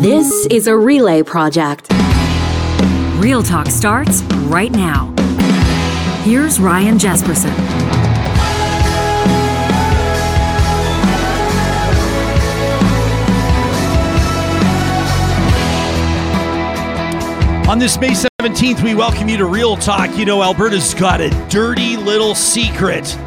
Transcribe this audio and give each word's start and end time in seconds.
This 0.00 0.46
is 0.46 0.68
a 0.68 0.76
relay 0.76 1.24
project. 1.24 1.88
Real 3.16 3.42
Talk 3.42 3.66
starts 3.66 4.22
right 4.46 4.70
now. 4.70 5.12
Here's 6.22 6.60
Ryan 6.60 6.98
Jespersen. 6.98 7.50
On 17.68 17.80
this 17.80 17.98
May 17.98 18.12
17th, 18.40 18.84
we 18.84 18.94
welcome 18.94 19.28
you 19.28 19.36
to 19.36 19.46
Real 19.46 19.76
Talk. 19.76 20.16
You 20.16 20.26
know, 20.26 20.44
Alberta's 20.44 20.94
got 20.94 21.20
a 21.20 21.30
dirty 21.48 21.96
little 21.96 22.36
secret, 22.36 23.18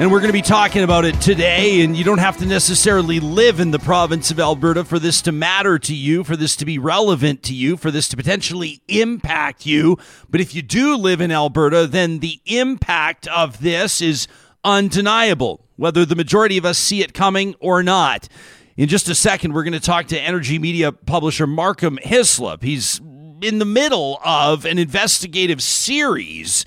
and 0.00 0.10
we're 0.10 0.18
going 0.18 0.28
to 0.28 0.32
be 0.32 0.42
talking 0.42 0.82
about 0.82 1.04
it 1.04 1.20
today. 1.20 1.82
And 1.82 1.96
you 1.96 2.02
don't 2.02 2.18
have 2.18 2.36
to 2.38 2.46
necessarily 2.46 3.20
live 3.20 3.60
in 3.60 3.70
the 3.70 3.78
province 3.78 4.32
of 4.32 4.40
Alberta 4.40 4.84
for 4.84 4.98
this 4.98 5.22
to 5.22 5.30
matter 5.30 5.78
to 5.78 5.94
you, 5.94 6.24
for 6.24 6.34
this 6.34 6.56
to 6.56 6.64
be 6.64 6.78
relevant 6.78 7.44
to 7.44 7.54
you, 7.54 7.76
for 7.76 7.92
this 7.92 8.08
to 8.08 8.16
potentially 8.16 8.82
impact 8.88 9.66
you. 9.66 9.96
But 10.28 10.40
if 10.40 10.52
you 10.52 10.62
do 10.62 10.96
live 10.96 11.20
in 11.20 11.30
Alberta, 11.30 11.86
then 11.86 12.18
the 12.18 12.40
impact 12.44 13.28
of 13.28 13.60
this 13.60 14.02
is 14.02 14.26
undeniable, 14.64 15.64
whether 15.76 16.04
the 16.04 16.16
majority 16.16 16.58
of 16.58 16.64
us 16.64 16.76
see 16.76 17.00
it 17.00 17.14
coming 17.14 17.54
or 17.60 17.84
not. 17.84 18.28
In 18.76 18.88
just 18.88 19.08
a 19.08 19.14
second, 19.14 19.52
we're 19.52 19.62
going 19.62 19.74
to 19.74 19.80
talk 19.80 20.06
to 20.08 20.18
Energi 20.18 20.60
Media 20.60 20.90
publisher 20.90 21.46
Markham 21.46 22.00
Hislop. 22.02 22.64
He's 22.64 23.00
in 23.40 23.60
the 23.60 23.64
middle 23.64 24.18
of 24.24 24.64
an 24.64 24.78
investigative 24.78 25.62
series 25.62 26.66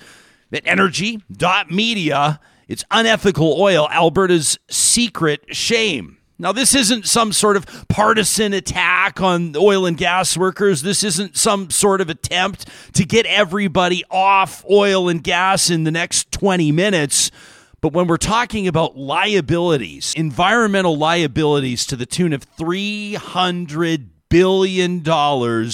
at 0.54 0.64
energi.media. 0.64 2.40
It's 2.68 2.84
unethical 2.92 3.60
oil, 3.60 3.88
Alberta's 3.90 4.60
secret 4.70 5.56
shame. 5.56 6.18
Now, 6.40 6.52
this 6.52 6.76
isn't 6.76 7.08
some 7.08 7.34
sort 7.34 7.58
of 7.58 7.88
partisan 7.88 8.54
attack 8.54 9.22
on 9.22 9.56
oil 9.56 9.88
and 9.88 9.98
gas 9.98 10.38
workers. 10.38 10.84
This 10.84 11.04
isn't 11.04 11.36
some 11.36 11.72
sort 11.72 12.00
of 12.00 12.12
attempt 12.12 12.68
to 12.94 13.06
get 13.06 13.26
everybody 13.26 14.04
off 14.12 14.64
oil 14.70 15.10
and 15.10 15.24
gas 15.24 15.72
in 15.72 15.84
the 15.84 15.90
next 15.92 16.32
20 16.32 16.72
minutes. 16.72 17.32
But 17.82 17.94
when 17.94 18.06
we're 18.06 18.18
talking 18.18 18.68
about 18.68 18.96
liabilities, 18.96 20.14
environmental 20.16 20.96
liabilities 20.96 21.88
to 21.88 21.96
the 21.96 22.06
tune 22.06 22.34
of 22.34 22.46
$300 22.56 24.08
billion, 24.30 25.72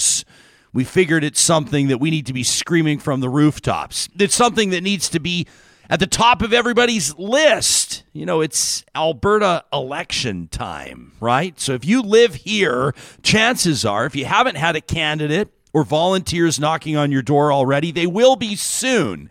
we 0.72 0.84
figured 0.84 1.24
it's 1.24 1.40
something 1.40 1.88
that 1.88 1.98
we 1.98 2.10
need 2.10 2.26
to 2.26 2.32
be 2.32 2.42
screaming 2.42 2.98
from 2.98 3.20
the 3.20 3.28
rooftops. 3.28 4.08
It's 4.18 4.34
something 4.34 4.70
that 4.70 4.82
needs 4.82 5.10
to 5.10 5.20
be 5.20 5.46
at 5.94 6.00
the 6.00 6.06
top 6.08 6.42
of 6.42 6.52
everybody's 6.52 7.16
list. 7.16 8.02
You 8.12 8.26
know, 8.26 8.40
it's 8.40 8.84
Alberta 8.96 9.64
election 9.72 10.48
time, 10.48 11.12
right? 11.20 11.58
So 11.60 11.72
if 11.74 11.84
you 11.84 12.02
live 12.02 12.34
here, 12.34 12.92
chances 13.22 13.84
are, 13.84 14.04
if 14.04 14.16
you 14.16 14.24
haven't 14.24 14.56
had 14.56 14.74
a 14.74 14.80
candidate 14.80 15.50
or 15.72 15.84
volunteers 15.84 16.58
knocking 16.58 16.96
on 16.96 17.12
your 17.12 17.22
door 17.22 17.52
already, 17.52 17.92
they 17.92 18.08
will 18.08 18.34
be 18.34 18.56
soon. 18.56 19.30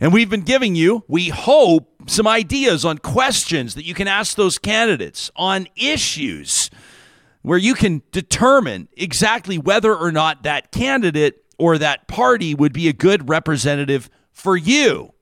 And 0.00 0.14
we've 0.14 0.30
been 0.30 0.40
giving 0.40 0.74
you, 0.74 1.04
we 1.08 1.28
hope, 1.28 1.90
some 2.06 2.26
ideas 2.26 2.86
on 2.86 2.96
questions 2.96 3.74
that 3.74 3.84
you 3.84 3.92
can 3.92 4.08
ask 4.08 4.34
those 4.34 4.56
candidates 4.56 5.30
on 5.36 5.68
issues 5.76 6.70
where 7.42 7.58
you 7.58 7.74
can 7.74 8.00
determine 8.12 8.88
exactly 8.96 9.58
whether 9.58 9.94
or 9.94 10.10
not 10.10 10.42
that 10.44 10.72
candidate 10.72 11.44
or 11.58 11.76
that 11.76 12.08
party 12.08 12.54
would 12.54 12.72
be 12.72 12.88
a 12.88 12.94
good 12.94 13.28
representative 13.28 14.08
for 14.32 14.56
you. 14.56 15.12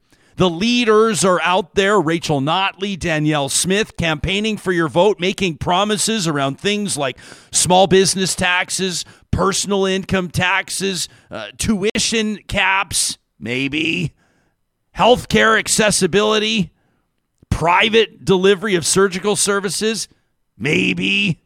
The 0.40 0.48
leaders 0.48 1.22
are 1.22 1.38
out 1.42 1.74
there 1.74 2.00
Rachel 2.00 2.40
Notley, 2.40 2.98
Danielle 2.98 3.50
Smith, 3.50 3.98
campaigning 3.98 4.56
for 4.56 4.72
your 4.72 4.88
vote, 4.88 5.20
making 5.20 5.58
promises 5.58 6.26
around 6.26 6.58
things 6.58 6.96
like 6.96 7.18
small 7.52 7.86
business 7.86 8.34
taxes, 8.34 9.04
personal 9.30 9.84
income 9.84 10.30
taxes, 10.30 11.10
uh, 11.30 11.48
tuition 11.58 12.38
caps, 12.44 13.18
maybe, 13.38 14.14
healthcare 14.96 15.58
accessibility, 15.58 16.72
private 17.50 18.24
delivery 18.24 18.74
of 18.76 18.86
surgical 18.86 19.36
services, 19.36 20.08
maybe 20.56 21.42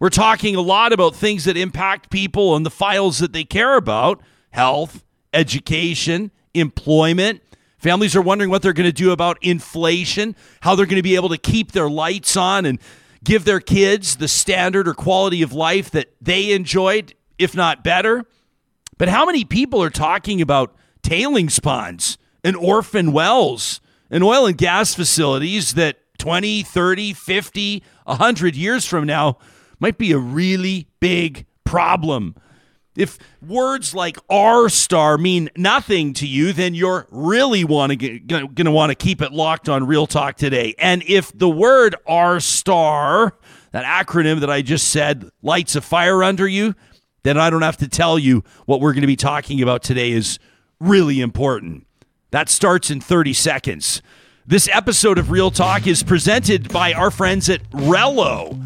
we're 0.00 0.08
talking 0.08 0.56
a 0.56 0.62
lot 0.62 0.94
about 0.94 1.14
things 1.14 1.44
that 1.44 1.58
impact 1.58 2.08
people 2.08 2.56
and 2.56 2.64
the 2.64 2.70
files 2.70 3.18
that 3.18 3.34
they 3.34 3.44
care 3.44 3.76
about 3.76 4.22
health, 4.52 5.04
education, 5.34 6.30
employment. 6.54 7.42
Families 7.78 8.16
are 8.16 8.22
wondering 8.22 8.50
what 8.50 8.62
they're 8.62 8.72
going 8.72 8.88
to 8.88 8.92
do 8.92 9.12
about 9.12 9.38
inflation, 9.40 10.34
how 10.60 10.74
they're 10.74 10.86
going 10.86 10.96
to 10.96 11.02
be 11.02 11.14
able 11.14 11.28
to 11.28 11.38
keep 11.38 11.72
their 11.72 11.88
lights 11.88 12.36
on 12.36 12.66
and 12.66 12.80
give 13.24 13.44
their 13.44 13.60
kids 13.60 14.16
the 14.16 14.28
standard 14.28 14.88
or 14.88 14.94
quality 14.94 15.42
of 15.42 15.52
life 15.52 15.90
that 15.92 16.12
they 16.20 16.52
enjoyed, 16.52 17.14
if 17.38 17.54
not 17.54 17.84
better. 17.84 18.24
But 18.96 19.08
how 19.08 19.24
many 19.24 19.44
people 19.44 19.82
are 19.82 19.90
talking 19.90 20.40
about 20.42 20.74
tailings 21.02 21.60
ponds 21.60 22.18
and 22.42 22.56
orphan 22.56 23.12
wells 23.12 23.80
and 24.10 24.24
oil 24.24 24.46
and 24.46 24.58
gas 24.58 24.94
facilities 24.94 25.74
that 25.74 25.98
20, 26.18 26.64
30, 26.64 27.12
50, 27.12 27.82
100 28.04 28.56
years 28.56 28.84
from 28.84 29.06
now 29.06 29.38
might 29.78 29.98
be 29.98 30.10
a 30.10 30.18
really 30.18 30.88
big 30.98 31.46
problem. 31.64 32.34
If 32.98 33.16
words 33.40 33.94
like 33.94 34.18
R 34.28 34.68
star 34.68 35.16
mean 35.16 35.50
nothing 35.56 36.12
to 36.14 36.26
you, 36.26 36.52
then 36.52 36.74
you're 36.74 37.06
really 37.12 37.64
want 37.64 37.98
to 37.98 38.18
going 38.18 38.54
to 38.56 38.70
want 38.72 38.90
to 38.90 38.96
keep 38.96 39.22
it 39.22 39.32
locked 39.32 39.68
on 39.68 39.86
Real 39.86 40.08
Talk 40.08 40.36
today. 40.36 40.74
And 40.80 41.04
if 41.06 41.30
the 41.32 41.48
word 41.48 41.94
R 42.08 42.40
star, 42.40 43.36
that 43.70 43.84
acronym 43.84 44.40
that 44.40 44.50
I 44.50 44.62
just 44.62 44.88
said, 44.88 45.30
lights 45.42 45.76
a 45.76 45.80
fire 45.80 46.24
under 46.24 46.48
you, 46.48 46.74
then 47.22 47.38
I 47.38 47.50
don't 47.50 47.62
have 47.62 47.76
to 47.76 47.88
tell 47.88 48.18
you 48.18 48.42
what 48.66 48.80
we're 48.80 48.92
going 48.92 49.02
to 49.02 49.06
be 49.06 49.14
talking 49.14 49.62
about 49.62 49.84
today 49.84 50.10
is 50.10 50.40
really 50.80 51.20
important. 51.20 51.86
That 52.32 52.48
starts 52.48 52.90
in 52.90 53.00
30 53.00 53.32
seconds. 53.32 54.02
This 54.44 54.68
episode 54.72 55.18
of 55.18 55.30
Real 55.30 55.52
Talk 55.52 55.86
is 55.86 56.02
presented 56.02 56.72
by 56.72 56.94
our 56.94 57.12
friends 57.12 57.48
at 57.48 57.62
Relo. 57.70 58.60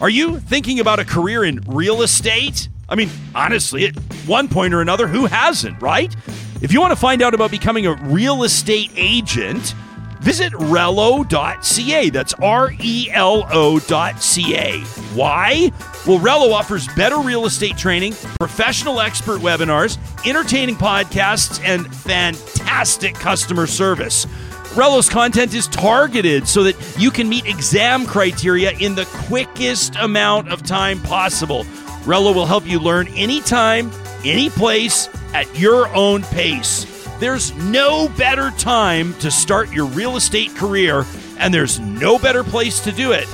Are 0.00 0.08
you 0.08 0.40
thinking 0.40 0.80
about 0.80 1.00
a 1.00 1.04
career 1.04 1.44
in 1.44 1.60
real 1.66 2.00
estate? 2.00 2.70
I 2.88 2.94
mean, 2.94 3.10
honestly, 3.34 3.86
at 3.86 3.96
one 4.26 4.48
point 4.48 4.74
or 4.74 4.80
another, 4.80 5.06
who 5.06 5.26
hasn't, 5.26 5.80
right? 5.80 6.14
If 6.62 6.72
you 6.72 6.80
want 6.80 6.92
to 6.92 6.96
find 6.96 7.22
out 7.22 7.34
about 7.34 7.50
becoming 7.50 7.86
a 7.86 7.94
real 8.04 8.44
estate 8.44 8.90
agent, 8.96 9.74
visit 10.20 10.52
Relo.ca. 10.54 12.10
That's 12.10 12.34
R 12.34 12.72
E 12.80 13.08
L 13.12 13.46
O.ca. 13.52 14.80
Why? 15.14 15.72
Well, 16.06 16.18
Relo 16.18 16.52
offers 16.52 16.88
better 16.94 17.18
real 17.18 17.46
estate 17.46 17.76
training, 17.76 18.14
professional 18.38 19.00
expert 19.00 19.40
webinars, 19.40 19.98
entertaining 20.26 20.76
podcasts, 20.76 21.62
and 21.64 21.92
fantastic 21.94 23.14
customer 23.14 23.66
service. 23.66 24.26
Relo's 24.74 25.08
content 25.08 25.54
is 25.54 25.68
targeted 25.68 26.48
so 26.48 26.64
that 26.64 26.74
you 26.98 27.12
can 27.12 27.28
meet 27.28 27.46
exam 27.46 28.06
criteria 28.06 28.72
in 28.72 28.96
the 28.96 29.04
quickest 29.28 29.94
amount 29.96 30.48
of 30.48 30.64
time 30.64 31.00
possible. 31.02 31.64
Relo 32.04 32.34
will 32.34 32.46
help 32.46 32.66
you 32.66 32.78
learn 32.78 33.08
anytime, 33.08 33.90
any 34.24 34.50
place, 34.50 35.08
at 35.32 35.58
your 35.58 35.88
own 35.94 36.22
pace. 36.24 36.84
There's 37.18 37.54
no 37.54 38.08
better 38.10 38.50
time 38.52 39.14
to 39.14 39.30
start 39.30 39.72
your 39.72 39.86
real 39.86 40.16
estate 40.16 40.54
career, 40.54 41.06
and 41.38 41.52
there's 41.52 41.80
no 41.80 42.18
better 42.18 42.44
place 42.44 42.80
to 42.84 42.92
do 42.92 43.12
it 43.12 43.26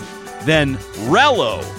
than 0.44 0.76
Relo.ca. 1.08 1.70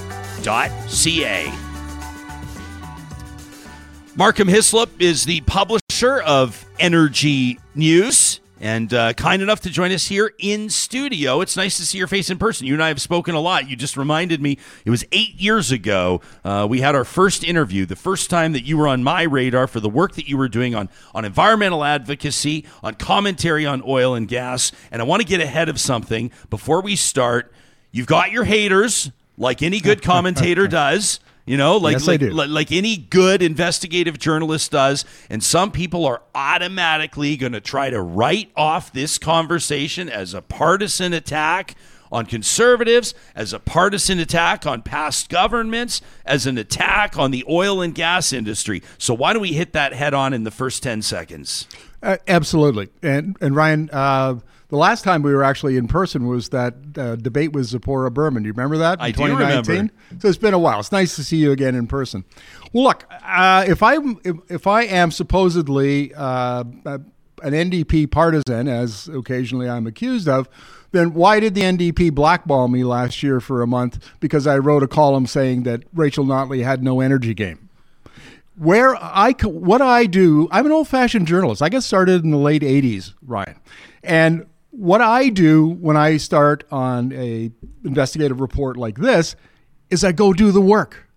Markham 4.17 4.49
Hislop 4.49 4.89
is 4.99 5.23
the 5.23 5.39
publisher 5.41 6.19
of 6.19 6.65
Energi 6.77 7.57
News 7.73 8.41
and 8.61 8.93
uh, 8.93 9.11
kind 9.13 9.41
enough 9.41 9.59
to 9.61 9.71
join 9.71 9.91
us 9.91 10.07
here 10.07 10.33
in 10.37 10.69
studio. 10.69 11.41
It's 11.41 11.57
nice 11.57 11.77
to 11.77 11.85
see 11.85 11.97
your 11.97 12.05
face 12.05 12.29
in 12.29 12.37
person. 12.37 12.67
You 12.67 12.75
and 12.75 12.83
I 12.83 12.89
have 12.89 13.01
spoken 13.01 13.33
a 13.33 13.39
lot. 13.39 13.67
You 13.67 13.75
just 13.75 13.97
reminded 13.97 14.39
me 14.39 14.59
it 14.85 14.91
was 14.91 15.03
eight 15.11 15.33
years 15.41 15.71
ago 15.71 16.21
uh, 16.45 16.67
we 16.69 16.79
had 16.79 16.93
our 16.93 17.03
first 17.03 17.43
interview, 17.43 17.87
the 17.87 17.95
first 17.95 18.29
time 18.29 18.53
that 18.53 18.63
you 18.63 18.77
were 18.77 18.87
on 18.87 19.03
my 19.03 19.23
radar 19.23 19.65
for 19.65 19.79
the 19.79 19.89
work 19.89 20.13
that 20.13 20.29
you 20.29 20.37
were 20.37 20.47
doing 20.47 20.75
on, 20.75 20.89
on 21.15 21.25
environmental 21.25 21.83
advocacy, 21.83 22.63
on 22.83 22.93
commentary 22.93 23.65
on 23.65 23.81
oil 23.85 24.13
and 24.13 24.27
gas. 24.27 24.71
And 24.91 25.01
I 25.01 25.05
want 25.05 25.23
to 25.23 25.27
get 25.27 25.41
ahead 25.41 25.67
of 25.67 25.79
something 25.79 26.31
before 26.51 26.81
we 26.81 26.95
start. 26.95 27.51
You've 27.91 28.07
got 28.07 28.31
your 28.31 28.43
haters, 28.43 29.09
like 29.39 29.63
any 29.63 29.79
good 29.79 30.03
commentator 30.03 30.67
does. 30.69 31.19
You 31.45 31.57
know, 31.57 31.77
like 31.77 31.93
Yes, 31.93 32.07
like, 32.07 32.21
like 32.21 32.49
like 32.49 32.71
any 32.71 32.97
good 32.97 33.41
investigative 33.41 34.19
journalist 34.19 34.71
does, 34.71 35.05
and 35.29 35.43
some 35.43 35.71
people 35.71 36.05
are 36.05 36.21
automatically 36.35 37.35
going 37.35 37.53
to 37.53 37.61
try 37.61 37.89
to 37.89 38.01
write 38.01 38.51
off 38.55 38.93
this 38.93 39.17
conversation 39.17 40.07
as 40.07 40.33
a 40.33 40.41
partisan 40.41 41.13
attack 41.13 41.75
on 42.11 42.25
conservatives, 42.25 43.13
as 43.35 43.53
a 43.53 43.59
partisan 43.59 44.19
attack 44.19 44.65
on 44.65 44.81
past 44.81 45.29
governments, 45.29 46.01
as 46.25 46.45
an 46.45 46.57
attack 46.57 47.17
on 47.17 47.31
the 47.31 47.43
oil 47.49 47.81
and 47.81 47.95
gas 47.95 48.33
industry. 48.33 48.83
So 48.97 49.13
why 49.13 49.33
don't 49.33 49.41
we 49.41 49.53
hit 49.53 49.73
that 49.73 49.93
head 49.93 50.13
on 50.13 50.33
in 50.33 50.43
the 50.43 50.51
first 50.51 50.83
10 50.83 51.01
seconds? 51.01 51.67
Uh, 52.03 52.17
absolutely. 52.27 52.89
And 53.01 53.37
and 53.41 53.55
Ryan, 53.55 53.89
uh, 53.93 54.39
The 54.71 54.77
last 54.77 55.03
time 55.03 55.21
we 55.21 55.33
were 55.33 55.43
actually 55.43 55.75
in 55.75 55.89
person 55.89 56.27
was 56.27 56.47
that 56.49 56.73
uh, 56.97 57.17
debate 57.17 57.51
with 57.51 57.65
Tzeporah 57.69 58.13
Berman. 58.13 58.43
Do 58.43 58.47
you 58.47 58.53
remember 58.53 58.77
that? 58.77 59.01
I 59.01 59.07
in 59.07 59.11
do 59.11 59.17
2019? 59.17 59.73
remember. 59.73 59.93
So 60.19 60.29
it's 60.29 60.37
been 60.37 60.53
a 60.53 60.59
while. 60.59 60.79
It's 60.79 60.93
nice 60.93 61.17
to 61.17 61.25
see 61.25 61.35
you 61.35 61.51
again 61.51 61.75
in 61.75 61.87
person. 61.87 62.23
Well, 62.71 62.85
look, 62.85 63.05
uh, 63.21 63.65
if 63.67 63.83
I 63.83 63.97
if, 64.23 64.37
if, 64.47 64.67
I 64.67 64.83
am 64.83 65.11
supposedly 65.11 66.13
uh, 66.15 66.63
an 66.85 67.03
NDP 67.43 68.11
partisan, 68.11 68.69
as 68.69 69.09
occasionally 69.09 69.69
I'm 69.69 69.87
accused 69.87 70.29
of, 70.29 70.47
then 70.93 71.13
why 71.13 71.41
did 71.41 71.53
the 71.53 71.63
NDP 71.63 72.13
blackball 72.13 72.69
me 72.69 72.85
last 72.85 73.21
year 73.21 73.41
for 73.41 73.61
a 73.61 73.67
month 73.67 74.01
because 74.21 74.47
I 74.47 74.57
wrote 74.57 74.83
a 74.83 74.87
column 74.87 75.27
saying 75.27 75.63
that 75.63 75.83
Rachel 75.93 76.23
Notley 76.23 76.63
had 76.63 76.81
no 76.81 77.01
energy 77.01 77.33
game? 77.33 77.67
Where 78.55 78.95
I 78.95 79.33
what 79.43 79.81
I 79.81 80.05
do, 80.05 80.47
I'm 80.49 80.65
an 80.65 80.71
old-fashioned 80.71 81.27
journalist. 81.27 81.61
I 81.61 81.67
got 81.67 81.83
started 81.83 82.23
in 82.23 82.31
the 82.31 82.37
late 82.37 82.61
'80s, 82.61 83.15
Ryan, 83.21 83.59
and 84.01 84.45
what 84.71 85.01
I 85.01 85.29
do 85.29 85.67
when 85.67 85.97
I 85.97 86.17
start 86.17 86.63
on 86.71 87.11
a 87.13 87.51
investigative 87.83 88.39
report 88.39 88.77
like 88.77 88.97
this 88.97 89.35
is 89.89 90.03
I 90.03 90.11
go 90.11 90.33
do 90.33 90.51
the 90.51 90.61
work. 90.61 91.07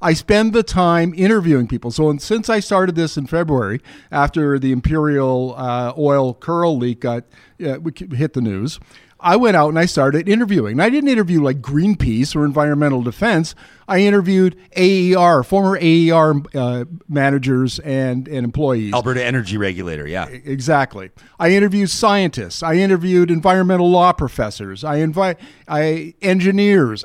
I 0.00 0.14
spend 0.14 0.52
the 0.52 0.64
time 0.64 1.14
interviewing 1.16 1.68
people. 1.68 1.92
So 1.92 2.16
since 2.18 2.48
I 2.48 2.58
started 2.58 2.96
this 2.96 3.16
in 3.16 3.26
February, 3.26 3.80
after 4.10 4.58
the 4.58 4.72
Imperial 4.72 5.54
uh, 5.56 5.92
oil 5.96 6.34
Kearl 6.34 6.76
leak 6.76 7.00
got 7.00 7.24
uh, 7.64 7.78
hit 7.94 8.32
the 8.32 8.40
news, 8.40 8.80
I 9.22 9.36
went 9.36 9.56
out 9.56 9.68
and 9.68 9.78
I 9.78 9.86
started 9.86 10.28
interviewing. 10.28 10.72
And 10.72 10.82
I 10.82 10.90
didn't 10.90 11.08
interview 11.08 11.40
like 11.40 11.62
Greenpeace 11.62 12.34
or 12.34 12.44
Environmental 12.44 13.02
Defense. 13.02 13.54
I 13.86 14.00
interviewed 14.00 14.56
AER, 14.76 15.44
former 15.44 15.78
AER 15.80 16.42
uh, 16.54 16.84
managers 17.08 17.78
and, 17.78 18.26
and 18.26 18.44
employees. 18.44 18.92
Alberta 18.92 19.24
Energy 19.24 19.56
Regulator, 19.56 20.06
yeah. 20.06 20.26
Exactly. 20.26 21.10
I 21.38 21.50
interviewed 21.50 21.90
scientists. 21.90 22.62
I 22.62 22.74
interviewed 22.74 23.30
environmental 23.30 23.90
law 23.90 24.12
professors. 24.12 24.82
I 24.82 24.96
invite 24.96 25.38
I 25.68 26.14
engineers. 26.20 27.04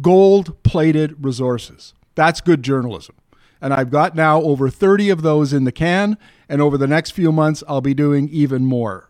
Gold-plated 0.00 1.24
resources. 1.24 1.94
That's 2.14 2.40
good 2.40 2.62
journalism. 2.62 3.14
And 3.60 3.72
I've 3.72 3.90
got 3.90 4.14
now 4.14 4.42
over 4.42 4.68
30 4.68 5.10
of 5.10 5.22
those 5.22 5.52
in 5.52 5.64
the 5.64 5.72
can. 5.72 6.18
And 6.48 6.60
over 6.60 6.76
the 6.76 6.86
next 6.86 7.12
few 7.12 7.30
months, 7.32 7.62
I'll 7.68 7.80
be 7.80 7.94
doing 7.94 8.28
even 8.30 8.64
more. 8.64 9.08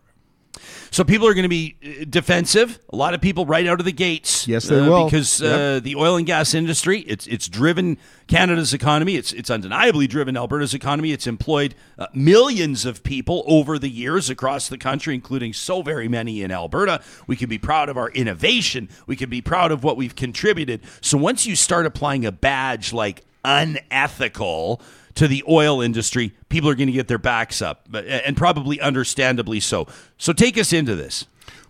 So 0.91 1.03
people 1.03 1.27
are 1.27 1.33
going 1.33 1.43
to 1.43 1.49
be 1.49 1.75
uh, 1.83 2.05
defensive. 2.09 2.79
A 2.91 2.95
lot 2.95 3.13
of 3.13 3.21
people 3.21 3.45
right 3.45 3.65
out 3.65 3.79
of 3.79 3.85
the 3.85 3.91
gates. 3.91 4.47
Yes, 4.47 4.65
they 4.65 4.79
uh, 4.79 4.87
will. 4.87 5.05
Because 5.05 5.41
uh, 5.41 5.45
yep. 5.45 5.55
uh, 5.55 5.79
the 5.79 5.95
oil 5.95 6.15
and 6.15 6.25
gas 6.25 6.53
industry, 6.53 6.99
it's 7.01 7.25
it's 7.27 7.47
driven 7.47 7.97
Canada's 8.27 8.73
economy. 8.73 9.15
It's 9.15 9.33
it's 9.33 9.49
undeniably 9.49 10.07
driven 10.07 10.37
Alberta's 10.37 10.73
economy. 10.73 11.11
It's 11.11 11.25
employed 11.25 11.73
uh, 11.97 12.07
millions 12.13 12.85
of 12.85 13.03
people 13.03 13.43
over 13.47 13.79
the 13.79 13.89
years 13.89 14.29
across 14.29 14.69
the 14.69 14.77
country, 14.77 15.15
including 15.15 15.53
so 15.53 15.81
very 15.81 16.07
many 16.07 16.43
in 16.43 16.51
Alberta. 16.51 17.01
We 17.25 17.35
can 17.35 17.49
be 17.49 17.57
proud 17.57 17.89
of 17.89 17.97
our 17.97 18.09
innovation. 18.11 18.89
We 19.07 19.15
can 19.15 19.29
be 19.29 19.41
proud 19.41 19.71
of 19.71 19.83
what 19.83 19.97
we've 19.97 20.15
contributed. 20.15 20.81
So 21.01 21.17
once 21.17 21.45
you 21.45 21.55
start 21.55 21.85
applying 21.85 22.25
a 22.25 22.31
badge 22.31 22.93
like 22.93 23.23
unethical 23.43 24.81
to 25.15 25.27
the 25.27 25.43
oil 25.47 25.81
industry, 25.81 26.33
people 26.49 26.69
are 26.69 26.75
going 26.75 26.87
to 26.87 26.93
get 26.93 27.07
their 27.07 27.17
backs 27.17 27.61
up, 27.61 27.87
and 27.93 28.35
probably 28.35 28.79
understandably 28.79 29.59
so. 29.59 29.87
So 30.17 30.33
take 30.33 30.57
us 30.57 30.73
into 30.73 30.95
this. 30.95 31.25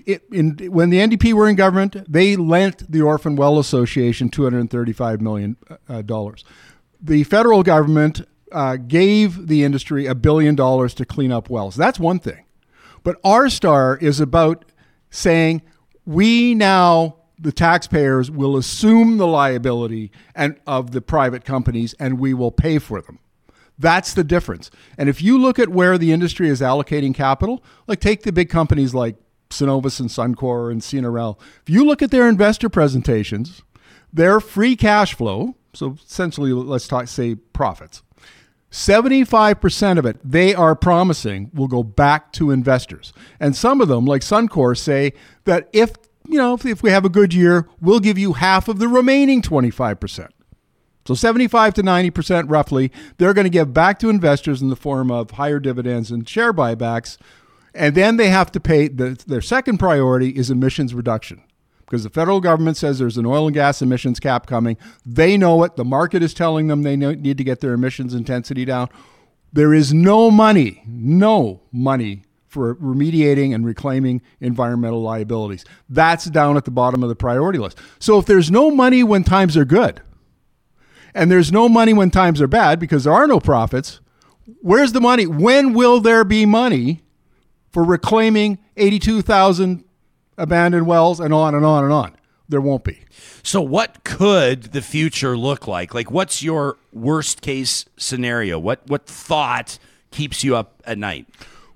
It, 0.06 0.24
in, 0.32 0.58
when 0.72 0.90
the 0.90 0.98
NDP 0.98 1.34
were 1.34 1.48
in 1.48 1.56
government, 1.56 2.12
they 2.12 2.36
lent 2.36 2.92
the 2.92 3.02
Orphan 3.02 3.38
Well 3.38 3.58
Association 3.58 4.30
$235 4.30 5.22
million. 5.22 5.56
Uh, 5.88 6.02
the 7.00 7.24
federal 7.24 7.64
government 7.64 8.28
uh, 8.52 8.78
gave 8.78 9.48
the 9.48 9.64
industry 9.64 10.06
a 10.06 10.16
billion 10.16 10.56
dollars 10.56 10.94
to 10.96 11.06
clean 11.06 11.32
up 11.32 11.50
wells. 11.50 11.76
That's 11.76 12.00
one 12.00 12.20
thing. 12.20 12.46
But 13.04 13.18
R 13.24 13.50
Star 13.50 13.98
is 13.98 14.20
about 14.20 14.66
saying 15.10 15.62
we 16.06 16.56
now 16.56 17.18
the 17.40 17.52
taxpayers 17.52 18.32
will 18.32 18.58
assume 18.58 19.18
the 19.18 19.28
liability 19.28 20.12
and 20.34 20.60
of 20.66 20.92
the 20.92 21.02
private 21.02 21.46
companies 21.46 21.94
and 22.00 22.20
we 22.20 22.34
will 22.34 22.52
pay 22.52 22.80
for 22.80 23.02
them. 23.02 23.20
That's 23.78 24.14
the 24.14 24.24
difference. 24.24 24.72
And 24.98 25.08
if 25.08 25.22
you 25.22 25.38
look 25.38 25.60
at 25.60 25.70
where 25.70 25.98
the 26.00 26.12
industry 26.12 26.50
is 26.50 26.62
allocating 26.62 27.14
capital, 27.14 27.64
like 27.86 28.00
take 28.00 28.24
the 28.24 28.32
big 28.32 28.50
companies 28.50 28.96
like 28.96 29.18
Cenovus 29.50 30.00
and 30.00 30.10
Suncor 30.10 30.72
and 30.72 30.82
CNRL. 30.82 31.38
If 31.62 31.70
you 31.70 31.86
look 31.86 32.02
at 32.02 32.12
their 32.12 32.28
investor 32.28 32.70
presentations, 32.70 33.62
their 34.12 34.40
free 34.40 34.76
cash 34.76 35.14
flow, 35.14 35.56
so 35.74 35.96
essentially 36.04 36.52
let's 36.54 36.88
talk 36.88 37.08
say 37.08 37.36
profits, 37.36 38.02
75% 38.72 39.98
of 39.98 40.06
it 40.06 40.18
they 40.24 40.54
are 40.54 40.76
promising 40.76 41.50
will 41.54 41.68
go 41.68 41.84
back 41.84 42.32
to 42.34 42.52
investors. 42.52 43.14
And 43.40 43.56
some 43.56 43.82
of 43.82 43.88
them, 43.88 44.06
like 44.06 44.22
Suncor, 44.22 44.78
say 44.78 45.14
that 45.46 45.70
if 45.72 45.94
you 46.28 46.38
know 46.38 46.54
if, 46.54 46.66
if 46.66 46.84
we 46.84 46.92
have 46.92 47.06
a 47.06 47.10
good 47.10 47.34
year, 47.34 47.68
we'll 47.80 48.00
give 48.00 48.18
you 48.18 48.34
half 48.34 48.68
of 48.68 48.80
the 48.80 48.88
remaining 48.88 49.42
25%. 49.42 50.30
So 51.06 51.14
75 51.14 51.74
to 51.76 51.84
90% 51.84 52.46
roughly, 52.50 52.92
they're 53.18 53.34
going 53.34 53.46
to 53.46 53.50
give 53.50 53.74
back 53.74 53.98
to 54.00 54.10
investors 54.10 54.62
in 54.62 54.68
the 54.68 54.76
form 54.76 55.10
of 55.10 55.32
higher 55.32 55.60
dividends 55.60 56.12
and 56.12 56.28
share 56.28 56.52
buybacks. 56.52 57.18
And 57.74 57.96
then 57.96 58.18
they 58.18 58.28
have 58.28 58.52
to 58.52 58.60
pay 58.60 58.90
the, 58.90 59.18
their 59.26 59.40
second 59.40 59.78
priority 59.78 60.32
is 60.32 60.52
emissions 60.52 60.94
reduction 60.94 61.44
because 61.88 62.04
the 62.04 62.10
federal 62.10 62.42
government 62.42 62.76
says 62.76 63.00
there's 63.00 63.18
an 63.18 63.26
oil 63.26 63.48
and 63.48 63.54
gas 63.54 63.82
emissions 63.82 64.20
cap 64.20 64.46
coming. 64.46 64.76
They 65.06 65.38
know 65.38 65.64
it. 65.64 65.78
The 65.78 65.86
market 65.86 66.22
is 66.22 66.34
telling 66.34 66.68
them 66.68 66.84
they 66.84 66.98
need 66.98 67.38
to 67.38 67.44
get 67.46 67.62
their 67.62 67.72
emissions 67.72 68.14
intensity 68.14 68.66
down. 68.66 68.90
There 69.54 69.74
is 69.74 69.94
no 69.94 70.30
money, 70.30 70.84
no 70.86 71.62
money 71.72 72.24
for 72.46 72.76
remediating 72.76 73.56
and 73.56 73.66
reclaiming 73.66 74.22
environmental 74.42 75.02
liabilities. 75.02 75.64
That's 75.88 76.26
down 76.26 76.58
at 76.58 76.66
the 76.66 76.72
bottom 76.72 77.04
of 77.04 77.10
the 77.10 77.16
priority 77.16 77.58
list. 77.58 77.78
So 78.00 78.20
if 78.20 78.26
there's 78.26 78.52
no 78.52 78.70
money 78.70 79.02
when 79.02 79.24
times 79.24 79.56
are 79.56 79.66
good, 79.66 80.02
and 81.14 81.32
there's 81.32 81.54
no 81.54 81.70
money 81.70 81.94
when 81.94 82.12
times 82.12 82.42
are 82.42 82.48
bad 82.48 82.80
because 82.80 83.06
there 83.06 83.14
are 83.14 83.28
no 83.28 83.40
profits, 83.40 84.02
where's 84.62 84.92
the 84.92 85.02
money? 85.02 85.26
When 85.26 85.74
will 85.74 86.02
there 86.02 86.26
be 86.26 86.46
money 86.46 87.02
for 87.72 87.84
reclaiming 87.86 88.60
82,000 88.76 89.86
abandoned 90.38 90.88
wells, 90.88 91.20
and 91.20 91.34
on 91.34 91.56
and 91.56 91.66
on 91.66 91.84
and 91.84 91.94
on. 91.94 92.16
There 92.50 92.62
won't 92.62 92.84
be. 92.84 93.00
So, 93.44 93.62
what 93.62 94.04
could 94.04 94.64
the 94.74 94.82
future 94.82 95.38
look 95.38 95.68
like? 95.68 95.94
Like, 95.94 96.12
what's 96.12 96.42
your 96.42 96.78
worst 96.94 97.42
case 97.42 97.86
scenario? 97.98 98.58
What 98.58 98.88
what 98.88 99.06
thought 99.06 99.80
keeps 100.12 100.44
you 100.44 100.56
up 100.56 100.82
at 100.86 100.98
night? 100.98 101.28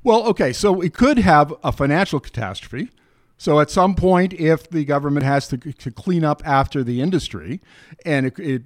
Well, 0.03 0.23
okay, 0.27 0.53
so 0.53 0.71
we 0.71 0.89
could 0.89 1.19
have 1.19 1.53
a 1.63 1.71
financial 1.71 2.19
catastrophe. 2.19 2.89
So 3.37 3.59
at 3.59 3.69
some 3.69 3.95
point, 3.95 4.33
if 4.33 4.69
the 4.69 4.85
government 4.85 5.25
has 5.25 5.47
to, 5.47 5.57
to 5.57 5.91
clean 5.91 6.23
up 6.23 6.41
after 6.45 6.83
the 6.83 7.01
industry, 7.01 7.59
and 8.05 8.27
it, 8.27 8.39
it 8.39 8.63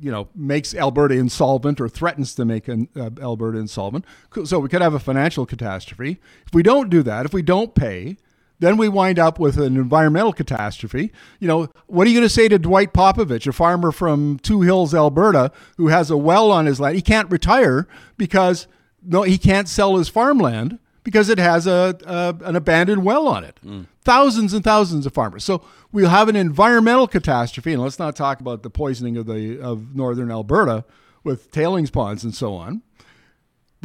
you 0.00 0.10
know 0.10 0.28
makes 0.34 0.74
Alberta 0.74 1.14
insolvent 1.14 1.80
or 1.80 1.88
threatens 1.88 2.34
to 2.34 2.44
make 2.44 2.66
an, 2.66 2.88
uh, 2.96 3.10
Alberta 3.20 3.58
insolvent, 3.58 4.04
so 4.44 4.58
we 4.58 4.68
could 4.68 4.82
have 4.82 4.94
a 4.94 4.98
financial 4.98 5.46
catastrophe. 5.46 6.18
If 6.46 6.54
we 6.54 6.62
don't 6.62 6.90
do 6.90 7.02
that, 7.02 7.26
if 7.26 7.32
we 7.32 7.42
don't 7.42 7.74
pay, 7.74 8.16
then 8.58 8.76
we 8.76 8.88
wind 8.88 9.18
up 9.18 9.38
with 9.38 9.58
an 9.58 9.76
environmental 9.76 10.32
catastrophe. 10.32 11.12
You 11.40 11.48
know, 11.48 11.68
what 11.86 12.06
are 12.06 12.10
you 12.10 12.16
going 12.16 12.28
to 12.28 12.34
say 12.34 12.48
to 12.48 12.58
Dwight 12.58 12.92
Popovich, 12.92 13.46
a 13.46 13.52
farmer 13.52 13.92
from 13.92 14.38
Two 14.38 14.62
Hills, 14.62 14.94
Alberta, 14.94 15.52
who 15.76 15.88
has 15.88 16.10
a 16.10 16.16
well 16.16 16.50
on 16.50 16.66
his 16.66 16.80
land? 16.80 16.96
He 16.96 17.02
can't 17.02 17.30
retire 17.30 17.86
because 18.16 18.66
no, 19.02 19.22
he 19.22 19.38
can't 19.38 19.68
sell 19.68 19.96
his 19.96 20.08
farmland 20.08 20.78
because 21.04 21.28
it 21.28 21.38
has 21.38 21.66
a, 21.66 21.96
a 22.04 22.44
an 22.44 22.56
abandoned 22.56 23.04
well 23.04 23.28
on 23.28 23.44
it. 23.44 23.60
Mm. 23.64 23.86
Thousands 24.02 24.52
and 24.52 24.64
thousands 24.64 25.06
of 25.06 25.12
farmers. 25.12 25.44
So 25.44 25.64
we'll 25.92 26.08
have 26.08 26.28
an 26.28 26.36
environmental 26.36 27.06
catastrophe, 27.06 27.72
and 27.72 27.82
let's 27.82 27.98
not 27.98 28.16
talk 28.16 28.40
about 28.40 28.62
the 28.62 28.70
poisoning 28.70 29.16
of 29.16 29.26
the 29.26 29.60
of 29.60 29.94
northern 29.94 30.30
Alberta 30.30 30.84
with 31.22 31.50
tailings 31.50 31.90
ponds 31.90 32.24
and 32.24 32.34
so 32.34 32.54
on. 32.54 32.82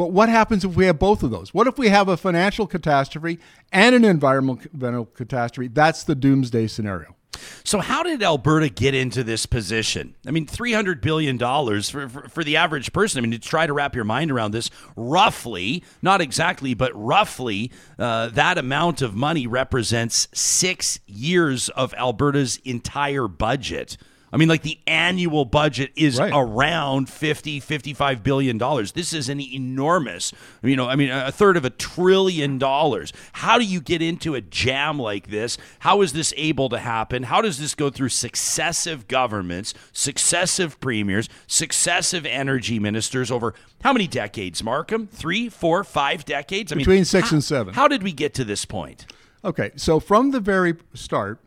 But 0.02 0.14
what 0.14 0.30
happens 0.30 0.66
if 0.66 0.76
we 0.76 0.88
have 0.88 0.98
both 0.98 1.22
of 1.22 1.30
those? 1.30 1.54
What 1.54 1.68
if 1.68 1.78
we 1.78 1.90
have 1.90 2.08
a 2.08 2.18
financial 2.18 2.66
catastrophe 2.66 3.38
and 3.72 3.94
an 3.94 4.04
environmental 4.04 5.06
catastrophe? 5.06 5.68
That's 5.68 6.06
the 6.06 6.16
doomsday 6.16 6.66
scenario. 6.66 7.16
So, 7.64 7.78
how 7.78 8.02
did 8.02 8.24
Alberta 8.24 8.70
get 8.70 8.96
into 8.96 9.24
this 9.24 9.46
position? 9.46 10.16
I 10.26 10.32
mean, 10.32 10.48
$300 10.48 11.02
billion 11.02 11.38
for, 11.38 12.10
for, 12.10 12.30
for, 12.30 12.44
the 12.44 12.58
average 12.58 12.92
person. 12.94 13.20
I 13.20 13.22
mean, 13.22 13.30
to 13.30 13.38
try 13.38 13.68
to 13.68 13.74
wrap 13.74 13.94
your 13.94 14.04
mind 14.04 14.32
around 14.32 14.54
this, 14.54 14.72
roughly, 14.96 15.84
not 16.02 16.20
exactly, 16.20 16.74
but 16.74 16.92
roughly, 16.96 17.72
uh, 18.00 18.30
that 18.30 18.58
amount 18.58 19.04
of 19.04 19.14
money 19.14 19.46
represents 19.46 20.28
six 20.34 21.00
years 21.06 21.70
of 21.70 21.94
Alberta's 21.94 22.58
entire 22.64 23.28
budget. 23.28 23.98
I 24.34 24.38
mean, 24.38 24.48
like 24.48 24.62
the 24.62 24.80
annual 24.88 25.44
budget 25.44 25.92
is 25.96 26.18
right. 26.18 26.32
around 26.34 27.10
50, 27.10 27.60
55 27.60 28.24
billion 28.24 28.58
dollars. 28.58 28.94
This 28.94 29.12
is 29.14 29.28
an 29.28 29.42
enormous, 29.42 30.32
you 30.64 30.76
know, 30.76 30.88
I 30.88 30.96
mean, 30.96 31.10
a 31.10 31.32
third 31.32 31.58
of 31.58 31.66
a 31.66 31.70
trillion 31.70 32.58
dollars. 32.58 33.12
How 33.34 33.58
do 33.58 33.66
you 33.66 33.82
get 33.82 34.02
into 34.02 34.36
a 34.36 34.42
jam 34.42 34.98
like 34.98 35.30
this? 35.30 35.58
How 35.80 36.02
is 36.02 36.14
this 36.14 36.34
able 36.38 36.70
to 36.70 36.80
happen? 36.80 37.24
How 37.24 37.42
does 37.42 37.60
this 37.60 37.76
go 37.76 37.90
through 37.90 38.10
successive 38.10 39.08
governments, 39.08 39.74
successive 39.92 40.80
premiers, 40.80 41.28
successive 41.48 42.26
energy 42.26 42.80
ministers 42.80 43.32
over 43.32 43.54
how 43.84 43.92
many 43.92 44.08
decades, 44.08 44.64
Markham? 44.64 45.08
Three, 45.08 45.50
four, 45.50 45.84
five 45.84 46.24
decades? 46.24 46.72
I 46.72 46.76
Between 46.76 46.98
mean, 46.98 47.06
six 47.06 47.30
how, 47.30 47.36
and 47.36 47.44
seven. 47.44 47.74
How 47.74 47.88
did 47.88 48.04
we 48.04 48.14
get 48.14 48.34
to 48.36 48.46
this 48.46 48.64
point? 48.64 49.06
Okay, 49.44 49.72
so 49.76 50.00
from 50.00 50.32
the 50.32 50.40
very 50.40 50.76
start, 50.94 51.40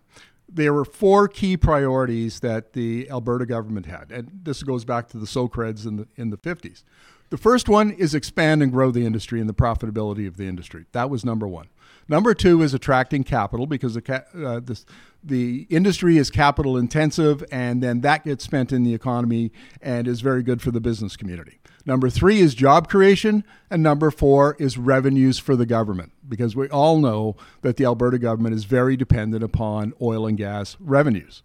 there 0.54 0.72
were 0.72 0.84
four 0.84 1.28
key 1.28 1.56
priorities 1.56 2.40
that 2.40 2.72
the 2.72 3.10
Alberta 3.10 3.44
government 3.44 3.86
had, 3.86 4.10
and 4.10 4.40
this 4.44 4.62
goes 4.62 4.84
back 4.84 5.08
to 5.08 5.18
the 5.18 5.26
Socreds 5.26 5.86
in 5.86 5.96
the 5.96 6.08
in 6.16 6.30
the 6.30 6.38
50s. 6.38 6.84
The 7.30 7.36
first 7.36 7.68
one 7.68 7.90
is 7.90 8.14
expand 8.14 8.62
and 8.62 8.70
grow 8.70 8.90
the 8.90 9.04
industry 9.04 9.40
and 9.40 9.48
the 9.48 9.54
profitability 9.54 10.28
of 10.28 10.36
the 10.36 10.46
industry. 10.46 10.86
That 10.92 11.10
was 11.10 11.24
number 11.24 11.48
one. 11.48 11.68
Number 12.08 12.34
two 12.34 12.62
is 12.62 12.74
attracting 12.74 13.24
capital 13.24 13.66
because 13.66 13.94
the, 13.94 14.24
uh, 14.44 14.60
this, 14.60 14.84
the 15.22 15.66
industry 15.70 16.18
is 16.18 16.30
capital 16.30 16.76
intensive, 16.76 17.42
and 17.50 17.82
then 17.82 18.02
that 18.02 18.24
gets 18.24 18.44
spent 18.44 18.72
in 18.72 18.84
the 18.84 18.94
economy 18.94 19.52
and 19.80 20.06
is 20.06 20.20
very 20.20 20.42
good 20.42 20.60
for 20.60 20.70
the 20.70 20.80
business 20.80 21.16
community. 21.16 21.58
Number 21.86 22.08
three 22.08 22.40
is 22.40 22.54
job 22.54 22.88
creation. 22.88 23.44
And 23.70 23.82
number 23.82 24.10
four 24.10 24.56
is 24.58 24.78
revenues 24.78 25.38
for 25.38 25.56
the 25.56 25.66
government, 25.66 26.12
because 26.28 26.54
we 26.54 26.68
all 26.68 26.98
know 26.98 27.36
that 27.62 27.76
the 27.76 27.84
Alberta 27.84 28.18
government 28.18 28.54
is 28.54 28.64
very 28.64 28.96
dependent 28.96 29.42
upon 29.42 29.92
oil 30.00 30.26
and 30.26 30.38
gas 30.38 30.76
revenues. 30.80 31.42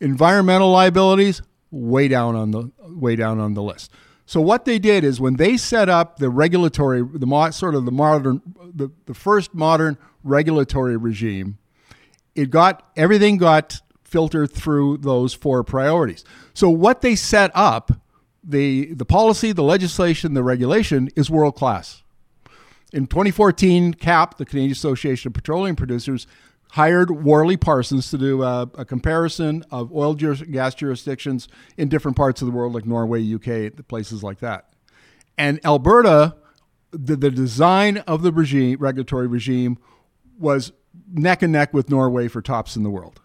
Environmental 0.00 0.70
liabilities, 0.70 1.42
way 1.70 2.08
down 2.08 2.36
on 2.36 2.50
the 2.50 2.70
way 2.80 3.16
down 3.16 3.40
on 3.40 3.54
the 3.54 3.62
list. 3.62 3.90
So 4.26 4.40
what 4.40 4.64
they 4.64 4.78
did 4.78 5.04
is 5.04 5.20
when 5.20 5.36
they 5.36 5.56
set 5.56 5.88
up 5.88 6.18
the 6.18 6.30
regulatory, 6.30 7.02
the 7.02 7.50
sort 7.50 7.74
of 7.74 7.84
the 7.84 7.92
modern, 7.92 8.40
the, 8.74 8.90
the 9.06 9.14
first 9.14 9.54
modern 9.54 9.98
regulatory 10.22 10.96
regime, 10.96 11.58
it 12.34 12.50
got 12.50 12.90
everything 12.96 13.36
got 13.36 13.80
filtered 14.02 14.50
through 14.50 14.98
those 14.98 15.34
four 15.34 15.62
priorities. 15.62 16.24
So 16.54 16.70
what 16.70 17.00
they 17.00 17.16
set 17.16 17.50
up 17.54 17.92
the, 18.42 18.92
the 18.94 19.04
policy, 19.04 19.52
the 19.52 19.62
legislation, 19.62 20.34
the 20.34 20.42
regulation 20.42 21.08
is 21.16 21.30
world 21.30 21.56
class. 21.56 22.02
In 22.92 23.06
2014, 23.06 23.94
CAPP, 23.94 24.36
the 24.36 24.44
Canadian 24.44 24.72
Association 24.72 25.28
of 25.28 25.34
Petroleum 25.34 25.74
Producers, 25.74 26.26
hired 26.74 27.08
Worley 27.08 27.56
Parsons 27.56 28.10
to 28.10 28.18
do 28.18 28.42
a, 28.42 28.68
a 28.74 28.84
comparison 28.84 29.62
of 29.70 29.94
oil 29.94 30.16
and 30.20 30.52
gas 30.52 30.74
jurisdictions 30.74 31.46
in 31.76 31.88
different 31.88 32.16
parts 32.16 32.42
of 32.42 32.46
the 32.46 32.52
world, 32.52 32.74
like 32.74 32.84
Norway, 32.84 33.22
UK, 33.32 33.86
places 33.86 34.24
like 34.24 34.40
that. 34.40 34.70
And 35.38 35.64
Alberta, 35.64 36.34
the, 36.90 37.14
the 37.14 37.30
design 37.30 37.98
of 38.08 38.22
the 38.22 38.32
regime, 38.32 38.78
regulatory 38.80 39.28
regime, 39.28 39.78
was 40.36 40.72
neck 41.12 41.42
and 41.42 41.52
neck 41.52 41.72
with 41.72 41.90
Norway 41.90 42.26
for 42.26 42.42
tops 42.42 42.74
in 42.74 42.82
the 42.82 42.90
world. 42.90 43.20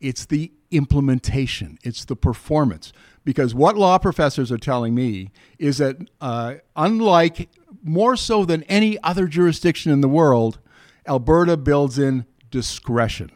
It's 0.00 0.24
the 0.24 0.50
implementation, 0.70 1.78
it's 1.84 2.06
the 2.06 2.16
performance. 2.16 2.94
Because 3.24 3.54
what 3.54 3.76
law 3.76 3.98
professors 3.98 4.50
are 4.50 4.56
telling 4.56 4.94
me 4.94 5.32
is 5.58 5.76
that, 5.76 5.98
uh, 6.22 6.54
unlike 6.74 7.50
more 7.82 8.16
so 8.16 8.46
than 8.46 8.62
any 8.62 8.98
other 9.02 9.26
jurisdiction 9.26 9.92
in 9.92 10.00
the 10.00 10.08
world, 10.08 10.60
Alberta 11.06 11.58
builds 11.58 11.98
in 11.98 12.24
discretion. 12.50 13.30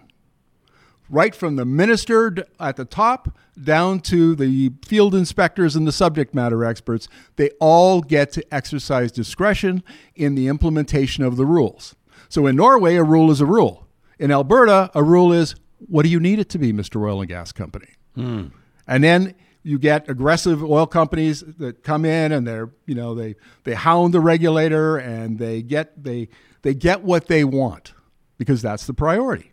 Right 1.11 1.35
from 1.35 1.57
the 1.57 1.65
minister 1.65 2.35
at 2.59 2.77
the 2.77 2.85
top 2.85 3.37
down 3.63 4.01
to 4.01 4.35
the 4.35 4.73
field 4.87 5.15
inspectors 5.15 5.77
and 5.77 5.87
the 5.87 5.93
subject 5.93 6.35
matter 6.35 6.65
experts, 6.65 7.09
they 7.37 7.51
all 7.61 8.01
get 8.01 8.33
to 8.33 8.55
exercise 8.55 9.13
discretion 9.13 9.83
in 10.15 10.35
the 10.35 10.49
implementation 10.49 11.23
of 11.23 11.37
the 11.37 11.45
rules. 11.45 11.95
So 12.29 12.47
in 12.47 12.57
Norway, 12.57 12.97
a 12.97 13.05
rule 13.05 13.31
is 13.31 13.41
a 13.41 13.47
rule. 13.47 13.87
In 14.19 14.31
Alberta, 14.31 14.91
a 14.95 15.03
rule 15.03 15.33
is 15.33 15.55
what 15.79 16.05
do 16.05 16.09
you 16.09 16.21
need 16.21 16.39
it 16.39 16.49
to 16.51 16.59
be, 16.59 16.73
Mr. 16.73 17.05
Oil 17.07 17.21
and 17.21 17.29
Gas 17.29 17.53
Company? 17.53 17.89
Hmm. 18.15 18.47
And 18.87 19.05
then 19.05 19.35
you 19.65 19.79
get 19.79 20.09
aggressive 20.09 20.63
oil 20.63 20.87
companies 20.87 21.41
that 21.59 21.83
come 21.83 22.05
in 22.05 22.31
and 22.31 22.47
they're 22.47 22.71
you 22.87 22.95
know 22.95 23.15
they 23.15 23.35
they 23.65 23.75
hound 23.75 24.15
the 24.15 24.21
regulator 24.21 24.99
and 24.99 25.39
they 25.39 25.63
get 25.63 26.05
they 26.05 26.29
they 26.63 26.75
get 26.75 27.03
what 27.03 27.27
they 27.27 27.43
want 27.45 27.94
because 28.39 28.63
that's 28.63 28.87
the 28.87 28.95
priority 28.95 29.53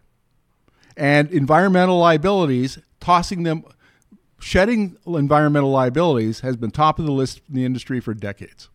and 0.98 1.32
environmental 1.32 1.98
liabilities 1.98 2.80
tossing 3.00 3.44
them 3.44 3.64
shedding 4.40 4.98
environmental 5.06 5.70
liabilities 5.70 6.42
has 6.42 6.56
been 6.58 6.72
top 6.72 7.00
of 7.00 7.06
the 7.06 7.12
list 7.12 7.42
in 7.50 7.56
the 7.56 7.66
industry 7.66 8.00
for 8.00 8.14
decades 8.14 8.70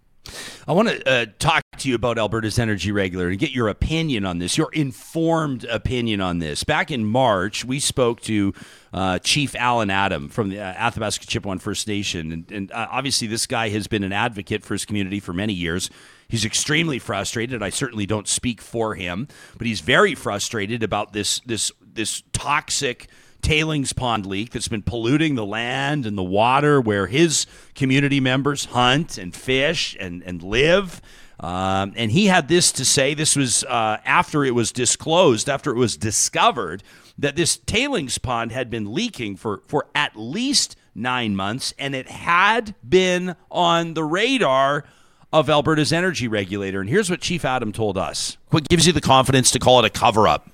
I 0.66 0.72
want 0.72 0.88
to 0.88 1.08
uh, 1.08 1.26
talk 1.38 1.62
to 1.78 1.88
you 1.88 1.94
about 1.94 2.18
Alberta's 2.18 2.58
energy 2.58 2.90
regulator 2.90 3.30
and 3.30 3.38
get 3.38 3.50
your 3.52 3.68
opinion 3.68 4.25
on 4.25 4.38
this, 4.38 4.58
your 4.58 4.70
informed 4.72 5.64
opinion 5.64 6.20
on 6.20 6.38
this. 6.38 6.64
Back 6.64 6.90
in 6.90 7.04
March, 7.04 7.64
we 7.64 7.78
spoke 7.78 8.20
to 8.22 8.52
uh, 8.92 9.18
Chief 9.20 9.54
Allan 9.54 9.90
Adam 9.90 10.28
from 10.28 10.48
the 10.48 10.58
uh, 10.58 10.75
Athabasca 10.76 11.26
Chipewyan 11.26 11.60
First 11.60 11.86
Nation. 11.86 12.32
And, 12.32 12.50
and 12.50 12.72
uh, 12.72 12.88
obviously, 12.90 13.28
this 13.28 13.46
guy 13.46 13.68
has 13.68 13.86
been 13.86 14.02
an 14.02 14.12
advocate 14.12 14.64
for 14.64 14.75
his 14.75 14.84
community 14.84 15.20
for 15.20 15.32
many 15.32 15.52
years. 15.52 15.90
He's 16.28 16.45
extremely 16.45 16.99
frustrated. 16.99 17.62
I 17.62 17.71
certainly 17.71 18.06
don't 18.06 18.26
speak 18.28 18.61
for 18.61 18.95
him, 18.95 19.28
but 19.56 19.66
he's 19.66 19.80
very 19.80 20.14
frustrated 20.14 20.83
about 20.83 21.12
this 21.12 21.40
this 21.40 21.73
this 21.80 22.23
toxic 22.33 23.09
tailings 23.42 23.92
pond 23.92 24.26
leak 24.26 24.50
that's 24.50 24.68
been 24.68 24.83
polluting 24.83 25.37
the 25.37 25.47
land 25.47 26.04
and 26.04 26.18
the 26.18 26.25
water 26.25 26.80
where 26.80 27.06
his 27.06 27.47
community 27.75 28.18
members 28.18 28.66
hunt 28.66 29.18
and 29.18 29.35
fish 29.35 29.97
and, 30.00 30.23
and 30.25 30.42
live. 30.42 31.00
Um, 31.38 31.92
and 31.97 32.11
he 32.11 32.26
had 32.26 32.49
this 32.49 32.73
to 32.73 32.85
say. 32.85 33.14
This 33.14 33.37
was 33.37 33.62
uh, 33.64 33.99
after 34.04 34.45
it 34.45 34.52
was 34.54 34.73
disclosed, 34.73 35.49
after 35.49 35.71
it 35.71 35.76
was 35.76 35.97
discovered 35.97 36.83
that 37.18 37.37
this 37.37 37.56
tailings 37.56 38.18
pond 38.18 38.52
had 38.52 38.68
been 38.68 38.92
leaking 38.92 39.37
for, 39.37 39.62
for 39.66 39.87
at 39.95 40.16
least 40.16 40.76
nine 40.95 41.37
months, 41.37 41.75
and 41.78 41.95
it 41.95 42.09
had 42.09 42.75
been 42.87 43.37
on 43.50 43.95
the 43.95 44.04
radar 44.04 44.85
of 45.33 45.50
Alberta's 45.50 45.92
energy 45.92 46.28
regulator. 46.28 46.80
And 46.80 46.88
here's 46.88 47.11
what 47.11 47.21
Chief 47.21 47.45
Adam 47.45 47.73
told 47.73 47.99
us. 47.99 48.37
What 48.50 48.68
gives 48.68 48.87
you 48.87 48.92
the 48.92 49.00
confidence 49.00 49.50
to 49.52 49.59
call 49.59 49.78
it 49.78 49.85
a 49.85 49.90
cover 49.90 50.28
up? 50.28 50.49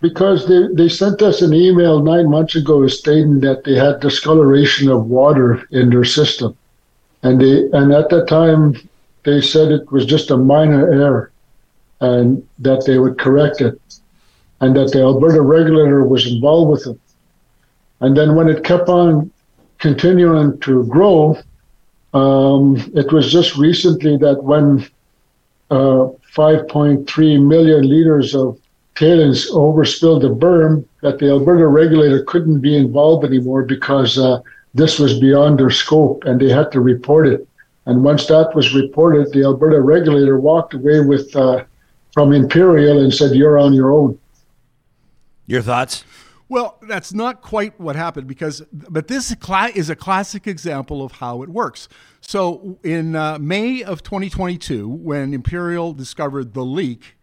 Because 0.00 0.46
they, 0.46 0.66
they 0.74 0.88
sent 0.88 1.22
us 1.22 1.42
an 1.42 1.54
email 1.54 2.02
nine 2.02 2.30
months 2.30 2.54
ago 2.54 2.86
stating 2.86 3.40
that 3.40 3.64
they 3.64 3.74
had 3.74 4.00
discoloration 4.00 4.90
of 4.90 5.06
water 5.06 5.66
in 5.70 5.90
their 5.90 6.04
system. 6.04 6.56
And 7.22 7.40
they 7.40 7.68
and 7.72 7.92
at 7.92 8.10
that 8.10 8.28
time 8.28 8.76
they 9.24 9.40
said 9.40 9.72
it 9.72 9.90
was 9.90 10.06
just 10.06 10.30
a 10.30 10.36
minor 10.36 10.92
error 10.92 11.32
and 12.00 12.46
that 12.58 12.84
they 12.86 12.98
would 12.98 13.18
correct 13.18 13.60
it 13.60 13.80
and 14.60 14.76
that 14.76 14.92
the 14.92 15.00
Alberta 15.00 15.40
regulator 15.40 16.04
was 16.04 16.26
involved 16.26 16.70
with 16.70 16.94
it. 16.94 17.00
And 18.00 18.16
then 18.16 18.34
when 18.34 18.48
it 18.48 18.64
kept 18.64 18.88
on 18.88 19.30
continuing 19.78 20.58
to 20.60 20.84
grow, 20.86 21.38
um, 22.16 22.76
it 22.94 23.12
was 23.12 23.30
just 23.30 23.56
recently 23.56 24.16
that 24.16 24.42
when 24.42 24.86
uh, 25.70 26.08
5.3 26.34 27.46
million 27.46 27.82
liters 27.88 28.34
of 28.34 28.58
tailings 28.94 29.50
overspilled 29.50 30.22
the 30.22 30.30
berm, 30.30 30.84
that 31.02 31.18
the 31.18 31.28
Alberta 31.28 31.66
regulator 31.66 32.24
couldn't 32.24 32.60
be 32.60 32.74
involved 32.76 33.24
anymore 33.24 33.64
because 33.64 34.18
uh, 34.18 34.40
this 34.72 34.98
was 34.98 35.18
beyond 35.20 35.58
their 35.58 35.70
scope 35.70 36.24
and 36.24 36.40
they 36.40 36.48
had 36.48 36.72
to 36.72 36.80
report 36.80 37.26
it. 37.26 37.46
And 37.84 38.02
once 38.02 38.26
that 38.26 38.54
was 38.54 38.74
reported, 38.74 39.32
the 39.32 39.44
Alberta 39.44 39.80
regulator 39.80 40.38
walked 40.40 40.74
away 40.74 41.00
with 41.00 41.36
uh, 41.36 41.64
from 42.12 42.32
Imperial 42.32 42.98
and 43.02 43.14
said, 43.14 43.36
"You're 43.36 43.58
on 43.58 43.72
your 43.74 43.92
own." 43.92 44.18
Your 45.46 45.62
thoughts? 45.62 46.02
Well, 46.48 46.78
that's 46.82 47.12
not 47.12 47.42
quite 47.42 47.78
what 47.80 47.96
happened 47.96 48.28
because, 48.28 48.62
but 48.72 49.08
this 49.08 49.34
is 49.74 49.90
a 49.90 49.96
classic 49.96 50.46
example 50.46 51.02
of 51.02 51.12
how 51.12 51.42
it 51.42 51.48
works. 51.48 51.88
So 52.20 52.78
in 52.84 53.16
uh, 53.16 53.38
May 53.38 53.82
of 53.82 54.02
2022, 54.04 54.88
when 54.88 55.34
Imperial 55.34 55.92
discovered 55.92 56.54
the 56.54 56.64
leak, 56.64 57.16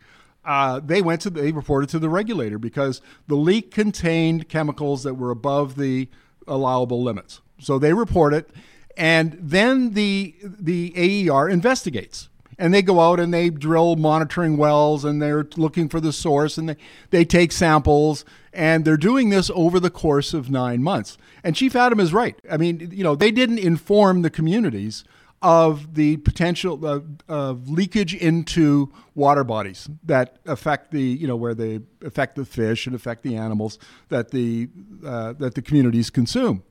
uh, 0.44 0.82
they 0.84 1.02
went 1.02 1.22
to 1.22 1.30
they 1.30 1.54
reported 1.54 1.88
to 1.90 2.00
the 2.00 2.10
regulator 2.10 2.60
because 2.60 3.02
the 3.28 3.36
leak 3.36 3.72
contained 3.72 4.50
chemicals 4.50 5.04
that 5.04 5.14
were 5.14 5.32
above 5.32 5.78
the 5.78 6.10
allowable 6.46 7.02
limits. 7.02 7.40
So 7.60 7.80
they 7.80 7.94
report 7.94 8.34
it, 8.34 8.50
and 8.98 9.38
then 9.40 9.94
the 9.94 10.36
the 10.44 11.30
AER 11.30 11.48
investigates 11.48 12.28
and 12.60 12.74
they 12.74 12.82
go 12.82 13.00
out 13.00 13.20
and 13.20 13.34
they 13.34 13.50
drill 13.50 13.96
monitoring 13.96 14.58
wells 14.58 15.06
and 15.06 15.22
they're 15.22 15.48
looking 15.56 15.90
for 15.90 16.00
the 16.00 16.14
source 16.14 16.58
and 16.58 16.70
they, 16.70 16.78
they 17.10 17.26
take 17.26 17.52
samples 17.52 18.26
and 18.54 18.86
they're 18.86 18.98
doing 18.98 19.30
this 19.30 19.50
over 19.54 19.80
the 19.80 19.90
course 19.90 20.34
of 20.34 20.50
nine 20.50 20.84
months. 20.84 21.18
And 21.44 21.56
Chief 21.56 21.76
Adam 21.76 22.00
is 22.00 22.14
right. 22.14 22.36
I 22.50 22.58
mean, 22.58 22.90
you 22.92 23.04
know, 23.04 23.16
they 23.16 23.32
didn't 23.32 23.60
inform 23.60 24.22
the 24.22 24.30
communities 24.30 25.04
of 25.44 25.96
the 25.96 26.18
potential 26.18 26.86
of, 26.86 27.06
of 27.28 27.70
leakage 27.70 28.16
into 28.16 28.92
water 29.14 29.44
bodies 29.44 29.90
that 30.04 30.38
affect 30.46 30.92
the 30.92 31.02
you 31.02 31.28
know 31.28 31.36
where 31.36 31.54
they 31.54 31.82
affect 32.04 32.38
the 32.38 32.46
fish 32.46 32.88
and 32.88 32.96
affect 32.96 33.24
the 33.24 33.36
animals 33.36 33.78
that 34.08 34.32
the 34.32 34.70
uh, 35.06 35.34
that 35.34 35.54
the 35.54 35.62
communities 35.62 36.10
consume. 36.10 36.64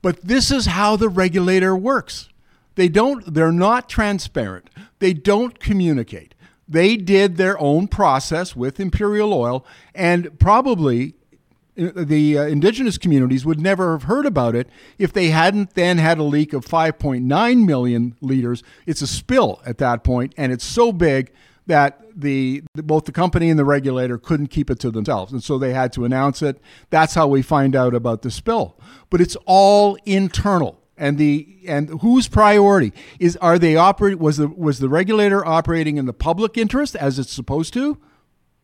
But 0.00 0.22
this 0.22 0.50
is 0.50 0.64
how 0.64 0.96
the 0.96 1.10
regulator 1.10 1.76
works. 1.76 2.30
They 2.74 2.88
don't 2.88 3.34
they're 3.34 3.52
not 3.52 3.90
transparent. 3.90 4.70
They 4.98 5.12
don't 5.12 5.60
communicate. 5.60 6.34
They 6.70 6.96
did 6.96 7.36
their 7.36 7.60
own 7.60 7.88
process 7.88 8.54
with 8.54 8.78
Imperial 8.78 9.34
Oil 9.34 9.66
and 9.92 10.38
probably 10.38 11.14
uh, 11.76 11.90
the 11.96 12.38
uh, 12.38 12.42
indigenous 12.44 12.96
communities 12.96 13.44
would 13.44 13.58
never 13.58 13.90
have 13.92 14.04
heard 14.04 14.24
about 14.24 14.54
it 14.54 14.68
if 14.96 15.12
they 15.12 15.30
hadn't 15.30 15.74
then 15.74 15.98
had 15.98 16.18
a 16.18 16.22
leak 16.22 16.52
of 16.52 16.64
5.9 16.64 17.66
million 17.66 18.16
liters. 18.20 18.62
It's 18.86 19.02
a 19.02 19.06
spill 19.08 19.60
at 19.66 19.78
that 19.78 20.04
point, 20.04 20.32
and 20.36 20.52
it's 20.52 20.64
so 20.64 20.92
big 20.92 21.32
that 21.66 22.00
the 22.14 22.62
both 22.74 23.04
the 23.04 23.12
company 23.12 23.50
and 23.50 23.58
the 23.58 23.64
regulator 23.64 24.18
couldn't 24.18 24.48
keep 24.48 24.70
it 24.70 24.78
to 24.80 24.90
themselves, 24.90 25.32
and 25.32 25.42
so 25.42 25.58
they 25.58 25.72
had 25.72 25.92
to 25.94 26.04
announce 26.04 26.42
it. 26.42 26.60
That's 26.90 27.14
how 27.14 27.26
we 27.26 27.42
find 27.42 27.74
out 27.74 27.94
about 27.94 28.22
the 28.22 28.30
spill. 28.30 28.76
But 29.08 29.20
it's 29.20 29.36
all 29.46 29.96
internal 30.04 30.79
and 31.00 31.18
the 31.18 31.58
and 31.66 31.88
whose 32.00 32.28
priority? 32.28 32.92
Is 33.18 33.36
are 33.38 33.58
they 33.58 33.74
operate 33.74 34.20
was 34.20 34.36
the 34.36 34.46
was 34.46 34.78
the 34.78 34.88
regulator 34.88 35.44
operating 35.44 35.96
in 35.96 36.06
the 36.06 36.12
public 36.12 36.56
interest 36.56 36.94
as 36.94 37.18
it's 37.18 37.32
supposed 37.32 37.72
to 37.74 37.98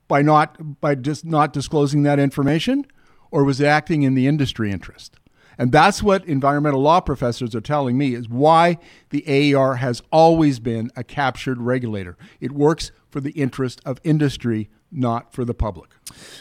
by 0.06 0.22
not 0.22 0.80
by 0.80 0.94
just 0.94 1.24
not 1.24 1.52
disclosing 1.52 2.04
that 2.04 2.20
information? 2.20 2.86
Or 3.32 3.42
was 3.42 3.60
it 3.60 3.66
acting 3.66 4.02
in 4.02 4.14
the 4.14 4.28
industry 4.28 4.70
interest? 4.70 5.16
And 5.58 5.72
that's 5.72 6.02
what 6.02 6.24
environmental 6.26 6.80
law 6.80 7.00
professors 7.00 7.54
are 7.54 7.60
telling 7.62 7.96
me 7.96 8.14
is 8.14 8.28
why 8.28 8.78
the 9.10 9.24
AER 9.26 9.76
has 9.76 10.02
always 10.12 10.60
been 10.60 10.90
a 10.94 11.02
captured 11.02 11.60
regulator. 11.60 12.16
It 12.40 12.52
works 12.52 12.92
for 13.08 13.20
the 13.20 13.30
interest 13.30 13.80
of 13.86 13.98
industry 14.04 14.68
not 14.96 15.32
for 15.32 15.44
the 15.44 15.54
public? 15.54 15.90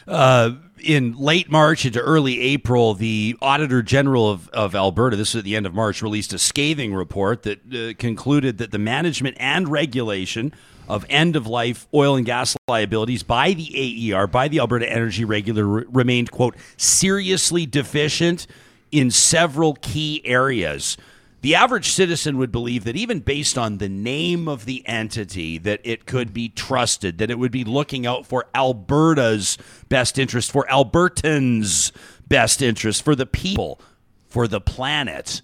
Uh, 0.08 0.52
in 0.84 1.18
late 1.18 1.50
March 1.50 1.86
into 1.86 2.00
early 2.00 2.40
April, 2.40 2.94
the 2.94 3.36
Auditor 3.42 3.82
General 3.82 4.30
of, 4.30 4.50
of 4.50 4.76
Alberta, 4.76 5.16
this 5.16 5.30
is 5.30 5.36
at 5.38 5.44
the 5.44 5.56
end 5.56 5.66
of 5.66 5.74
March, 5.74 6.02
released 6.02 6.34
a 6.34 6.40
scathing 6.40 6.94
report 6.94 7.44
that 7.44 7.60
uh, 7.74 7.94
concluded 7.98 8.58
that 8.60 8.72
the 8.72 8.80
management 8.80 9.36
and 9.40 9.68
regulation 9.68 10.54
of 10.88 11.06
end 11.10 11.36
of 11.36 11.48
life 11.48 11.88
oil 11.94 12.16
and 12.16 12.26
gas 12.26 12.56
liabilities 12.68 13.24
by 13.24 13.54
the 13.54 14.14
AER, 14.14 14.28
by 14.28 14.48
the 14.48 14.60
Alberta 14.60 14.90
Energy 14.90 15.26
Regulator, 15.26 15.68
remained, 15.68 16.32
quote, 16.32 16.56
seriously 16.78 17.66
deficient 17.66 18.46
in 18.92 19.10
several 19.10 19.74
key 19.82 20.22
areas 20.24 20.98
the 21.46 21.54
average 21.54 21.92
citizen 21.92 22.40
would 22.40 22.52
believe 22.52 22.86
that 22.86 22.96
even 22.96 23.20
based 23.20 23.56
on 23.56 23.78
the 23.78 23.88
name 23.88 24.48
of 24.48 24.66
the 24.66 24.82
entity 24.88 25.60
that 25.60 25.80
it 25.84 26.08
could 26.08 26.34
be 26.34 26.50
trusted 26.50 27.20
that 27.20 27.30
it 27.30 27.38
would 27.38 27.52
be 27.52 27.64
looking 27.64 28.08
out 28.08 28.26
for 28.26 28.48
alberta's 28.56 29.56
best 29.88 30.18
interest 30.18 30.52
for 30.52 30.66
albertans 30.72 31.92
best 32.28 32.64
interest 32.64 33.06
for 33.06 33.16
the 33.16 33.28
people 33.28 33.80
for 34.28 34.48
the 34.48 34.60
planet. 34.60 35.44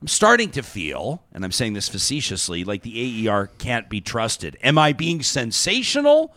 I'm 0.00 0.06
starting 0.06 0.52
to 0.52 0.62
feel 0.62 1.24
and 1.32 1.44
i'm 1.44 1.50
saying 1.50 1.72
this 1.72 1.88
facetiously 1.88 2.62
like 2.62 2.82
the 2.82 3.28
aer 3.28 3.48
can't 3.58 3.88
be 3.88 4.00
trusted. 4.00 4.56
Am 4.62 4.78
i 4.78 4.92
being 4.92 5.20
sensational 5.20 6.32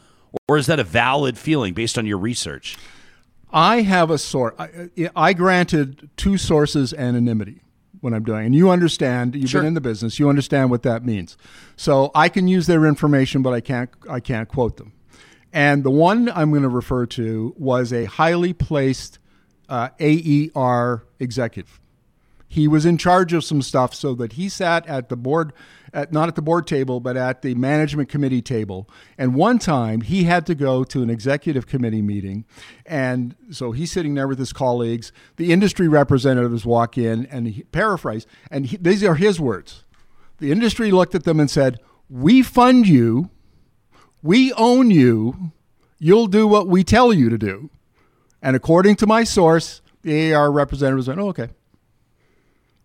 or 0.47 0.57
is 0.57 0.65
that 0.65 0.79
a 0.79 0.83
valid 0.83 1.37
feeling 1.37 1.75
based 1.75 1.99
on 1.99 2.07
your 2.07 2.17
research? 2.17 2.77
I 3.51 3.81
have 3.81 4.09
a 4.09 4.17
source 4.17 4.55
I, 4.57 4.89
I 5.15 5.33
granted 5.33 6.09
two 6.17 6.39
sources 6.39 6.95
anonymity 6.95 7.62
when 8.03 8.13
I'm 8.13 8.23
doing. 8.23 8.45
And 8.45 8.53
you 8.53 8.69
understand, 8.69 9.33
you've 9.33 9.49
sure. 9.49 9.61
been 9.61 9.69
in 9.69 9.73
the 9.75 9.81
business, 9.81 10.19
you 10.19 10.27
understand 10.27 10.69
what 10.69 10.83
that 10.83 11.05
means. 11.05 11.37
So 11.77 12.11
I 12.13 12.27
can 12.27 12.49
use 12.49 12.67
their 12.67 12.85
information, 12.85 13.41
but 13.41 13.53
I 13.53 13.61
can't 13.61 13.89
I 14.09 14.19
can't 14.19 14.49
quote 14.49 14.75
them. 14.75 14.91
And 15.53 15.83
the 15.83 15.89
one 15.89 16.29
I'm 16.29 16.49
going 16.49 16.63
to 16.63 16.69
refer 16.69 17.05
to 17.05 17.55
was 17.57 17.93
a 17.93 18.05
highly 18.05 18.51
placed 18.51 19.19
uh, 19.69 19.89
AER 20.01 21.05
executive. 21.19 21.79
He 22.49 22.67
was 22.67 22.85
in 22.85 22.97
charge 22.97 23.31
of 23.31 23.43
some 23.45 23.61
stuff 23.61 23.95
so 23.95 24.13
that 24.15 24.33
he 24.33 24.49
sat 24.49 24.85
at 24.85 25.07
the 25.07 25.15
board 25.15 25.53
at, 25.93 26.11
not 26.11 26.27
at 26.27 26.35
the 26.35 26.41
board 26.41 26.67
table, 26.67 26.99
but 26.99 27.15
at 27.15 27.41
the 27.41 27.55
management 27.55 28.09
committee 28.09 28.41
table. 28.41 28.89
And 29.17 29.35
one 29.35 29.59
time 29.59 30.01
he 30.01 30.23
had 30.23 30.45
to 30.47 30.55
go 30.55 30.83
to 30.83 31.03
an 31.03 31.09
executive 31.09 31.67
committee 31.67 32.01
meeting. 32.01 32.45
And 32.85 33.35
so 33.51 33.71
he's 33.71 33.91
sitting 33.91 34.15
there 34.15 34.27
with 34.27 34.39
his 34.39 34.51
colleagues. 34.51 35.11
The 35.37 35.51
industry 35.51 35.87
representatives 35.87 36.65
walk 36.65 36.97
in 36.97 37.25
and 37.27 37.47
he, 37.47 37.63
paraphrase, 37.63 38.25
and 38.51 38.65
he, 38.65 38.77
these 38.77 39.03
are 39.03 39.15
his 39.15 39.39
words. 39.39 39.85
The 40.39 40.51
industry 40.51 40.91
looked 40.91 41.15
at 41.15 41.23
them 41.23 41.39
and 41.39 41.49
said, 41.49 41.79
We 42.09 42.41
fund 42.41 42.87
you, 42.87 43.29
we 44.21 44.51
own 44.53 44.91
you, 44.91 45.51
you'll 45.99 46.27
do 46.27 46.47
what 46.47 46.67
we 46.67 46.83
tell 46.83 47.13
you 47.13 47.29
to 47.29 47.37
do. 47.37 47.69
And 48.41 48.57
according 48.57 48.97
to 48.97 49.07
my 49.07 49.23
source, 49.23 49.81
the 50.01 50.33
AR 50.33 50.51
representatives 50.51 51.07
went, 51.07 51.21
oh, 51.21 51.29
okay. 51.29 51.49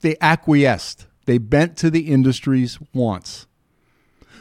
They 0.01 0.17
acquiesced. 0.21 1.08
They 1.29 1.37
bent 1.37 1.77
to 1.77 1.91
the 1.91 2.09
industry's 2.09 2.79
wants. 2.95 3.47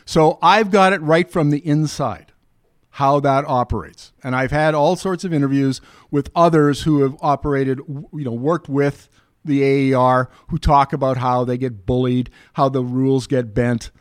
So 0.05 0.39
I've 0.41 0.71
got 0.71 0.93
it 0.93 1.01
right 1.01 1.29
from 1.29 1.49
the 1.49 1.57
inside 1.67 2.31
how 2.91 3.19
that 3.19 3.43
operates. 3.45 4.13
And 4.23 4.33
I've 4.33 4.51
had 4.51 4.73
all 4.73 4.95
sorts 4.95 5.25
of 5.25 5.33
interviews 5.33 5.81
with 6.11 6.31
others 6.33 6.83
who 6.83 7.01
have 7.01 7.17
operated, 7.19 7.79
you 7.89 8.23
know, 8.23 8.31
worked 8.31 8.69
with 8.69 9.09
the 9.43 9.93
AER 9.93 10.29
who 10.47 10.57
talk 10.57 10.93
about 10.93 11.17
how 11.17 11.43
they 11.43 11.57
get 11.57 11.85
bullied, 11.85 12.29
how 12.53 12.69
the 12.69 12.85
rules 12.85 13.27
get 13.27 13.53
bent 13.53 13.91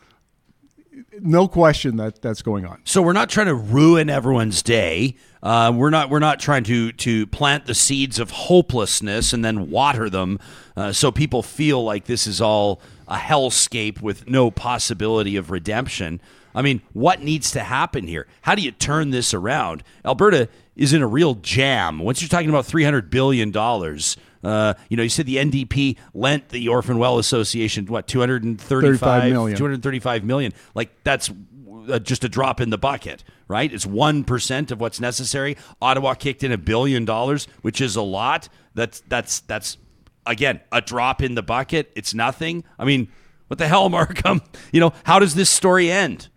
no 1.21 1.47
question 1.47 1.97
that 1.97 2.21
that's 2.21 2.41
going 2.41 2.65
on. 2.65 2.81
So 2.83 3.01
we're 3.01 3.13
not 3.13 3.29
trying 3.29 3.47
to 3.47 3.55
ruin 3.55 4.09
everyone's 4.09 4.61
day. 4.61 5.15
Uh, 5.41 5.71
we're 5.75 5.89
not 5.89 6.09
we're 6.09 6.19
not 6.19 6.39
trying 6.39 6.63
to 6.65 6.91
to 6.93 7.27
plant 7.27 7.65
the 7.65 7.75
seeds 7.75 8.19
of 8.19 8.31
hopelessness 8.31 9.33
and 9.33 9.45
then 9.45 9.69
water 9.69 10.09
them 10.09 10.39
uh, 10.75 10.91
so 10.91 11.11
people 11.11 11.43
feel 11.43 11.83
like 11.83 12.05
this 12.05 12.27
is 12.27 12.41
all 12.41 12.81
a 13.07 13.17
hellscape 13.17 14.01
with 14.01 14.27
no 14.27 14.51
possibility 14.51 15.35
of 15.37 15.49
redemption. 15.51 16.19
I 16.53 16.61
mean, 16.61 16.81
what 16.93 17.21
needs 17.21 17.51
to 17.51 17.59
happen 17.61 18.07
here? 18.07 18.27
How 18.41 18.55
do 18.55 18.61
you 18.61 18.71
turn 18.71 19.11
this 19.11 19.33
around? 19.33 19.83
Alberta 20.03 20.49
is 20.75 20.91
in 20.91 21.01
a 21.01 21.07
real 21.07 21.35
jam. 21.35 21.99
Once 21.99 22.21
you're 22.21 22.29
talking 22.29 22.49
about 22.49 22.65
three 22.65 22.83
hundred 22.83 23.09
billion 23.09 23.51
dollars 23.51 24.17
uh, 24.43 24.73
you 24.89 24.97
know, 24.97 25.03
you 25.03 25.09
said 25.09 25.25
the 25.25 25.37
NDP 25.37 25.97
lent 26.13 26.49
the 26.49 26.67
Orphan 26.67 26.97
Well 26.97 27.17
Association 27.17 27.85
what 27.85 28.07
235 28.07 29.31
million. 29.31 29.57
235 29.57 30.23
million. 30.23 30.53
Like 30.75 30.91
that's 31.03 31.31
uh, 31.89 31.99
just 31.99 32.23
a 32.23 32.29
drop 32.29 32.61
in 32.61 32.69
the 32.69 32.77
bucket, 32.77 33.23
right? 33.47 33.71
It's 33.71 33.85
1% 33.85 34.71
of 34.71 34.79
what's 34.79 34.99
necessary. 34.99 35.57
Ottawa 35.81 36.13
kicked 36.13 36.43
in 36.43 36.51
a 36.51 36.57
billion 36.57 37.05
dollars, 37.05 37.47
which 37.61 37.81
is 37.81 37.95
a 37.95 38.01
lot. 38.01 38.49
That's 38.73 39.01
that's 39.07 39.39
that's 39.41 39.77
again, 40.25 40.61
a 40.71 40.81
drop 40.81 41.21
in 41.21 41.35
the 41.35 41.43
bucket. 41.43 41.91
It's 41.95 42.13
nothing. 42.13 42.63
I 42.77 42.85
mean, 42.85 43.07
what 43.47 43.57
the 43.57 43.67
hell, 43.67 43.89
Markham? 43.97 44.41
You 44.71 44.79
know, 44.79 44.93
how 45.03 45.19
does 45.19 45.35
this 45.35 45.49
story 45.49 45.91
end? 45.91 46.29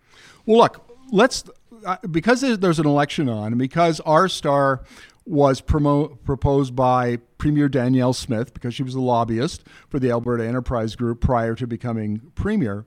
Well, 0.45 0.57
look, 0.57 0.89
let's 1.11 1.43
uh, 1.85 1.97
because 2.09 2.41
there's 2.41 2.79
an 2.79 2.87
election 2.87 3.29
on, 3.29 3.47
and 3.47 3.59
because 3.59 3.99
R 4.01 4.27
Star 4.27 4.83
was 5.25 5.61
promo- 5.61 6.17
proposed 6.23 6.75
by 6.75 7.17
Premier 7.37 7.69
Danielle 7.69 8.13
Smith 8.13 8.53
because 8.53 8.73
she 8.73 8.83
was 8.83 8.95
a 8.95 9.01
lobbyist 9.01 9.63
for 9.89 9.99
the 9.99 10.11
Alberta 10.11 10.45
Enterprise 10.45 10.95
Group 10.95 11.21
prior 11.21 11.55
to 11.55 11.67
becoming 11.67 12.31
Premier. 12.35 12.85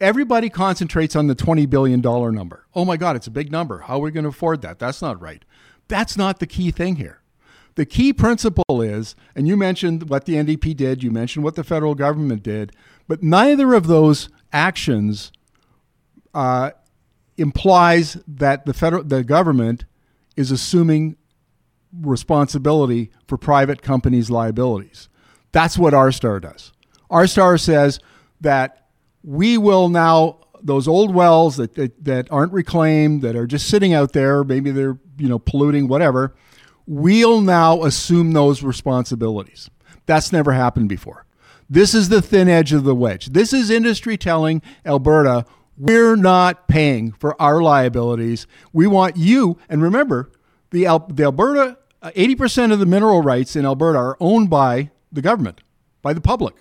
Everybody 0.00 0.48
concentrates 0.48 1.16
on 1.16 1.26
the 1.26 1.34
$20 1.34 1.68
billion 1.68 2.00
number. 2.00 2.66
Oh 2.74 2.84
my 2.84 2.96
God, 2.96 3.16
it's 3.16 3.26
a 3.26 3.32
big 3.32 3.50
number. 3.50 3.80
How 3.80 3.96
are 3.96 4.02
we 4.02 4.10
going 4.10 4.24
to 4.24 4.30
afford 4.30 4.62
that? 4.62 4.78
That's 4.78 5.02
not 5.02 5.20
right. 5.20 5.44
That's 5.88 6.16
not 6.16 6.38
the 6.38 6.46
key 6.46 6.70
thing 6.70 6.96
here. 6.96 7.20
The 7.74 7.86
key 7.86 8.12
principle 8.12 8.82
is, 8.82 9.14
and 9.34 9.46
you 9.46 9.56
mentioned 9.56 10.08
what 10.10 10.24
the 10.24 10.34
NDP 10.34 10.76
did, 10.76 11.02
you 11.02 11.10
mentioned 11.10 11.44
what 11.44 11.54
the 11.54 11.64
federal 11.64 11.94
government 11.94 12.42
did, 12.42 12.72
but 13.06 13.22
neither 13.22 13.72
of 13.74 13.86
those 13.86 14.28
actions 14.52 15.32
uh, 16.34 16.72
implies 17.36 18.18
that 18.26 18.66
the 18.66 18.74
federal 18.74 19.04
the 19.04 19.22
government 19.24 19.84
is 20.38 20.52
assuming 20.52 21.16
responsibility 21.92 23.10
for 23.26 23.36
private 23.36 23.82
companies' 23.82 24.30
liabilities. 24.30 25.08
That's 25.50 25.76
what 25.76 25.94
R 25.94 26.12
Star 26.12 26.38
does. 26.38 26.72
R 27.10 27.26
Star 27.26 27.58
says 27.58 27.98
that 28.40 28.88
we 29.24 29.58
will 29.58 29.88
now 29.88 30.38
those 30.60 30.88
old 30.88 31.14
wells 31.14 31.56
that, 31.56 31.74
that, 31.74 32.04
that 32.04 32.30
aren't 32.30 32.52
reclaimed, 32.52 33.22
that 33.22 33.36
are 33.36 33.46
just 33.46 33.68
sitting 33.68 33.92
out 33.92 34.12
there, 34.12 34.44
maybe 34.44 34.70
they're 34.70 34.98
you 35.18 35.28
know 35.28 35.38
polluting, 35.38 35.88
whatever. 35.88 36.34
We'll 36.86 37.40
now 37.40 37.82
assume 37.84 38.32
those 38.32 38.62
responsibilities. 38.62 39.68
That's 40.06 40.32
never 40.32 40.52
happened 40.52 40.88
before. 40.88 41.26
This 41.68 41.94
is 41.94 42.08
the 42.08 42.22
thin 42.22 42.48
edge 42.48 42.72
of 42.72 42.84
the 42.84 42.94
wedge. 42.94 43.26
This 43.26 43.52
is 43.52 43.70
industry 43.70 44.16
telling 44.16 44.62
Alberta, 44.86 45.44
we're 45.78 46.16
not 46.16 46.68
paying 46.68 47.12
for 47.12 47.40
our 47.40 47.62
liabilities. 47.62 48.46
We 48.72 48.86
want 48.86 49.16
you, 49.16 49.58
and 49.68 49.82
remember, 49.82 50.30
the, 50.70 50.84
the 51.08 51.24
Alberta, 51.24 51.78
uh, 52.02 52.10
80% 52.10 52.72
of 52.72 52.78
the 52.78 52.86
mineral 52.86 53.22
rights 53.22 53.56
in 53.56 53.64
Alberta 53.64 53.98
are 53.98 54.16
owned 54.20 54.50
by 54.50 54.90
the 55.12 55.22
government, 55.22 55.62
by 56.02 56.12
the 56.12 56.20
public. 56.20 56.54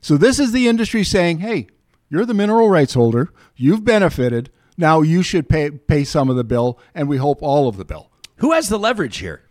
So 0.00 0.16
this 0.16 0.38
is 0.38 0.52
the 0.52 0.68
industry 0.68 1.04
saying, 1.04 1.38
hey, 1.38 1.68
you're 2.08 2.26
the 2.26 2.34
mineral 2.34 2.68
rights 2.68 2.94
holder, 2.94 3.32
you've 3.56 3.84
benefited, 3.84 4.50
now 4.76 5.02
you 5.02 5.22
should 5.22 5.48
pay, 5.48 5.70
pay 5.70 6.04
some 6.04 6.30
of 6.30 6.36
the 6.36 6.44
bill, 6.44 6.78
and 6.94 7.08
we 7.08 7.16
hope 7.16 7.42
all 7.42 7.68
of 7.68 7.76
the 7.76 7.84
bill. 7.84 8.10
Who 8.36 8.52
has 8.52 8.68
the 8.68 8.78
leverage 8.78 9.18
here? 9.18 9.42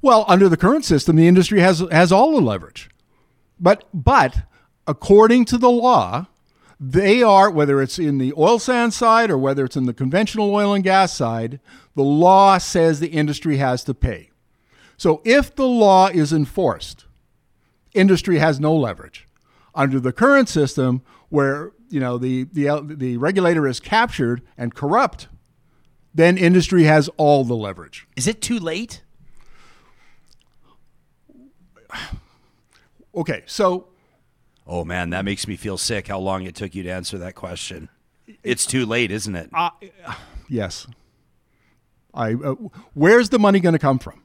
Well, 0.00 0.24
under 0.26 0.48
the 0.48 0.56
current 0.56 0.84
system, 0.84 1.16
the 1.16 1.28
industry 1.28 1.60
has 1.60 1.84
has 1.92 2.10
all 2.10 2.32
the 2.32 2.40
leverage. 2.40 2.90
But 3.60 3.84
but 3.94 4.42
according 4.86 5.44
to 5.46 5.58
the 5.58 5.70
law, 5.70 6.26
they 6.84 7.22
are 7.22 7.48
whether 7.48 7.80
it's 7.80 7.96
in 7.96 8.18
the 8.18 8.32
oil 8.36 8.58
sands 8.58 8.96
side 8.96 9.30
or 9.30 9.38
whether 9.38 9.64
it's 9.64 9.76
in 9.76 9.86
the 9.86 9.94
conventional 9.94 10.52
oil 10.52 10.74
and 10.74 10.82
gas 10.82 11.14
side, 11.14 11.60
the 11.94 12.02
law 12.02 12.58
says 12.58 12.98
the 12.98 13.06
industry 13.06 13.58
has 13.58 13.84
to 13.84 13.94
pay. 13.94 14.30
So 14.96 15.22
if 15.24 15.54
the 15.54 15.66
law 15.66 16.08
is 16.08 16.32
enforced, 16.32 17.04
industry 17.94 18.38
has 18.38 18.58
no 18.58 18.74
leverage. 18.74 19.28
Under 19.76 20.00
the 20.00 20.12
current 20.12 20.48
system 20.48 21.02
where, 21.28 21.70
you 21.88 22.00
know, 22.00 22.18
the 22.18 22.44
the 22.52 22.82
the 22.84 23.16
regulator 23.16 23.68
is 23.68 23.78
captured 23.78 24.42
and 24.58 24.74
corrupt, 24.74 25.28
then 26.12 26.36
industry 26.36 26.82
has 26.82 27.08
all 27.16 27.44
the 27.44 27.54
leverage. 27.54 28.08
Is 28.16 28.26
it 28.26 28.42
too 28.42 28.58
late? 28.58 29.02
Okay, 33.14 33.42
so 33.44 33.91
Oh 34.66 34.84
man, 34.84 35.10
that 35.10 35.24
makes 35.24 35.48
me 35.48 35.56
feel 35.56 35.76
sick. 35.76 36.08
How 36.08 36.18
long 36.18 36.44
it 36.44 36.54
took 36.54 36.74
you 36.74 36.82
to 36.84 36.90
answer 36.90 37.18
that 37.18 37.34
question? 37.34 37.88
It's 38.42 38.64
too 38.66 38.86
late, 38.86 39.10
isn't 39.10 39.34
it? 39.34 39.50
Uh, 39.52 39.70
yes. 40.48 40.86
I 42.14 42.34
uh, 42.34 42.54
where's 42.94 43.30
the 43.30 43.38
money 43.38 43.60
going 43.60 43.72
to 43.72 43.78
come 43.78 43.98
from? 43.98 44.22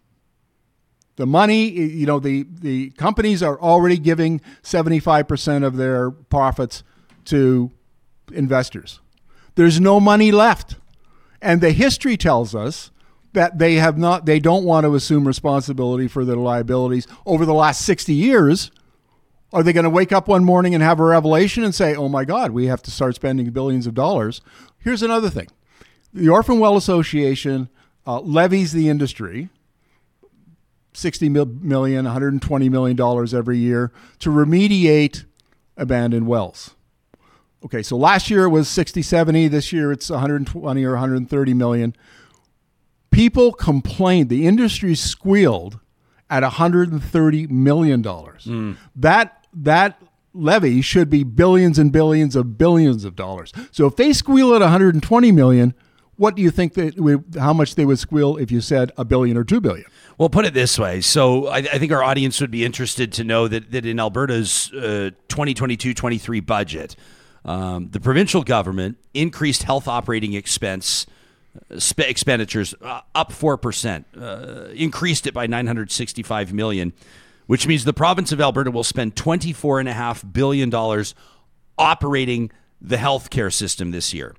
The 1.15 1.25
money, 1.25 1.69
you 1.69 2.05
know, 2.05 2.19
the 2.19 2.45
the 2.49 2.91
companies 2.91 3.41
are 3.41 3.59
already 3.59 3.97
giving 3.97 4.41
75% 4.61 5.65
of 5.65 5.75
their 5.75 6.11
profits 6.11 6.83
to 7.25 7.71
investors. 8.31 8.99
There's 9.55 9.81
no 9.81 9.99
money 9.99 10.31
left. 10.31 10.75
And 11.41 11.61
the 11.61 11.71
history 11.71 12.17
tells 12.17 12.53
us 12.53 12.91
that 13.33 13.57
they 13.57 13.75
have 13.75 13.97
not 13.97 14.25
they 14.25 14.39
don't 14.39 14.63
want 14.63 14.85
to 14.85 14.95
assume 14.95 15.27
responsibility 15.27 16.07
for 16.07 16.25
their 16.25 16.35
liabilities 16.35 17.07
over 17.25 17.45
the 17.45 17.53
last 17.53 17.81
60 17.85 18.13
years 18.13 18.71
are 19.53 19.63
they 19.63 19.73
going 19.73 19.83
to 19.83 19.89
wake 19.89 20.11
up 20.11 20.27
one 20.27 20.43
morning 20.43 20.73
and 20.73 20.83
have 20.83 20.99
a 20.99 21.03
revelation 21.03 21.63
and 21.63 21.73
say 21.73 21.95
oh 21.95 22.09
my 22.09 22.25
god 22.25 22.51
we 22.51 22.65
have 22.65 22.81
to 22.81 22.91
start 22.91 23.15
spending 23.15 23.49
billions 23.51 23.87
of 23.87 23.93
dollars 23.93 24.41
here's 24.79 25.03
another 25.03 25.29
thing 25.29 25.47
the 26.13 26.29
orphan 26.29 26.59
well 26.59 26.77
association 26.77 27.69
uh, 28.05 28.19
levies 28.19 28.71
the 28.71 28.89
industry 28.89 29.49
60 30.93 31.29
million 31.29 32.05
120 32.05 32.69
million 32.69 32.97
dollars 32.97 33.33
every 33.33 33.57
year 33.57 33.91
to 34.19 34.29
remediate 34.29 35.25
abandoned 35.75 36.27
wells 36.27 36.75
okay 37.63 37.83
so 37.83 37.95
last 37.95 38.29
year 38.29 38.45
it 38.45 38.49
was 38.49 38.67
60 38.67 39.01
70 39.01 39.47
this 39.47 39.71
year 39.71 39.91
it's 39.91 40.09
120 40.09 40.83
or 40.83 40.91
130 40.91 41.53
million 41.53 41.95
people 43.17 43.51
complained, 43.51 44.29
the 44.29 44.45
industry 44.45 44.93
squealed 44.93 45.79
at 46.29 46.43
130 46.43 47.47
million 47.47 48.01
dollars. 48.01 48.45
Mm. 48.45 48.77
That 48.95 49.36
that 49.53 50.01
levy 50.33 50.81
should 50.81 51.09
be 51.09 51.23
billions 51.23 51.79
and 51.79 51.91
billions 51.91 52.35
of 52.35 52.57
billions 52.57 53.03
of 53.05 53.15
dollars. 53.15 53.51
So 53.71 53.87
if 53.87 53.95
they 53.95 54.13
squeal 54.13 54.53
at 54.53 54.61
120 54.61 55.31
million, 55.31 55.73
what 56.15 56.35
do 56.35 56.41
you 56.41 56.51
think 56.51 56.73
that 56.73 57.23
how 57.39 57.53
much 57.53 57.75
they 57.75 57.85
would 57.85 57.99
squeal 57.99 58.37
if 58.37 58.51
you 58.51 58.59
said 58.59 58.91
a 58.97 59.05
billion 59.05 59.37
or 59.37 59.43
two 59.43 59.61
billion? 59.61 59.85
Well, 60.17 60.29
put 60.29 60.45
it 60.45 60.53
this 60.53 60.79
way. 60.79 61.01
So 61.01 61.47
I, 61.47 61.57
I 61.57 61.77
think 61.77 61.91
our 61.91 62.03
audience 62.03 62.41
would 62.41 62.51
be 62.51 62.65
interested 62.65 63.11
to 63.13 63.23
know 63.23 63.47
that, 63.47 63.71
that 63.71 63.85
in 63.85 63.99
Alberta's 63.99 64.71
uh, 64.73 65.11
2022-23 65.29 66.45
budget, 66.45 66.95
um, 67.45 67.89
the 67.91 67.99
provincial 67.99 68.43
government 68.43 68.97
increased 69.13 69.63
health 69.63 69.87
operating 69.87 70.33
expense 70.33 71.05
sp- 71.77 72.09
expenditures 72.09 72.73
uh, 72.81 73.01
up 73.13 73.31
4%, 73.31 74.05
uh, 74.19 74.71
increased 74.73 75.27
it 75.27 75.33
by 75.33 75.47
965 75.47 76.53
million, 76.53 76.93
which 77.47 77.67
means 77.67 77.83
the 77.83 77.93
province 77.93 78.31
of 78.31 78.39
Alberta 78.39 78.71
will 78.71 78.83
spend 78.83 79.15
24.5 79.15 80.31
billion 80.31 80.69
dollars 80.69 81.15
operating 81.77 82.51
the 82.79 82.97
healthcare 82.97 83.51
system 83.51 83.91
this 83.91 84.13
year. 84.13 84.35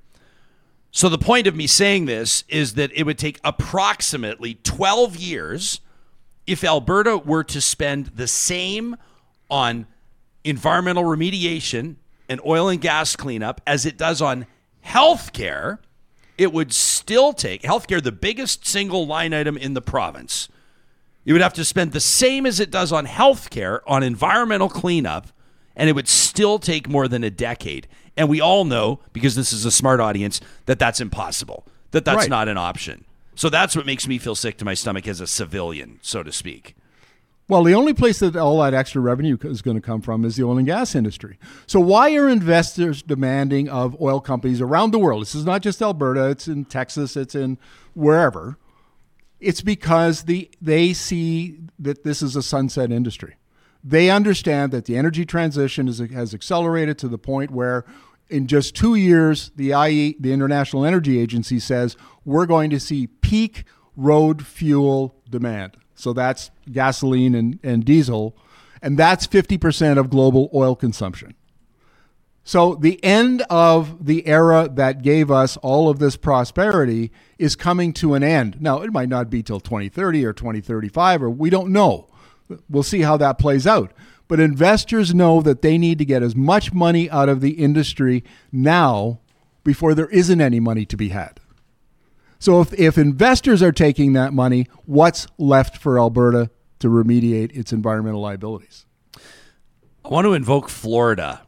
So 0.90 1.08
the 1.08 1.18
point 1.18 1.46
of 1.46 1.54
me 1.54 1.66
saying 1.66 2.06
this 2.06 2.44
is 2.48 2.74
that 2.74 2.90
it 2.94 3.04
would 3.04 3.18
take 3.18 3.40
approximately 3.44 4.54
12 4.62 5.16
years 5.16 5.80
if 6.46 6.64
Alberta 6.64 7.18
were 7.18 7.44
to 7.44 7.60
spend 7.60 8.06
the 8.06 8.26
same 8.26 8.96
on 9.50 9.86
environmental 10.44 11.04
remediation 11.04 11.96
and 12.28 12.40
oil 12.46 12.68
and 12.68 12.80
gas 12.80 13.16
cleanup 13.16 13.60
as 13.66 13.84
it 13.84 13.98
does 13.98 14.22
on 14.22 14.46
healthcare 14.84 15.78
it 16.38 16.52
would 16.52 16.72
still 16.72 17.32
take 17.32 17.62
healthcare, 17.62 18.02
the 18.02 18.12
biggest 18.12 18.64
single 18.64 19.06
line 19.06 19.34
item 19.34 19.56
in 19.56 19.74
the 19.74 19.82
province. 19.82 20.48
You 21.28 21.34
would 21.34 21.42
have 21.42 21.52
to 21.54 21.64
spend 21.66 21.92
the 21.92 22.00
same 22.00 22.46
as 22.46 22.58
it 22.58 22.70
does 22.70 22.90
on 22.90 23.06
healthcare 23.06 23.80
on 23.86 24.02
environmental 24.02 24.70
cleanup, 24.70 25.26
and 25.76 25.90
it 25.90 25.92
would 25.92 26.08
still 26.08 26.58
take 26.58 26.88
more 26.88 27.06
than 27.06 27.22
a 27.22 27.28
decade. 27.28 27.86
And 28.16 28.30
we 28.30 28.40
all 28.40 28.64
know, 28.64 29.00
because 29.12 29.34
this 29.34 29.52
is 29.52 29.66
a 29.66 29.70
smart 29.70 30.00
audience, 30.00 30.40
that 30.64 30.78
that's 30.78 31.02
impossible, 31.02 31.66
that 31.90 32.06
that's 32.06 32.20
right. 32.20 32.30
not 32.30 32.48
an 32.48 32.56
option. 32.56 33.04
So 33.34 33.50
that's 33.50 33.76
what 33.76 33.84
makes 33.84 34.08
me 34.08 34.16
feel 34.16 34.34
sick 34.34 34.56
to 34.56 34.64
my 34.64 34.72
stomach 34.72 35.06
as 35.06 35.20
a 35.20 35.26
civilian, 35.26 35.98
so 36.00 36.22
to 36.22 36.32
speak. 36.32 36.74
Well, 37.46 37.62
the 37.62 37.74
only 37.74 37.92
place 37.92 38.20
that 38.20 38.34
all 38.34 38.62
that 38.62 38.72
extra 38.72 39.02
revenue 39.02 39.36
is 39.42 39.60
going 39.60 39.76
to 39.76 39.82
come 39.82 40.00
from 40.00 40.24
is 40.24 40.36
the 40.36 40.44
oil 40.44 40.56
and 40.56 40.66
gas 40.66 40.94
industry. 40.94 41.38
So, 41.66 41.78
why 41.78 42.14
are 42.14 42.26
investors 42.26 43.02
demanding 43.02 43.68
of 43.68 44.00
oil 44.00 44.22
companies 44.22 44.62
around 44.62 44.92
the 44.92 44.98
world? 44.98 45.20
This 45.20 45.34
is 45.34 45.44
not 45.44 45.60
just 45.60 45.82
Alberta, 45.82 46.30
it's 46.30 46.48
in 46.48 46.64
Texas, 46.64 47.18
it's 47.18 47.34
in 47.34 47.58
wherever. 47.92 48.56
It's 49.40 49.60
because 49.60 50.24
the, 50.24 50.50
they 50.60 50.92
see 50.92 51.58
that 51.78 52.02
this 52.02 52.22
is 52.22 52.34
a 52.34 52.42
sunset 52.42 52.90
industry. 52.90 53.36
They 53.84 54.10
understand 54.10 54.72
that 54.72 54.86
the 54.86 54.96
energy 54.96 55.24
transition 55.24 55.86
is, 55.88 55.98
has 55.98 56.34
accelerated 56.34 56.98
to 56.98 57.08
the 57.08 57.18
point 57.18 57.50
where 57.50 57.84
in 58.28 58.46
just 58.46 58.74
two 58.74 58.94
years, 58.94 59.50
the 59.56 59.70
IE, 59.70 60.16
the 60.18 60.32
International 60.32 60.84
Energy 60.84 61.18
Agency 61.18 61.58
says 61.58 61.96
we're 62.24 62.46
going 62.46 62.70
to 62.70 62.80
see 62.80 63.06
peak 63.06 63.64
road 63.96 64.46
fuel 64.46 65.14
demand. 65.28 65.76
So 65.94 66.12
that's 66.12 66.50
gasoline 66.70 67.34
and, 67.34 67.58
and 67.62 67.84
diesel. 67.84 68.36
And 68.82 68.98
that's 68.98 69.26
50% 69.26 69.98
of 69.98 70.10
global 70.10 70.50
oil 70.54 70.76
consumption. 70.76 71.34
So 72.48 72.76
the 72.76 72.98
end 73.04 73.42
of 73.50 74.06
the 74.06 74.26
era 74.26 74.70
that 74.72 75.02
gave 75.02 75.30
us 75.30 75.58
all 75.58 75.90
of 75.90 75.98
this 75.98 76.16
prosperity 76.16 77.12
is 77.36 77.54
coming 77.54 77.92
to 77.92 78.14
an 78.14 78.22
end. 78.22 78.56
Now, 78.58 78.80
it 78.80 78.90
might 78.90 79.10
not 79.10 79.28
be 79.28 79.42
till 79.42 79.60
2030 79.60 80.24
or 80.24 80.32
2035, 80.32 81.24
or 81.24 81.28
we 81.28 81.50
don't 81.50 81.70
know. 81.70 82.08
We'll 82.70 82.82
see 82.82 83.02
how 83.02 83.18
that 83.18 83.38
plays 83.38 83.66
out. 83.66 83.92
But 84.28 84.40
investors 84.40 85.14
know 85.14 85.42
that 85.42 85.60
they 85.60 85.76
need 85.76 85.98
to 85.98 86.06
get 86.06 86.22
as 86.22 86.34
much 86.34 86.72
money 86.72 87.10
out 87.10 87.28
of 87.28 87.42
the 87.42 87.50
industry 87.50 88.24
now 88.50 89.20
before 89.62 89.92
there 89.92 90.08
isn't 90.08 90.40
any 90.40 90.58
money 90.58 90.86
to 90.86 90.96
be 90.96 91.10
had. 91.10 91.40
So 92.38 92.62
if, 92.62 92.72
if 92.72 92.96
investors 92.96 93.62
are 93.62 93.72
taking 93.72 94.14
that 94.14 94.32
money, 94.32 94.68
what's 94.86 95.26
left 95.36 95.76
for 95.76 95.98
Alberta 95.98 96.48
to 96.78 96.88
remediate 96.88 97.54
its 97.54 97.74
environmental 97.74 98.22
liabilities? 98.22 98.86
I 100.02 100.08
want 100.08 100.24
to 100.24 100.32
invoke 100.32 100.70
Florida 100.70 101.42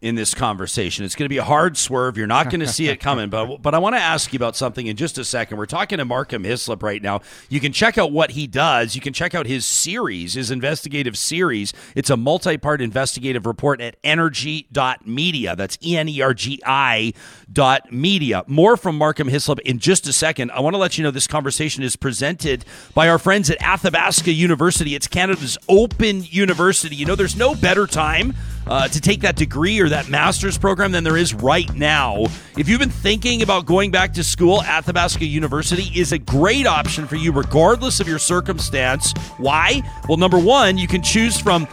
in 0.00 0.14
this 0.14 0.32
conversation. 0.32 1.04
It's 1.04 1.16
going 1.16 1.24
to 1.24 1.28
be 1.28 1.38
a 1.38 1.44
hard 1.44 1.76
swerve. 1.76 2.16
You're 2.16 2.28
not 2.28 2.50
going 2.50 2.60
to 2.60 2.68
see 2.68 2.88
it 2.88 3.00
coming. 3.00 3.30
But 3.30 3.62
but 3.62 3.74
I 3.74 3.78
want 3.78 3.96
to 3.96 4.00
ask 4.00 4.32
you 4.32 4.36
about 4.36 4.56
something 4.56 4.86
in 4.86 4.96
just 4.96 5.18
a 5.18 5.24
second. 5.24 5.58
We're 5.58 5.66
talking 5.66 5.98
to 5.98 6.04
Markham 6.04 6.44
Hislop 6.44 6.82
right 6.82 7.02
now. 7.02 7.20
You 7.48 7.58
can 7.58 7.72
check 7.72 7.98
out 7.98 8.12
what 8.12 8.32
he 8.32 8.46
does. 8.46 8.94
You 8.94 9.00
can 9.00 9.12
check 9.12 9.34
out 9.34 9.46
his 9.46 9.66
series, 9.66 10.34
his 10.34 10.50
investigative 10.50 11.18
series. 11.18 11.72
It's 11.96 12.10
a 12.10 12.16
multi-part 12.16 12.80
investigative 12.80 13.44
report 13.44 13.80
at 13.80 14.00
energi.media. 14.02 15.56
That's 15.56 15.78
E 15.84 15.96
N 15.96 16.08
E 16.08 16.22
R 16.22 16.34
G 16.34 16.62
I 16.64 17.12
dot 17.52 17.92
media. 17.92 18.44
More 18.46 18.76
from 18.76 18.96
Markham 18.96 19.28
Hislop 19.28 19.58
in 19.60 19.80
just 19.80 20.06
a 20.06 20.12
second. 20.12 20.52
I 20.52 20.60
want 20.60 20.74
to 20.74 20.78
let 20.78 20.96
you 20.96 21.02
know 21.02 21.10
this 21.10 21.26
conversation 21.26 21.82
is 21.82 21.96
presented 21.96 22.64
by 22.94 23.08
our 23.08 23.18
friends 23.18 23.50
at 23.50 23.60
Athabasca 23.60 24.32
University. 24.32 24.94
It's 24.94 25.08
Canada's 25.08 25.58
open 25.68 26.22
university. 26.22 26.94
You 26.94 27.06
know, 27.06 27.16
there's 27.16 27.36
no 27.36 27.56
better 27.56 27.86
time 27.86 28.34
uh, 28.68 28.88
to 28.88 29.00
take 29.00 29.20
that 29.20 29.36
degree 29.36 29.80
or 29.80 29.88
that 29.88 30.08
master's 30.08 30.58
program 30.58 30.92
than 30.92 31.04
there 31.04 31.16
is 31.16 31.34
right 31.34 31.72
now. 31.74 32.24
If 32.56 32.68
you've 32.68 32.80
been 32.80 32.90
thinking 32.90 33.42
about 33.42 33.66
going 33.66 33.90
back 33.90 34.12
to 34.14 34.24
school, 34.24 34.62
Athabasca 34.62 35.24
University 35.24 35.90
is 35.98 36.12
a 36.12 36.18
great 36.18 36.66
option 36.66 37.06
for 37.06 37.16
you, 37.16 37.32
regardless 37.32 38.00
of 38.00 38.08
your 38.08 38.18
circumstance. 38.18 39.12
Why? 39.38 39.82
Well, 40.08 40.18
number 40.18 40.38
one, 40.38 40.78
you 40.78 40.86
can 40.86 41.02
choose 41.02 41.40
from 41.40 41.66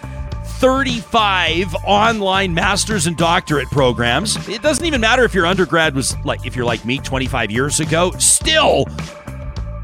35 0.59 1.75
online 1.85 2.53
master's 2.53 3.07
and 3.07 3.17
doctorate 3.17 3.67
programs. 3.67 4.47
It 4.47 4.61
doesn't 4.61 4.85
even 4.85 5.01
matter 5.01 5.23
if 5.23 5.33
your 5.33 5.45
undergrad 5.45 5.93
was 5.93 6.15
like, 6.23 6.45
if 6.45 6.55
you're 6.55 6.65
like 6.65 6.85
me 6.85 6.99
25 6.99 7.51
years 7.51 7.79
ago, 7.79 8.11
still 8.19 8.85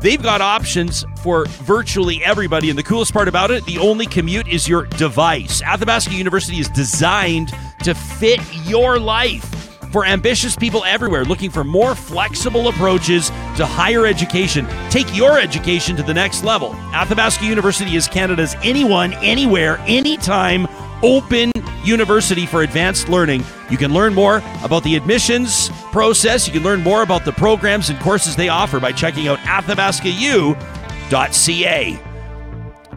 They've 0.02 0.22
got 0.22 0.42
options 0.42 1.06
for 1.22 1.46
virtually 1.46 2.24
everybody. 2.24 2.70
And 2.70 2.78
the 2.78 2.84
coolest 2.84 3.14
part 3.14 3.28
about 3.28 3.52
it, 3.52 3.64
the 3.66 3.78
only 3.78 4.08
commute 4.08 4.48
is 4.48 4.68
your 4.68 4.86
device. 4.86 5.62
Athabasca 5.62 6.14
University 6.14 6.60
is 6.60 6.70
designed 6.70 7.54
to 7.84 7.94
fit 7.94 8.40
your 8.66 9.00
life 9.00 9.46
for 9.92 10.06
ambitious 10.06 10.56
people 10.56 10.84
everywhere 10.86 11.26
looking 11.26 11.52
for 11.52 11.64
more 11.64 11.94
flexible 11.94 12.70
approaches 12.70 13.30
to 13.58 13.66
higher 13.66 14.06
education. 14.06 14.66
Take 14.90 15.16
your 15.16 15.40
education 15.40 15.96
to 15.98 16.04
the 16.04 16.14
next 16.14 16.44
level. 16.44 16.74
Athabasca 16.94 17.46
University 17.46 17.96
is 17.96 18.08
Canada's 18.08 18.56
anyone, 18.64 19.14
anywhere, 19.16 19.78
anytime 19.88 20.66
open 21.04 21.52
university 21.84 22.46
for 22.46 22.62
advanced 22.62 23.10
learning. 23.10 23.44
You 23.70 23.78
can 23.78 23.94
learn 23.94 24.14
more 24.14 24.38
about 24.64 24.84
the 24.84 24.96
admissions 24.96 25.70
process. 25.92 26.48
You 26.48 26.54
can 26.54 26.64
learn 26.64 26.82
more 26.82 27.04
about 27.04 27.26
the 27.26 27.32
programs 27.32 27.90
and 27.90 28.00
courses 28.00 28.36
they 28.36 28.50
offer 28.50 28.80
by 28.80 28.92
checking 28.92 29.28
out 29.28 29.40
athabascau.ca. 29.40 32.00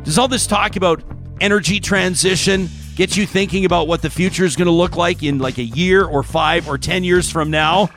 Does 0.03 0.19
all 0.19 0.29
this 0.29 0.47
talk 0.47 0.77
about 0.77 1.03
energy 1.41 1.81
transition 1.81 2.69
get 2.95 3.17
you 3.17 3.27
thinking 3.27 3.65
about 3.65 3.89
what 3.89 4.03
the 4.03 4.11
future 4.11 4.45
is 4.45 4.55
going 4.55 4.67
to 4.67 4.73
look 4.73 4.97
like 4.97 5.23
in 5.23 5.39
like 5.39 5.59
a 5.59 5.65
year 5.65 6.05
or 6.05 6.23
five 6.23 6.69
or 6.69 6.79
10 6.79 7.05
years 7.05 7.31
from 7.31 7.51
now? 7.51 7.89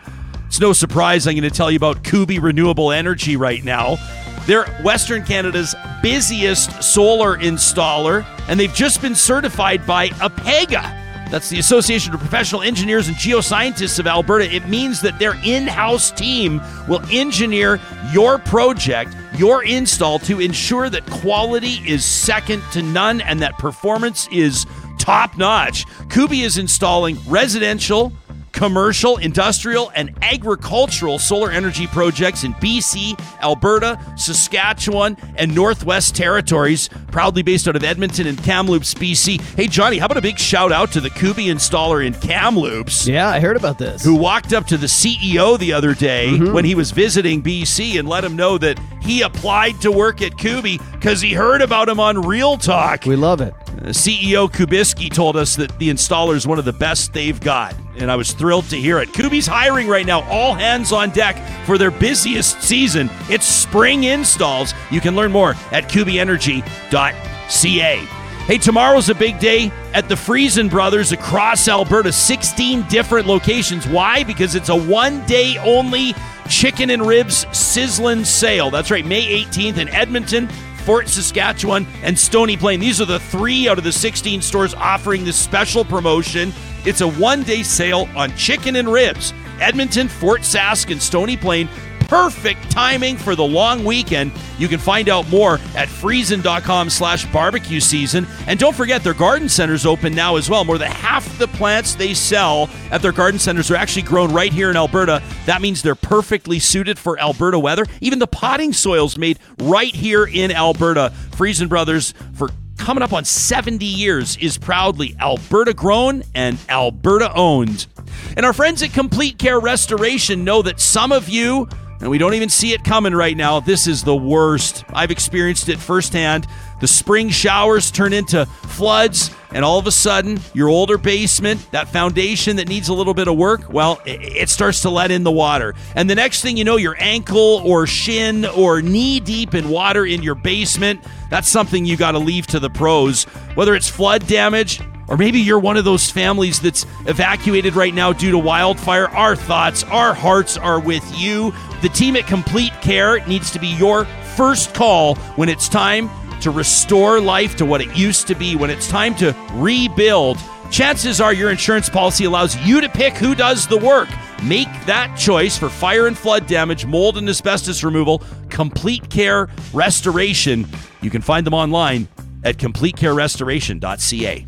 It's 0.48 0.62
no 0.62 0.72
surprise 0.72 1.28
I'm 1.28 1.34
going 1.34 1.44
to 1.44 1.50
tell 1.50 1.70
you 1.70 1.76
about 1.76 2.04
Kuby 2.04 2.40
Renewable 2.40 2.94
Energy 2.94 3.36
right 3.36 3.64
now. 3.64 3.98
They're 4.46 4.66
Western 4.82 5.26
Canada's 5.26 5.76
busiest 6.02 6.82
solar 6.82 7.38
installer, 7.38 8.26
and 8.48 8.60
they've 8.60 8.74
just 8.74 9.02
been 9.02 9.16
certified 9.16 9.86
by 9.86 10.10
APEGA. 10.10 11.06
That's 11.30 11.50
the 11.50 11.60
Association 11.60 12.14
of 12.14 12.22
Professional 12.22 12.62
Engineers 12.62 13.10
and 13.10 13.18
Geoscientists 13.18 14.00
of 14.00 14.08
Alberta. 14.08 14.50
It 14.50 14.68
means 14.70 15.02
that 15.02 15.20
their 15.20 15.36
in 15.44 15.68
house 15.68 16.10
team 16.10 16.62
will 16.88 17.02
engineer 17.12 17.82
your 18.14 18.40
project, 18.40 19.14
your 19.36 19.66
install, 19.66 20.20
to 20.20 20.40
ensure 20.40 20.90
that 20.90 21.06
quality 21.08 21.82
is 21.86 22.06
second 22.06 22.64
to 22.72 22.82
none 22.82 23.20
and 23.22 23.42
that 23.42 23.58
performance 23.58 24.30
is 24.32 24.66
top 24.98 25.38
notch. 25.38 25.86
Kuby 26.10 26.44
is 26.44 26.58
installing 26.58 27.18
residential, 27.28 28.14
commercial, 28.58 29.18
industrial, 29.18 29.92
and 29.96 30.12
agricultural 30.24 31.20
solar 31.20 31.52
energy 31.52 31.86
projects 31.86 32.44
in 32.44 32.56
BC, 32.56 33.18
Alberta, 33.40 34.00
Saskatchewan, 34.18 35.16
and 35.36 35.54
Northwest 35.54 36.16
Territories, 36.16 36.90
proudly 37.12 37.44
based 37.44 37.68
out 37.68 37.76
of 37.76 37.84
Edmonton 37.84 38.26
and 38.26 38.44
Kamloops, 38.44 38.96
BC. 38.96 39.40
Hey, 39.56 39.68
Johnny, 39.68 40.00
how 40.00 40.08
about 40.08 40.18
a 40.18 40.22
big 40.22 40.40
shout 40.40 40.72
out 40.72 40.92
to 40.94 41.02
the 41.02 41.12
Kuby 41.12 41.46
installer 41.46 42.04
in 42.04 42.16
Kamloops? 42.16 43.08
Yeah, 43.08 43.30
I 43.30 43.40
heard 43.40 43.58
about 43.58 43.78
this. 43.78 44.04
Who 44.04 44.16
walked 44.16 44.54
up 44.54 44.66
to 44.68 44.78
the 44.78 44.88
CEO 44.88 45.60
the 45.60 45.74
other 45.74 45.94
day 45.94 46.30
mm-hmm. 46.32 46.52
when 46.52 46.66
he 46.66 46.74
was 46.74 46.90
visiting 46.90 47.44
BC 47.44 48.00
and 48.00 48.10
let 48.10 48.24
him 48.24 48.36
know 48.36 48.58
that 48.58 48.80
he 49.04 49.22
applied 49.22 49.80
to 49.82 49.92
work 49.92 50.24
at 50.24 50.36
Kuby 50.36 50.80
because 50.94 51.22
he 51.22 51.34
heard 51.34 51.62
about 51.62 51.90
him 51.90 52.00
on 52.00 52.24
Real 52.24 52.58
Talk. 52.58 53.06
We 53.06 53.16
love 53.16 53.40
it. 53.40 53.54
Uh, 53.68 53.90
CEO 53.90 54.52
Kubiski 54.52 55.14
told 55.14 55.38
us 55.38 55.56
that 55.56 55.78
the 55.78 55.90
installer 55.90 56.36
is 56.36 56.48
one 56.48 56.58
of 56.58 56.66
the 56.66 56.74
best 56.74 57.14
they've 57.14 57.40
got, 57.40 57.76
and 57.98 58.12
I 58.12 58.16
was 58.16 58.32
thrilled 58.32 58.70
to 58.70 58.78
hear 58.78 59.00
it. 59.00 59.10
Kuby's 59.10 59.48
hiring 59.48 59.88
right 59.88 60.06
now, 60.06 60.22
all 60.30 60.54
hands 60.54 60.92
on 60.92 61.10
deck 61.12 61.66
for 61.66 61.78
their 61.78 61.92
busiest 61.92 62.62
season. 62.62 63.10
It's 63.30 63.46
spring 63.46 64.06
installs. 64.06 64.74
You 64.92 65.02
can 65.02 65.16
learn 65.16 65.32
more 65.32 65.52
at 65.72 65.90
kubyenergy.ca. 65.90 68.08
Hey, 68.48 68.58
tomorrow's 68.58 69.10
a 69.10 69.16
big 69.16 69.40
day 69.40 69.74
at 69.94 70.08
the 70.08 70.16
Freson 70.16 70.70
Brothers 70.70 71.12
across 71.12 71.68
Alberta, 71.68 72.14
16 72.14 72.84
different 72.84 73.28
locations. 73.28 73.86
Why? 73.86 74.24
Because 74.24 74.56
it's 74.56 74.70
a 74.70 74.76
one 74.76 75.26
day 75.26 75.58
only 75.58 76.14
chicken 76.48 76.92
and 76.92 77.06
ribs 77.06 77.46
sizzling 77.52 78.24
sale. 78.24 78.72
That's 78.72 78.90
right, 78.90 79.06
May 79.06 79.44
18th 79.44 79.80
in 79.80 79.90
Edmonton, 79.90 80.48
Fort 80.86 81.10
Saskatchewan, 81.10 81.86
and 82.04 82.18
Stony 82.18 82.56
Plain. 82.56 82.80
These 82.80 83.02
are 83.02 83.06
the 83.06 83.20
three 83.20 83.68
out 83.68 83.78
of 83.78 83.84
the 83.84 83.92
16 83.92 84.42
stores 84.42 84.74
offering 84.76 85.26
this 85.26 85.36
special 85.36 85.84
promotion. 85.84 86.54
It's 86.88 87.02
a 87.02 87.08
one 87.10 87.44
day 87.44 87.64
sale 87.64 88.08
on 88.16 88.34
chicken 88.38 88.78
and 88.78 88.90
ribs. 88.90 89.34
Edmonton, 89.60 90.08
Fort 90.08 90.42
Sask, 90.42 90.90
and 90.90 91.02
Stony 91.02 91.36
Plain. 91.36 91.68
Perfect 92.08 92.72
timing 92.72 93.18
for 93.18 93.36
the 93.36 93.44
long 93.44 93.84
weekend. 93.84 94.32
You 94.58 94.70
can 94.70 94.80
find 94.80 95.10
out 95.10 95.28
more 95.28 95.56
at 95.76 95.90
friesen.com 95.90 96.90
slash 96.90 97.30
barbecue 97.34 97.82
season. 97.82 98.26
And 98.48 98.58
don't 98.58 98.74
forget, 98.74 99.04
their 99.04 99.14
garden 99.14 99.50
center's 99.50 99.86
open 99.86 100.16
now 100.16 100.38
as 100.38 100.50
well. 100.50 100.64
More 100.64 100.78
than 100.78 100.90
half 100.90 101.38
the 101.38 101.50
plants 101.50 101.96
they 101.96 102.14
sell 102.14 102.70
at 102.90 103.02
their 103.02 103.12
garden 103.12 103.38
centers 103.38 103.70
are 103.70 103.76
actually 103.76 104.04
grown 104.04 104.32
right 104.32 104.54
here 104.54 104.70
in 104.70 104.78
Alberta. 104.78 105.22
That 105.46 105.62
means 105.62 105.82
they're 105.82 105.96
perfectly 105.96 106.60
suited 106.60 106.98
for 106.98 107.20
Alberta 107.20 107.60
weather. 107.60 107.86
Even 108.00 108.20
the 108.20 108.28
potting 108.28 108.72
soil's 108.72 109.18
made 109.18 109.40
right 109.60 109.94
here 109.94 110.26
in 110.26 110.52
Alberta. 110.52 111.12
Freson 111.36 111.68
Brothers 111.68 112.14
for 112.34 112.50
coming 112.78 113.04
up 113.04 113.14
on 113.14 113.26
70 113.26 113.86
years 113.86 114.38
is 114.38 114.58
proudly 114.58 115.16
Alberta 115.20 115.74
grown 115.74 116.24
and 116.34 116.58
Alberta 116.70 117.34
owned. 117.34 117.88
And 118.36 118.46
our 118.46 118.54
friends 118.54 118.82
at 118.84 118.94
Complete 118.94 119.38
Care 119.38 119.60
Restoration 119.60 120.44
know 120.44 120.62
that 120.62 120.80
some 120.80 121.12
of 121.12 121.28
you, 121.28 121.68
and 122.00 122.10
we 122.10 122.18
don't 122.18 122.34
even 122.34 122.50
see 122.50 122.74
it 122.74 122.84
coming 122.84 123.14
right 123.14 123.36
now, 123.36 123.60
this 123.60 123.88
is 123.88 124.04
the 124.04 124.16
worst. 124.16 124.84
I've 124.90 125.12
experienced 125.12 125.70
it 125.70 125.80
firsthand. 125.80 126.48
The 126.80 126.88
spring 126.88 127.30
showers 127.30 127.90
turn 127.90 128.14
into 128.14 128.46
floods, 128.46 129.32
and 129.52 129.66
all 129.66 129.80
of 129.80 129.88
a 129.88 129.92
sudden, 129.92 130.40
your 130.54 130.70
older 130.70 130.98
basement, 130.98 131.72
that 131.72 131.88
foundation 131.88 132.58
that 132.58 132.68
needs 132.68 132.90
a 132.90 132.94
little 132.94 133.16
bit 133.16 133.28
of 133.28 133.36
work, 133.36 133.74
well, 133.74 134.00
it 134.06 134.50
starts 134.50 134.82
to 134.84 134.90
let 134.90 135.10
in 135.10 135.24
the 135.24 135.32
water. 135.32 135.74
And 135.96 136.10
the 136.10 136.16
next 136.16 136.42
thing 136.42 136.56
you 136.56 136.64
know, 136.64 136.78
your 136.78 136.96
ankle 137.00 137.62
or 137.66 137.88
shin 137.88 138.46
or 138.46 138.82
knee 138.82 139.20
deep 139.20 139.56
in 139.56 139.70
water 139.70 140.06
in 140.06 140.22
your 140.22 140.36
basement. 140.36 141.04
That's 141.30 141.50
something 141.50 141.86
you 141.86 141.98
got 141.98 142.12
to 142.12 142.20
leave 142.20 142.46
to 142.48 142.60
the 142.60 142.70
pros. 142.70 143.24
Whether 143.56 143.74
it's 143.74 143.90
flood 143.90 144.28
damage, 144.28 144.80
or 145.08 145.18
maybe 145.18 145.40
you're 145.40 145.60
one 145.60 145.78
of 145.78 145.86
those 145.86 146.12
families 146.12 146.60
that's 146.60 146.86
evacuated 147.08 147.76
right 147.76 147.94
now 147.94 148.14
due 148.14 148.32
to 148.32 148.38
wildfire. 148.38 149.08
Our 149.10 149.36
thoughts, 149.36 149.84
our 149.86 150.14
hearts 150.14 150.58
are 150.58 150.80
with 150.80 151.04
you. 151.18 151.54
The 151.82 151.90
team 151.90 152.16
at 152.16 152.28
Complete 152.28 152.74
Care 152.82 153.26
needs 153.26 153.50
to 153.52 153.60
be 153.60 153.68
your 153.68 154.06
first 154.36 154.74
call 154.74 155.16
when 155.36 155.50
it's 155.50 155.70
time 155.70 156.10
to 156.42 156.52
restore 156.52 157.20
life 157.20 157.56
to 157.58 157.66
what 157.66 157.82
it 157.82 157.96
used 157.96 158.28
to 158.28 158.36
be, 158.36 158.56
when 158.56 158.70
it's 158.70 158.88
time 158.88 159.16
to 159.16 159.36
rebuild. 159.54 160.38
Chances 160.72 161.22
are 161.22 161.34
your 161.34 161.50
insurance 161.50 161.90
policy 161.90 162.26
allows 162.26 162.56
you 162.58 162.82
to 162.82 162.90
pick 162.90 163.14
who 163.14 163.36
does 163.36 163.68
the 163.68 163.78
work. 163.78 164.10
Make 164.44 164.68
that 164.86 165.18
choice 165.18 165.58
for 165.58 165.70
fire 165.70 166.08
and 166.08 166.18
flood 166.18 166.46
damage, 166.46 166.86
mold 166.86 167.18
and 167.18 167.28
asbestos 167.28 167.84
removal, 167.84 168.22
complete 168.50 169.10
care 169.10 169.50
restoration. 169.74 170.68
You 171.02 171.10
can 171.10 171.22
find 171.22 171.46
them 171.46 171.54
online 171.54 172.08
at 172.44 172.58
completecarerestoration.ca. 172.58 174.46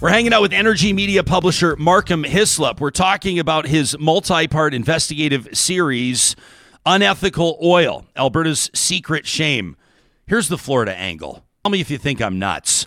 We're 0.00 0.10
hanging 0.10 0.32
out 0.32 0.42
with 0.42 0.52
Energi 0.52 0.94
Media 0.94 1.24
publisher 1.24 1.74
Markham 1.74 2.22
Hislop. 2.22 2.80
We're 2.80 2.92
talking 2.92 3.40
about 3.40 3.66
his 3.66 3.98
multi 3.98 4.46
part 4.46 4.72
investigative 4.72 5.48
series, 5.52 6.36
Unethical 6.86 7.58
Oil 7.60 8.06
Alberta's 8.14 8.70
Secret 8.74 9.26
Shame. 9.26 9.76
Here's 10.28 10.48
the 10.48 10.58
Florida 10.58 10.94
angle. 10.94 11.42
Tell 11.64 11.70
me 11.70 11.80
if 11.80 11.90
you 11.90 11.96
think 11.96 12.20
I'm 12.20 12.38
nuts. 12.38 12.86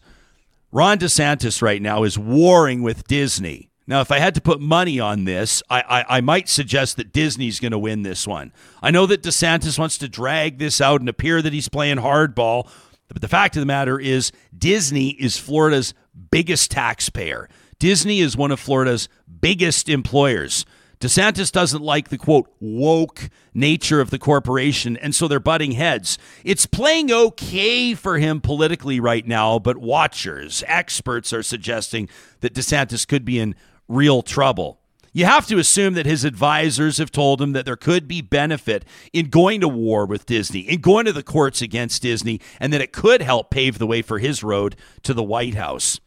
Ron 0.71 0.99
DeSantis 0.99 1.63
right 1.63 1.81
now 1.81 2.03
is 2.03 2.17
warring 2.17 2.83
with 2.83 3.07
Disney. 3.07 3.71
Now, 3.87 3.99
if 4.01 4.11
I 4.11 4.19
had 4.19 4.35
to 4.35 4.41
put 4.41 4.61
money 4.61 4.99
on 4.99 5.25
this, 5.25 5.63
I, 5.67 5.81
I, 5.81 6.17
I 6.17 6.21
might 6.21 6.47
suggest 6.47 6.97
that 6.97 7.11
Disney's 7.11 7.59
going 7.59 7.71
to 7.71 7.79
win 7.79 8.03
this 8.03 8.27
one. 8.27 8.53
I 8.83 8.91
know 8.91 9.07
that 9.07 9.23
DeSantis 9.23 9.79
wants 9.79 9.97
to 9.97 10.07
drag 10.07 10.59
this 10.59 10.79
out 10.79 10.99
and 10.99 11.09
appear 11.09 11.41
that 11.41 11.51
he's 11.51 11.67
playing 11.67 11.97
hardball, 11.97 12.69
but 13.07 13.21
the 13.21 13.27
fact 13.27 13.55
of 13.55 13.61
the 13.61 13.65
matter 13.65 13.99
is, 13.99 14.31
Disney 14.55 15.09
is 15.09 15.39
Florida's 15.39 15.95
biggest 16.29 16.69
taxpayer. 16.69 17.49
Disney 17.79 18.19
is 18.19 18.37
one 18.37 18.51
of 18.51 18.59
Florida's 18.59 19.09
biggest 19.41 19.89
employers. 19.89 20.63
DeSantis 21.01 21.51
doesn't 21.51 21.81
like 21.81 22.09
the 22.09 22.17
quote 22.17 22.47
woke 22.59 23.31
nature 23.55 24.01
of 24.01 24.11
the 24.11 24.19
corporation, 24.19 24.95
and 24.97 25.15
so 25.15 25.27
they're 25.27 25.39
butting 25.39 25.71
heads. 25.71 26.19
It's 26.43 26.67
playing 26.67 27.11
okay 27.11 27.95
for 27.95 28.19
him 28.19 28.39
politically 28.39 28.99
right 28.99 29.27
now, 29.27 29.57
but 29.57 29.77
watchers, 29.77 30.63
experts 30.67 31.33
are 31.33 31.41
suggesting 31.41 32.07
that 32.41 32.53
DeSantis 32.53 33.07
could 33.07 33.25
be 33.25 33.39
in 33.39 33.55
real 33.87 34.21
trouble. 34.21 34.79
You 35.11 35.25
have 35.25 35.47
to 35.47 35.57
assume 35.57 35.95
that 35.95 36.05
his 36.05 36.23
advisors 36.23 36.99
have 36.99 37.11
told 37.11 37.41
him 37.41 37.53
that 37.53 37.65
there 37.65 37.75
could 37.75 38.07
be 38.07 38.21
benefit 38.21 38.85
in 39.11 39.31
going 39.31 39.59
to 39.61 39.67
war 39.67 40.05
with 40.05 40.27
Disney, 40.27 40.59
in 40.59 40.81
going 40.81 41.05
to 41.05 41.13
the 41.13 41.23
courts 41.23 41.63
against 41.63 42.03
Disney, 42.03 42.39
and 42.59 42.71
that 42.71 42.79
it 42.79 42.93
could 42.93 43.23
help 43.23 43.49
pave 43.49 43.79
the 43.79 43.87
way 43.87 44.03
for 44.03 44.19
his 44.19 44.43
road 44.43 44.75
to 45.01 45.15
the 45.15 45.23
White 45.23 45.55
House. 45.55 45.99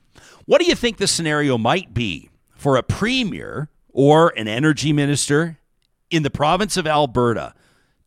What 0.45 0.61
do 0.61 0.69
you 0.69 0.77
think 0.77 0.99
the 0.99 1.09
scenario 1.09 1.59
might 1.59 1.93
be 1.93 2.31
for 2.55 2.77
a 2.77 2.83
premier 2.85 3.71
or 3.95 4.35
an 4.37 4.47
energy 4.47 4.93
minister 4.93 5.57
in 6.11 6.23
the 6.23 6.31
province 6.31 6.77
of 6.77 6.87
Alberta 6.87 7.55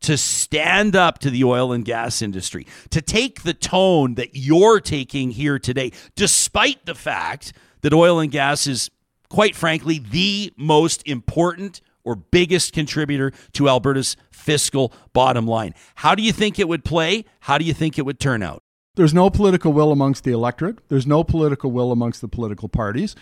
to 0.02 0.16
stand 0.16 0.94
up 0.94 1.18
to 1.18 1.30
the 1.30 1.42
oil 1.42 1.72
and 1.72 1.84
gas 1.84 2.22
industry, 2.22 2.64
to 2.90 3.02
take 3.02 3.42
the 3.42 3.54
tone 3.54 4.14
that 4.14 4.30
you're 4.34 4.78
taking 4.78 5.32
here 5.32 5.58
today, 5.58 5.90
despite 6.14 6.86
the 6.86 6.94
fact 6.94 7.52
that 7.80 7.92
oil 7.92 8.20
and 8.20 8.30
gas 8.30 8.68
is 8.68 8.90
quite 9.28 9.54
frankly, 9.54 9.98
the 9.98 10.52
most 10.56 11.02
important 11.06 11.80
or 12.04 12.16
biggest 12.16 12.72
contributor 12.72 13.32
to 13.52 13.68
Alberta's 13.68 14.16
fiscal 14.30 14.92
bottom 15.12 15.46
line. 15.46 15.74
How 15.96 16.14
do 16.14 16.22
you 16.22 16.32
think 16.32 16.58
it 16.58 16.68
would 16.68 16.84
play? 16.84 17.24
How 17.40 17.58
do 17.58 17.64
you 17.64 17.74
think 17.74 17.98
it 17.98 18.02
would 18.06 18.18
turn 18.18 18.42
out? 18.42 18.62
There's 18.94 19.14
no 19.14 19.30
political 19.30 19.72
will 19.72 19.92
amongst 19.92 20.24
the 20.24 20.32
electorate. 20.32 20.88
There's 20.88 21.06
no 21.06 21.22
political 21.22 21.70
will 21.70 21.92
amongst 21.92 22.20
the 22.20 22.28
political 22.28 22.68
parties. 22.68 23.14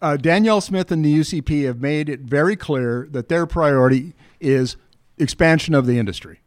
Uh, 0.00 0.16
Danielle 0.16 0.60
Smith 0.60 0.92
and 0.92 1.04
the 1.04 1.14
UCP 1.14 1.64
have 1.64 1.80
made 1.80 2.08
it 2.08 2.20
very 2.20 2.56
clear 2.56 3.08
that 3.10 3.28
their 3.28 3.46
priority 3.46 4.14
is 4.40 4.76
expansion 5.18 5.74
of 5.74 5.86
the 5.86 5.98
industry. 5.98 6.40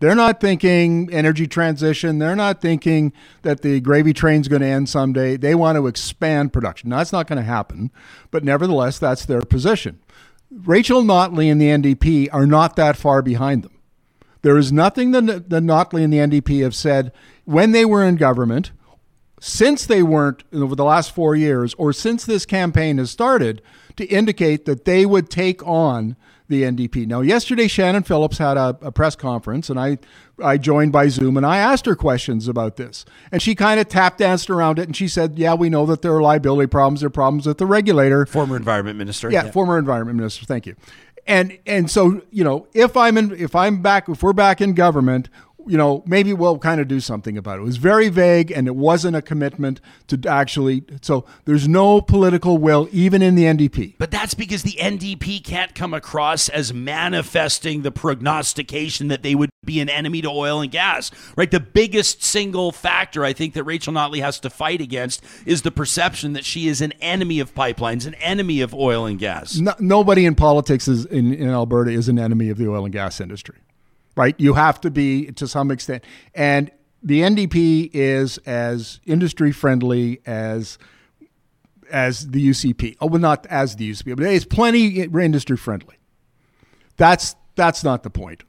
They're 0.00 0.14
not 0.14 0.40
thinking 0.40 1.12
energy 1.12 1.48
transition. 1.48 2.18
They're 2.18 2.36
not 2.36 2.60
thinking 2.60 3.12
that 3.42 3.62
the 3.62 3.80
gravy 3.80 4.12
train's 4.12 4.46
going 4.46 4.62
to 4.62 4.68
end 4.68 4.88
someday. 4.88 5.36
They 5.36 5.56
want 5.56 5.76
to 5.76 5.88
expand 5.88 6.52
production. 6.52 6.90
Now, 6.90 6.98
that's 6.98 7.12
not 7.12 7.26
going 7.26 7.38
to 7.38 7.42
happen, 7.42 7.90
but 8.30 8.44
nevertheless, 8.44 8.98
that's 8.98 9.26
their 9.26 9.42
position. 9.42 9.98
Rachel 10.50 11.02
Notley 11.02 11.50
and 11.50 11.60
the 11.60 11.66
NDP 11.66 12.28
are 12.32 12.46
not 12.46 12.76
that 12.76 12.96
far 12.96 13.22
behind 13.22 13.64
them. 13.64 13.72
There 14.42 14.56
is 14.56 14.72
nothing 14.72 15.10
that, 15.10 15.50
that 15.50 15.62
Notley 15.62 16.04
and 16.04 16.12
the 16.12 16.18
NDP 16.18 16.62
have 16.62 16.76
said 16.76 17.12
when 17.44 17.72
they 17.72 17.84
were 17.84 18.04
in 18.04 18.16
government, 18.16 18.70
since 19.40 19.86
they 19.86 20.02
weren't 20.02 20.44
over 20.52 20.74
the 20.74 20.84
last 20.84 21.14
four 21.14 21.34
years, 21.34 21.74
or 21.74 21.92
since 21.92 22.24
this 22.24 22.46
campaign 22.46 22.98
has 22.98 23.10
started, 23.10 23.62
to 23.96 24.06
indicate 24.06 24.64
that 24.64 24.84
they 24.84 25.04
would 25.04 25.28
take 25.28 25.66
on 25.66 26.16
the 26.48 26.62
NDP. 26.62 27.06
Now, 27.06 27.20
yesterday, 27.20 27.68
Shannon 27.68 28.02
Phillips 28.02 28.38
had 28.38 28.56
a, 28.56 28.76
a, 28.80 28.90
press 28.90 29.14
conference, 29.14 29.68
and 29.68 29.78
I, 29.78 29.98
I 30.42 30.56
joined 30.56 30.92
by 30.92 31.08
Zoom, 31.08 31.36
and 31.36 31.44
I 31.44 31.58
asked 31.58 31.84
her 31.84 31.94
questions 31.94 32.48
about 32.48 32.76
this. 32.76 33.04
And 33.30 33.42
she 33.42 33.54
kind 33.54 33.78
of 33.78 33.88
tap 33.88 34.16
danced 34.16 34.48
around 34.48 34.78
it, 34.78 34.86
and 34.86 34.96
she 34.96 35.08
said, 35.08 35.38
Yeah, 35.38 35.54
we 35.54 35.68
know 35.68 35.84
that 35.86 36.00
there 36.00 36.14
are 36.14 36.22
liability 36.22 36.68
problems, 36.68 37.00
there 37.00 37.08
are 37.08 37.10
problems 37.10 37.46
with 37.46 37.58
the 37.58 37.66
regulator. 37.66 38.24
Former 38.24 38.56
environment 38.56 38.96
minister. 38.96 39.30
Yeah, 39.30 39.44
yeah. 39.44 39.50
former 39.50 39.78
environment 39.78 40.16
minister. 40.16 40.46
Thank 40.46 40.66
you. 40.66 40.74
And 41.26 41.58
and 41.66 41.90
so 41.90 42.22
you 42.30 42.42
know, 42.42 42.66
if 42.72 42.96
I'm 42.96 43.18
in, 43.18 43.32
if 43.32 43.54
I'm 43.54 43.82
back, 43.82 44.08
if 44.08 44.22
we're 44.22 44.32
back 44.32 44.62
in 44.62 44.72
government, 44.72 45.28
you 45.68 45.76
know, 45.76 46.02
maybe 46.06 46.32
we'll 46.32 46.58
kind 46.58 46.80
of 46.80 46.88
do 46.88 46.98
something 46.98 47.36
about 47.36 47.58
it. 47.58 47.62
It 47.62 47.64
was 47.64 47.76
very 47.76 48.08
vague 48.08 48.50
and 48.50 48.66
it 48.66 48.74
wasn't 48.74 49.16
a 49.16 49.22
commitment 49.22 49.80
to 50.08 50.18
actually. 50.26 50.84
So 51.02 51.24
there's 51.44 51.68
no 51.68 52.00
political 52.00 52.58
will, 52.58 52.88
even 52.90 53.22
in 53.22 53.34
the 53.34 53.44
NDP. 53.44 53.96
But 53.98 54.10
that's 54.10 54.34
because 54.34 54.62
the 54.62 54.76
NDP 54.80 55.44
can't 55.44 55.74
come 55.74 55.94
across 55.94 56.48
as 56.48 56.72
manifesting 56.72 57.82
the 57.82 57.92
prognostication 57.92 59.08
that 59.08 59.22
they 59.22 59.34
would 59.34 59.50
be 59.64 59.80
an 59.80 59.88
enemy 59.88 60.22
to 60.22 60.28
oil 60.28 60.60
and 60.60 60.72
gas, 60.72 61.10
right? 61.36 61.50
The 61.50 61.60
biggest 61.60 62.22
single 62.22 62.72
factor 62.72 63.24
I 63.24 63.32
think 63.32 63.54
that 63.54 63.64
Rachel 63.64 63.92
Notley 63.92 64.20
has 64.20 64.40
to 64.40 64.50
fight 64.50 64.80
against 64.80 65.22
is 65.44 65.62
the 65.62 65.70
perception 65.70 66.32
that 66.32 66.44
she 66.44 66.68
is 66.68 66.80
an 66.80 66.92
enemy 67.00 67.40
of 67.40 67.54
pipelines, 67.54 68.06
an 68.06 68.14
enemy 68.14 68.62
of 68.62 68.74
oil 68.74 69.04
and 69.04 69.18
gas. 69.18 69.58
No, 69.58 69.74
nobody 69.78 70.24
in 70.24 70.34
politics 70.34 70.88
is 70.88 71.04
in, 71.06 71.34
in 71.34 71.50
Alberta 71.50 71.90
is 71.90 72.08
an 72.08 72.18
enemy 72.18 72.48
of 72.48 72.56
the 72.56 72.68
oil 72.68 72.84
and 72.84 72.92
gas 72.92 73.20
industry 73.20 73.56
right? 74.18 74.34
You 74.36 74.54
have 74.54 74.80
to 74.80 74.90
be 74.90 75.26
to 75.32 75.46
some 75.46 75.70
extent. 75.70 76.04
And 76.34 76.72
the 77.02 77.20
NDP 77.20 77.90
is 77.94 78.38
as 78.38 79.00
industry 79.06 79.52
friendly 79.52 80.20
as 80.26 80.76
as 81.90 82.28
the 82.28 82.50
UCP. 82.50 82.96
Oh, 83.00 83.06
well, 83.06 83.20
not 83.20 83.46
as 83.46 83.76
the 83.76 83.90
UCP, 83.90 84.16
but 84.16 84.26
it's 84.26 84.44
plenty 84.44 85.00
industry 85.02 85.56
friendly. 85.56 85.96
That's 86.96 87.36
that's 87.54 87.84
not 87.84 88.02
the 88.02 88.10
point. 88.10 88.42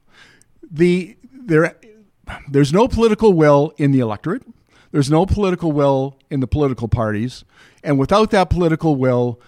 The 0.69 1.15
there 1.32 1.77
there's 2.49 2.73
no 2.73 2.88
political 2.88 3.34
will 3.34 3.71
in 3.77 3.91
the 3.91 3.99
electorate. 3.99 4.43
There's 4.91 5.12
no 5.12 5.27
political 5.27 5.71
will 5.71 6.17
in 6.32 6.39
the 6.39 6.47
political 6.47 6.88
parties, 6.88 7.45
and 7.84 7.99
without 7.99 8.32
that 8.32 8.49
political 8.49 8.95
will, 8.95 9.39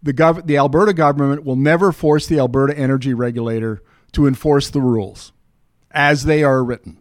the 0.00 0.14
gov- 0.14 0.46
the 0.46 0.56
Alberta 0.56 0.94
government 0.94 1.44
will 1.44 1.56
never 1.56 1.90
force 1.90 2.28
the 2.28 2.38
Alberta 2.38 2.78
Energy 2.78 3.12
Regulator 3.12 3.82
to 4.12 4.28
enforce 4.28 4.70
the 4.70 4.80
rules 4.80 5.32
as 5.94 6.24
they 6.24 6.42
are 6.42 6.62
written. 6.62 7.00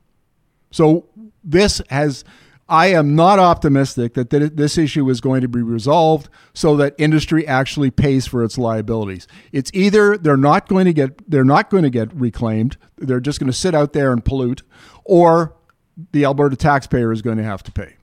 So 0.72 1.06
this 1.44 1.82
has 1.90 2.24
I 2.70 2.88
am 2.88 3.16
not 3.16 3.40
optimistic 3.40 4.14
that 4.14 4.30
this 4.30 4.78
issue 4.78 5.10
is 5.10 5.20
going 5.20 5.42
to 5.42 5.48
be 5.48 5.62
resolved 5.62 6.30
so 6.54 6.78
that 6.78 6.96
industry 6.98 7.46
actually 7.46 7.92
pays 7.92 8.26
for 8.26 8.44
its 8.44 8.58
liabilities. 8.58 9.28
It's 9.52 9.70
either 9.74 10.18
they're 10.18 10.38
not 10.38 10.68
going 10.68 10.86
to 10.86 10.94
get 10.94 11.30
they're 11.30 11.44
not 11.44 11.70
going 11.70 11.84
to 11.84 11.90
get 11.90 12.14
reclaimed, 12.14 12.78
they're 12.98 13.20
just 13.20 13.40
going 13.40 13.52
to 13.52 13.58
sit 13.58 13.76
out 13.76 13.94
there 13.94 14.12
and 14.14 14.24
pollute, 14.24 14.64
or 15.04 15.56
the 16.14 16.26
Alberta 16.26 16.56
taxpayer 16.56 17.12
is 17.12 17.22
going 17.22 17.38
to 17.38 17.44
have 17.44 17.64
to 17.64 17.72
pay. 17.72 17.96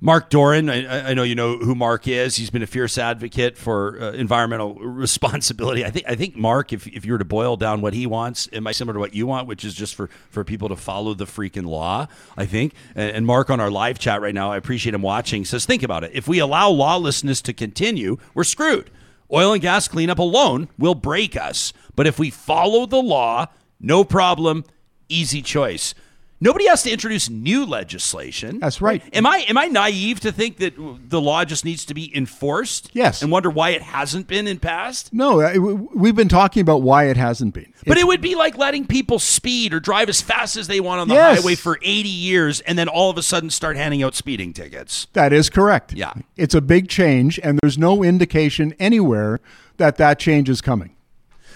Mark 0.00 0.28
Doran, 0.28 0.68
I, 0.68 1.10
I, 1.10 1.14
know 1.14 1.22
you 1.22 1.34
know 1.34 1.56
who 1.56 1.74
Mark 1.74 2.06
is. 2.06 2.36
He's 2.36 2.50
been 2.50 2.62
a 2.62 2.66
fierce 2.66 2.98
advocate 2.98 3.56
for 3.56 3.98
uh, 4.00 4.12
environmental 4.12 4.74
responsibility. 4.78 5.84
I 5.84 5.90
think 5.90 6.04
I 6.06 6.14
think 6.14 6.36
Mark, 6.36 6.72
if, 6.72 6.86
if 6.86 7.06
you 7.06 7.12
were 7.12 7.18
to 7.18 7.24
boil 7.24 7.56
down 7.56 7.80
what 7.80 7.94
he 7.94 8.06
wants, 8.06 8.48
am 8.52 8.66
I 8.66 8.72
similar 8.72 8.94
to 8.94 9.00
what 9.00 9.14
you 9.14 9.26
want, 9.26 9.48
which 9.48 9.64
is 9.64 9.74
just 9.74 9.94
for, 9.94 10.08
for 10.28 10.44
people 10.44 10.68
to 10.68 10.76
follow 10.76 11.14
the 11.14 11.24
freaking 11.24 11.66
law? 11.66 12.08
I 12.36 12.44
think. 12.44 12.74
And, 12.94 13.10
and 13.16 13.26
Mark 13.26 13.48
on 13.48 13.58
our 13.58 13.70
live 13.70 13.98
chat 13.98 14.20
right 14.20 14.34
now, 14.34 14.52
I 14.52 14.56
appreciate 14.58 14.94
him 14.94 15.02
watching. 15.02 15.44
Says, 15.44 15.64
think 15.64 15.82
about 15.82 16.04
it. 16.04 16.10
If 16.12 16.28
we 16.28 16.38
allow 16.38 16.68
lawlessness 16.68 17.40
to 17.42 17.52
continue, 17.52 18.18
we're 18.34 18.44
screwed. 18.44 18.90
Oil 19.32 19.54
and 19.54 19.62
gas 19.62 19.88
cleanup 19.88 20.18
alone 20.18 20.68
will 20.78 20.94
break 20.94 21.36
us. 21.36 21.72
But 21.96 22.06
if 22.06 22.18
we 22.18 22.30
follow 22.30 22.86
the 22.86 23.02
law, 23.02 23.46
no 23.80 24.04
problem, 24.04 24.64
easy 25.08 25.42
choice. 25.42 25.94
Nobody 26.38 26.66
has 26.68 26.82
to 26.82 26.90
introduce 26.90 27.30
new 27.30 27.64
legislation. 27.64 28.58
That's 28.58 28.82
right. 28.82 29.02
Am 29.14 29.24
I 29.24 29.38
am 29.48 29.56
I 29.56 29.66
naive 29.66 30.20
to 30.20 30.32
think 30.32 30.58
that 30.58 30.74
the 30.76 31.20
law 31.20 31.44
just 31.46 31.64
needs 31.64 31.86
to 31.86 31.94
be 31.94 32.14
enforced? 32.14 32.90
Yes. 32.92 33.22
And 33.22 33.32
wonder 33.32 33.48
why 33.48 33.70
it 33.70 33.80
hasn't 33.80 34.26
been 34.26 34.46
in 34.46 34.58
past? 34.58 35.14
No, 35.14 35.40
uh, 35.40 35.58
we've 35.94 36.14
been 36.14 36.28
talking 36.28 36.60
about 36.60 36.82
why 36.82 37.04
it 37.04 37.16
hasn't 37.16 37.54
been. 37.54 37.72
But 37.86 37.96
it's, 37.96 38.02
it 38.02 38.06
would 38.06 38.20
be 38.20 38.34
like 38.34 38.58
letting 38.58 38.86
people 38.86 39.18
speed 39.18 39.72
or 39.72 39.80
drive 39.80 40.10
as 40.10 40.20
fast 40.20 40.56
as 40.56 40.66
they 40.66 40.80
want 40.80 41.00
on 41.00 41.08
the 41.08 41.14
yes. 41.14 41.40
highway 41.40 41.54
for 41.54 41.78
80 41.82 42.08
years 42.08 42.60
and 42.60 42.78
then 42.78 42.88
all 42.88 43.08
of 43.08 43.16
a 43.16 43.22
sudden 43.22 43.48
start 43.48 43.76
handing 43.76 44.02
out 44.02 44.14
speeding 44.14 44.52
tickets. 44.52 45.06
That 45.14 45.32
is 45.32 45.48
correct. 45.48 45.94
Yeah. 45.94 46.12
It's 46.36 46.54
a 46.54 46.60
big 46.60 46.88
change 46.88 47.40
and 47.42 47.58
there's 47.62 47.78
no 47.78 48.02
indication 48.02 48.74
anywhere 48.78 49.40
that 49.78 49.96
that 49.96 50.18
change 50.18 50.50
is 50.50 50.60
coming. 50.60 50.95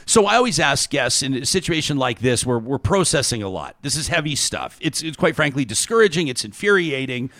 So 0.06 0.26
I 0.26 0.36
always 0.36 0.58
ask 0.58 0.90
guests 0.90 1.22
in 1.22 1.34
a 1.34 1.46
situation 1.46 1.96
like 1.96 2.20
this 2.20 2.44
where 2.44 2.58
we're 2.58 2.78
processing 2.78 3.42
a 3.42 3.48
lot. 3.48 3.76
This 3.82 3.96
is 3.96 4.08
heavy 4.08 4.34
stuff. 4.34 4.78
It's, 4.80 5.02
it's 5.02 5.16
quite 5.16 5.36
frankly 5.36 5.64
discouraging. 5.64 6.28
It's 6.28 6.44
infuriating. 6.44 7.30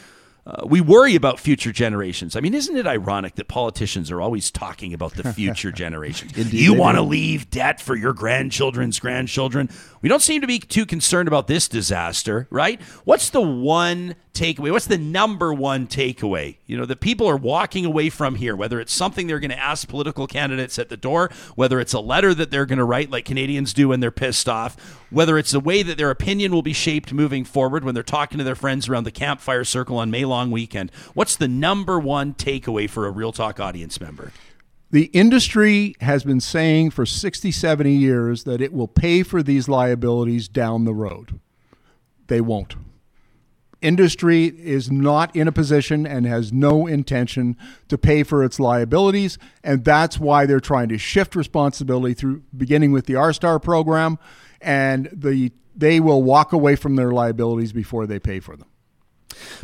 Uh, 0.46 0.64
we 0.66 0.80
worry 0.80 1.14
about 1.14 1.38
future 1.38 1.70
generations. 1.70 2.34
I 2.34 2.40
mean, 2.40 2.54
isn't 2.54 2.74
it 2.74 2.86
ironic 2.86 3.34
that 3.34 3.46
politicians 3.46 4.10
are 4.10 4.20
always 4.22 4.50
talking 4.50 4.94
about 4.94 5.14
the 5.14 5.32
future 5.32 5.70
generations? 5.72 6.36
Indeed, 6.36 6.60
you 6.60 6.74
want 6.74 6.96
to 6.96 7.02
leave 7.02 7.50
debt 7.50 7.80
for 7.80 7.94
your 7.94 8.14
grandchildren's 8.14 8.98
grandchildren. 8.98 9.68
We 10.02 10.08
don't 10.08 10.22
seem 10.22 10.40
to 10.40 10.46
be 10.46 10.58
too 10.58 10.86
concerned 10.86 11.28
about 11.28 11.46
this 11.46 11.68
disaster, 11.68 12.46
right? 12.50 12.80
What's 13.04 13.28
the 13.28 13.42
one 13.42 14.14
takeaway? 14.32 14.72
What's 14.72 14.86
the 14.86 14.96
number 14.96 15.52
one 15.52 15.86
takeaway? 15.86 16.56
You 16.66 16.78
know, 16.78 16.86
that 16.86 17.00
people 17.00 17.26
are 17.26 17.36
walking 17.36 17.84
away 17.84 18.08
from 18.08 18.36
here, 18.36 18.56
whether 18.56 18.80
it's 18.80 18.94
something 18.94 19.26
they're 19.26 19.40
going 19.40 19.50
to 19.50 19.58
ask 19.58 19.86
political 19.86 20.26
candidates 20.26 20.78
at 20.78 20.88
the 20.88 20.96
door, 20.96 21.30
whether 21.54 21.80
it's 21.80 21.92
a 21.92 22.00
letter 22.00 22.32
that 22.32 22.50
they're 22.50 22.64
going 22.64 22.78
to 22.78 22.84
write 22.84 23.10
like 23.10 23.26
Canadians 23.26 23.74
do 23.74 23.88
when 23.88 24.00
they're 24.00 24.10
pissed 24.10 24.48
off, 24.48 24.98
whether 25.10 25.36
it's 25.36 25.52
a 25.52 25.60
way 25.60 25.82
that 25.82 25.98
their 25.98 26.10
opinion 26.10 26.52
will 26.52 26.62
be 26.62 26.72
shaped 26.72 27.12
moving 27.12 27.44
forward 27.44 27.84
when 27.84 27.94
they're 27.94 28.02
talking 28.02 28.38
to 28.38 28.44
their 28.44 28.54
friends 28.54 28.88
around 28.88 29.04
the 29.04 29.10
campfire 29.10 29.64
circle 29.64 29.98
on 29.98 30.10
May 30.10 30.24
long 30.24 30.50
weekend. 30.50 30.90
What's 31.12 31.36
the 31.36 31.48
number 31.48 32.00
one 32.00 32.32
takeaway 32.32 32.88
for 32.88 33.06
a 33.06 33.10
Real 33.10 33.32
Talk 33.32 33.60
audience 33.60 34.00
member? 34.00 34.32
The 34.90 35.05
industry 35.07 35.94
has 36.00 36.24
been 36.24 36.40
saying 36.40 36.90
for 36.90 37.07
60, 37.07 37.53
70 37.53 37.92
years 37.92 38.44
that 38.44 38.61
it 38.61 38.72
will 38.72 38.88
pay 38.88 39.22
for 39.22 39.42
these 39.42 39.68
liabilities 39.68 40.48
down 40.48 40.85
the 40.85 40.94
road. 40.94 41.38
They 42.26 42.40
won't. 42.40 42.76
industry 43.81 44.46
is 44.46 44.90
not 44.90 45.35
in 45.35 45.48
a 45.48 45.53
position 45.53 46.07
and 46.07 46.26
has 46.26 46.53
no 46.53 46.87
intention 46.87 47.57
to 47.88 47.96
pay 47.96 48.22
for 48.22 48.45
its 48.45 48.61
liabilities 48.61 49.38
and 49.64 49.84
that's 49.84 50.18
why 50.18 50.45
they're 50.45 50.61
trying 50.61 50.88
to 50.88 50.99
shift 50.99 51.34
responsibility 51.34 52.12
through 52.12 52.43
beginning 52.55 52.93
with 52.93 53.07
the 53.07 53.16
R-Star 53.16 53.59
program 53.59 54.18
and 54.61 55.09
the 55.12 55.51
they 55.74 55.99
will 55.99 56.22
walk 56.22 56.53
away 56.53 56.76
from 56.76 56.97
their 56.97 57.11
liabilities 57.11 57.72
before 57.72 58.07
they 58.07 58.18
pay 58.18 58.38
for 58.38 58.55
them. 58.55 58.68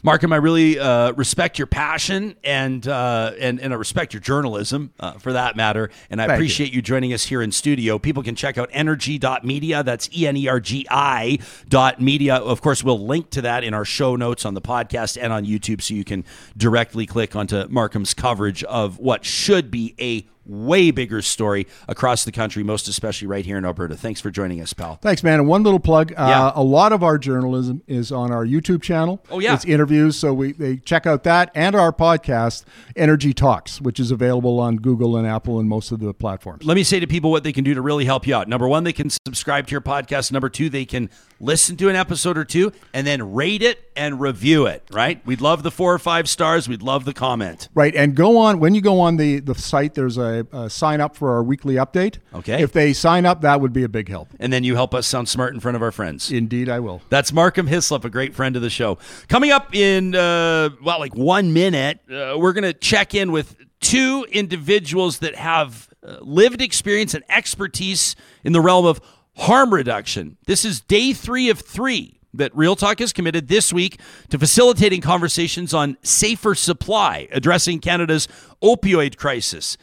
Markham, 0.03 0.33
I 0.33 0.37
really 0.37 0.79
uh, 0.79 1.13
respect 1.13 1.59
your 1.59 1.67
passion 1.67 2.37
and, 2.45 2.87
uh, 2.87 3.33
and 3.39 3.61
and 3.61 3.73
I 3.73 3.77
respect 3.77 4.13
your 4.15 4.21
journalism 4.21 4.93
uh, 5.01 5.13
for 5.13 5.33
that 5.33 5.57
matter. 5.57 5.91
And 6.11 6.21
I 6.21 6.27
Thank 6.27 6.37
appreciate 6.37 6.73
you. 6.73 6.83
joining 6.83 7.13
us 7.13 7.25
here 7.25 7.43
in 7.43 7.53
studio. 7.53 7.99
People 7.99 8.23
can 8.23 8.35
check 8.35 8.59
out 8.59 8.71
energi.media. 8.71 9.83
That's 9.83 10.09
E 10.17 10.27
N 10.27 10.37
E 10.37 10.49
R 10.49 10.61
G 10.61 10.87
I 10.91 11.39
dot 11.69 12.01
media. 12.01 12.37
Of 12.37 12.61
course, 12.61 12.85
we'll 12.85 13.05
link 13.05 13.31
to 13.31 13.43
that 13.43 13.65
in 13.65 13.75
our 13.75 13.85
show 13.85 14.17
notes 14.17 14.45
on 14.45 14.55
the 14.55 14.63
podcast 14.63 15.21
and 15.21 15.33
on 15.33 15.45
YouTube 15.45 15.83
so 15.83 15.95
you 15.95 16.05
can 16.05 16.25
directly 16.57 17.07
click 17.07 17.35
onto 17.37 17.67
Markham's 17.69 18.15
coverage 18.15 18.63
of 18.65 18.99
what 18.99 19.25
should 19.25 19.71
be 19.71 19.95
a 19.99 20.27
way 20.47 20.91
bigger 20.91 21.23
story 21.23 21.67
across 21.89 22.25
the 22.25 22.33
country, 22.33 22.63
most 22.63 22.89
especially 22.89 23.29
right 23.29 23.45
here 23.45 23.59
in 23.59 23.65
Alberta. 23.65 23.97
Thanks 23.97 24.21
for 24.21 24.31
joining 24.31 24.61
us, 24.61 24.73
pal. 24.73 24.97
Thanks, 24.97 25.23
man. 25.23 25.41
And 25.41 25.49
one 25.49 25.63
little 25.63 25.81
plug: 25.81 26.13
uh, 26.17 26.53
a 26.55 26.63
lot 26.63 26.93
of 26.93 27.03
our 27.03 27.19
journalism 27.19 27.83
is 27.87 28.13
on 28.13 28.33
our 28.33 28.45
YouTube 28.45 28.83
channel. 28.83 29.23
Oh, 29.31 29.39
yeah. 29.39 29.55
it's 29.55 29.65
interviews. 29.65 30.17
So 30.17 30.33
we 30.33 30.53
they 30.53 30.77
check 30.77 31.07
out 31.07 31.25
that 31.25 31.51
and 31.55 31.75
our 31.75 31.93
podcast, 31.93 32.65
Energi 32.97 33.35
Talks, 33.35 33.81
which 33.81 34.01
is 34.01 34.11
available 34.11 34.61
on 34.61 34.77
Google 34.77 35.17
and 35.17 35.27
Apple 35.27 35.59
and 35.59 35.69
most 35.69 35.93
of 35.93 36.01
the 36.01 36.15
platforms. 36.15 36.65
Let 36.65 36.75
me 36.75 36.83
say 36.83 37.01
to 37.01 37.07
people 37.07 37.31
what 37.31 37.45
they 37.45 37.53
can 37.53 37.65
do 37.65 37.75
to 37.75 37.83
really 37.83 38.05
help 38.05 38.27
you 38.27 38.35
out. 38.35 38.49
Number 38.49 38.69
one, 38.69 38.85
they 38.85 38.93
can 38.93 39.11
subscribe 39.11 39.67
to 39.69 39.73
your 39.73 39.81
podcast. 39.81 40.33
Number 40.33 40.49
two, 40.49 40.69
they 40.69 40.85
can 40.85 41.11
listen 41.41 41.77
to 41.77 41.89
an 41.89 41.97
episode 41.97 42.39
or 42.39 42.45
two 42.45 42.73
and 42.95 43.07
then 43.07 43.35
rate 43.35 43.63
it 43.63 43.91
and 43.97 44.21
review 44.21 44.67
it, 44.67 44.83
right? 44.91 45.25
We'd 45.27 45.41
love 45.41 45.63
the 45.63 45.71
four 45.71 45.93
or 45.93 45.99
five 45.99 46.29
stars. 46.29 46.69
We'd 46.69 46.83
love 46.83 47.05
the 47.05 47.15
comment. 47.15 47.69
Right, 47.75 47.95
and 47.95 48.15
go 48.15 48.39
on 48.39 48.61
when 48.61 48.75
you 48.75 48.81
go 48.81 49.01
on 49.01 49.17
the 49.17 49.41
the 49.41 49.55
site. 49.55 49.95
There's 49.95 50.19
a, 50.19 50.36
a 50.53 50.71
sign 50.71 51.01
up 51.01 51.17
for 51.17 51.33
our 51.33 51.43
weekly 51.43 51.75
update. 51.75 52.19
Okay. 52.35 52.63
if 52.63 52.73
they 52.73 52.93
sign 52.93 53.27
up, 53.27 53.41
that 53.43 53.61
would 53.61 53.73
be 53.73 53.83
a 53.83 53.89
big 53.89 54.09
help. 54.09 54.29
And 54.39 54.53
then 54.53 54.65
you 54.65 54.75
help 54.75 54.95
us 54.95 55.07
sound 55.07 55.29
smart 55.29 55.55
in 55.55 55.61
front 55.61 55.77
of 55.77 55.83
our 55.83 55.93
friends. 55.93 56.31
Indeed, 56.31 56.69
I 56.69 56.81
will. 56.81 57.03
That's 57.09 57.33
Markham 57.33 57.67
Hislop, 57.67 58.05
a 58.05 58.11
great 58.11 58.35
friend 58.35 58.57
of 58.57 58.63
the 58.63 58.71
show. 58.71 58.99
Coming 59.29 59.51
up 59.51 59.75
in, 59.75 60.15
uh, 60.15 60.71
well, 60.83 60.99
like 60.99 61.15
one 61.15 61.53
minute, 61.53 62.01
uh, 62.11 62.35
we're 62.39 62.53
going 62.53 62.65
to 62.65 62.73
check 62.73 63.15
in 63.15 63.33
with 63.33 63.57
two 63.81 64.27
individuals 64.31 65.19
that 65.19 65.37
have 65.37 65.89
uh, 66.07 66.17
lived 66.21 66.61
experience 66.61 67.15
and 67.15 67.25
expertise 67.29 68.17
in 68.45 68.53
the 68.53 68.61
realm 68.61 68.87
of 68.87 69.01
harm 69.37 69.73
reduction. 69.73 70.37
This 70.47 70.65
is 70.65 70.81
day 70.81 71.13
three 71.13 71.51
of 71.51 71.61
three 71.61 72.17
that 72.35 72.55
Real 72.57 72.77
Talk 72.77 73.01
is 73.01 73.13
committed 73.13 73.49
this 73.49 73.73
week 73.73 74.01
to 74.31 74.39
facilitating 74.39 75.01
conversations 75.01 75.73
on 75.75 75.97
safer 76.03 76.55
supply, 76.55 77.29
addressing 77.33 77.81
Canada's 77.81 78.29
opioid 78.63 79.17
crisis. 79.17 79.77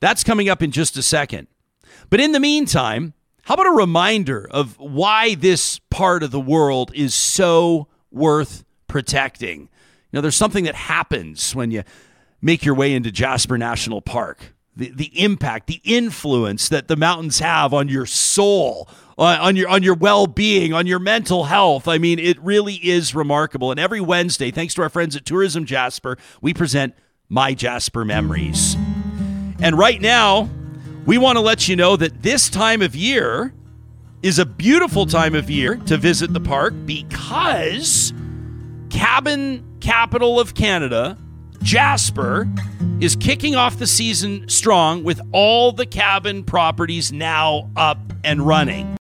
That's 0.00 0.24
coming 0.24 0.48
up 0.48 0.62
in 0.62 0.70
just 0.70 0.96
a 0.96 1.02
second. 1.02 1.46
But 2.08 2.20
in 2.20 2.32
the 2.32 2.40
meantime, 2.40 3.14
how 3.42 3.54
about 3.54 3.66
a 3.66 3.70
reminder 3.70 4.48
of 4.50 4.78
why 4.78 5.34
this 5.34 5.78
part 5.90 6.22
of 6.22 6.30
the 6.30 6.40
world 6.40 6.90
is 6.94 7.14
so 7.14 7.88
worth 8.10 8.64
protecting? 8.86 9.60
You 9.60 9.68
know, 10.14 10.20
there's 10.20 10.36
something 10.36 10.64
that 10.64 10.74
happens 10.74 11.54
when 11.54 11.70
you 11.70 11.82
make 12.40 12.64
your 12.64 12.74
way 12.74 12.92
into 12.92 13.12
Jasper 13.12 13.58
National 13.58 14.00
Park. 14.02 14.54
The, 14.76 14.92
the 14.94 15.20
impact, 15.20 15.66
the 15.66 15.80
influence 15.84 16.68
that 16.68 16.88
the 16.88 16.96
mountains 16.96 17.40
have 17.40 17.74
on 17.74 17.88
your 17.88 18.06
soul, 18.06 18.88
uh, 19.18 19.38
on 19.40 19.56
your 19.56 19.68
on 19.68 19.82
your 19.82 19.94
well-being, 19.94 20.72
on 20.72 20.86
your 20.86 21.00
mental 21.00 21.44
health. 21.44 21.86
I 21.86 21.98
mean, 21.98 22.18
it 22.18 22.40
really 22.40 22.76
is 22.76 23.14
remarkable. 23.14 23.70
And 23.70 23.80
every 23.80 24.00
Wednesday, 24.00 24.50
thanks 24.50 24.74
to 24.74 24.82
our 24.82 24.88
friends 24.88 25.16
at 25.16 25.26
Tourism 25.26 25.66
Jasper, 25.66 26.16
we 26.40 26.54
present 26.54 26.94
My 27.28 27.52
Jasper 27.52 28.04
Memories. 28.04 28.76
And 29.62 29.76
right 29.76 30.00
now, 30.00 30.48
we 31.04 31.18
want 31.18 31.36
to 31.36 31.40
let 31.40 31.68
you 31.68 31.76
know 31.76 31.96
that 31.96 32.22
this 32.22 32.48
time 32.48 32.80
of 32.80 32.96
year 32.96 33.52
is 34.22 34.38
a 34.38 34.46
beautiful 34.46 35.06
time 35.06 35.34
of 35.34 35.50
year 35.50 35.76
to 35.86 35.96
visit 35.96 36.32
the 36.32 36.40
park 36.40 36.74
because 36.86 38.12
cabin 38.88 39.64
capital 39.80 40.40
of 40.40 40.54
Canada, 40.54 41.18
Jasper, 41.62 42.48
is 43.00 43.16
kicking 43.16 43.54
off 43.54 43.78
the 43.78 43.86
season 43.86 44.48
strong 44.48 45.04
with 45.04 45.20
all 45.32 45.72
the 45.72 45.86
cabin 45.86 46.42
properties 46.42 47.12
now 47.12 47.70
up 47.76 47.98
and 48.24 48.46
running. 48.46 48.96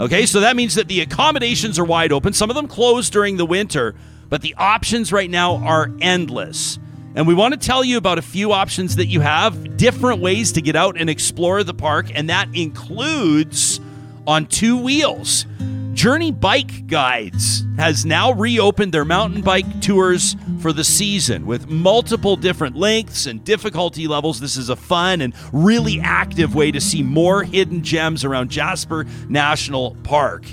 Okay, 0.00 0.26
so 0.26 0.40
that 0.40 0.54
means 0.54 0.74
that 0.76 0.88
the 0.88 1.00
accommodations 1.00 1.78
are 1.78 1.84
wide 1.84 2.12
open. 2.12 2.32
Some 2.32 2.50
of 2.50 2.56
them 2.56 2.68
closed 2.68 3.12
during 3.12 3.36
the 3.36 3.46
winter, 3.46 3.94
but 4.28 4.42
the 4.42 4.54
options 4.56 5.12
right 5.12 5.30
now 5.30 5.56
are 5.56 5.90
endless. 6.00 6.78
And 7.18 7.26
we 7.26 7.34
want 7.34 7.52
to 7.52 7.58
tell 7.58 7.82
you 7.82 7.96
about 7.96 8.18
a 8.18 8.22
few 8.22 8.52
options 8.52 8.94
that 8.94 9.06
you 9.06 9.18
have, 9.18 9.76
different 9.76 10.20
ways 10.20 10.52
to 10.52 10.62
get 10.62 10.76
out 10.76 10.96
and 10.96 11.10
explore 11.10 11.64
the 11.64 11.74
park, 11.74 12.12
and 12.14 12.30
that 12.30 12.48
includes 12.54 13.80
on 14.24 14.46
two 14.46 14.76
wheels. 14.76 15.44
Journey 15.94 16.30
Bike 16.30 16.86
Guides 16.86 17.64
has 17.76 18.06
now 18.06 18.30
reopened 18.30 18.94
their 18.94 19.04
mountain 19.04 19.42
bike 19.42 19.80
tours 19.80 20.36
for 20.60 20.72
the 20.72 20.84
season 20.84 21.44
with 21.44 21.66
multiple 21.66 22.36
different 22.36 22.76
lengths 22.76 23.26
and 23.26 23.42
difficulty 23.42 24.06
levels. 24.06 24.38
This 24.38 24.56
is 24.56 24.68
a 24.68 24.76
fun 24.76 25.20
and 25.20 25.34
really 25.52 25.98
active 25.98 26.54
way 26.54 26.70
to 26.70 26.80
see 26.80 27.02
more 27.02 27.42
hidden 27.42 27.82
gems 27.82 28.24
around 28.24 28.48
Jasper 28.48 29.06
National 29.28 29.96
Park. 30.04 30.44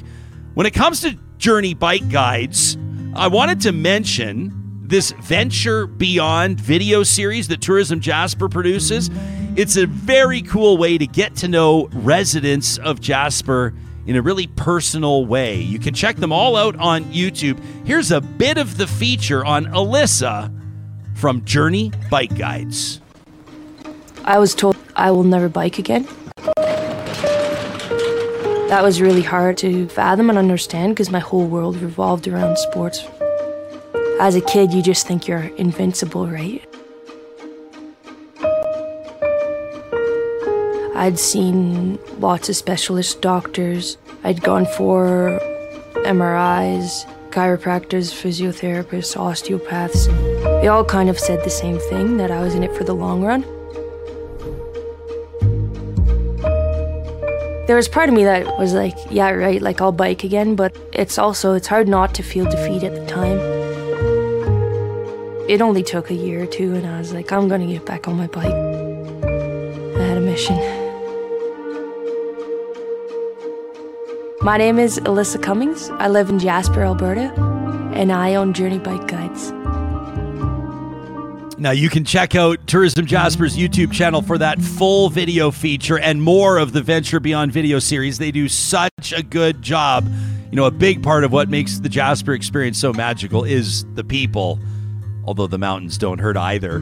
When 0.56 0.66
it 0.66 0.74
comes 0.74 1.02
to 1.02 1.16
Journey 1.38 1.76
Bike 1.76 2.10
Guides, 2.10 2.76
I 3.14 3.28
wanted 3.28 3.62
to 3.62 3.72
mention 3.72 4.65
this 4.88 5.12
Venture 5.12 5.88
Beyond 5.88 6.60
video 6.60 7.04
series 7.04 7.48
that 7.48 7.62
Tourism 7.62 8.00
Jasper 8.00 8.48
produces. 8.48 9.10
It's 9.56 9.78
a 9.78 9.88
very 9.88 10.42
cool 10.42 10.78
way 10.78 10.98
to 10.98 11.08
get 11.08 11.36
to 11.38 11.48
know 11.48 11.88
residents 11.92 12.78
of 12.78 13.02
Jasper 13.02 13.74
in 14.06 14.16
a 14.16 14.22
really 14.22 14.48
personal 14.48 15.26
way. 15.26 15.60
You 15.60 15.80
can 15.80 15.94
check 15.94 16.18
them 16.18 16.32
all 16.32 16.56
out 16.56 16.76
on 16.76 17.06
YouTube. 17.06 17.60
Here's 17.86 18.12
a 18.12 18.22
bit 18.22 18.58
of 18.58 18.78
the 18.78 18.86
feature 18.86 19.44
on 19.44 19.66
Alyssa 19.66 20.52
from 21.16 21.44
Journey 21.46 21.92
Bike 22.12 22.38
Guides. 22.38 23.02
I 24.24 24.38
was 24.38 24.54
told 24.54 24.78
I 24.96 25.12
will 25.12 25.24
never 25.24 25.50
bike 25.50 25.80
again. 25.80 26.08
That 28.68 28.84
was 28.84 29.00
really 29.00 29.22
hard 29.22 29.58
to 29.60 29.88
fathom 29.90 30.30
and 30.30 30.38
understand 30.38 30.96
because 30.96 31.10
my 31.10 31.20
whole 31.20 31.48
world 31.48 31.78
revolved 31.78 32.28
around 32.28 32.58
sports. 32.58 33.04
As 34.20 34.34
a 34.34 34.42
kid, 34.42 34.74
you 34.74 34.82
just 34.82 35.06
think 35.06 35.28
you're 35.28 35.52
invincible, 35.58 36.26
right? 36.28 36.64
I'd 40.96 41.20
seen 41.20 42.00
lots 42.20 42.48
of 42.48 42.56
specialist 42.56 43.22
doctors. 43.22 43.98
I'd 44.24 44.42
gone 44.42 44.66
for 44.66 45.38
MRIs, 46.06 47.06
chiropractors, 47.32 48.14
physiotherapists, 48.14 49.18
osteopaths. 49.18 50.08
They 50.08 50.70
all 50.70 50.86
kind 50.86 51.10
of 51.10 51.20
said 51.20 51.44
the 51.44 51.50
same 51.50 51.78
thing 51.78 52.16
that 52.16 52.32
I 52.32 52.42
was 52.42 52.56
in 52.56 52.64
it 52.64 52.74
for 52.74 52.86
the 52.86 52.96
long 52.96 53.22
run. 53.22 53.42
There 57.68 57.76
was 57.76 57.90
part 57.90 58.08
of 58.08 58.16
me 58.16 58.24
that 58.24 58.58
was 58.58 58.74
like, 58.74 58.96
yeah, 59.10 59.32
right, 59.32 59.62
like 59.62 59.82
I'll 59.82 59.92
bike 59.92 60.24
again, 60.24 60.56
but 60.56 60.74
it's 60.94 61.18
also, 61.18 61.54
it's 61.54 61.68
hard 61.68 61.90
not 61.90 62.14
to 62.16 62.24
feel 62.24 62.46
defeat 62.46 62.84
at 62.84 62.96
the 62.96 63.06
time. 63.06 63.55
It 65.48 65.62
only 65.62 65.84
took 65.84 66.10
a 66.10 66.16
year 66.16 66.42
or 66.42 66.48
two, 66.48 66.74
and 66.74 66.88
I 66.88 66.98
was 66.98 67.14
like, 67.14 67.32
I'm 67.32 67.48
gonna 67.48 67.68
get 67.68 67.86
back 67.86 68.08
on 68.08 68.18
my 68.18 68.26
bike. 68.26 68.52
I 68.52 70.04
had 70.04 70.18
a 70.18 70.22
mission. 70.22 70.58
My 74.42 74.58
name 74.58 74.80
is 74.80 75.00
Alyssa 75.02 75.42
Cummings. 75.42 75.92
I 75.92 76.08
live 76.08 76.32
in 76.32 76.40
Jasper, 76.40 76.84
Alberta, 76.84 77.32
and 77.94 78.12
I 78.12 78.34
own 78.34 78.54
Journey 78.54 78.80
Bike 78.80 79.08
Guides. 79.08 79.52
Now 81.60 81.72
you 81.72 81.90
can 81.90 82.06
check 82.06 82.34
out 82.34 82.66
Tourism 82.66 83.06
Jasper's 83.06 83.56
YouTube 83.56 83.92
channel 83.92 84.24
for 84.24 84.40
that 84.40 84.60
full 84.60 85.10
video 85.10 85.52
feature 85.52 86.00
and 86.00 86.24
more 86.24 86.58
of 86.58 86.74
the 86.74 86.82
Venture 86.82 87.20
Beyond 87.20 87.52
video 87.52 87.78
series. 87.78 88.18
They 88.18 88.32
do 88.32 88.50
such 88.50 89.14
a 89.16 89.22
good 89.22 89.62
job. 89.62 90.08
You 90.50 90.56
know, 90.56 90.66
a 90.66 90.72
big 90.72 91.04
part 91.04 91.24
of 91.24 91.32
what 91.32 91.50
makes 91.50 91.78
the 91.78 91.90
Jasper 91.90 92.34
experience 92.34 92.80
so 92.80 92.94
magical 92.94 93.44
is 93.44 93.86
the 93.94 94.04
people, 94.04 94.60
although 95.26 95.48
the 95.48 95.58
mountains 95.58 95.98
don't 95.98 96.20
hurt 96.20 96.38
either. 96.38 96.80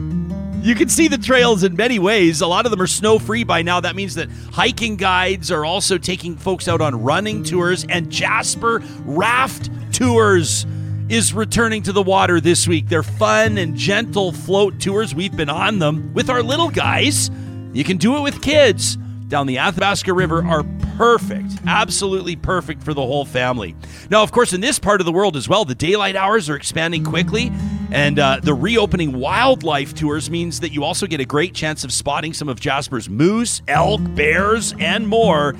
You 0.62 0.74
can 0.74 0.88
see 0.88 1.08
the 1.08 1.18
trails 1.18 1.62
in 1.62 1.76
many 1.76 1.98
ways. 1.98 2.40
A 2.40 2.46
lot 2.46 2.64
of 2.64 2.70
them 2.70 2.80
are 2.80 2.86
snow 2.86 3.18
free 3.18 3.44
by 3.44 3.60
now. 3.62 3.80
That 3.80 3.96
means 3.96 4.14
that 4.14 4.30
hiking 4.52 4.96
guides 4.96 5.50
are 5.50 5.64
also 5.64 5.98
taking 5.98 6.36
folks 6.36 6.68
out 6.68 6.80
on 6.80 7.02
running 7.02 7.44
tours, 7.44 7.84
and 7.88 8.10
Jasper 8.10 8.82
Raft 9.04 9.70
Tours 9.92 10.64
is 11.10 11.34
returning 11.34 11.82
to 11.82 11.92
the 11.92 12.02
water 12.02 12.40
this 12.40 12.66
week. 12.66 12.88
They're 12.88 13.02
fun 13.02 13.58
and 13.58 13.76
gentle 13.76 14.32
float 14.32 14.80
tours. 14.80 15.14
We've 15.14 15.36
been 15.36 15.50
on 15.50 15.78
them 15.78 16.14
with 16.14 16.30
our 16.30 16.42
little 16.42 16.70
guys. 16.70 17.30
You 17.74 17.84
can 17.84 17.98
do 17.98 18.16
it 18.16 18.22
with 18.22 18.40
kids. 18.40 18.96
Down 19.34 19.48
the 19.48 19.58
Athabasca 19.58 20.12
River 20.14 20.46
are 20.46 20.62
perfect, 20.96 21.54
absolutely 21.66 22.36
perfect 22.36 22.84
for 22.84 22.94
the 22.94 23.00
whole 23.00 23.24
family. 23.24 23.74
Now, 24.08 24.22
of 24.22 24.30
course, 24.30 24.52
in 24.52 24.60
this 24.60 24.78
part 24.78 25.00
of 25.00 25.06
the 25.06 25.10
world 25.10 25.36
as 25.36 25.48
well, 25.48 25.64
the 25.64 25.74
daylight 25.74 26.14
hours 26.14 26.48
are 26.48 26.54
expanding 26.54 27.02
quickly, 27.02 27.50
and 27.90 28.20
uh, 28.20 28.38
the 28.40 28.54
reopening 28.54 29.18
wildlife 29.18 29.92
tours 29.92 30.30
means 30.30 30.60
that 30.60 30.70
you 30.70 30.84
also 30.84 31.08
get 31.08 31.18
a 31.18 31.24
great 31.24 31.52
chance 31.52 31.82
of 31.82 31.92
spotting 31.92 32.32
some 32.32 32.48
of 32.48 32.60
Jasper's 32.60 33.10
moose, 33.10 33.60
elk, 33.66 34.00
bears, 34.14 34.72
and 34.78 35.08
more 35.08 35.56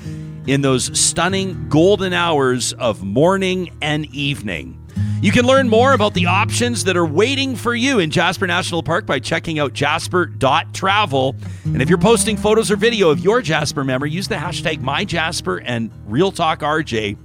in 0.47 0.61
those 0.61 0.97
stunning 0.97 1.67
golden 1.67 2.13
hours 2.13 2.71
of 2.71 3.03
morning 3.03 3.71
and 3.81 4.05
evening. 4.15 4.84
You 5.21 5.31
can 5.31 5.45
learn 5.45 5.69
more 5.69 5.93
about 5.93 6.13
the 6.13 6.27
options 6.27 6.83
that 6.83 6.95
are 6.95 7.05
waiting 7.05 7.55
for 7.55 7.73
you 7.73 7.99
in 7.99 8.11
Jasper 8.11 8.45
National 8.45 8.83
Park 8.83 9.05
by 9.05 9.19
checking 9.19 9.57
out 9.57 9.73
jasper.travel. 9.73 11.35
And 11.63 11.81
if 11.81 11.89
you're 11.89 11.97
posting 11.97 12.37
photos 12.37 12.69
or 12.69 12.75
video 12.75 13.09
of 13.09 13.19
your 13.19 13.41
Jasper 13.41 13.83
memory, 13.83 14.11
use 14.11 14.27
the 14.27 14.35
hashtag 14.35 14.81
MyJasper 14.81 15.63
and 15.65 15.91
RealTalkRJ, 16.07 17.17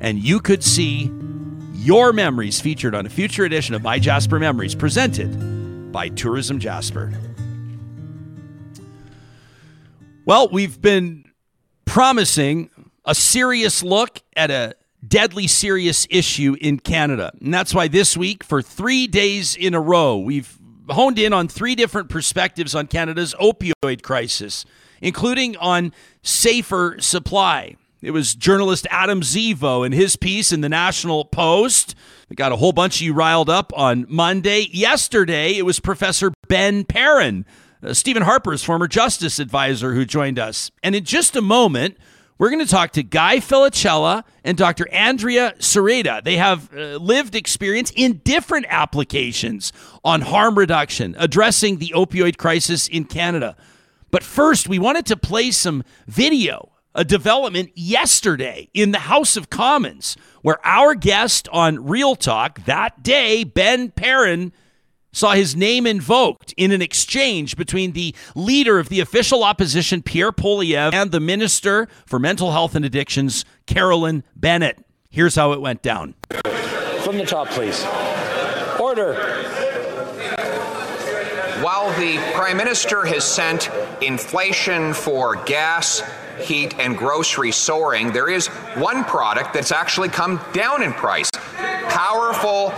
and 0.00 0.18
you 0.18 0.40
could 0.40 0.64
see 0.64 1.10
your 1.74 2.12
memories 2.12 2.60
featured 2.60 2.94
on 2.94 3.06
a 3.06 3.08
future 3.08 3.44
edition 3.44 3.74
of 3.74 3.82
My 3.82 3.98
Jasper 4.00 4.40
Memories 4.40 4.74
presented 4.74 5.92
by 5.92 6.08
Tourism 6.08 6.58
Jasper. 6.58 7.12
Well, 10.24 10.48
we've 10.48 10.82
been 10.82 11.30
promising 11.84 12.70
a 13.04 13.14
serious 13.14 13.84
look 13.84 14.20
at 14.36 14.50
a 14.50 14.74
deadly 15.08 15.46
serious 15.46 16.06
issue 16.10 16.56
in 16.60 16.78
Canada. 16.78 17.32
And 17.40 17.52
that's 17.52 17.74
why 17.74 17.88
this 17.88 18.16
week, 18.16 18.44
for 18.44 18.62
three 18.62 19.06
days 19.06 19.56
in 19.56 19.74
a 19.74 19.80
row, 19.80 20.18
we've 20.18 20.58
honed 20.90 21.18
in 21.18 21.32
on 21.32 21.48
three 21.48 21.74
different 21.74 22.08
perspectives 22.08 22.74
on 22.74 22.86
Canada's 22.86 23.34
opioid 23.40 24.02
crisis, 24.02 24.64
including 25.00 25.56
on 25.56 25.92
safer 26.22 26.96
supply. 27.00 27.76
It 28.02 28.10
was 28.10 28.34
journalist 28.34 28.86
Adam 28.90 29.22
Zivo 29.22 29.84
and 29.84 29.94
his 29.94 30.16
piece 30.16 30.52
in 30.52 30.60
the 30.60 30.68
National 30.68 31.24
Post. 31.24 31.94
We 32.28 32.36
got 32.36 32.52
a 32.52 32.56
whole 32.56 32.72
bunch 32.72 32.96
of 32.96 33.02
you 33.02 33.14
riled 33.14 33.50
up 33.50 33.72
on 33.74 34.06
Monday. 34.08 34.68
Yesterday, 34.70 35.56
it 35.56 35.62
was 35.62 35.80
Professor 35.80 36.32
Ben 36.48 36.84
Perrin, 36.84 37.46
uh, 37.82 37.94
Stephen 37.94 38.22
Harper's 38.22 38.62
former 38.62 38.86
justice 38.86 39.38
advisor, 39.38 39.94
who 39.94 40.04
joined 40.04 40.38
us. 40.38 40.70
And 40.82 40.94
in 40.94 41.04
just 41.04 41.34
a 41.36 41.40
moment, 41.40 41.96
we're 42.38 42.50
going 42.50 42.64
to 42.64 42.70
talk 42.70 42.92
to 42.92 43.02
Guy 43.02 43.38
Felicella 43.38 44.24
and 44.44 44.58
Dr. 44.58 44.86
Andrea 44.92 45.54
Sereda. 45.58 46.22
They 46.22 46.36
have 46.36 46.72
uh, 46.74 46.96
lived 46.96 47.34
experience 47.34 47.92
in 47.96 48.20
different 48.24 48.66
applications 48.68 49.72
on 50.04 50.20
harm 50.20 50.58
reduction, 50.58 51.16
addressing 51.18 51.78
the 51.78 51.92
opioid 51.94 52.36
crisis 52.36 52.88
in 52.88 53.04
Canada. 53.04 53.56
But 54.10 54.22
first, 54.22 54.68
we 54.68 54.78
wanted 54.78 55.06
to 55.06 55.16
play 55.16 55.50
some 55.50 55.82
video, 56.06 56.72
a 56.94 57.04
development 57.04 57.70
yesterday 57.74 58.68
in 58.74 58.92
the 58.92 59.00
House 59.00 59.36
of 59.36 59.48
Commons, 59.48 60.16
where 60.42 60.64
our 60.64 60.94
guest 60.94 61.48
on 61.52 61.86
Real 61.86 62.14
Talk 62.16 62.64
that 62.66 63.02
day, 63.02 63.44
Ben 63.44 63.90
Perrin, 63.90 64.52
saw 65.16 65.32
his 65.32 65.56
name 65.56 65.86
invoked 65.86 66.52
in 66.58 66.72
an 66.72 66.82
exchange 66.82 67.56
between 67.56 67.92
the 67.92 68.14
leader 68.34 68.78
of 68.78 68.90
the 68.90 69.00
official 69.00 69.42
opposition, 69.42 70.02
Pierre 70.02 70.30
Poilievre, 70.30 70.92
and 70.92 71.10
the 71.10 71.20
Minister 71.20 71.88
for 72.04 72.18
Mental 72.18 72.52
Health 72.52 72.74
and 72.74 72.84
Addictions, 72.84 73.46
Carolyn 73.64 74.24
Bennett. 74.36 74.78
Here's 75.08 75.34
how 75.34 75.52
it 75.52 75.62
went 75.62 75.80
down. 75.80 76.14
From 77.02 77.16
the 77.16 77.24
top, 77.24 77.48
please. 77.48 77.82
Order. 78.78 79.14
While 81.62 81.98
the 81.98 82.18
Prime 82.34 82.58
Minister 82.58 83.06
has 83.06 83.24
sent 83.24 83.70
inflation 84.02 84.92
for 84.92 85.42
gas, 85.44 86.02
heat, 86.40 86.78
and 86.78 86.96
groceries 86.96 87.56
soaring, 87.56 88.12
there 88.12 88.28
is 88.28 88.48
one 88.76 89.04
product 89.04 89.52
that's 89.54 89.72
actually 89.72 90.08
come 90.08 90.40
down 90.52 90.82
in 90.82 90.92
price 90.92 91.30
powerful 91.96 92.70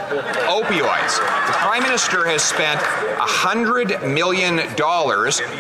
opioids. 0.47 1.19
The 1.49 1.53
Prime 1.55 1.83
Minister 1.83 2.25
has 2.27 2.41
spent 2.41 2.81
$100 2.81 4.15
million 4.15 4.61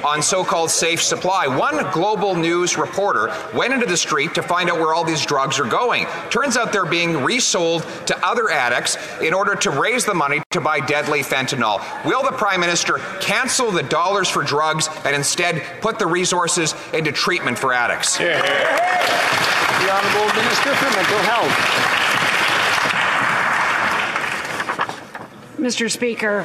on 0.04 0.22
so 0.22 0.44
called 0.44 0.70
safe 0.70 1.02
supply. 1.02 1.48
One 1.48 1.90
global 1.90 2.36
news 2.36 2.78
reporter 2.78 3.34
went 3.52 3.72
into 3.72 3.86
the 3.86 3.96
street 3.96 4.32
to 4.34 4.42
find 4.42 4.70
out 4.70 4.78
where 4.78 4.94
all 4.94 5.02
these 5.02 5.26
drugs 5.26 5.58
are 5.58 5.68
going. 5.68 6.06
Turns 6.30 6.56
out 6.56 6.72
they're 6.72 6.86
being 6.86 7.24
resold 7.24 7.82
to 8.06 8.16
other 8.24 8.48
addicts 8.48 8.96
in 9.20 9.34
order 9.34 9.56
to 9.56 9.70
raise 9.70 10.04
the 10.04 10.14
money 10.14 10.40
to 10.52 10.60
buy 10.60 10.78
deadly 10.78 11.22
fentanyl. 11.22 11.82
Will 12.04 12.22
the 12.22 12.36
Prime 12.36 12.60
Minister 12.60 12.98
cancel 13.20 13.72
the 13.72 13.82
dollars 13.82 14.28
for 14.28 14.44
drugs 14.44 14.88
and 15.04 15.16
instead 15.16 15.64
put 15.80 15.98
the 15.98 16.06
resources 16.06 16.76
into 16.92 17.10
treatment 17.10 17.58
for 17.58 17.72
addicts? 17.72 17.87
Yeah. 17.88 18.42
The 19.80 19.88
Honourable 19.90 20.28
Minister 20.36 20.74
for 20.74 20.90
Mental 20.94 21.18
Health. 21.24 21.56
Mr. 25.56 25.90
Speaker, 25.90 26.44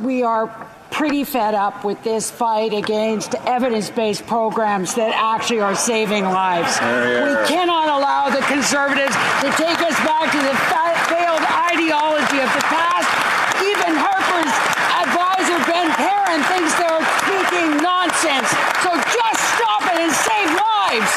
we 0.00 0.22
are 0.22 0.46
pretty 0.92 1.24
fed 1.24 1.54
up 1.54 1.84
with 1.84 2.02
this 2.04 2.30
fight 2.30 2.72
against 2.72 3.34
evidence 3.46 3.90
based 3.90 4.24
programs 4.26 4.94
that 4.94 5.12
actually 5.12 5.60
are 5.60 5.74
saving 5.74 6.24
lives. 6.24 6.78
We 6.78 7.34
cannot 7.50 7.88
allow 7.90 8.30
the 8.30 8.40
conservatives 8.46 9.12
to 9.42 9.50
take 9.58 9.82
us 9.82 9.98
back 10.06 10.30
to 10.30 10.38
the 10.38 10.54
failed 11.10 11.42
ideology 11.66 12.38
of 12.38 12.50
the 12.54 12.64
past. 12.70 13.10
Even 13.60 13.92
Harper's 13.98 14.54
advisor, 15.02 15.58
Ben 15.66 15.90
Perrin, 15.98 16.40
thinks 16.46 16.72
they're 16.78 17.02
speaking 17.26 17.76
nonsense. 17.82 18.48
So 18.80 18.94
just 19.10 19.40
stop 19.58 19.82
it 19.90 19.98
and 20.00 20.12
save 20.12 20.48
lives. 20.48 21.12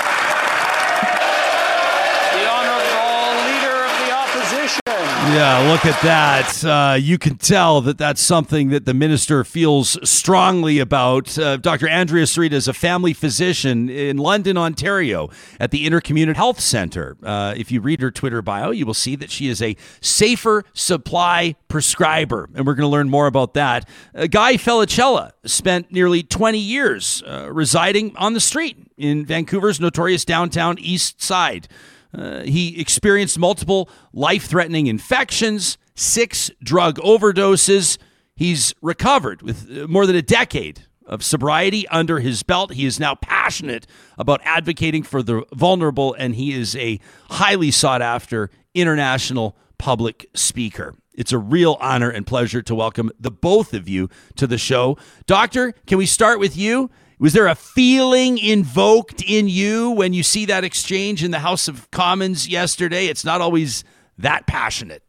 The 2.36 2.43
Honourable 2.51 3.32
Leader 3.47 3.80
of 3.88 3.93
the 4.03 4.11
Opposition. 4.11 5.18
Yeah, 5.32 5.69
look 5.71 5.86
at 5.86 6.01
that. 6.01 6.65
Uh, 6.65 6.95
you 6.95 7.19
can 7.19 7.38
tell 7.38 7.82
that 7.82 7.99
that's 7.99 8.19
something 8.19 8.69
that 8.69 8.86
the 8.86 8.95
minister 8.95 9.43
feels 9.43 9.95
strongly 10.09 10.80
about. 10.80 11.38
Uh, 11.38 11.57
Dr. 11.57 11.88
Andrea 11.88 12.23
Sereda 12.25 12.53
is 12.53 12.67
a 12.67 12.73
family 12.73 13.13
physician 13.13 13.89
in 13.89 14.17
London, 14.17 14.57
Ontario, 14.57 15.30
at 15.59 15.69
the 15.69 15.88
Intercommunity 15.88 16.36
Health 16.36 16.59
Center. 16.59 17.15
Uh, 17.21 17.53
if 17.55 17.71
you 17.71 17.80
read 17.80 18.01
her 18.01 18.09
Twitter 18.09 18.41
bio, 18.41 18.71
you 18.71 18.88
will 18.88 18.95
see 18.95 19.15
that 19.17 19.30
she 19.30 19.49
is 19.49 19.61
a 19.61 19.75
safer 20.01 20.63
supply 20.73 21.55
prescriber, 21.67 22.49
and 22.55 22.65
we're 22.65 22.73
going 22.73 22.89
to 22.89 22.91
learn 22.91 23.07
more 23.07 23.27
about 23.27 23.53
that. 23.53 23.88
Uh, 24.15 24.25
Guy 24.25 24.55
Felicella 24.55 25.34
spent 25.45 25.91
nearly 25.91 26.23
20 26.23 26.57
years 26.57 27.21
uh, 27.27 27.49
residing 27.51 28.17
on 28.17 28.34
the 28.34 28.41
street 28.41 28.77
in 28.97 29.27
Vancouver's 29.27 29.80
notorious 29.80 30.25
downtown 30.25 30.80
East 30.80 31.21
Side. 31.21 31.67
Uh, 32.14 32.41
he 32.41 32.80
experienced 32.80 33.38
multiple 33.38 33.89
life 34.14 34.45
threatening 34.45 34.88
infections, 34.88 35.78
six 35.95 36.49
drug 36.64 36.97
overdoses. 36.97 37.97
He's 38.36 38.74
recovered 38.82 39.41
with 39.41 39.70
uh, 39.70 39.88
more 39.88 40.05
than 40.05 40.16
a 40.16 40.22
decade 40.22 40.86
of 41.05 41.24
sobriety 41.24 41.88
under 41.89 42.20
his 42.20 42.43
belt. 42.43 42.74
He 42.74 42.86
is 42.86 42.99
now 42.99 43.16
passionate 43.16 43.88
about 44.18 44.41
advocating 44.43 45.03
for 45.03 45.22
the 45.24 45.43
vulnerable, 45.53 46.14
and 46.14 46.36
he 46.36 46.53
is 46.53 46.76
a 46.76 46.99
highly 47.32 47.72
sought 47.72 48.01
after 48.01 48.49
international 48.74 49.57
public 49.78 50.30
speaker. 50.36 50.95
It's 51.14 51.32
a 51.34 51.38
real 51.38 51.78
honor 51.82 52.10
and 52.10 52.26
pleasure 52.26 52.62
to 52.62 52.76
welcome 52.76 53.12
the 53.20 53.32
both 53.32 53.74
of 53.74 53.89
you 53.89 54.10
to 54.36 54.47
the 54.47 54.57
show. 54.57 54.97
Doctor, 55.26 55.74
can 55.86 55.97
we 55.97 56.05
start 56.05 56.39
with 56.39 56.55
you? 56.55 56.89
Was 57.20 57.34
there 57.34 57.47
a 57.47 57.55
feeling 57.55 58.38
invoked 58.38 59.22
in 59.22 59.49
you 59.49 59.91
when 59.91 60.13
you 60.13 60.24
see 60.24 60.45
that 60.45 60.63
exchange 60.63 61.22
in 61.22 61.32
the 61.32 61.39
House 61.39 61.67
of 61.67 61.91
Commons 61.91 62.47
yesterday? 62.47 63.07
It's 63.07 63.26
not 63.26 63.41
always 63.41 63.84
that 64.17 64.47
passionate. 64.47 65.03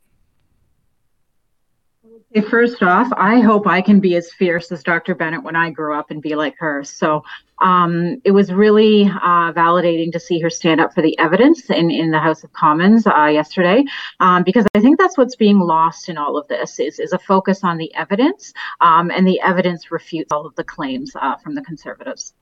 First 2.49 2.81
off, 2.85 3.09
I 3.17 3.41
hope 3.41 3.67
I 3.67 3.83
can 3.83 3.99
be 3.99 4.15
as 4.15 4.33
fierce 4.33 4.71
as 4.71 4.85
Dr. 4.85 5.17
Bennett 5.17 5.43
when 5.43 5.57
I 5.57 5.71
grow 5.71 5.99
up 5.99 6.13
and 6.13 6.23
be 6.23 6.37
like 6.37 6.57
her. 6.59 6.85
So 6.85 7.25
um, 7.59 8.21
it 8.25 8.31
was 8.31 8.53
really 8.53 9.07
uh, 9.07 9.53
validating 9.53 10.13
to 10.13 10.21
see 10.21 10.39
her 10.39 10.49
stand 10.49 10.81
up 10.81 10.95
for 10.95 11.03
the 11.03 11.19
evidence 11.19 11.69
in, 11.71 11.91
in 11.91 12.13
the 12.13 12.21
House 12.21 12.45
of 12.45 12.53
Commons 12.53 13.05
uh, 13.05 13.27
yesterday, 13.27 13.85
um, 14.21 14.45
because 14.45 14.65
I 14.77 14.81
think 14.81 14.97
that's 14.97 15.19
what's 15.19 15.35
being 15.35 15.59
lost 15.59 16.09
in 16.09 16.19
all 16.19 16.39
of 16.39 16.47
this 16.47 16.79
is, 16.79 17.01
is 17.01 17.13
a 17.13 17.19
focus 17.19 17.65
on 17.65 17.79
the 17.79 17.93
evidence, 17.97 18.53
um, 18.81 19.11
and 19.11 19.27
the 19.27 19.41
evidence 19.41 19.91
refutes 19.91 20.31
all 20.31 20.47
of 20.47 20.55
the 20.55 20.65
claims 20.65 21.11
uh, 21.17 21.37
from 21.37 21.57
the 21.57 21.63
conservatives. 21.63 22.33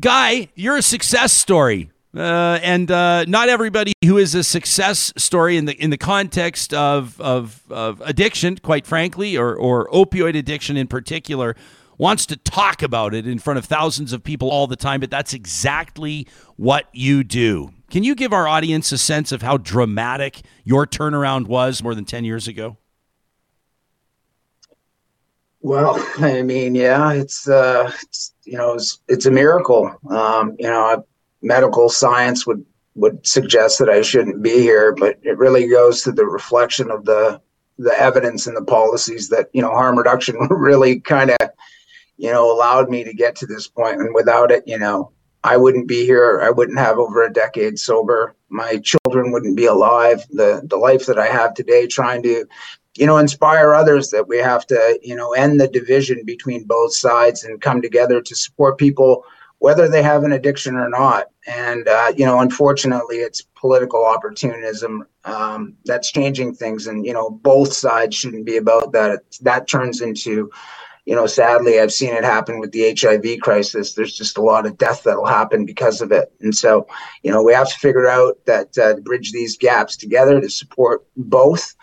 Guy, 0.00 0.48
you're 0.54 0.76
a 0.76 0.82
success 0.82 1.32
story. 1.32 1.90
Uh, 2.14 2.58
and 2.62 2.90
uh, 2.90 3.24
not 3.24 3.48
everybody 3.48 3.94
who 4.04 4.18
is 4.18 4.34
a 4.34 4.44
success 4.44 5.12
story 5.16 5.56
in 5.56 5.64
the 5.64 5.74
in 5.82 5.88
the 5.88 5.96
context 5.96 6.74
of 6.74 7.18
of, 7.20 7.62
of 7.70 8.02
addiction, 8.02 8.58
quite 8.58 8.86
frankly, 8.86 9.36
or 9.36 9.54
or 9.54 9.88
opioid 9.88 10.36
addiction 10.36 10.76
in 10.76 10.86
particular, 10.86 11.56
wants 11.96 12.26
to 12.26 12.36
talk 12.36 12.82
about 12.82 13.14
it 13.14 13.26
in 13.26 13.38
front 13.38 13.58
of 13.58 13.64
thousands 13.64 14.12
of 14.12 14.22
people 14.22 14.50
all 14.50 14.66
the 14.66 14.76
time. 14.76 15.00
But 15.00 15.10
that's 15.10 15.32
exactly 15.32 16.26
what 16.56 16.86
you 16.92 17.24
do. 17.24 17.70
Can 17.90 18.04
you 18.04 18.14
give 18.14 18.34
our 18.34 18.46
audience 18.46 18.92
a 18.92 18.98
sense 18.98 19.32
of 19.32 19.40
how 19.40 19.56
dramatic 19.56 20.42
your 20.64 20.86
turnaround 20.86 21.46
was 21.46 21.82
more 21.82 21.94
than 21.94 22.04
ten 22.04 22.26
years 22.26 22.46
ago? 22.46 22.76
Well, 25.62 26.06
I 26.18 26.42
mean, 26.42 26.74
yeah, 26.74 27.12
it's 27.14 27.48
uh, 27.48 27.90
it's 28.02 28.34
you 28.44 28.58
know, 28.58 28.74
it's, 28.74 29.00
it's 29.08 29.24
a 29.24 29.30
miracle. 29.30 29.90
Um, 30.10 30.56
you 30.58 30.66
know, 30.66 30.84
I've 30.84 31.04
medical 31.42 31.88
science 31.88 32.46
would 32.46 32.64
would 32.94 33.26
suggest 33.26 33.78
that 33.78 33.88
I 33.88 34.02
shouldn't 34.02 34.42
be 34.42 34.60
here, 34.60 34.94
but 34.94 35.18
it 35.22 35.38
really 35.38 35.66
goes 35.66 36.02
to 36.02 36.12
the 36.12 36.26
reflection 36.26 36.90
of 36.90 37.04
the 37.04 37.40
the 37.78 37.98
evidence 37.98 38.46
and 38.46 38.56
the 38.56 38.64
policies 38.64 39.28
that 39.30 39.48
you 39.52 39.62
know 39.62 39.70
harm 39.70 39.96
reduction 39.96 40.36
really 40.50 41.00
kind 41.00 41.30
of 41.30 41.50
you 42.16 42.30
know 42.30 42.52
allowed 42.52 42.90
me 42.90 43.02
to 43.04 43.14
get 43.14 43.34
to 43.36 43.46
this 43.46 43.66
point. 43.66 44.00
And 44.00 44.14
without 44.14 44.50
it 44.50 44.62
you 44.66 44.78
know 44.78 45.12
i 45.44 45.56
wouldn't 45.56 45.88
be 45.88 46.04
here. 46.06 46.40
I 46.42 46.50
wouldn't 46.50 46.78
have 46.78 46.98
over 46.98 47.22
a 47.24 47.32
decade 47.32 47.78
sober. 47.78 48.36
My 48.48 48.78
children 48.78 49.32
wouldn't 49.32 49.56
be 49.56 49.66
alive. 49.66 50.24
The 50.30 50.62
the 50.64 50.76
life 50.76 51.06
that 51.06 51.18
i 51.18 51.26
have 51.26 51.54
today 51.54 51.86
trying 51.86 52.22
to 52.24 52.46
you 52.96 53.06
know 53.06 53.16
inspire 53.16 53.74
others 53.74 54.10
that 54.10 54.28
we 54.28 54.38
have 54.38 54.66
to 54.66 54.98
you 55.02 55.14
know 55.16 55.32
end 55.32 55.60
the 55.60 55.68
division 55.68 56.24
between 56.24 56.64
both 56.64 56.94
sides 56.94 57.44
and 57.44 57.60
come 57.60 57.80
together 57.80 58.20
to 58.20 58.34
support 58.34 58.78
people 58.78 59.24
whether 59.62 59.86
they 59.88 60.02
have 60.02 60.24
an 60.24 60.32
addiction 60.32 60.74
or 60.74 60.88
not. 60.88 61.26
And, 61.46 61.86
uh, 61.86 62.12
you 62.16 62.26
know, 62.26 62.40
unfortunately, 62.40 63.18
it's 63.18 63.42
political 63.54 64.04
opportunism 64.04 65.06
um, 65.24 65.76
that's 65.84 66.10
changing 66.10 66.54
things. 66.54 66.88
And, 66.88 67.06
you 67.06 67.12
know, 67.12 67.30
both 67.30 67.72
sides 67.72 68.16
shouldn't 68.16 68.44
be 68.44 68.56
about 68.56 68.90
that. 68.90 69.20
That 69.42 69.68
turns 69.68 70.00
into, 70.00 70.50
you 71.04 71.14
know, 71.14 71.28
sadly, 71.28 71.78
I've 71.78 71.92
seen 71.92 72.12
it 72.12 72.24
happen 72.24 72.58
with 72.58 72.72
the 72.72 72.92
HIV 72.98 73.38
crisis. 73.40 73.94
There's 73.94 74.16
just 74.16 74.36
a 74.36 74.42
lot 74.42 74.66
of 74.66 74.78
death 74.78 75.04
that'll 75.04 75.26
happen 75.26 75.64
because 75.64 76.00
of 76.00 76.10
it. 76.10 76.32
And 76.40 76.52
so, 76.52 76.88
you 77.22 77.30
know, 77.30 77.44
we 77.44 77.52
have 77.52 77.68
to 77.68 77.78
figure 77.78 78.08
out 78.08 78.44
that 78.46 78.76
uh, 78.76 78.96
bridge 78.96 79.30
these 79.30 79.56
gaps 79.56 79.96
together 79.96 80.40
to 80.40 80.50
support 80.50 81.06
both. 81.16 81.76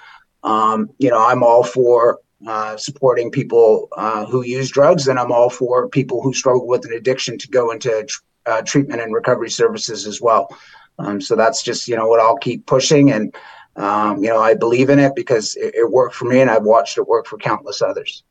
Um, 0.43 0.89
you 0.99 1.09
know, 1.09 1.25
I'm 1.25 1.43
all 1.43 1.63
for 1.63 2.19
uh, 2.47 2.77
supporting 2.77 3.31
people 3.31 3.89
uh, 3.97 4.25
who 4.25 4.43
use 4.43 4.69
drugs, 4.69 5.07
and 5.07 5.19
I'm 5.19 5.31
all 5.31 5.49
for 5.49 5.89
people 5.89 6.21
who 6.21 6.33
struggle 6.33 6.67
with 6.67 6.85
an 6.85 6.93
addiction 6.93 7.37
to 7.37 7.47
go 7.49 7.71
into 7.71 8.05
tr- 8.05 8.21
uh, 8.45 8.61
treatment 8.61 9.01
and 9.01 9.13
recovery 9.13 9.49
services 9.49 10.07
as 10.07 10.21
well. 10.21 10.55
Um, 10.99 11.19
so 11.19 11.35
that's 11.35 11.63
just 11.63 11.87
you 11.87 11.95
know 11.95 12.07
what 12.07 12.19
I'll 12.19 12.37
keep 12.37 12.65
pushing, 12.65 13.11
and 13.11 13.35
um, 13.75 14.23
you 14.23 14.29
know 14.29 14.39
I 14.39 14.53
believe 14.53 14.89
in 14.89 14.99
it 14.99 15.15
because 15.15 15.55
it, 15.57 15.75
it, 15.75 15.91
worked 15.91 16.15
for 16.15 16.25
me, 16.25 16.39
and 16.39 16.49
I've 16.49 16.63
watched 16.63 16.97
it 16.97 17.07
work 17.07 17.25
for 17.25 17.37
countless 17.37 17.81
others. 17.81 18.23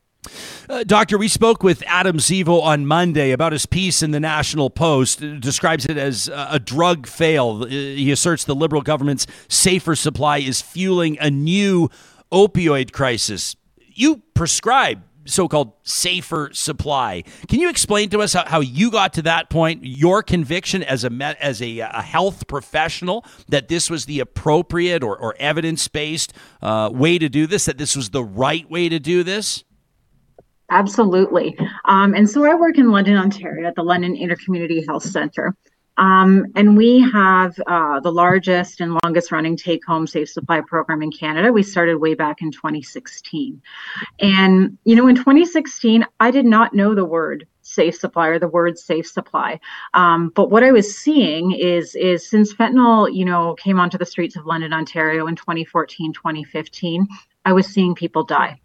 Uh, 0.68 0.84
doctor, 0.84 1.16
we 1.16 1.28
spoke 1.28 1.62
with 1.62 1.82
Adam 1.86 2.18
Zivo 2.18 2.60
on 2.62 2.86
Monday 2.86 3.30
about 3.30 3.52
his 3.52 3.66
piece 3.66 4.02
in 4.02 4.10
the 4.10 4.20
National 4.20 4.68
Post. 4.68 5.22
It 5.22 5.40
describes 5.40 5.86
it 5.86 5.96
as 5.96 6.28
a 6.34 6.58
drug 6.58 7.06
fail. 7.06 7.64
He 7.64 8.10
asserts 8.10 8.44
the 8.44 8.54
Liberal 8.54 8.82
government's 8.82 9.26
safer 9.48 9.94
supply 9.94 10.38
is 10.38 10.60
fueling 10.60 11.16
a 11.20 11.30
new 11.30 11.88
opioid 12.32 12.92
crisis 12.92 13.54
you 13.98 14.22
prescribe 14.34 15.02
so-called 15.24 15.72
safer 15.82 16.48
supply. 16.52 17.22
Can 17.48 17.60
you 17.60 17.68
explain 17.68 18.08
to 18.10 18.20
us 18.20 18.32
how, 18.32 18.46
how 18.46 18.60
you 18.60 18.90
got 18.90 19.12
to 19.14 19.22
that 19.22 19.50
point? 19.50 19.84
Your 19.84 20.22
conviction 20.22 20.82
as 20.82 21.04
a 21.04 21.36
as 21.40 21.60
a, 21.60 21.80
a 21.80 22.02
health 22.02 22.46
professional 22.46 23.26
that 23.48 23.68
this 23.68 23.90
was 23.90 24.06
the 24.06 24.20
appropriate 24.20 25.02
or, 25.02 25.18
or 25.18 25.34
evidence-based 25.38 26.32
uh, 26.62 26.90
way 26.92 27.18
to 27.18 27.28
do 27.28 27.46
this. 27.46 27.66
That 27.66 27.76
this 27.76 27.94
was 27.94 28.10
the 28.10 28.24
right 28.24 28.68
way 28.70 28.88
to 28.88 28.98
do 28.98 29.22
this. 29.22 29.64
Absolutely. 30.70 31.58
Um, 31.86 32.14
and 32.14 32.28
so 32.28 32.50
I 32.50 32.54
work 32.54 32.78
in 32.78 32.90
London, 32.90 33.16
Ontario, 33.16 33.66
at 33.66 33.74
the 33.74 33.82
London 33.82 34.14
Intercommunity 34.14 34.86
Health 34.86 35.02
Centre. 35.02 35.54
Um, 35.98 36.46
and 36.54 36.76
we 36.76 37.00
have 37.10 37.58
uh, 37.66 38.00
the 38.00 38.12
largest 38.12 38.80
and 38.80 38.98
longest 39.04 39.32
running 39.32 39.56
take 39.56 39.84
home 39.84 40.06
safe 40.06 40.30
supply 40.30 40.60
program 40.60 41.02
in 41.02 41.10
Canada. 41.10 41.52
We 41.52 41.62
started 41.62 41.98
way 41.98 42.14
back 42.14 42.40
in 42.40 42.52
2016. 42.52 43.60
And, 44.20 44.78
you 44.84 44.96
know, 44.96 45.08
in 45.08 45.16
2016, 45.16 46.06
I 46.20 46.30
did 46.30 46.46
not 46.46 46.72
know 46.72 46.94
the 46.94 47.04
word 47.04 47.46
safe 47.62 47.96
supply 47.96 48.28
or 48.28 48.38
the 48.38 48.48
word 48.48 48.78
safe 48.78 49.06
supply. 49.06 49.60
Um, 49.92 50.30
but 50.34 50.50
what 50.50 50.64
I 50.64 50.72
was 50.72 50.96
seeing 50.96 51.52
is, 51.52 51.94
is 51.96 52.28
since 52.28 52.54
fentanyl, 52.54 53.12
you 53.12 53.24
know, 53.24 53.54
came 53.54 53.78
onto 53.78 53.98
the 53.98 54.06
streets 54.06 54.36
of 54.36 54.46
London, 54.46 54.72
Ontario 54.72 55.26
in 55.26 55.36
2014, 55.36 56.12
2015, 56.12 57.06
I 57.44 57.52
was 57.52 57.66
seeing 57.66 57.94
people 57.94 58.24
die. 58.24 58.60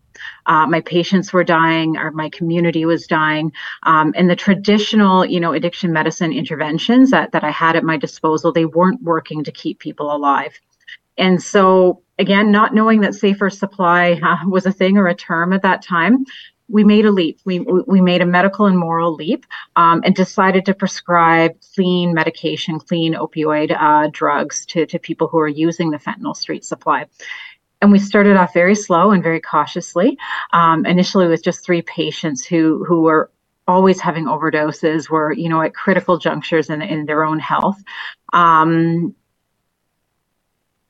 Uh, 0.45 0.67
my 0.67 0.81
patients 0.81 1.33
were 1.33 1.43
dying, 1.43 1.97
or 1.97 2.11
my 2.11 2.29
community 2.29 2.85
was 2.85 3.07
dying, 3.07 3.51
um, 3.83 4.13
and 4.15 4.29
the 4.29 4.35
traditional, 4.35 5.25
you 5.25 5.39
know, 5.39 5.53
addiction 5.53 5.91
medicine 5.93 6.31
interventions 6.31 7.11
that 7.11 7.31
that 7.31 7.43
I 7.43 7.51
had 7.51 7.75
at 7.75 7.83
my 7.83 7.97
disposal, 7.97 8.51
they 8.51 8.65
weren't 8.65 9.01
working 9.01 9.43
to 9.43 9.51
keep 9.51 9.79
people 9.79 10.15
alive. 10.15 10.59
And 11.17 11.41
so, 11.41 12.01
again, 12.17 12.51
not 12.51 12.73
knowing 12.73 13.01
that 13.01 13.15
safer 13.15 13.49
supply 13.49 14.13
uh, 14.23 14.47
was 14.47 14.65
a 14.65 14.71
thing 14.71 14.97
or 14.97 15.07
a 15.07 15.15
term 15.15 15.53
at 15.53 15.61
that 15.61 15.83
time, 15.83 16.25
we 16.69 16.83
made 16.83 17.05
a 17.05 17.11
leap. 17.11 17.39
We, 17.45 17.59
we 17.59 18.01
made 18.01 18.21
a 18.21 18.25
medical 18.25 18.65
and 18.65 18.77
moral 18.77 19.13
leap 19.13 19.45
um, 19.75 20.01
and 20.05 20.15
decided 20.15 20.65
to 20.65 20.73
prescribe 20.73 21.51
clean 21.75 22.13
medication, 22.13 22.79
clean 22.79 23.13
opioid 23.13 23.75
uh, 23.77 24.09
drugs 24.11 24.65
to, 24.67 24.85
to 24.85 24.97
people 24.97 25.27
who 25.27 25.39
are 25.39 25.47
using 25.47 25.91
the 25.91 25.97
fentanyl 25.97 26.35
street 26.35 26.63
supply. 26.63 27.05
And 27.83 27.91
we 27.91 27.99
started 27.99 28.37
off 28.37 28.53
very 28.53 28.75
slow 28.75 29.11
and 29.11 29.21
very 29.21 29.41
cautiously. 29.41 30.17
Um, 30.53 30.85
initially, 30.85 31.27
with 31.27 31.43
just 31.43 31.65
three 31.65 31.81
patients 31.81 32.45
who 32.45 32.85
who 32.85 33.01
were 33.01 33.29
always 33.67 33.99
having 33.99 34.23
overdoses, 34.23 35.09
were 35.09 35.33
you 35.33 35.49
know 35.49 35.61
at 35.61 35.75
critical 35.75 36.17
junctures 36.17 36.69
in, 36.69 36.81
in 36.81 37.05
their 37.05 37.25
own 37.25 37.39
health. 37.39 37.75
Um, 38.31 39.13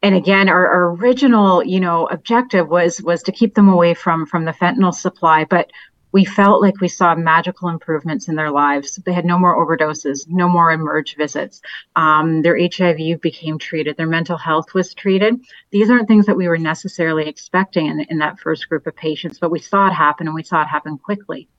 and 0.04 0.14
again, 0.14 0.50
our, 0.50 0.68
our, 0.68 0.92
original, 0.92 1.64
you 1.64 1.80
know, 1.80 2.06
objective 2.06 2.68
was 2.68 3.02
was 3.02 3.24
to 3.24 3.32
keep 3.32 3.56
them 3.56 3.70
away 3.70 3.96
from 3.96 4.28
from 4.28 4.46
the 4.46 4.52
fentanyl 4.52 4.94
supply, 4.94 5.46
but 5.46 5.72
we 6.14 6.24
felt 6.24 6.62
like 6.62 6.80
we 6.80 6.88
saw 6.88 7.16
magical 7.16 7.68
improvements 7.70 8.28
in 8.28 8.36
their 8.36 8.52
lives. 8.52 8.96
They 8.98 9.14
had 9.14 9.26
no 9.26 9.40
more 9.40 9.58
overdoses, 9.58 10.30
no 10.30 10.48
more 10.48 10.72
emerge 10.72 11.16
visits. 11.18 11.62
Um, 11.96 12.44
their 12.44 12.58
HIV 12.58 13.20
became 13.20 13.58
treated, 13.58 13.98
their 13.98 14.08
mental 14.08 14.38
health 14.38 14.74
was 14.74 14.94
treated. 14.94 15.44
These 15.72 15.90
aren't 15.90 16.08
things 16.08 16.28
that 16.28 16.38
we 16.38 16.48
were 16.48 16.60
necessarily 16.60 17.28
expecting 17.28 17.88
in, 17.88 18.02
in 18.10 18.20
that 18.20 18.40
first 18.40 18.70
group 18.70 18.86
of 18.86 18.96
patients, 18.96 19.40
but 19.40 19.52
we 19.52 19.60
saw 19.60 19.88
it 19.88 19.94
happen 19.94 20.28
and 20.28 20.36
we 20.36 20.44
saw 20.44 20.62
it 20.62 20.68
happen 20.68 21.00
quickly. 21.00 21.50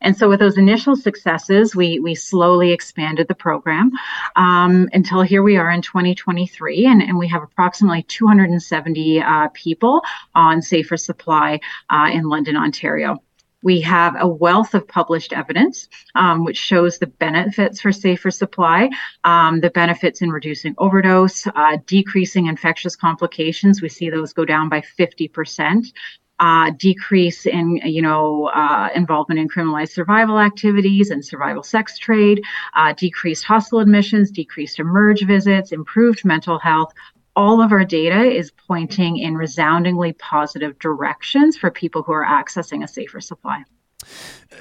And 0.00 0.16
so, 0.16 0.30
with 0.30 0.40
those 0.40 0.56
initial 0.56 0.96
successes, 0.96 1.76
we 1.76 2.00
we 2.00 2.14
slowly 2.14 2.72
expanded 2.72 3.28
the 3.28 3.34
program 3.34 3.92
um, 4.34 4.88
until 4.94 5.20
here 5.20 5.42
we 5.42 5.58
are 5.58 5.70
in 5.70 5.82
2023, 5.82 6.86
and, 6.86 7.02
and 7.02 7.18
we 7.18 7.28
have 7.28 7.42
approximately 7.42 8.02
270 8.04 9.20
uh, 9.20 9.48
people 9.52 10.00
on 10.34 10.62
Safer 10.62 10.96
Supply 10.96 11.60
uh, 11.90 12.08
in 12.10 12.24
London, 12.24 12.56
Ontario. 12.56 13.22
We 13.62 13.80
have 13.82 14.16
a 14.18 14.26
wealth 14.26 14.74
of 14.74 14.88
published 14.88 15.32
evidence 15.32 15.88
um, 16.14 16.44
which 16.44 16.56
shows 16.56 16.98
the 16.98 17.06
benefits 17.06 17.80
for 17.80 17.92
safer 17.92 18.30
supply, 18.30 18.90
um, 19.24 19.60
the 19.60 19.70
benefits 19.70 20.22
in 20.22 20.30
reducing 20.30 20.74
overdose, 20.78 21.46
uh, 21.46 21.78
decreasing 21.86 22.46
infectious 22.46 22.96
complications. 22.96 23.82
We 23.82 23.88
see 23.88 24.10
those 24.10 24.32
go 24.32 24.44
down 24.44 24.68
by 24.68 24.80
50%. 24.80 25.92
Uh, 26.40 26.70
decrease 26.78 27.44
in 27.44 27.76
you 27.84 28.00
know 28.00 28.46
uh, 28.54 28.88
involvement 28.94 29.38
in 29.38 29.46
criminalized 29.46 29.90
survival 29.90 30.38
activities 30.38 31.10
and 31.10 31.22
survival 31.22 31.62
sex 31.62 31.98
trade, 31.98 32.40
uh, 32.74 32.94
decreased 32.94 33.44
hospital 33.44 33.80
admissions, 33.80 34.30
decreased 34.30 34.78
emerge 34.78 35.20
visits, 35.26 35.70
improved 35.70 36.24
mental 36.24 36.58
health, 36.58 36.94
all 37.36 37.62
of 37.62 37.72
our 37.72 37.84
data 37.84 38.22
is 38.22 38.50
pointing 38.50 39.16
in 39.16 39.34
resoundingly 39.34 40.12
positive 40.14 40.78
directions 40.78 41.56
for 41.56 41.70
people 41.70 42.02
who 42.02 42.12
are 42.12 42.24
accessing 42.24 42.82
a 42.82 42.88
safer 42.88 43.20
supply. 43.20 43.64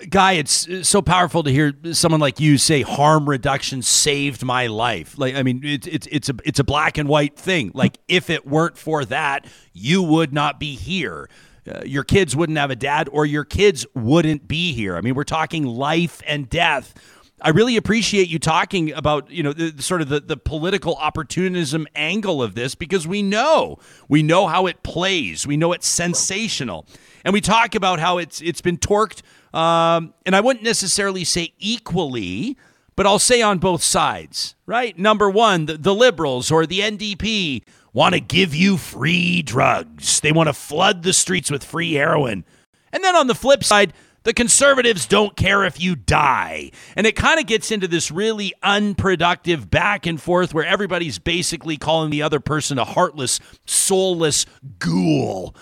Guy, 0.09 0.33
it's 0.33 0.67
so 0.87 1.01
powerful 1.01 1.43
to 1.43 1.51
hear 1.51 1.73
someone 1.93 2.21
like 2.21 2.39
you 2.39 2.57
say 2.57 2.81
harm 2.81 3.27
reduction 3.27 3.81
saved 3.81 4.43
my 4.43 4.67
life. 4.67 5.17
Like, 5.17 5.35
I 5.35 5.43
mean, 5.43 5.61
it's 5.63 5.87
it's 5.87 6.07
it's 6.11 6.29
a 6.29 6.35
it's 6.43 6.59
a 6.59 6.63
black 6.63 6.97
and 6.97 7.09
white 7.09 7.37
thing. 7.37 7.71
Like, 7.73 7.97
if 8.07 8.29
it 8.29 8.45
weren't 8.45 8.77
for 8.77 9.03
that, 9.05 9.47
you 9.73 10.03
would 10.03 10.33
not 10.33 10.59
be 10.59 10.75
here. 10.75 11.29
Uh, 11.67 11.81
your 11.85 12.03
kids 12.03 12.35
wouldn't 12.35 12.57
have 12.57 12.71
a 12.71 12.75
dad, 12.75 13.09
or 13.11 13.25
your 13.25 13.45
kids 13.45 13.85
wouldn't 13.95 14.47
be 14.47 14.73
here. 14.73 14.95
I 14.95 15.01
mean, 15.01 15.15
we're 15.15 15.23
talking 15.23 15.65
life 15.65 16.21
and 16.25 16.49
death 16.49 16.93
I 17.41 17.49
really 17.49 17.77
appreciate 17.77 18.27
you 18.27 18.39
talking 18.39 18.91
about 18.91 19.29
you 19.31 19.43
know 19.43 19.53
the, 19.53 19.81
sort 19.81 20.01
of 20.01 20.09
the, 20.09 20.19
the 20.19 20.37
political 20.37 20.95
opportunism 20.95 21.87
angle 21.95 22.43
of 22.43 22.55
this 22.55 22.75
because 22.75 23.07
we 23.07 23.21
know 23.21 23.79
we 24.07 24.23
know 24.23 24.47
how 24.47 24.67
it 24.67 24.83
plays. 24.83 25.47
We 25.47 25.57
know 25.57 25.71
it's 25.71 25.87
sensational. 25.87 26.85
And 27.23 27.33
we 27.33 27.41
talk 27.41 27.75
about 27.75 27.99
how 27.99 28.17
it's 28.17 28.41
it's 28.41 28.61
been 28.61 28.77
torqued 28.77 29.21
um, 29.53 30.13
and 30.25 30.35
I 30.35 30.41
wouldn't 30.41 30.63
necessarily 30.63 31.23
say 31.23 31.53
equally 31.59 32.57
but 32.95 33.07
I'll 33.07 33.19
say 33.19 33.41
on 33.41 33.59
both 33.59 33.83
sides 33.83 34.55
right? 34.65 34.97
Number 34.97 35.29
one 35.29 35.65
the, 35.65 35.77
the 35.77 35.93
liberals 35.93 36.51
or 36.51 36.65
the 36.65 36.79
NDP 36.79 37.63
want 37.93 38.13
to 38.13 38.19
give 38.19 38.53
you 38.53 38.77
free 38.77 39.41
drugs. 39.41 40.19
They 40.19 40.31
want 40.31 40.47
to 40.47 40.53
flood 40.53 41.03
the 41.03 41.13
streets 41.13 41.49
with 41.49 41.63
free 41.63 41.93
heroin. 41.93 42.45
And 42.91 43.03
then 43.03 43.15
on 43.15 43.27
the 43.27 43.35
flip 43.35 43.63
side 43.63 43.93
the 44.23 44.33
conservatives 44.33 45.05
don't 45.05 45.35
care 45.35 45.63
if 45.63 45.79
you 45.79 45.95
die. 45.95 46.71
And 46.95 47.07
it 47.07 47.15
kind 47.15 47.39
of 47.39 47.45
gets 47.45 47.71
into 47.71 47.87
this 47.87 48.11
really 48.11 48.53
unproductive 48.63 49.69
back 49.69 50.05
and 50.05 50.21
forth 50.21 50.53
where 50.53 50.65
everybody's 50.65 51.19
basically 51.19 51.77
calling 51.77 52.09
the 52.09 52.21
other 52.21 52.39
person 52.39 52.77
a 52.77 52.85
heartless, 52.85 53.39
soulless 53.65 54.45
ghoul. 54.77 55.55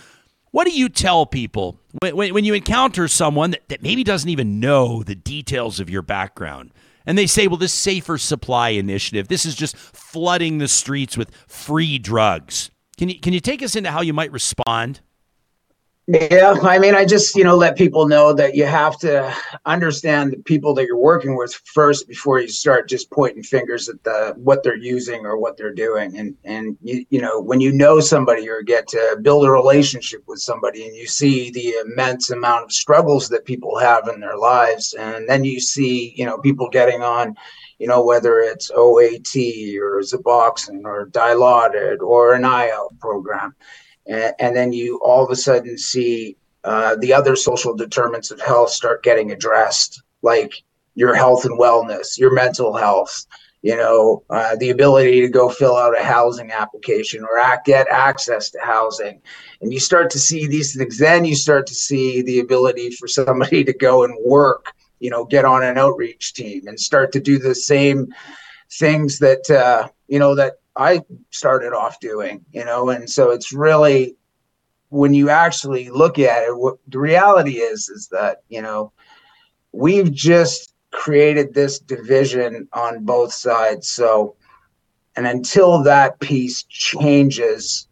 What 0.51 0.66
do 0.66 0.72
you 0.72 0.89
tell 0.89 1.26
people 1.26 1.80
when, 2.01 2.34
when 2.34 2.45
you 2.45 2.53
encounter 2.53 3.08
someone 3.08 3.51
that, 3.51 3.68
that 3.70 3.84
maybe 3.84 4.03
doesn't 4.03 4.30
even 4.30 4.60
know 4.60 5.03
the 5.03 5.16
details 5.16 5.80
of 5.80 5.89
your 5.89 6.01
background? 6.01 6.72
and 7.08 7.18
they 7.18 7.26
say, 7.26 7.47
well, 7.47 7.58
this 7.58 7.74
safer 7.74 8.18
supply 8.18 8.70
initiative, 8.70 9.30
this 9.30 9.45
is 9.45 9.55
just 9.55 9.78
flooding 9.78 10.58
the 10.58 10.68
streets 10.68 11.18
with 11.18 11.34
free 11.47 11.97
drugs. 11.97 12.70
Can 12.97 13.10
you 13.10 13.20
can 13.20 13.32
you 13.32 13.39
take 13.39 13.64
us 13.64 13.76
into 13.76 13.89
how 13.89 14.01
you 14.01 14.14
might 14.14 14.32
respond? 14.32 14.99
Yeah, 16.10 16.55
I 16.62 16.80
mean, 16.80 16.95
I 16.95 17.03
just 17.03 17.36
you 17.36 17.43
know 17.43 17.58
let 17.58 17.76
people 17.76 18.08
know 18.08 18.32
that 18.32 18.55
you 18.55 18.66
have 18.66 18.97
to 18.99 19.36
understand 19.66 20.32
the 20.32 20.38
people 20.38 20.74
that 20.76 20.86
you're 20.86 20.95
working 20.95 21.36
with 21.36 21.53
first 21.66 22.08
before 22.08 22.39
you 22.39 22.47
start 22.47 22.88
just 22.88 23.12
pointing 23.12 23.43
fingers 23.43 23.89
at 23.89 24.01
the 24.05 24.34
what 24.38 24.64
they're 24.64 24.78
using 24.78 25.26
or 25.26 25.38
what 25.38 25.58
they're 25.58 25.74
doing. 25.74 26.18
And 26.18 26.38
and 26.45 26.78
you 26.82 27.05
you 27.10 27.20
know 27.20 27.41
when 27.41 27.60
you 27.60 27.74
know 27.74 27.99
somebody 27.99 28.47
or 28.47 28.62
get 28.62 28.88
to 28.89 29.18
build 29.22 29.45
a 29.45 29.51
relationship 29.51 30.24
with 30.28 30.39
somebody 30.39 30.88
and 30.88 30.95
you 30.95 31.08
see 31.08 31.51
the 31.51 31.74
immense 31.86 32.30
amount 32.30 32.64
of 32.64 32.72
struggles 32.72 33.28
that 33.28 33.43
people 33.43 33.78
have 33.78 34.08
in 34.08 34.22
their 34.22 34.38
lives, 34.38 34.93
and 34.93 35.28
then 35.28 35.43
you 35.43 35.60
see 35.60 36.14
you 36.16 36.26
know 36.26 36.38
people 36.38 36.70
getting 36.70 37.01
on 37.03 37.36
you 37.80 37.86
know, 37.86 38.03
whether 38.03 38.39
it's 38.39 38.72
OAT 38.74 39.36
or 39.80 40.01
Suboxone 40.01 40.84
or 40.84 41.05
Dilaudid 41.10 41.99
or 41.99 42.34
an 42.34 42.43
IO 42.43 42.89
program 42.99 43.53
and, 44.08 44.34
and 44.39 44.55
then 44.55 44.74
you 44.74 44.99
all 45.03 45.24
of 45.24 45.32
a 45.32 45.36
sudden 45.36 45.78
see 45.78 46.38
uh, 46.64 46.95
the 46.97 47.14
other 47.14 47.36
social 47.36 47.76
determinants 47.76 48.32
of 48.32 48.41
health 48.41 48.70
start 48.70 49.03
getting 49.03 49.32
addressed, 49.32 50.01
like 50.22 50.53
your 50.95 51.14
health 51.14 51.45
and 51.45 51.60
wellness, 51.60 52.18
your 52.18 52.34
mental 52.34 52.76
health, 52.76 53.26
you 53.62 53.76
know, 53.76 54.24
uh, 54.30 54.55
the 54.58 54.70
ability 54.70 55.22
to 55.22 55.30
go 55.30 55.49
fill 55.49 55.76
out 55.76 55.99
a 55.99 56.03
housing 56.03 56.51
application 56.51 57.24
or 57.24 57.38
act, 57.38 57.66
get 57.66 57.88
access 57.89 58.49
to 58.49 58.60
housing. 58.62 59.22
And 59.62 59.74
you 59.74 59.80
start 59.80 60.10
to 60.12 60.20
see 60.20 60.47
these 60.47 60.76
things. 60.76 60.97
Then 60.97 61.26
you 61.26 61.36
start 61.36 61.68
to 61.68 61.76
see 61.76 62.22
the 62.22 62.39
ability 62.39 62.91
for 62.91 63.08
somebody 63.08 63.64
to 63.64 63.74
go 63.74 64.03
and 64.03 64.18
work, 64.26 64.74
you 64.99 65.10
know, 65.10 65.26
get 65.26 65.45
on 65.45 65.64
an 65.64 65.78
outreach 65.78 66.34
team 66.34 66.68
and 66.68 66.80
start 66.80 67.12
to 67.14 67.20
do 67.20 67.39
the 67.39 67.55
same 67.55 68.14
things 68.72 69.20
that, 69.20 69.49
uh, 69.49 69.88
you 70.08 70.20
know, 70.20 70.36
that 70.36 70.60
I 70.78 71.01
started 71.32 71.73
off 71.73 71.99
doing, 71.99 72.45
you 72.51 72.63
know, 72.63 72.89
and 72.89 73.09
so 73.09 73.32
it's 73.32 73.51
really 73.51 74.15
when 74.89 75.13
you 75.13 75.30
actually 75.30 75.89
look 75.89 76.17
at 76.19 76.43
it, 76.43 76.57
what 76.57 76.78
the 76.88 76.99
reality 76.99 77.57
is 77.57 77.89
is 77.89 78.07
that, 78.09 78.43
you 78.47 78.61
know, 78.61 78.93
we've 79.73 80.11
just 80.11 80.73
created 80.91 81.53
this 81.53 81.80
division 81.80 82.67
on 82.71 83.03
both 83.03 83.34
sides. 83.34 83.89
So 83.89 84.36
and 85.17 85.25
until 85.25 85.82
that 85.84 86.19
piece 86.19 86.63
changes, 86.63 87.88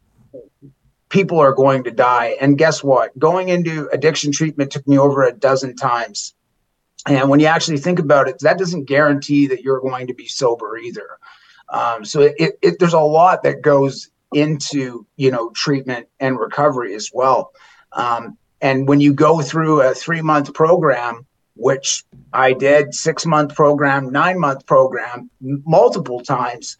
people 1.10 1.40
are 1.40 1.54
going 1.54 1.84
to 1.86 1.92
die. 1.92 2.36
And 2.40 2.58
guess 2.58 2.84
what? 2.84 3.18
Going 3.18 3.50
into 3.50 3.90
addiction 3.92 4.32
treatment 4.32 4.72
took 4.72 4.88
me 4.88 5.00
over 5.00 5.24
a 5.24 5.34
dozen 5.34 5.76
times. 5.76 6.36
And 7.08 7.30
when 7.30 7.40
you 7.40 7.48
actually 7.48 7.78
think 7.78 7.98
about 8.00 8.28
it, 8.28 8.38
that 8.40 8.60
doesn't 8.60 8.86
guarantee 8.86 9.48
that 9.48 9.64
you're 9.64 9.82
going 9.82 10.08
to 10.08 10.14
be 10.14 10.28
sober 10.28 10.78
either. 10.78 11.18
Um, 11.70 12.06
so 12.06 12.22
it, 12.22 12.58
it, 12.62 12.80
there's 12.80 12.94
a 12.94 13.00
lot 13.00 13.44
that 13.44 13.62
goes 13.62 14.10
into 14.34 15.06
you 15.16 15.32
know 15.32 15.50
treatment 15.52 16.08
and 16.20 16.40
recovery 16.40 16.94
as 16.96 17.10
well. 17.14 17.52
Um, 17.94 18.38
and 18.62 18.88
when 18.88 19.00
you 19.00 19.14
go 19.14 19.42
through 19.42 19.82
a 19.82 19.94
three 19.94 20.22
month 20.22 20.54
program, 20.54 21.26
which 21.56 22.04
I 22.34 22.54
did, 22.54 22.94
six 22.94 23.26
month 23.26 23.56
program, 23.56 24.12
nine 24.12 24.40
month 24.40 24.66
program, 24.66 25.30
m- 25.44 25.64
multiple 25.66 26.22
times, 26.22 26.78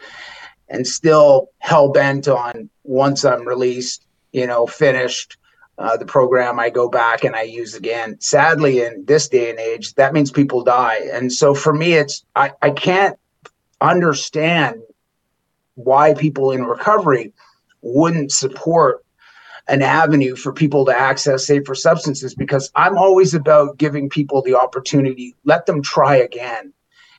and 0.68 0.86
still 0.86 1.50
hell 1.60 1.90
bent 1.90 2.28
on 2.28 2.70
once 2.84 3.24
I'm 3.24 3.48
released, 3.48 4.06
you 4.32 4.48
know, 4.48 4.68
finished. 4.68 5.38
Uh, 5.78 5.98
the 5.98 6.06
program 6.06 6.58
I 6.58 6.70
go 6.70 6.88
back 6.88 7.26
and 7.26 7.36
I 7.36 7.42
use 7.42 7.76
again. 7.76 8.18
Sadly, 8.22 8.82
in 8.82 9.04
this 9.06 9.28
day 9.28 9.50
and 9.50 9.60
age, 9.60 9.94
that 9.96 10.14
means 10.14 10.32
people 10.32 10.64
die. 10.64 11.10
And 11.12 11.32
so 11.32 11.54
for 11.54 11.74
me, 11.74 11.94
it's 11.96 12.24
I, 12.34 12.54
I 12.62 12.70
can't 12.70 13.20
understand 13.82 14.82
why 15.76 16.14
people 16.14 16.52
in 16.52 16.64
recovery 16.64 17.34
wouldn't 17.82 18.32
support 18.32 19.06
an 19.68 19.82
avenue 19.82 20.36
for 20.36 20.54
people 20.54 20.86
to 20.86 20.98
access 20.98 21.48
safer 21.48 21.76
substances 21.76 22.36
because 22.36 22.72
I'm 22.76 22.98
always 22.98 23.34
about 23.34 23.78
giving 23.78 24.10
people 24.10 24.42
the 24.42 24.56
opportunity, 24.56 25.36
let 25.44 25.66
them 25.66 25.82
try 25.82 26.16
again. 26.16 26.72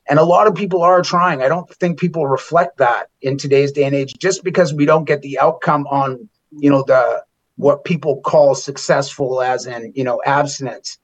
And 0.09 0.19
a 0.19 0.23
lot 0.23 0.47
of 0.47 0.55
people 0.55 0.81
are 0.81 1.01
trying. 1.01 1.41
I 1.41 1.49
don't 1.49 1.69
think 1.69 1.99
people 1.99 2.27
reflect 2.27 2.77
that 2.77 3.09
in 3.21 3.37
today's 3.37 3.73
day 3.73 3.83
and 3.83 3.95
age 3.95 4.13
just 4.17 4.43
because 4.43 4.73
we 4.73 4.85
don't 4.85 5.03
get 5.03 5.21
the 5.21 5.37
outcome 5.39 5.85
on, 5.87 6.29
you 6.51 6.69
know, 6.69 6.83
the 6.83 7.23
what 7.57 7.83
people 7.83 8.21
call 8.21 8.55
successful 8.55 9.41
as 9.41 9.65
in, 9.65 9.91
you 9.95 10.03
know, 10.03 10.21
abstinence. 10.25 10.97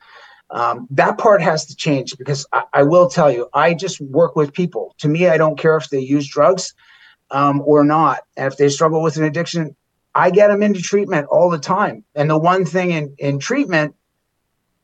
Um, 0.53 0.87
that 0.91 1.17
part 1.17 1.41
has 1.41 1.65
to 1.65 1.75
change 1.75 2.15
because 2.15 2.45
I, 2.53 2.63
I, 2.73 2.83
will 2.83 3.09
tell 3.09 3.31
you, 3.31 3.49
I 3.55 3.73
just 3.73 3.99
work 3.99 4.35
with 4.35 4.53
people. 4.53 4.93
To 4.99 5.07
me, 5.07 5.27
I 5.27 5.35
don't 5.35 5.57
care 5.57 5.75
if 5.77 5.89
they 5.89 5.99
use 5.99 6.27
drugs 6.27 6.75
um, 7.31 7.63
or 7.65 7.83
not. 7.83 8.19
And 8.37 8.53
if 8.53 8.59
they 8.59 8.69
struggle 8.69 9.01
with 9.01 9.17
an 9.17 9.23
addiction, 9.23 9.75
I 10.13 10.29
get 10.29 10.49
them 10.49 10.61
into 10.61 10.79
treatment 10.79 11.25
all 11.31 11.49
the 11.49 11.57
time. 11.57 12.03
And 12.13 12.29
the 12.29 12.37
one 12.37 12.65
thing 12.65 12.91
in, 12.91 13.15
in 13.17 13.39
treatment, 13.39 13.95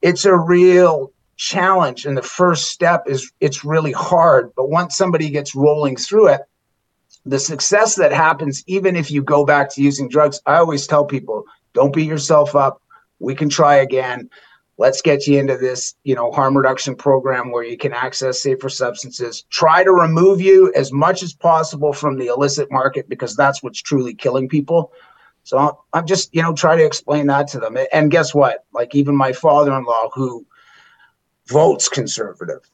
it's 0.01 0.26
a 0.26 0.36
real 0.36 1.13
challenge. 1.38 2.07
And 2.07 2.17
the 2.17 2.24
first 2.24 2.72
step 2.72 3.03
is 3.05 3.32
it's 3.39 3.63
really 3.63 3.91
hard. 3.91 4.51
But 4.55 4.72
once 4.72 4.97
somebody 4.97 5.30
gets 5.30 5.53
rolling 5.53 5.97
through 5.97 6.30
it, 6.30 6.41
the 7.28 7.38
success 7.38 7.93
that 7.97 8.11
happens, 8.11 8.63
even 8.65 8.95
if 8.95 9.11
you 9.11 9.22
go 9.22 9.45
back 9.45 9.70
to 9.76 9.84
using 9.84 10.09
drugs, 10.09 10.41
I 10.47 10.55
always 10.55 10.88
tell 10.88 11.05
people 11.05 11.43
don't 11.74 11.93
beat 11.93 12.07
yourself 12.07 12.55
up. 12.55 12.82
We 13.20 13.36
can 13.36 13.49
try 13.49 13.76
again 13.76 14.32
let's 14.80 15.01
get 15.01 15.27
you 15.27 15.38
into 15.38 15.57
this 15.57 15.93
you 16.03 16.15
know 16.15 16.32
harm 16.32 16.57
reduction 16.57 16.95
program 16.95 17.51
where 17.51 17.63
you 17.63 17.77
can 17.77 17.93
access 17.93 18.41
safer 18.41 18.69
substances. 18.69 19.43
Try 19.51 19.84
to 19.84 19.91
remove 19.91 20.41
you 20.41 20.73
as 20.75 20.91
much 20.91 21.21
as 21.21 21.34
possible 21.34 21.93
from 21.93 22.17
the 22.17 22.27
illicit 22.27 22.71
market 22.71 23.07
because 23.07 23.36
that's 23.36 23.61
what's 23.61 23.82
truly 23.82 24.15
killing 24.15 24.49
people. 24.49 24.91
So 25.43 25.80
i'm 25.93 26.05
just 26.05 26.34
you 26.34 26.41
know 26.41 26.53
try 26.53 26.75
to 26.75 26.86
explain 26.86 27.27
that 27.27 27.47
to 27.49 27.59
them. 27.59 27.77
And 27.93 28.09
guess 28.09 28.34
what? 28.34 28.65
Like 28.73 28.95
even 28.95 29.15
my 29.15 29.34
father-in-law 29.34 30.09
who 30.15 30.45
votes 31.47 31.89
conservative 31.89 32.69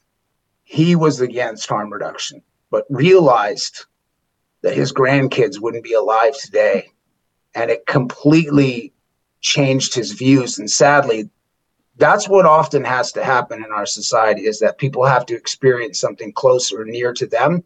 he 0.63 0.95
was 0.95 1.21
against 1.21 1.69
harm 1.69 1.93
reduction 1.93 2.41
but 2.71 2.85
realized 2.89 3.85
that 4.61 4.75
his 4.75 4.91
grandkids 4.91 5.61
wouldn't 5.61 5.83
be 5.83 5.93
alive 5.93 6.35
today. 6.37 6.89
And 7.53 7.69
it 7.69 7.85
completely 7.85 8.93
changed 9.39 9.93
his 9.93 10.11
views. 10.11 10.57
And 10.57 10.69
sadly 10.69 11.29
that's 11.97 12.27
what 12.27 12.45
often 12.45 12.83
has 12.83 13.11
to 13.13 13.23
happen 13.23 13.63
in 13.63 13.71
our 13.71 13.85
society 13.85 14.45
is 14.45 14.59
that 14.59 14.77
people 14.77 15.05
have 15.05 15.25
to 15.27 15.35
experience 15.35 15.99
something 15.99 16.31
close 16.33 16.71
or 16.71 16.85
near 16.85 17.13
to 17.13 17.25
them 17.25 17.63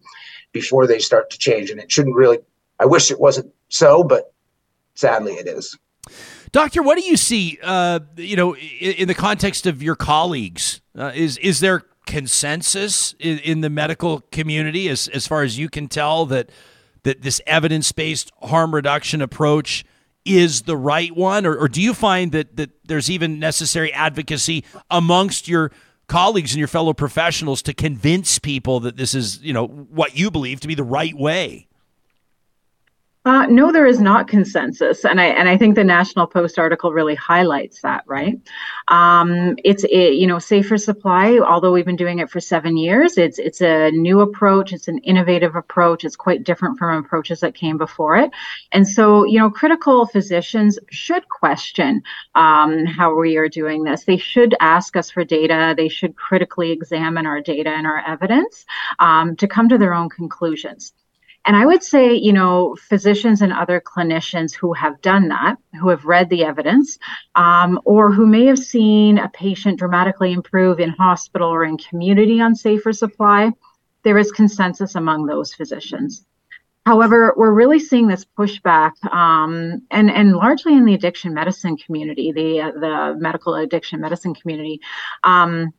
before 0.52 0.88
they 0.88 1.00
start 1.00 1.30
to 1.30 1.38
change 1.38 1.70
and 1.70 1.80
it 1.80 1.92
shouldn't 1.92 2.16
really 2.16 2.40
i 2.80 2.86
wish 2.86 3.12
it 3.12 3.20
wasn't 3.20 3.52
so 3.70 4.04
but 4.04 4.34
sadly 4.96 5.34
it 5.34 5.48
is. 5.48 5.78
Doctor 6.52 6.82
what 6.82 6.98
do 6.98 7.04
you 7.04 7.18
see 7.18 7.60
uh, 7.64 8.00
you 8.18 8.36
know 8.36 8.56
in, 8.56 9.08
the 9.08 9.14
context 9.14 9.66
of 9.66 9.84
your 9.84 9.96
colleagues? 9.96 10.82
Uh, 10.98 11.12
is 11.14 11.38
is 11.38 11.60
there 11.60 11.84
consensus 12.06 13.14
in, 13.20 13.38
in, 13.40 13.62
the 13.62 13.70
medical 13.70 14.22
community 14.32 14.90
as, 14.90 15.08
as 15.10 15.28
far 15.28 15.44
as 15.44 15.60
you 15.60 15.70
can 15.70 15.88
tell 15.88 16.26
that 16.26 16.50
that 17.04 17.22
this 17.22 17.40
evidence-based 17.46 18.32
harm 18.42 18.74
reduction 18.74 19.22
approach 19.22 19.86
is 20.30 20.64
the 20.64 20.78
right 20.78 21.16
one, 21.16 21.46
or, 21.46 21.56
or 21.56 21.68
do 21.68 21.82
you 21.82 21.94
find 21.94 22.32
that 22.34 22.56
that 22.58 22.70
there's 22.86 23.10
even 23.10 23.40
necessary 23.40 23.94
advocacy 23.94 24.64
amongst 24.90 25.48
your 25.48 25.72
colleagues 26.08 26.52
and 26.52 26.60
your 26.60 26.68
fellow 26.68 26.94
professionals 26.94 27.62
to 27.62 27.74
convince 27.74 28.40
people 28.40 28.80
that 28.82 28.98
this 28.98 29.14
is 29.16 29.42
you 29.42 29.54
know 29.54 29.68
what 29.68 30.18
you 30.18 30.30
believe 30.30 30.60
to 30.60 30.68
be 30.68 30.76
the 30.76 30.84
right 30.84 31.16
way? 31.16 31.69
Uh, 33.26 33.46
no, 33.48 33.70
there 33.70 33.86
is 33.86 34.00
not 34.00 34.30
consensus, 34.30 35.04
and 35.04 35.20
I 35.20 35.26
and 35.26 35.50
I 35.50 35.58
think 35.58 35.76
the 35.76 35.84
National 35.84 36.26
Post 36.26 36.58
article 36.58 36.94
really 36.94 37.16
highlights 37.16 37.82
that. 37.82 38.06
Right, 38.08 38.40
um, 38.88 39.58
it's 39.66 39.84
it, 39.84 40.14
you 40.14 40.26
know 40.26 40.40
safer 40.40 40.78
supply. 40.78 41.38
Although 41.38 41.74
we've 41.74 41.86
been 41.86 41.98
doing 41.98 42.20
it 42.20 42.30
for 42.30 42.40
seven 42.40 42.78
years, 42.78 43.18
it's 43.18 43.38
it's 43.38 43.60
a 43.60 43.92
new 43.92 44.22
approach. 44.22 44.72
It's 44.72 44.88
an 44.88 45.00
innovative 45.00 45.58
approach. 45.58 46.06
It's 46.06 46.16
quite 46.16 46.46
different 46.46 46.80
from 46.80 47.04
approaches 47.04 47.42
that 47.42 47.56
came 47.56 47.78
before 47.78 48.16
it, 48.16 48.32
and 48.72 48.88
so 48.88 49.26
you 49.26 49.38
know 49.38 49.50
critical 49.50 50.06
physicians 50.06 50.80
should 50.90 51.28
question 51.28 52.02
um, 52.36 52.86
how 52.86 53.14
we 53.20 53.36
are 53.36 53.50
doing 53.50 53.84
this. 53.84 54.06
They 54.06 54.18
should 54.18 54.56
ask 54.62 54.96
us 54.96 55.12
for 55.12 55.26
data. 55.26 55.74
They 55.76 55.90
should 55.90 56.16
critically 56.16 56.72
examine 56.72 57.26
our 57.26 57.42
data 57.42 57.70
and 57.70 57.86
our 57.86 58.02
evidence 58.08 58.66
um, 59.00 59.36
to 59.36 59.48
come 59.48 59.68
to 59.68 59.78
their 59.78 59.94
own 59.94 60.08
conclusions. 60.08 60.94
And 61.46 61.56
I 61.56 61.66
would 61.66 61.84
say, 61.84 62.14
you 62.14 62.34
know, 62.34 62.76
physicians 62.80 63.42
and 63.42 63.54
other 63.54 63.82
clinicians 63.82 64.54
who 64.54 64.74
have 64.74 65.02
done 65.02 65.30
that, 65.30 65.58
who 65.80 65.90
have 65.90 66.06
read 66.06 66.30
the 66.30 66.44
evidence, 66.44 67.00
um, 67.36 67.80
or 67.86 68.12
who 68.12 68.28
may 68.28 68.46
have 68.46 68.60
seen 68.60 69.18
a 69.18 69.30
patient 69.30 69.80
dramatically 69.80 70.32
improve 70.32 70.80
in 70.80 70.90
hospital 70.90 71.50
or 71.50 71.64
in 71.64 71.78
community 71.78 72.42
on 72.42 72.56
safer 72.56 72.94
supply, 72.94 73.52
there 74.04 74.18
is 74.18 74.32
consensus 74.32 74.96
among 74.96 75.26
those 75.26 75.54
physicians. 75.54 76.26
However, 76.86 77.34
we're 77.38 77.54
really 77.54 77.80
seeing 77.80 78.08
this 78.08 78.26
pushback, 78.38 78.92
um, 79.14 79.82
and 79.92 80.10
and 80.10 80.36
largely 80.36 80.74
in 80.74 80.86
the 80.86 80.96
addiction 80.96 81.34
medicine 81.34 81.78
community, 81.78 82.32
the 82.32 82.62
uh, 82.62 82.72
the 82.72 83.16
medical 83.20 83.56
addiction 83.56 84.02
medicine 84.02 84.34
community. 84.34 84.80
Um, 85.24 85.74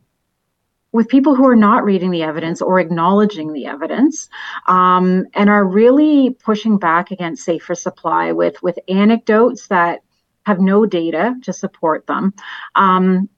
with 0.91 1.07
people 1.07 1.35
who 1.35 1.47
are 1.47 1.55
not 1.55 1.83
reading 1.83 2.11
the 2.11 2.23
evidence 2.23 2.61
or 2.61 2.79
acknowledging 2.79 3.53
the 3.53 3.65
evidence 3.65 4.29
um, 4.67 5.25
and 5.33 5.49
are 5.49 5.65
really 5.65 6.31
pushing 6.31 6.77
back 6.77 7.11
against 7.11 7.43
safer 7.43 7.75
supply 7.75 8.31
with 8.31 8.61
with 8.61 8.77
anecdotes 8.87 9.67
that 9.67 10.01
have 10.45 10.59
no 10.59 10.85
data 10.85 11.35
to 11.43 11.53
support 11.53 12.07
them. 12.07 12.33
Um, 12.75 13.29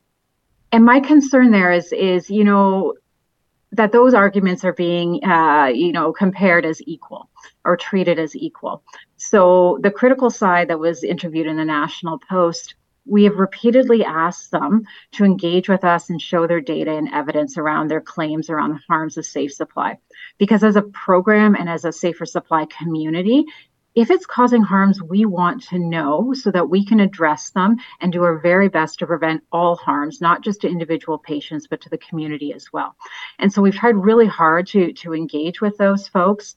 and 0.71 0.83
my 0.85 0.99
concern 0.99 1.51
there 1.51 1.71
is 1.71 1.91
is 1.93 2.29
you 2.29 2.43
know 2.43 2.93
that 3.71 3.91
those 3.91 4.13
arguments 4.13 4.63
are 4.63 4.73
being 4.73 5.23
uh, 5.23 5.71
you 5.73 5.91
know 5.91 6.11
compared 6.13 6.65
as 6.65 6.81
equal 6.87 7.29
or 7.65 7.77
treated 7.77 8.19
as 8.19 8.35
equal. 8.35 8.83
So 9.17 9.79
the 9.81 9.91
critical 9.91 10.29
side 10.29 10.69
that 10.69 10.79
was 10.79 11.03
interviewed 11.03 11.47
in 11.47 11.57
the 11.57 11.65
national 11.65 12.19
post 12.19 12.75
we 13.05 13.25
have 13.25 13.35
repeatedly 13.35 14.03
asked 14.03 14.51
them 14.51 14.83
to 15.11 15.25
engage 15.25 15.67
with 15.67 15.83
us 15.83 16.09
and 16.09 16.21
show 16.21 16.47
their 16.47 16.61
data 16.61 16.95
and 16.95 17.09
evidence 17.13 17.57
around 17.57 17.89
their 17.89 18.01
claims 18.01 18.49
around 18.49 18.71
the 18.71 18.79
harms 18.87 19.17
of 19.17 19.25
safe 19.25 19.53
supply. 19.53 19.97
Because 20.37 20.63
as 20.63 20.75
a 20.75 20.81
program 20.81 21.55
and 21.55 21.69
as 21.69 21.85
a 21.85 21.91
safer 21.91 22.25
supply 22.25 22.65
community, 22.65 23.45
if 23.95 24.09
it's 24.09 24.25
causing 24.25 24.63
harms, 24.63 25.03
we 25.03 25.25
want 25.25 25.63
to 25.65 25.77
know 25.77 26.33
so 26.33 26.49
that 26.49 26.69
we 26.69 26.83
can 26.83 26.99
address 26.99 27.51
them 27.51 27.77
and 28.01 28.11
do 28.11 28.23
our 28.23 28.39
very 28.39 28.67
best 28.67 28.99
to 28.99 29.07
prevent 29.07 29.43
all 29.51 29.75
harms, 29.75 30.19
not 30.19 30.41
just 30.41 30.61
to 30.61 30.67
individual 30.67 31.19
patients, 31.19 31.67
but 31.67 31.81
to 31.81 31.89
the 31.89 31.99
community 31.99 32.53
as 32.53 32.73
well. 32.73 32.95
And 33.37 33.53
so 33.53 33.61
we've 33.61 33.75
tried 33.75 33.95
really 33.95 34.25
hard 34.25 34.65
to, 34.67 34.93
to 34.93 35.13
engage 35.13 35.61
with 35.61 35.77
those 35.77 36.07
folks 36.07 36.55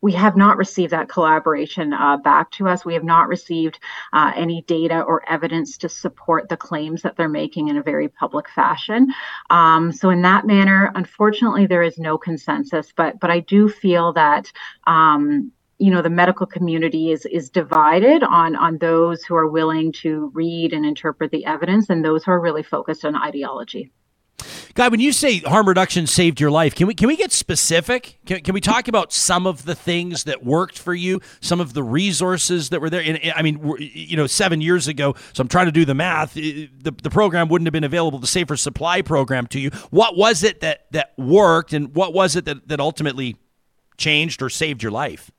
we 0.00 0.12
have 0.12 0.36
not 0.36 0.56
received 0.56 0.92
that 0.92 1.08
collaboration 1.08 1.92
uh, 1.92 2.16
back 2.16 2.50
to 2.52 2.68
us. 2.68 2.84
We 2.84 2.94
have 2.94 3.04
not 3.04 3.28
received 3.28 3.78
uh, 4.12 4.32
any 4.34 4.62
data 4.62 5.02
or 5.02 5.28
evidence 5.28 5.76
to 5.78 5.88
support 5.88 6.48
the 6.48 6.56
claims 6.56 7.02
that 7.02 7.16
they're 7.16 7.28
making 7.28 7.68
in 7.68 7.76
a 7.76 7.82
very 7.82 8.08
public 8.08 8.48
fashion. 8.48 9.12
Um, 9.50 9.92
so, 9.92 10.10
in 10.10 10.22
that 10.22 10.46
manner, 10.46 10.90
unfortunately, 10.94 11.66
there 11.66 11.82
is 11.82 11.98
no 11.98 12.16
consensus. 12.16 12.92
But 12.96 13.20
but 13.20 13.30
I 13.30 13.40
do 13.40 13.68
feel 13.68 14.12
that. 14.14 14.50
Um, 14.86 15.52
you 15.82 15.90
know 15.90 16.02
the 16.02 16.10
medical 16.10 16.44
community 16.44 17.10
is 17.10 17.24
is 17.24 17.48
divided 17.48 18.22
on 18.22 18.54
on 18.54 18.76
those 18.76 19.24
who 19.24 19.34
are 19.34 19.48
willing 19.48 19.92
to 19.92 20.30
read 20.34 20.74
and 20.74 20.84
interpret 20.84 21.30
the 21.30 21.46
evidence 21.46 21.88
and 21.88 22.04
those 22.04 22.22
who 22.22 22.32
are 22.32 22.38
really 22.38 22.62
focused 22.62 23.02
on 23.06 23.16
ideology 23.16 23.90
Guy, 24.74 24.88
when 24.88 25.00
you 25.00 25.12
say 25.12 25.38
harm 25.38 25.68
reduction 25.68 26.06
saved 26.06 26.40
your 26.40 26.50
life, 26.50 26.74
can 26.74 26.86
we 26.86 26.94
can 26.94 27.08
we 27.08 27.16
get 27.16 27.32
specific? 27.32 28.18
Can, 28.26 28.40
can 28.40 28.54
we 28.54 28.60
talk 28.60 28.88
about 28.88 29.12
some 29.12 29.46
of 29.46 29.64
the 29.64 29.74
things 29.74 30.24
that 30.24 30.44
worked 30.44 30.78
for 30.78 30.94
you, 30.94 31.20
some 31.40 31.60
of 31.60 31.74
the 31.74 31.82
resources 31.82 32.70
that 32.70 32.80
were 32.80 32.90
there? 32.90 33.02
And 33.02 33.32
I 33.34 33.42
mean, 33.42 33.76
you 33.78 34.16
know, 34.16 34.26
seven 34.26 34.60
years 34.60 34.88
ago. 34.88 35.14
So 35.32 35.42
I'm 35.42 35.48
trying 35.48 35.66
to 35.66 35.72
do 35.72 35.84
the 35.84 35.94
math. 35.94 36.34
The 36.34 36.68
the 36.82 37.10
program 37.10 37.48
wouldn't 37.48 37.66
have 37.66 37.72
been 37.72 37.84
available. 37.84 38.18
The 38.18 38.26
Safer 38.26 38.56
Supply 38.56 39.02
program 39.02 39.46
to 39.48 39.60
you. 39.60 39.70
What 39.90 40.16
was 40.16 40.42
it 40.42 40.60
that 40.60 40.86
that 40.92 41.12
worked, 41.18 41.72
and 41.72 41.94
what 41.94 42.12
was 42.12 42.36
it 42.36 42.44
that 42.44 42.68
that 42.68 42.80
ultimately 42.80 43.36
changed 43.96 44.42
or 44.42 44.48
saved 44.48 44.82
your 44.82 44.92
life? 44.92 45.30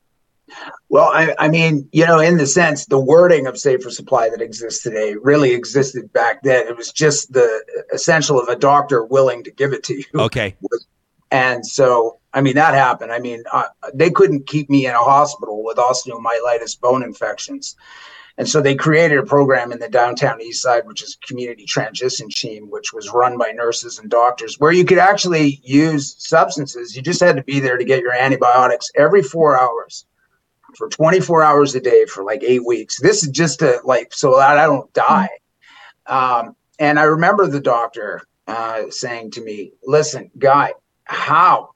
Well, 0.88 1.10
I, 1.12 1.34
I, 1.38 1.48
mean, 1.48 1.88
you 1.92 2.06
know, 2.06 2.18
in 2.18 2.36
the 2.36 2.46
sense, 2.46 2.86
the 2.86 3.00
wording 3.00 3.46
of 3.46 3.58
safer 3.58 3.90
supply 3.90 4.28
that 4.28 4.42
exists 4.42 4.82
today 4.82 5.14
really 5.14 5.54
existed 5.54 6.12
back 6.12 6.42
then. 6.42 6.66
It 6.66 6.76
was 6.76 6.92
just 6.92 7.32
the 7.32 7.64
essential 7.92 8.40
of 8.40 8.48
a 8.48 8.56
doctor 8.56 9.04
willing 9.04 9.44
to 9.44 9.50
give 9.50 9.72
it 9.72 9.82
to 9.84 9.94
you. 9.94 10.04
Okay. 10.14 10.56
And 11.32 11.66
so, 11.66 12.18
I 12.34 12.42
mean, 12.42 12.56
that 12.56 12.74
happened. 12.74 13.10
I 13.10 13.18
mean, 13.18 13.42
uh, 13.50 13.68
they 13.94 14.10
couldn't 14.10 14.46
keep 14.46 14.68
me 14.68 14.84
in 14.84 14.92
a 14.92 14.98
hospital 14.98 15.64
with 15.64 15.78
osteomyelitis 15.78 16.78
bone 16.78 17.02
infections. 17.02 17.74
And 18.36 18.46
so 18.46 18.60
they 18.60 18.74
created 18.74 19.16
a 19.16 19.22
program 19.22 19.72
in 19.72 19.78
the 19.78 19.88
downtown 19.88 20.42
east 20.42 20.62
side, 20.62 20.86
which 20.86 21.02
is 21.02 21.16
a 21.16 21.26
community 21.26 21.64
transition 21.64 22.28
team, 22.28 22.68
which 22.70 22.92
was 22.92 23.14
run 23.14 23.38
by 23.38 23.50
nurses 23.52 23.98
and 23.98 24.10
doctors, 24.10 24.60
where 24.60 24.72
you 24.72 24.84
could 24.84 24.98
actually 24.98 25.58
use 25.64 26.14
substances. 26.18 26.94
You 26.94 27.00
just 27.00 27.20
had 27.20 27.36
to 27.36 27.42
be 27.42 27.60
there 27.60 27.78
to 27.78 27.84
get 27.84 28.00
your 28.00 28.12
antibiotics 28.12 28.90
every 28.94 29.22
four 29.22 29.58
hours 29.58 30.04
for 30.76 30.88
24 30.88 31.42
hours 31.42 31.74
a 31.74 31.80
day 31.80 32.06
for 32.06 32.24
like 32.24 32.42
eight 32.42 32.64
weeks. 32.64 33.00
This 33.00 33.22
is 33.22 33.30
just 33.30 33.60
to 33.60 33.80
like 33.84 34.12
so 34.12 34.36
that 34.38 34.58
I 34.58 34.66
don't 34.66 34.92
die. 34.92 35.30
Um, 36.06 36.56
and 36.78 36.98
I 36.98 37.04
remember 37.04 37.46
the 37.46 37.60
doctor 37.60 38.22
uh, 38.46 38.90
saying 38.90 39.32
to 39.32 39.44
me, 39.44 39.72
"Listen, 39.84 40.30
guy, 40.38 40.72
how 41.04 41.70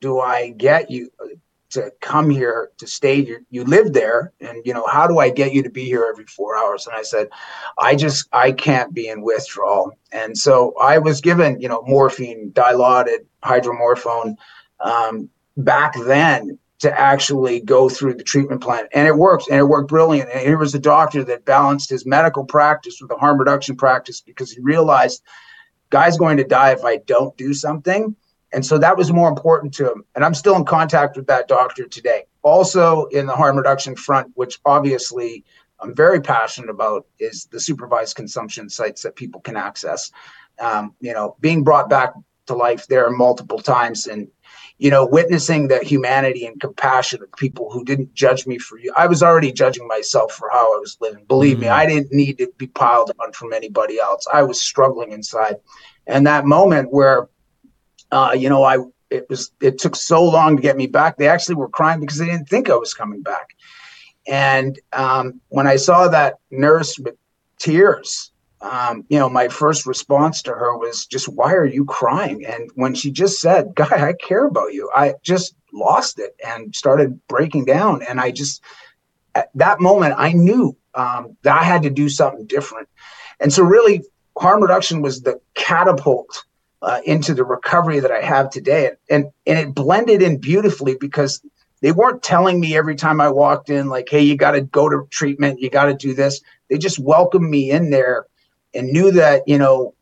do 0.00 0.20
I 0.20 0.50
get 0.50 0.90
you 0.90 1.10
to 1.70 1.92
come 2.00 2.30
here 2.30 2.70
to 2.78 2.86
stay? 2.86 3.16
You, 3.16 3.44
you 3.50 3.64
live 3.64 3.92
there, 3.92 4.32
and 4.40 4.64
you 4.64 4.72
know 4.72 4.86
how 4.86 5.06
do 5.06 5.18
I 5.18 5.30
get 5.30 5.52
you 5.52 5.62
to 5.62 5.70
be 5.70 5.84
here 5.84 6.06
every 6.08 6.26
four 6.26 6.56
hours?" 6.56 6.86
And 6.86 6.94
I 6.94 7.02
said, 7.02 7.28
"I 7.78 7.96
just 7.96 8.28
I 8.32 8.52
can't 8.52 8.94
be 8.94 9.08
in 9.08 9.22
withdrawal." 9.22 9.92
And 10.12 10.36
so 10.36 10.74
I 10.80 10.98
was 10.98 11.20
given 11.20 11.60
you 11.60 11.68
know 11.68 11.82
morphine, 11.82 12.52
dilaudid, 12.52 13.26
hydromorphone. 13.42 14.36
Um, 14.80 15.30
back 15.56 15.94
then 16.04 16.58
to 16.78 17.00
actually 17.00 17.60
go 17.60 17.88
through 17.88 18.14
the 18.14 18.22
treatment 18.22 18.60
plan. 18.60 18.86
And 18.92 19.06
it 19.06 19.16
works, 19.16 19.46
and 19.48 19.58
it 19.58 19.64
worked 19.64 19.88
brilliant. 19.88 20.30
And 20.30 20.40
here 20.40 20.58
was 20.58 20.74
a 20.74 20.78
doctor 20.78 21.24
that 21.24 21.44
balanced 21.44 21.90
his 21.90 22.04
medical 22.04 22.44
practice 22.44 22.98
with 23.00 23.10
a 23.10 23.16
harm 23.16 23.38
reduction 23.38 23.76
practice 23.76 24.20
because 24.20 24.52
he 24.52 24.60
realized 24.60 25.22
guy's 25.90 26.18
going 26.18 26.36
to 26.36 26.44
die 26.44 26.72
if 26.72 26.84
I 26.84 26.98
don't 26.98 27.36
do 27.36 27.54
something. 27.54 28.14
And 28.52 28.64
so 28.64 28.78
that 28.78 28.96
was 28.96 29.12
more 29.12 29.28
important 29.28 29.74
to 29.74 29.90
him. 29.90 30.04
And 30.14 30.24
I'm 30.24 30.34
still 30.34 30.56
in 30.56 30.64
contact 30.64 31.16
with 31.16 31.26
that 31.26 31.48
doctor 31.48 31.86
today. 31.86 32.24
Also, 32.42 33.06
in 33.06 33.26
the 33.26 33.34
harm 33.34 33.56
reduction 33.56 33.96
front, 33.96 34.30
which 34.34 34.60
obviously 34.64 35.44
I'm 35.80 35.94
very 35.94 36.20
passionate 36.20 36.70
about, 36.70 37.06
is 37.18 37.46
the 37.46 37.60
supervised 37.60 38.16
consumption 38.16 38.68
sites 38.68 39.02
that 39.02 39.16
people 39.16 39.40
can 39.40 39.56
access. 39.56 40.10
Um, 40.58 40.94
you 41.00 41.12
know, 41.12 41.36
being 41.40 41.64
brought 41.64 41.90
back 41.90 42.14
to 42.46 42.54
life 42.54 42.86
there 42.86 43.10
multiple 43.10 43.58
times 43.58 44.06
and 44.06 44.28
you 44.78 44.90
know, 44.90 45.06
witnessing 45.06 45.68
the 45.68 45.78
humanity 45.78 46.44
and 46.44 46.60
compassion 46.60 47.22
of 47.22 47.32
people 47.32 47.70
who 47.70 47.84
didn't 47.84 48.12
judge 48.14 48.46
me 48.46 48.58
for 48.58 48.78
you. 48.78 48.92
I 48.96 49.06
was 49.06 49.22
already 49.22 49.50
judging 49.50 49.86
myself 49.86 50.32
for 50.32 50.50
how 50.50 50.76
I 50.76 50.78
was 50.78 50.98
living. 51.00 51.24
Believe 51.24 51.58
mm. 51.58 51.60
me, 51.62 51.68
I 51.68 51.86
didn't 51.86 52.12
need 52.12 52.38
to 52.38 52.52
be 52.58 52.66
piled 52.66 53.10
on 53.20 53.32
from 53.32 53.52
anybody 53.54 53.98
else. 53.98 54.26
I 54.32 54.42
was 54.42 54.60
struggling 54.60 55.12
inside. 55.12 55.56
And 56.06 56.26
that 56.26 56.44
moment 56.44 56.92
where, 56.92 57.28
uh, 58.12 58.34
you 58.36 58.50
know, 58.50 58.64
I, 58.64 58.78
it 59.08 59.28
was, 59.30 59.50
it 59.62 59.78
took 59.78 59.96
so 59.96 60.22
long 60.22 60.56
to 60.56 60.62
get 60.62 60.76
me 60.76 60.86
back. 60.86 61.16
They 61.16 61.28
actually 61.28 61.54
were 61.54 61.68
crying 61.68 62.00
because 62.00 62.18
they 62.18 62.26
didn't 62.26 62.48
think 62.48 62.68
I 62.68 62.76
was 62.76 62.92
coming 62.92 63.22
back. 63.22 63.56
And 64.28 64.78
um, 64.92 65.40
when 65.48 65.66
I 65.66 65.76
saw 65.76 66.08
that 66.08 66.34
nurse 66.50 66.98
with 66.98 67.14
tears, 67.58 68.30
um, 68.60 69.04
you 69.08 69.18
know, 69.18 69.28
my 69.28 69.48
first 69.48 69.86
response 69.86 70.42
to 70.42 70.52
her 70.52 70.76
was 70.76 71.06
just, 71.06 71.28
why 71.28 71.52
are 71.52 71.66
you 71.66 71.84
crying? 71.84 72.44
And 72.46 72.70
when 72.74 72.94
she 72.94 73.10
just 73.10 73.40
said, 73.40 73.74
Guy, 73.74 74.08
I 74.08 74.14
care 74.14 74.46
about 74.46 74.72
you, 74.72 74.90
I 74.94 75.14
just 75.22 75.54
lost 75.72 76.18
it 76.18 76.34
and 76.44 76.74
started 76.74 77.20
breaking 77.28 77.66
down. 77.66 78.02
And 78.02 78.20
I 78.20 78.30
just, 78.30 78.62
at 79.34 79.50
that 79.54 79.80
moment, 79.80 80.14
I 80.16 80.32
knew 80.32 80.76
um, 80.94 81.36
that 81.42 81.60
I 81.60 81.64
had 81.64 81.82
to 81.82 81.90
do 81.90 82.08
something 82.08 82.46
different. 82.46 82.88
And 83.40 83.52
so, 83.52 83.62
really, 83.62 84.02
harm 84.38 84.62
reduction 84.62 85.02
was 85.02 85.20
the 85.20 85.38
catapult 85.54 86.44
uh, 86.80 87.00
into 87.04 87.34
the 87.34 87.44
recovery 87.44 88.00
that 88.00 88.10
I 88.10 88.22
have 88.22 88.48
today. 88.48 88.92
And, 89.10 89.26
and 89.46 89.58
it 89.58 89.74
blended 89.74 90.22
in 90.22 90.38
beautifully 90.38 90.96
because 90.98 91.42
they 91.82 91.92
weren't 91.92 92.22
telling 92.22 92.58
me 92.58 92.76
every 92.76 92.96
time 92.96 93.20
I 93.20 93.28
walked 93.28 93.68
in, 93.68 93.88
like, 93.88 94.08
hey, 94.08 94.22
you 94.22 94.36
got 94.36 94.52
to 94.52 94.62
go 94.62 94.88
to 94.88 95.06
treatment, 95.10 95.60
you 95.60 95.68
got 95.68 95.86
to 95.86 95.94
do 95.94 96.14
this. 96.14 96.40
They 96.70 96.78
just 96.78 96.98
welcomed 96.98 97.50
me 97.50 97.70
in 97.70 97.90
there 97.90 98.26
and 98.74 98.88
knew 98.88 99.10
that, 99.12 99.42
you 99.46 99.58
know, 99.58 99.94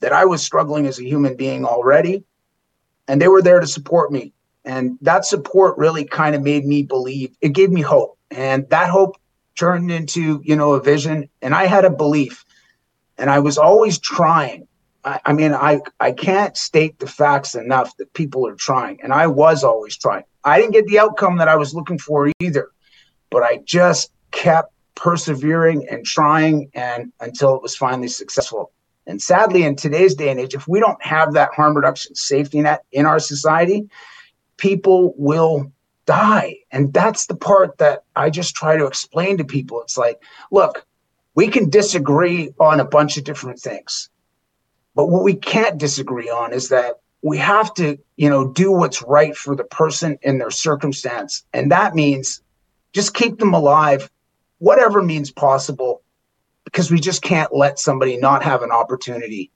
that 0.00 0.12
I 0.12 0.24
was 0.24 0.42
struggling 0.42 0.86
as 0.86 0.98
a 0.98 1.04
human 1.04 1.36
being 1.36 1.64
already. 1.64 2.24
And 3.08 3.20
they 3.20 3.28
were 3.28 3.42
there 3.42 3.60
to 3.60 3.66
support 3.66 4.12
me. 4.12 4.32
And 4.64 4.98
that 5.02 5.24
support 5.24 5.76
really 5.76 6.04
kind 6.04 6.34
of 6.34 6.42
made 6.42 6.64
me 6.64 6.82
believe, 6.82 7.36
it 7.40 7.50
gave 7.50 7.70
me 7.70 7.80
hope. 7.80 8.18
And 8.30 8.68
that 8.70 8.90
hope 8.90 9.16
turned 9.56 9.90
into, 9.90 10.40
you 10.44 10.56
know, 10.56 10.72
a 10.72 10.82
vision. 10.82 11.28
And 11.40 11.54
I 11.54 11.66
had 11.66 11.84
a 11.84 11.90
belief. 11.90 12.44
And 13.18 13.28
I 13.28 13.40
was 13.40 13.58
always 13.58 13.98
trying. 13.98 14.66
I, 15.04 15.32
mean, 15.32 15.52
I, 15.52 15.80
I 15.98 16.12
can't 16.12 16.56
state 16.56 17.00
the 17.00 17.08
facts 17.08 17.56
enough 17.56 17.96
that 17.96 18.12
people 18.12 18.46
are 18.46 18.54
trying. 18.54 19.00
And 19.02 19.12
I 19.12 19.26
was 19.26 19.64
always 19.64 19.96
trying. 19.96 20.22
I 20.44 20.60
didn't 20.60 20.74
get 20.74 20.86
the 20.86 21.00
outcome 21.00 21.38
that 21.38 21.48
I 21.48 21.56
was 21.56 21.74
looking 21.74 21.98
for 21.98 22.30
either, 22.38 22.70
but 23.30 23.42
I 23.42 23.58
just 23.64 24.12
kept 24.30 24.71
persevering 24.94 25.88
and 25.88 26.04
trying 26.04 26.70
and 26.74 27.12
until 27.20 27.54
it 27.54 27.62
was 27.62 27.76
finally 27.76 28.08
successful. 28.08 28.72
And 29.06 29.20
sadly, 29.20 29.64
in 29.64 29.76
today's 29.76 30.14
day 30.14 30.30
and 30.30 30.38
age, 30.38 30.54
if 30.54 30.68
we 30.68 30.78
don't 30.80 31.02
have 31.02 31.32
that 31.32 31.54
harm 31.54 31.74
reduction 31.74 32.14
safety 32.14 32.60
net 32.60 32.84
in 32.92 33.04
our 33.04 33.18
society, 33.18 33.88
people 34.56 35.14
will 35.16 35.72
die. 36.06 36.56
And 36.70 36.92
that's 36.92 37.26
the 37.26 37.34
part 37.34 37.78
that 37.78 38.04
I 38.14 38.30
just 38.30 38.54
try 38.54 38.76
to 38.76 38.86
explain 38.86 39.38
to 39.38 39.44
people. 39.44 39.82
It's 39.82 39.98
like, 39.98 40.22
look, 40.50 40.86
we 41.34 41.48
can 41.48 41.70
disagree 41.70 42.52
on 42.60 42.78
a 42.78 42.84
bunch 42.84 43.16
of 43.16 43.24
different 43.24 43.58
things. 43.58 44.08
But 44.94 45.06
what 45.06 45.24
we 45.24 45.34
can't 45.34 45.78
disagree 45.78 46.28
on 46.28 46.52
is 46.52 46.68
that 46.68 47.00
we 47.22 47.38
have 47.38 47.72
to, 47.74 47.98
you 48.16 48.28
know, 48.28 48.48
do 48.48 48.70
what's 48.70 49.02
right 49.02 49.36
for 49.36 49.56
the 49.56 49.64
person 49.64 50.18
in 50.22 50.38
their 50.38 50.50
circumstance. 50.50 51.44
And 51.52 51.70
that 51.70 51.94
means 51.94 52.42
just 52.92 53.14
keep 53.14 53.38
them 53.38 53.54
alive 53.54 54.10
whatever 54.62 55.02
means 55.02 55.30
possible 55.30 56.02
because 56.64 56.90
we 56.90 57.00
just 57.00 57.22
can't 57.22 57.52
let 57.54 57.78
somebody 57.78 58.16
not 58.16 58.42
have 58.42 58.62
an 58.62 58.70
opportunity 58.70 59.50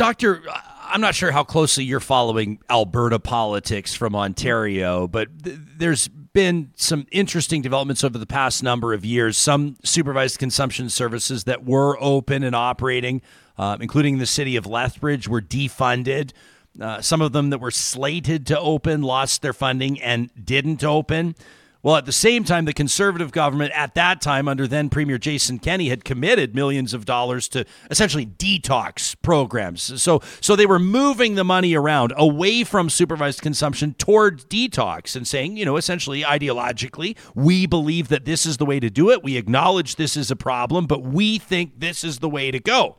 Doctor, 0.00 0.42
I'm 0.86 1.02
not 1.02 1.14
sure 1.14 1.30
how 1.30 1.44
closely 1.44 1.84
you're 1.84 2.00
following 2.00 2.58
Alberta 2.70 3.18
politics 3.18 3.94
from 3.94 4.16
Ontario, 4.16 5.06
but 5.06 5.44
th- 5.44 5.58
there's 5.76 6.08
been 6.08 6.72
some 6.74 7.06
interesting 7.12 7.60
developments 7.60 8.02
over 8.02 8.16
the 8.16 8.24
past 8.24 8.62
number 8.62 8.94
of 8.94 9.04
years. 9.04 9.36
Some 9.36 9.76
supervised 9.84 10.38
consumption 10.38 10.88
services 10.88 11.44
that 11.44 11.64
were 11.66 11.98
open 12.00 12.42
and 12.42 12.56
operating, 12.56 13.20
uh, 13.58 13.76
including 13.78 14.16
the 14.16 14.24
city 14.24 14.56
of 14.56 14.64
Lethbridge, 14.64 15.28
were 15.28 15.42
defunded. 15.42 16.32
Uh, 16.80 17.02
some 17.02 17.20
of 17.20 17.32
them 17.32 17.50
that 17.50 17.58
were 17.58 17.70
slated 17.70 18.46
to 18.46 18.58
open 18.58 19.02
lost 19.02 19.42
their 19.42 19.52
funding 19.52 20.00
and 20.00 20.30
didn't 20.42 20.82
open. 20.82 21.34
Well, 21.82 21.96
at 21.96 22.04
the 22.04 22.12
same 22.12 22.44
time, 22.44 22.66
the 22.66 22.74
conservative 22.74 23.32
government 23.32 23.72
at 23.74 23.94
that 23.94 24.20
time, 24.20 24.48
under 24.48 24.66
then 24.66 24.90
Premier 24.90 25.16
Jason 25.16 25.58
Kenney, 25.58 25.88
had 25.88 26.04
committed 26.04 26.54
millions 26.54 26.92
of 26.92 27.06
dollars 27.06 27.48
to 27.48 27.64
essentially 27.90 28.26
detox 28.26 29.16
programs. 29.22 30.02
So, 30.02 30.20
so 30.42 30.56
they 30.56 30.66
were 30.66 30.78
moving 30.78 31.36
the 31.36 31.44
money 31.44 31.74
around 31.74 32.12
away 32.16 32.64
from 32.64 32.90
supervised 32.90 33.40
consumption 33.40 33.94
toward 33.94 34.40
detox 34.50 35.16
and 35.16 35.26
saying, 35.26 35.56
you 35.56 35.64
know, 35.64 35.78
essentially 35.78 36.20
ideologically, 36.22 37.16
we 37.34 37.64
believe 37.66 38.08
that 38.08 38.26
this 38.26 38.44
is 38.44 38.58
the 38.58 38.66
way 38.66 38.78
to 38.78 38.90
do 38.90 39.10
it. 39.10 39.22
We 39.22 39.38
acknowledge 39.38 39.96
this 39.96 40.18
is 40.18 40.30
a 40.30 40.36
problem, 40.36 40.86
but 40.86 41.02
we 41.02 41.38
think 41.38 41.80
this 41.80 42.04
is 42.04 42.18
the 42.18 42.28
way 42.28 42.50
to 42.50 42.60
go. 42.60 42.98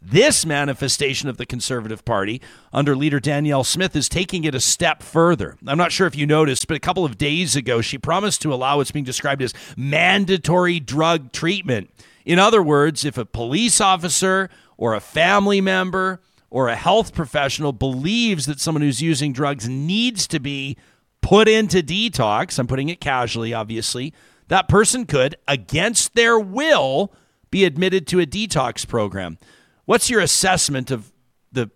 This 0.00 0.44
manifestation 0.44 1.28
of 1.28 1.36
the 1.36 1.46
Conservative 1.46 2.04
Party 2.04 2.40
under 2.72 2.94
leader 2.94 3.18
Danielle 3.18 3.64
Smith 3.64 3.96
is 3.96 4.08
taking 4.08 4.44
it 4.44 4.54
a 4.54 4.60
step 4.60 5.02
further. 5.02 5.56
I'm 5.66 5.78
not 5.78 5.90
sure 5.90 6.06
if 6.06 6.14
you 6.14 6.26
noticed, 6.26 6.68
but 6.68 6.76
a 6.76 6.80
couple 6.80 7.04
of 7.04 7.18
days 7.18 7.56
ago, 7.56 7.80
she 7.80 7.98
promised 7.98 8.42
to 8.42 8.52
allow 8.52 8.76
what's 8.76 8.90
being 8.90 9.04
described 9.04 9.42
as 9.42 9.54
mandatory 9.76 10.80
drug 10.80 11.32
treatment. 11.32 11.90
In 12.24 12.38
other 12.38 12.62
words, 12.62 13.04
if 13.04 13.16
a 13.16 13.24
police 13.24 13.80
officer 13.80 14.50
or 14.76 14.94
a 14.94 15.00
family 15.00 15.60
member 15.60 16.20
or 16.50 16.68
a 16.68 16.76
health 16.76 17.14
professional 17.14 17.72
believes 17.72 18.46
that 18.46 18.60
someone 18.60 18.82
who's 18.82 19.02
using 19.02 19.32
drugs 19.32 19.68
needs 19.68 20.26
to 20.28 20.38
be 20.38 20.76
put 21.22 21.48
into 21.48 21.82
detox, 21.82 22.58
I'm 22.58 22.66
putting 22.66 22.90
it 22.90 23.00
casually, 23.00 23.54
obviously, 23.54 24.12
that 24.48 24.68
person 24.68 25.06
could, 25.06 25.36
against 25.48 26.14
their 26.14 26.38
will, 26.38 27.12
be 27.50 27.64
admitted 27.64 28.06
to 28.08 28.20
a 28.20 28.26
detox 28.26 28.86
program. 28.86 29.38
What's 29.86 30.10
your 30.10 30.20
assessment 30.20 30.90
of 30.90 31.10
the? 31.52 31.70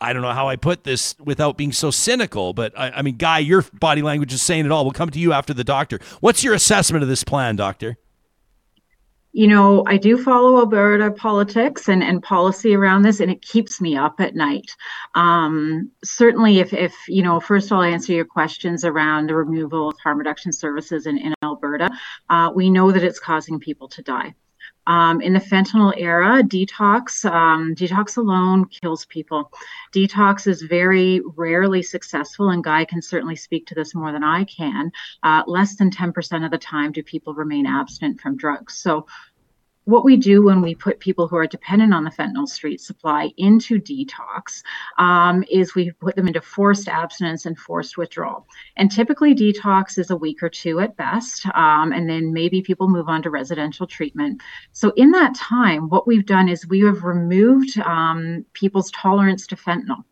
I 0.00 0.12
don't 0.12 0.22
know 0.22 0.32
how 0.32 0.48
I 0.48 0.56
put 0.56 0.82
this 0.82 1.14
without 1.20 1.56
being 1.56 1.72
so 1.72 1.90
cynical, 1.90 2.52
but 2.54 2.76
I, 2.76 2.90
I 2.90 3.02
mean, 3.02 3.16
Guy, 3.16 3.38
your 3.40 3.62
body 3.78 4.02
language 4.02 4.32
is 4.32 4.42
saying 4.42 4.64
it 4.64 4.72
all. 4.72 4.84
We'll 4.84 4.92
come 4.92 5.10
to 5.10 5.18
you 5.18 5.32
after 5.32 5.54
the 5.54 5.64
doctor. 5.64 6.00
What's 6.20 6.42
your 6.42 6.54
assessment 6.54 7.02
of 7.02 7.08
this 7.08 7.22
plan, 7.22 7.56
Doctor? 7.56 7.98
you 9.32 9.46
know, 9.46 9.82
I 9.86 9.96
do 9.96 10.22
follow 10.22 10.58
Alberta 10.58 11.10
politics 11.10 11.88
and, 11.88 12.02
and 12.02 12.22
policy 12.22 12.74
around 12.74 13.02
this, 13.02 13.18
and 13.18 13.30
it 13.30 13.40
keeps 13.40 13.80
me 13.80 13.96
up 13.96 14.20
at 14.20 14.34
night. 14.34 14.76
Um, 15.14 15.90
certainly, 16.04 16.58
if, 16.58 16.74
if, 16.74 16.94
you 17.08 17.22
know, 17.22 17.40
first 17.40 17.66
of 17.66 17.72
all, 17.72 17.80
I 17.82 17.88
answer 17.88 18.12
your 18.12 18.26
questions 18.26 18.84
around 18.84 19.28
the 19.28 19.34
removal 19.34 19.88
of 19.88 19.98
harm 20.02 20.18
reduction 20.18 20.52
services 20.52 21.06
in, 21.06 21.16
in 21.16 21.32
Alberta, 21.42 21.88
uh, 22.28 22.52
we 22.54 22.68
know 22.68 22.92
that 22.92 23.02
it's 23.02 23.18
causing 23.18 23.58
people 23.58 23.88
to 23.88 24.02
die. 24.02 24.34
Um, 24.86 25.20
in 25.20 25.32
the 25.32 25.38
fentanyl 25.38 25.94
era, 25.96 26.42
detox, 26.42 27.24
um, 27.24 27.74
detox 27.74 28.16
alone 28.16 28.66
kills 28.66 29.04
people. 29.06 29.52
Detox 29.92 30.46
is 30.46 30.62
very 30.62 31.20
rarely 31.36 31.82
successful, 31.82 32.50
and 32.50 32.64
Guy 32.64 32.84
can 32.84 33.00
certainly 33.00 33.36
speak 33.36 33.66
to 33.66 33.74
this 33.74 33.94
more 33.94 34.12
than 34.12 34.24
I 34.24 34.44
can. 34.44 34.90
Uh, 35.22 35.42
less 35.46 35.76
than 35.76 35.90
10% 35.90 36.44
of 36.44 36.50
the 36.50 36.58
time 36.58 36.92
do 36.92 37.02
people 37.02 37.34
remain 37.34 37.66
abstinent 37.66 38.20
from 38.20 38.36
drugs. 38.36 38.76
So 38.76 39.06
what 39.84 40.04
we 40.04 40.16
do 40.16 40.42
when 40.44 40.62
we 40.62 40.74
put 40.74 41.00
people 41.00 41.26
who 41.26 41.36
are 41.36 41.46
dependent 41.46 41.92
on 41.92 42.04
the 42.04 42.10
fentanyl 42.10 42.48
street 42.48 42.80
supply 42.80 43.30
into 43.36 43.80
detox 43.80 44.62
um, 44.98 45.44
is 45.50 45.74
we 45.74 45.90
put 45.92 46.14
them 46.14 46.28
into 46.28 46.40
forced 46.40 46.88
abstinence 46.88 47.46
and 47.46 47.58
forced 47.58 47.96
withdrawal. 47.96 48.46
And 48.76 48.90
typically, 48.90 49.34
detox 49.34 49.98
is 49.98 50.10
a 50.10 50.16
week 50.16 50.42
or 50.42 50.48
two 50.48 50.80
at 50.80 50.96
best, 50.96 51.46
um, 51.54 51.92
and 51.92 52.08
then 52.08 52.32
maybe 52.32 52.62
people 52.62 52.88
move 52.88 53.08
on 53.08 53.22
to 53.22 53.30
residential 53.30 53.86
treatment. 53.86 54.40
So, 54.72 54.92
in 54.96 55.10
that 55.12 55.34
time, 55.34 55.88
what 55.88 56.06
we've 56.06 56.26
done 56.26 56.48
is 56.48 56.66
we 56.66 56.80
have 56.80 57.02
removed 57.02 57.78
um, 57.78 58.44
people's 58.52 58.90
tolerance 58.92 59.46
to 59.48 59.56
fentanyl. 59.56 60.04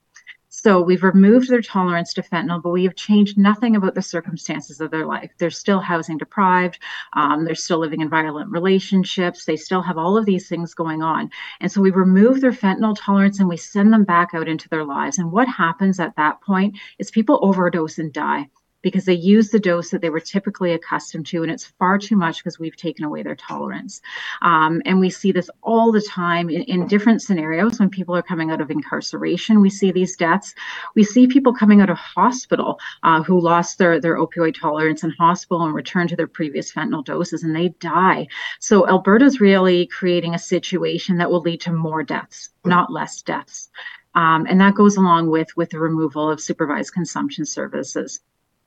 So 0.62 0.82
we've 0.82 1.02
removed 1.02 1.48
their 1.48 1.62
tolerance 1.62 2.12
to 2.12 2.22
fentanyl, 2.22 2.62
but 2.62 2.68
we 2.68 2.84
have 2.84 2.94
changed 2.94 3.38
nothing 3.38 3.76
about 3.76 3.94
the 3.94 4.02
circumstances 4.02 4.78
of 4.78 4.90
their 4.90 5.06
life. 5.06 5.30
They're 5.38 5.48
still 5.48 5.80
housing 5.80 6.18
deprived. 6.18 6.78
Um, 7.14 7.46
they're 7.46 7.54
still 7.54 7.78
living 7.78 8.02
in 8.02 8.10
violent 8.10 8.50
relationships. 8.50 9.46
They 9.46 9.56
still 9.56 9.80
have 9.80 9.96
all 9.96 10.18
of 10.18 10.26
these 10.26 10.50
things 10.50 10.74
going 10.74 11.02
on. 11.02 11.30
And 11.60 11.72
so 11.72 11.80
we 11.80 11.90
remove 11.90 12.42
their 12.42 12.52
fentanyl 12.52 12.94
tolerance 12.94 13.40
and 13.40 13.48
we 13.48 13.56
send 13.56 13.90
them 13.90 14.04
back 14.04 14.34
out 14.34 14.48
into 14.48 14.68
their 14.68 14.84
lives. 14.84 15.16
And 15.16 15.32
what 15.32 15.48
happens 15.48 15.98
at 15.98 16.16
that 16.16 16.42
point 16.42 16.78
is 16.98 17.10
people 17.10 17.38
overdose 17.40 17.98
and 17.98 18.12
die 18.12 18.50
because 18.82 19.04
they 19.04 19.14
use 19.14 19.50
the 19.50 19.60
dose 19.60 19.90
that 19.90 20.00
they 20.00 20.10
were 20.10 20.20
typically 20.20 20.72
accustomed 20.72 21.26
to, 21.26 21.42
and 21.42 21.50
it's 21.50 21.66
far 21.78 21.98
too 21.98 22.16
much 22.16 22.38
because 22.38 22.58
we've 22.58 22.76
taken 22.76 23.04
away 23.04 23.22
their 23.22 23.36
tolerance. 23.36 24.00
Um, 24.42 24.80
and 24.84 25.00
we 25.00 25.10
see 25.10 25.32
this 25.32 25.50
all 25.62 25.92
the 25.92 26.00
time 26.02 26.48
in, 26.48 26.62
in, 26.62 26.86
different 26.86 27.22
scenarios 27.22 27.78
when 27.78 27.90
people 27.90 28.16
are 28.16 28.22
coming 28.22 28.50
out 28.50 28.60
of 28.60 28.70
incarceration. 28.70 29.60
We 29.60 29.70
see 29.70 29.92
these 29.92 30.16
deaths. 30.16 30.54
We 30.94 31.04
see 31.04 31.26
people 31.26 31.52
coming 31.52 31.80
out 31.80 31.90
of 31.90 31.98
hospital 31.98 32.80
uh, 33.02 33.22
who 33.22 33.40
lost 33.40 33.78
their, 33.78 34.00
their 34.00 34.16
opioid 34.16 34.58
tolerance 34.58 35.04
in 35.04 35.10
hospital 35.10 35.64
and 35.64 35.74
return 35.74 36.08
to 36.08 36.16
their 36.16 36.26
previous 36.26 36.72
fentanyl 36.72 37.04
doses, 37.04 37.44
and 37.44 37.54
they 37.54 37.68
die. 37.80 38.26
So 38.60 38.88
Alberta's 38.88 39.40
really 39.40 39.86
creating 39.86 40.34
a 40.34 40.38
situation 40.38 41.18
that 41.18 41.30
will 41.30 41.40
lead 41.40 41.60
to 41.62 41.72
more 41.72 42.02
deaths, 42.02 42.50
not 42.64 42.92
less 42.92 43.22
deaths. 43.22 43.70
Um, 44.14 44.46
and 44.48 44.60
that 44.60 44.74
goes 44.74 44.96
along 44.96 45.30
with 45.30 45.48
with 45.56 45.70
the 45.70 45.78
removal 45.78 46.28
of 46.30 46.40
supervised 46.40 46.92
consumption 46.92 47.44
services. 47.44 48.20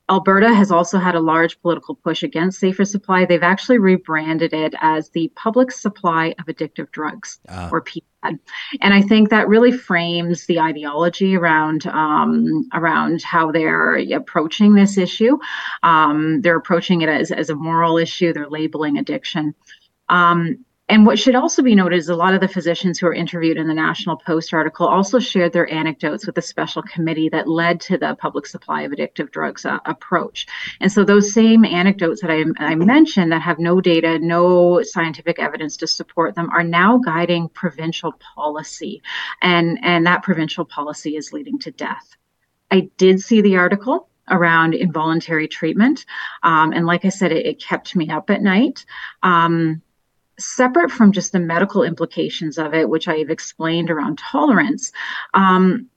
Alberta 0.10 0.54
has 0.54 0.70
also 0.70 1.00
had 1.00 1.16
a 1.16 1.22
large 1.22 1.62
political 1.62 1.96
push 1.96 2.24
against 2.24 2.60
safer 2.60 2.84
supply. 2.84 3.26
They've 3.26 3.42
actually 3.42 3.78
rebranded 3.78 4.54
it 4.54 4.74
as 4.82 5.10
the 5.10 5.32
Public 5.36 5.72
Supply 5.72 6.36
of 6.40 6.46
Addictive 6.48 6.92
Drugs, 6.92 7.40
uh. 7.48 7.70
or 7.72 7.82
PSAD. 7.82 8.40
And 8.82 8.94
I 8.94 9.02
think 9.02 9.30
that 9.30 9.48
really 9.48 9.72
frames 9.72 10.46
the 10.46 10.60
ideology 10.60 11.36
around 11.36 11.88
um, 11.88 12.70
around 12.74 13.22
how 13.22 13.52
they're 13.52 13.96
approaching 14.14 14.74
this 14.74 14.98
issue. 14.98 15.38
Um, 15.84 16.42
they're 16.42 16.58
approaching 16.58 17.02
it 17.02 17.10
as, 17.10 17.32
as 17.32 17.50
a 17.50 17.56
moral 17.56 17.98
issue. 17.98 18.34
They're 18.34 18.50
labeling 18.50 18.98
addiction. 18.98 19.56
Um, 20.10 20.66
and 20.90 21.06
what 21.06 21.18
should 21.18 21.36
also 21.36 21.62
be 21.62 21.76
noted 21.76 21.96
is 21.96 22.10
a 22.10 22.16
lot 22.16 22.34
of 22.34 22.42
the 22.42 22.48
physicians 22.48 23.00
who 23.00 23.06
were 23.06 23.14
interviewed 23.14 23.58
in 23.58 23.68
the 23.68 23.74
National 23.74 24.18
Post 24.18 24.54
article 24.54 24.86
also 24.86 25.18
shared 25.18 25.54
their 25.54 25.72
anecdotes 25.72 26.26
with 26.26 26.36
the 26.36 26.42
special 26.42 26.82
committee 26.84 27.30
that 27.30 27.48
led 27.48 27.80
to 27.82 27.98
the 27.98 28.16
public 28.16 28.46
supply 28.46 28.82
of 28.82 28.92
addictive 28.92 29.32
drugs 29.32 29.66
uh, 29.66 29.80
approach. 29.86 30.46
And 30.82 30.92
so 30.92 31.06
those 31.06 31.34
same 31.34 31.64
anecdotes 31.64 32.22
that 32.22 32.32
I, 32.32 32.44
I 32.58 32.76
mentioned 32.76 33.32
that 33.32 33.42
have 33.42 33.60
no 33.60 33.80
data, 33.80 34.20
no 34.20 34.84
scientific 34.84 35.40
evidence 35.40 35.78
to 35.78 35.88
support 35.88 36.36
them 36.36 36.50
are 36.50 36.64
now 36.64 36.98
guiding 36.98 37.48
provincial 37.50 38.14
policy. 38.36 39.02
And, 39.42 39.80
and 39.84 40.06
that 40.06 40.22
provincial 40.24 40.66
policy 40.66 41.16
is 41.16 41.32
leading 41.32 41.60
to 41.60 41.72
death. 41.72 42.18
I 42.72 42.90
did 42.98 43.22
see 43.22 43.40
the 43.40 43.56
article 43.56 44.10
around 44.30 44.74
involuntary 44.74 45.48
treatment. 45.48 46.06
Um, 46.44 46.74
and 46.74 46.86
like 46.86 47.06
I 47.06 47.10
said, 47.10 47.32
it, 47.32 47.46
it, 47.46 47.62
kept 47.62 47.96
me 47.96 48.10
up 48.10 48.30
at 48.30 48.42
night. 48.42 48.86
Um, 49.22 49.82
separate 50.40 50.92
from 50.92 51.12
just 51.12 51.32
the 51.32 51.40
medical 51.40 51.84
implications 51.84 52.58
of 52.58 52.74
it, 52.74 52.90
which 52.90 53.08
I've 53.08 53.30
explained 53.30 53.90
around 53.90 54.18
tolerance, 54.18 54.92
um, 55.34 55.90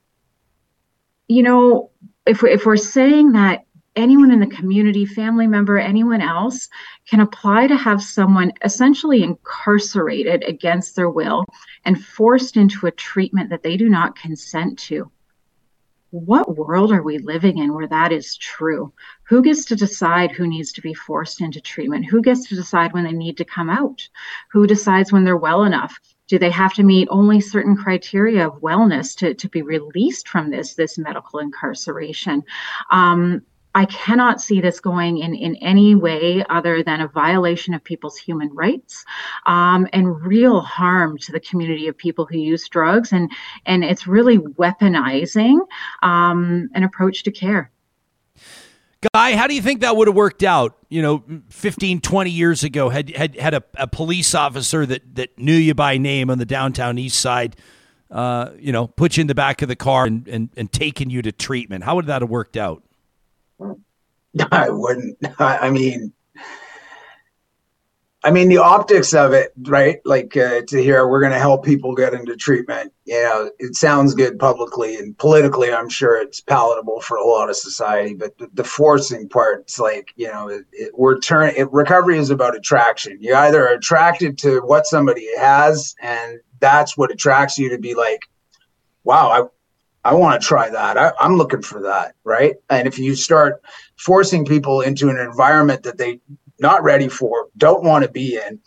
you 1.27 1.43
know, 1.43 1.91
if 2.25 2.43
if 2.43 2.65
we're 2.65 2.77
saying 2.77 3.33
that 3.33 3.65
anyone 3.95 4.31
in 4.31 4.39
the 4.39 4.47
community, 4.47 5.05
family 5.05 5.47
member, 5.47 5.77
anyone 5.77 6.21
else 6.21 6.69
can 7.09 7.19
apply 7.19 7.67
to 7.67 7.75
have 7.75 8.01
someone 8.01 8.53
essentially 8.63 9.23
incarcerated 9.23 10.43
against 10.47 10.95
their 10.95 11.09
will 11.09 11.43
and 11.83 12.03
forced 12.03 12.55
into 12.55 12.85
a 12.85 12.91
treatment 12.91 13.49
that 13.49 13.63
they 13.63 13.75
do 13.75 13.89
not 13.89 14.15
consent 14.15 14.77
to 14.77 15.11
what 16.11 16.55
world 16.55 16.91
are 16.91 17.03
we 17.03 17.17
living 17.17 17.57
in 17.57 17.73
where 17.73 17.87
that 17.87 18.11
is 18.11 18.37
true? 18.37 18.93
Who 19.23 19.41
gets 19.41 19.65
to 19.65 19.75
decide 19.75 20.31
who 20.31 20.47
needs 20.47 20.71
to 20.73 20.81
be 20.81 20.93
forced 20.93 21.41
into 21.41 21.59
treatment? 21.59 22.05
Who 22.05 22.21
gets 22.21 22.47
to 22.47 22.55
decide 22.55 22.93
when 22.93 23.03
they 23.03 23.11
need 23.11 23.37
to 23.37 23.45
come 23.45 23.69
out? 23.69 24.07
Who 24.51 24.67
decides 24.67 25.11
when 25.11 25.23
they're 25.23 25.37
well 25.37 25.63
enough? 25.63 25.99
Do 26.27 26.39
they 26.39 26.51
have 26.51 26.73
to 26.75 26.83
meet 26.83 27.07
only 27.11 27.39
certain 27.39 27.75
criteria 27.75 28.47
of 28.47 28.61
wellness 28.61 29.15
to, 29.17 29.33
to 29.33 29.49
be 29.49 29.61
released 29.61 30.27
from 30.27 30.49
this, 30.49 30.75
this 30.75 30.97
medical 30.97 31.39
incarceration? 31.39 32.43
Um, 32.91 33.43
I 33.77 33.85
cannot 33.85 34.41
see 34.41 34.59
this 34.59 34.79
going 34.79 35.19
in, 35.19 35.35
in 35.35 35.55
any 35.57 35.93
way 35.93 36.43
other 36.49 36.81
than 36.81 36.99
a 36.99 37.07
violation 37.07 37.75
of 37.75 37.83
people's 37.83 38.17
human 38.17 38.49
rights 38.51 39.05
um, 39.45 39.87
and 39.93 40.19
real 40.25 40.61
harm 40.61 41.19
to 41.19 41.31
the 41.31 41.39
community 41.39 41.87
of 41.87 41.95
people 41.95 42.25
who 42.25 42.39
use 42.39 42.67
drugs. 42.67 43.13
And, 43.13 43.31
and 43.67 43.83
it's 43.83 44.07
really 44.07 44.39
weaponizing 44.39 45.59
um, 46.01 46.71
an 46.73 46.81
approach 46.81 47.21
to 47.23 47.31
care. 47.31 47.69
Guy, 49.13 49.35
how 49.35 49.45
do 49.45 49.53
you 49.53 49.61
think 49.61 49.81
that 49.81 49.95
would 49.95 50.07
have 50.07 50.15
worked 50.15 50.41
out? 50.41 50.75
You 50.89 51.03
know, 51.03 51.23
15, 51.49 52.01
20 52.01 52.31
years 52.31 52.63
ago, 52.63 52.89
had 52.89 53.15
had, 53.15 53.39
had 53.39 53.53
a, 53.53 53.63
a 53.75 53.85
police 53.85 54.33
officer 54.33 54.87
that, 54.87 55.15
that 55.17 55.37
knew 55.37 55.53
you 55.53 55.75
by 55.75 55.99
name 55.99 56.31
on 56.31 56.39
the 56.39 56.45
downtown 56.45 56.97
east 56.97 57.19
side 57.19 57.55
uh, 58.09 58.51
you 58.57 58.71
know, 58.71 58.87
put 58.87 59.17
you 59.17 59.21
in 59.21 59.27
the 59.27 59.35
back 59.35 59.61
of 59.61 59.67
the 59.67 59.75
car 59.75 60.05
and, 60.05 60.27
and, 60.27 60.49
and 60.55 60.71
taken 60.71 61.09
you 61.09 61.21
to 61.21 61.31
treatment? 61.31 61.83
How 61.83 61.95
would 61.95 62.05
that 62.05 62.21
have 62.21 62.29
worked 62.29 62.55
out? 62.55 62.81
I 64.51 64.69
wouldn't. 64.69 65.17
I 65.39 65.69
mean, 65.69 66.13
I 68.23 68.31
mean 68.31 68.49
the 68.49 68.57
optics 68.57 69.13
of 69.13 69.31
it, 69.33 69.53
right? 69.67 69.99
Like 70.03 70.35
uh, 70.35 70.61
to 70.67 70.83
hear 70.83 71.07
we're 71.07 71.21
going 71.21 71.31
to 71.31 71.39
help 71.39 71.63
people 71.63 71.95
get 71.95 72.13
into 72.13 72.35
treatment. 72.35 72.91
You 73.05 73.23
know, 73.23 73.51
it 73.59 73.75
sounds 73.75 74.15
good 74.15 74.37
publicly 74.37 74.97
and 74.97 75.17
politically. 75.17 75.71
I'm 75.71 75.87
sure 75.87 76.19
it's 76.21 76.41
palatable 76.41 76.99
for 77.01 77.15
a 77.17 77.25
lot 77.25 77.49
of 77.49 77.55
society, 77.55 78.15
but 78.15 78.37
the, 78.37 78.49
the 78.53 78.63
forcing 78.63 79.29
part, 79.29 79.71
like 79.79 80.11
you 80.15 80.27
know, 80.27 80.49
it, 80.49 80.65
it, 80.73 80.91
we're 80.93 81.19
turn. 81.19 81.53
It, 81.55 81.71
recovery 81.71 82.17
is 82.17 82.29
about 82.29 82.55
attraction. 82.55 83.17
You 83.21 83.33
either 83.35 83.65
are 83.65 83.75
attracted 83.75 84.37
to 84.39 84.59
what 84.59 84.87
somebody 84.87 85.27
has, 85.37 85.95
and 86.01 86.39
that's 86.59 86.97
what 86.97 87.11
attracts 87.11 87.57
you 87.57 87.69
to 87.69 87.77
be 87.77 87.93
like, 87.93 88.21
wow, 89.03 89.51
I 90.07 90.13
want 90.13 90.41
to 90.41 90.47
try 90.47 90.69
that. 90.69 90.97
I, 90.97 91.11
am 91.19 91.35
looking 91.35 91.61
for 91.61 91.81
that, 91.81 92.15
right? 92.23 92.55
And 92.69 92.87
if 92.87 92.97
you 92.97 93.13
start 93.13 93.61
forcing 93.97 94.45
people 94.45 94.79
into 94.79 95.09
an 95.09 95.17
environment 95.17 95.83
that 95.83 95.97
they 95.97 96.21
not 96.59 96.81
ready 96.81 97.09
for, 97.09 97.49
don't 97.57 97.83
want 97.83 98.05
to 98.05 98.09
be 98.09 98.37
in, 98.37 98.57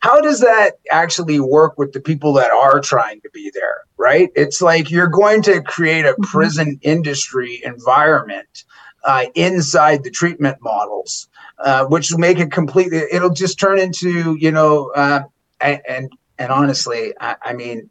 how 0.00 0.20
does 0.20 0.40
that 0.40 0.72
actually 0.90 1.40
work 1.40 1.78
with 1.78 1.92
the 1.92 2.00
people 2.00 2.34
that 2.34 2.50
are 2.50 2.80
trying 2.80 3.22
to 3.22 3.30
be 3.30 3.50
there, 3.54 3.84
right? 3.96 4.28
It's 4.34 4.60
like 4.60 4.90
you're 4.90 5.08
going 5.08 5.40
to 5.44 5.62
create 5.62 6.04
a 6.04 6.10
mm-hmm. 6.10 6.22
prison 6.24 6.78
industry 6.82 7.62
environment 7.64 8.64
uh, 9.02 9.24
inside 9.34 10.04
the 10.04 10.10
treatment 10.10 10.58
models, 10.60 11.30
uh, 11.60 11.86
which 11.86 12.10
will 12.10 12.18
make 12.18 12.38
it 12.38 12.52
completely. 12.52 13.04
It'll 13.10 13.30
just 13.30 13.58
turn 13.58 13.78
into, 13.78 14.36
you 14.38 14.52
know, 14.52 14.90
uh, 14.94 15.22
and, 15.62 15.80
and 15.88 16.12
and 16.38 16.52
honestly, 16.52 17.14
I, 17.18 17.36
I 17.42 17.52
mean, 17.54 17.88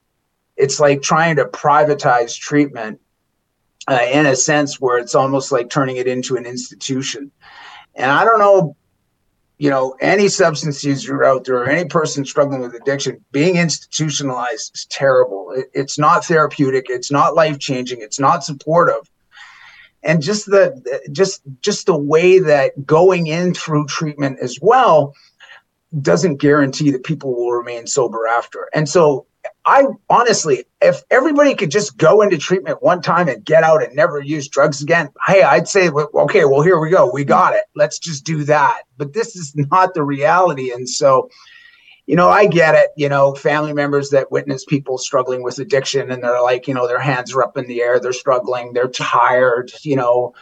it's 0.60 0.80
like 0.80 1.02
trying 1.02 1.38
to 1.38 1.46
privatize 1.46 2.38
treatment 2.38 3.00
uh, 3.88 4.06
in 4.12 4.26
a 4.26 4.36
sense 4.36 4.80
where 4.80 4.98
it's 5.00 5.16
almost 5.16 5.54
like 5.54 5.70
turning 5.70 5.96
it 5.96 6.06
into 6.06 6.36
an 6.36 6.46
institution. 6.46 7.32
And 7.96 8.12
I 8.12 8.26
don't 8.26 8.40
know, 8.40 8.76
you 9.58 9.70
know, 9.70 9.96
any 10.02 10.28
substance 10.28 10.84
user 10.84 11.24
out 11.24 11.46
there 11.46 11.56
or 11.56 11.70
any 11.70 11.88
person 11.88 12.26
struggling 12.26 12.60
with 12.60 12.76
addiction, 12.76 13.24
being 13.32 13.56
institutionalized 13.56 14.76
is 14.76 14.86
terrible. 14.86 15.52
It, 15.56 15.72
it's 15.74 15.98
not 15.98 16.26
therapeutic. 16.26 16.88
It's 16.90 17.10
not 17.10 17.36
life 17.36 17.58
changing. 17.58 18.02
It's 18.02 18.20
not 18.20 18.44
supportive. 18.44 19.10
And 20.04 20.22
just 20.22 20.46
the 20.46 21.00
just 21.12 21.42
just 21.62 21.86
the 21.86 21.98
way 21.98 22.40
that 22.40 22.86
going 22.86 23.28
in 23.28 23.54
through 23.54 23.88
treatment 23.88 24.40
as 24.42 24.58
well 24.62 25.14
doesn't 26.02 26.38
guarantee 26.38 26.92
that 26.92 27.04
people 27.04 27.34
will 27.34 27.52
remain 27.52 27.88
sober 27.88 28.28
after. 28.28 28.70
And 28.74 28.88
so 28.88 29.26
I 29.70 29.84
honestly, 30.10 30.66
if 30.82 31.04
everybody 31.12 31.54
could 31.54 31.70
just 31.70 31.96
go 31.96 32.24
into 32.24 32.40
treatment 32.40 32.82
one 32.82 33.04
time 33.04 33.30
and 33.30 33.46
get 33.46 33.64
out 33.64 33.84
and 33.84 33.96
never 33.96 34.20
use 34.20 34.48
drugs 34.48 34.82
again, 34.82 35.10
hey, 35.28 35.44
I'd 35.44 35.68
say, 35.68 35.90
okay, 35.92 36.46
well, 36.46 36.62
here 36.62 36.80
we 36.80 36.90
go. 36.90 37.12
We 37.12 37.24
got 37.24 37.54
it. 37.54 37.66
Let's 37.76 38.00
just 38.00 38.26
do 38.26 38.44
that. 38.46 38.82
But 38.98 39.14
this 39.14 39.36
is 39.36 39.56
not 39.72 39.94
the 39.94 40.04
reality. 40.04 40.72
And 40.72 40.90
so, 40.90 41.30
you 42.08 42.16
know, 42.16 42.30
I 42.30 42.48
get 42.48 42.74
it. 42.74 42.90
You 42.98 43.10
know, 43.10 43.36
family 43.36 43.74
members 43.74 44.10
that 44.10 44.32
witness 44.32 44.66
people 44.66 44.98
struggling 44.98 45.44
with 45.44 45.60
addiction 45.60 46.10
and 46.10 46.24
they're 46.24 46.42
like, 46.42 46.68
you 46.68 46.74
know, 46.74 46.88
their 46.88 47.00
hands 47.00 47.36
are 47.36 47.44
up 47.44 47.56
in 47.56 47.68
the 47.68 47.84
air, 47.84 48.00
they're 48.00 48.12
struggling, 48.12 48.74
they're 48.74 48.88
tired, 48.88 49.72
you 49.84 49.96
know, 49.96 50.34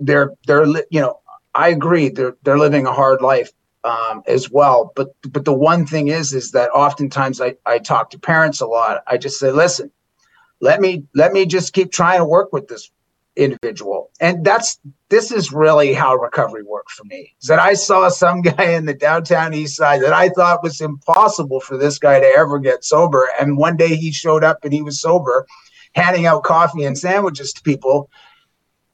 they're, 0.00 0.30
they're, 0.46 0.66
you 0.90 1.00
know, 1.00 1.18
I 1.56 1.70
agree. 1.70 2.08
They're, 2.10 2.36
they're 2.44 2.58
living 2.58 2.86
a 2.86 2.92
hard 2.92 3.20
life 3.20 3.50
um, 3.84 4.22
as 4.26 4.50
well. 4.50 4.92
But 4.94 5.08
but 5.30 5.44
the 5.44 5.52
one 5.52 5.86
thing 5.86 6.08
is 6.08 6.32
is 6.32 6.52
that 6.52 6.70
oftentimes 6.70 7.40
I, 7.40 7.56
I 7.66 7.78
talk 7.78 8.10
to 8.10 8.18
parents 8.18 8.60
a 8.60 8.66
lot. 8.66 9.02
I 9.06 9.16
just 9.16 9.38
say, 9.38 9.50
listen, 9.50 9.90
let 10.60 10.80
me 10.80 11.04
let 11.14 11.32
me 11.32 11.46
just 11.46 11.72
keep 11.72 11.90
trying 11.90 12.18
to 12.18 12.24
work 12.24 12.52
with 12.52 12.68
this 12.68 12.90
individual. 13.36 14.10
And 14.20 14.44
that's 14.44 14.78
this 15.08 15.32
is 15.32 15.52
really 15.52 15.92
how 15.94 16.16
recovery 16.16 16.62
worked 16.62 16.90
for 16.90 17.04
me. 17.04 17.34
Is 17.40 17.48
that 17.48 17.58
I 17.58 17.74
saw 17.74 18.08
some 18.08 18.42
guy 18.42 18.70
in 18.70 18.84
the 18.84 18.94
downtown 18.94 19.54
east 19.54 19.76
side 19.76 20.02
that 20.02 20.12
I 20.12 20.28
thought 20.30 20.62
was 20.62 20.80
impossible 20.80 21.60
for 21.60 21.76
this 21.76 21.98
guy 21.98 22.20
to 22.20 22.26
ever 22.26 22.58
get 22.58 22.84
sober. 22.84 23.28
And 23.40 23.56
one 23.56 23.76
day 23.76 23.96
he 23.96 24.12
showed 24.12 24.44
up 24.44 24.64
and 24.64 24.72
he 24.72 24.82
was 24.82 25.00
sober, 25.00 25.46
handing 25.94 26.26
out 26.26 26.44
coffee 26.44 26.84
and 26.84 26.98
sandwiches 26.98 27.52
to 27.54 27.62
people. 27.62 28.10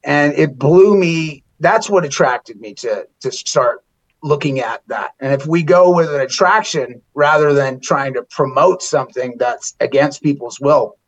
And 0.04 0.32
it 0.34 0.58
blew 0.58 0.96
me. 0.96 1.42
That's 1.58 1.90
what 1.90 2.04
attracted 2.04 2.60
me 2.60 2.74
to 2.74 3.08
to 3.20 3.32
start 3.32 3.82
looking 4.26 4.58
at 4.60 4.82
that. 4.88 5.12
And 5.20 5.32
if 5.32 5.46
we 5.46 5.62
go 5.62 5.94
with 5.94 6.12
an 6.12 6.20
attraction 6.20 7.00
rather 7.14 7.54
than 7.54 7.80
trying 7.80 8.14
to 8.14 8.22
promote 8.24 8.82
something 8.82 9.36
that's 9.38 9.74
against 9.80 10.22
people's 10.22 10.58
will, 10.60 10.98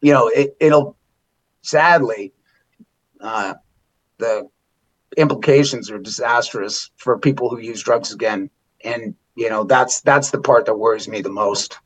you 0.00 0.12
know, 0.12 0.28
it, 0.28 0.56
it'll 0.58 0.96
sadly, 1.62 2.32
uh, 3.20 3.54
the 4.18 4.48
implications 5.16 5.90
are 5.90 5.98
disastrous 5.98 6.90
for 6.96 7.18
people 7.18 7.50
who 7.50 7.58
use 7.58 7.82
drugs 7.82 8.12
again. 8.12 8.48
And, 8.84 9.14
you 9.34 9.50
know, 9.50 9.64
that's, 9.64 10.00
that's 10.00 10.30
the 10.30 10.40
part 10.40 10.66
that 10.66 10.78
worries 10.78 11.08
me 11.08 11.20
the 11.20 11.28
most. 11.28 11.78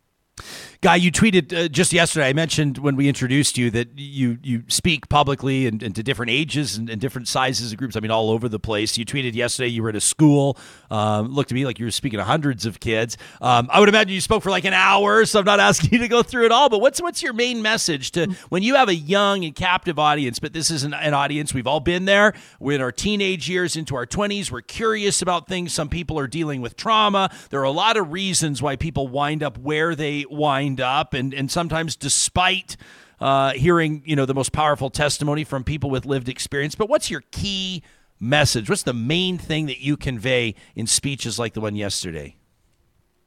Guy, 0.83 0.97
you 0.97 1.13
tweeted 1.13 1.53
uh, 1.53 1.69
just 1.69 1.93
yesterday. 1.93 2.29
I 2.29 2.33
mentioned 2.33 2.79
when 2.79 2.97
we 2.97 3.07
introduced 3.07 3.59
you 3.59 3.71
that 3.73 3.99
you 3.99 4.39
you 4.43 4.63
speak 4.69 5.11
publicly 5.11 5.67
and, 5.67 5.83
and 5.83 5.95
to 5.95 6.03
different 6.03 6.31
ages 6.31 6.75
and, 6.79 6.89
and, 6.89 6.99
different 6.99 7.29
sizes 7.29 7.73
of 7.73 7.77
groups. 7.77 7.97
I 7.97 8.01
mean, 8.01 8.11
all 8.11 8.31
over 8.31 8.49
the 8.49 8.59
place. 8.59 8.97
You 8.97 9.05
tweeted 9.05 9.35
yesterday 9.35 9.69
you 9.69 9.83
were 9.83 9.91
at 9.91 9.97
a 9.97 10.01
school. 10.01 10.57
Um, 10.91 11.35
looked 11.35 11.51
to 11.51 11.55
me 11.55 11.67
like 11.67 11.79
you 11.79 11.85
were 11.85 11.91
speaking 11.91 12.17
to 12.17 12.25
hundreds 12.25 12.65
of 12.65 12.81
kids. 12.81 13.19
Um, 13.43 13.69
I 13.71 13.79
would 13.79 13.91
imagine 13.91 14.15
you 14.15 14.23
spoke 14.23 14.43
for 14.43 14.49
like 14.49 14.65
an 14.65 14.73
hour, 14.73 15.27
so 15.27 15.41
I'm 15.41 15.45
not 15.45 15.61
asking 15.69 15.91
you 15.91 15.99
to 15.99 16.09
go 16.09 16.23
through 16.23 16.47
it 16.47 16.53
all. 16.53 16.71
But 16.71 16.81
what's 16.81 17.03
what's 17.03 17.23
your 17.23 17.35
main 17.35 17.61
message 17.61 18.13
to 18.13 18.35
when 18.49 18.63
you 18.63 18.77
have 18.77 18.89
a 18.89 18.95
young 18.95 19.45
and 19.45 19.55
captive 19.55 19.99
audience? 19.99 20.39
But 20.39 20.55
this 20.55 20.71
is 20.71 20.83
an, 20.83 20.95
an 20.95 21.13
audience 21.13 21.53
we've 21.53 21.67
all 21.67 21.81
been 21.81 22.07
there. 22.07 22.33
We're 22.59 22.77
in 22.77 22.81
our 22.81 22.93
teenage 22.93 23.51
years, 23.51 23.77
into 23.77 23.97
our 23.97 24.07
20s. 24.07 24.51
We're 24.51 24.63
curious 24.63 25.21
about 25.21 25.47
things. 25.47 25.75
Some 25.75 25.91
people 25.91 26.19
are 26.19 26.27
dealing 26.27 26.63
with 26.63 26.75
trauma. 26.75 27.29
There 27.51 27.61
are 27.61 27.65
a 27.65 27.71
lot 27.71 27.99
of 27.99 28.13
reasons 28.13 28.63
why 28.63 28.77
people 28.77 29.09
wind 29.09 29.43
up 29.43 29.59
where 29.59 29.95
they 29.95 30.25
wind 30.31 30.70
up, 30.79 31.15
and 31.15 31.33
and 31.33 31.51
sometimes 31.51 31.97
despite 31.97 32.77
uh, 33.21 33.53
hearing 33.53 34.03
you 34.05 34.17
know 34.17 34.27
the 34.27 34.35
most 34.35 34.53
powerful 34.53 34.91
testimony 34.91 35.45
from 35.45 35.65
people 35.65 35.91
with 35.91 36.05
lived 36.05 36.29
experience. 36.29 36.75
But 36.75 36.89
what's 36.89 37.11
your 37.11 37.23
key 37.31 37.83
message? 38.21 38.69
What's 38.69 38.83
the 38.83 38.95
main 38.95 39.39
thing 39.39 39.67
that 39.67 39.81
you 39.81 39.97
convey 39.97 40.55
in 40.75 40.87
speeches 40.87 41.39
like 41.39 41.55
the 41.55 41.61
one 41.61 41.75
yesterday? 41.75 42.37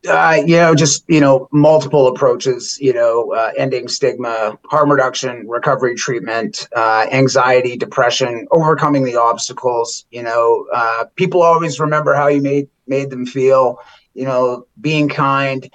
Uh, 0.08 0.42
you 0.46 0.58
know, 0.58 0.76
just 0.76 1.06
you 1.08 1.22
know, 1.22 1.48
multiple 1.52 2.08
approaches. 2.08 2.78
You 2.82 2.94
know, 2.94 3.34
uh, 3.34 3.52
ending 3.58 3.88
stigma, 3.88 4.58
harm 4.66 4.92
reduction, 4.92 5.48
recovery 5.48 5.96
treatment, 5.96 6.68
uh, 6.76 7.08
anxiety, 7.12 7.78
depression, 7.78 8.48
overcoming 8.52 9.06
the 9.06 9.16
obstacles. 9.16 10.06
You 10.12 10.24
know, 10.24 10.68
uh, 10.74 11.06
people 11.16 11.42
always 11.42 11.80
remember 11.80 12.14
how 12.14 12.28
you 12.28 12.42
made 12.42 12.68
made 12.86 13.12
them 13.12 13.26
feel. 13.26 13.80
You 14.14 14.26
know, 14.26 14.68
being 14.80 15.08
kind 15.08 15.72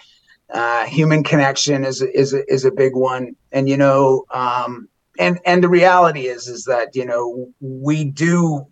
uh, 0.53 0.87
human 0.87 1.23
connection 1.23 1.85
is 1.85 2.01
is 2.03 2.33
is 2.33 2.65
a 2.65 2.71
big 2.71 2.95
one, 2.95 3.37
and 3.53 3.69
you 3.69 3.77
know, 3.77 4.25
um, 4.31 4.89
and 5.19 5.39
and 5.45 5.63
the 5.63 5.69
reality 5.69 6.27
is 6.27 6.49
is 6.49 6.65
that 6.65 6.97
you 6.97 7.05
know 7.05 7.53
we 7.61 8.05
do 8.05 8.67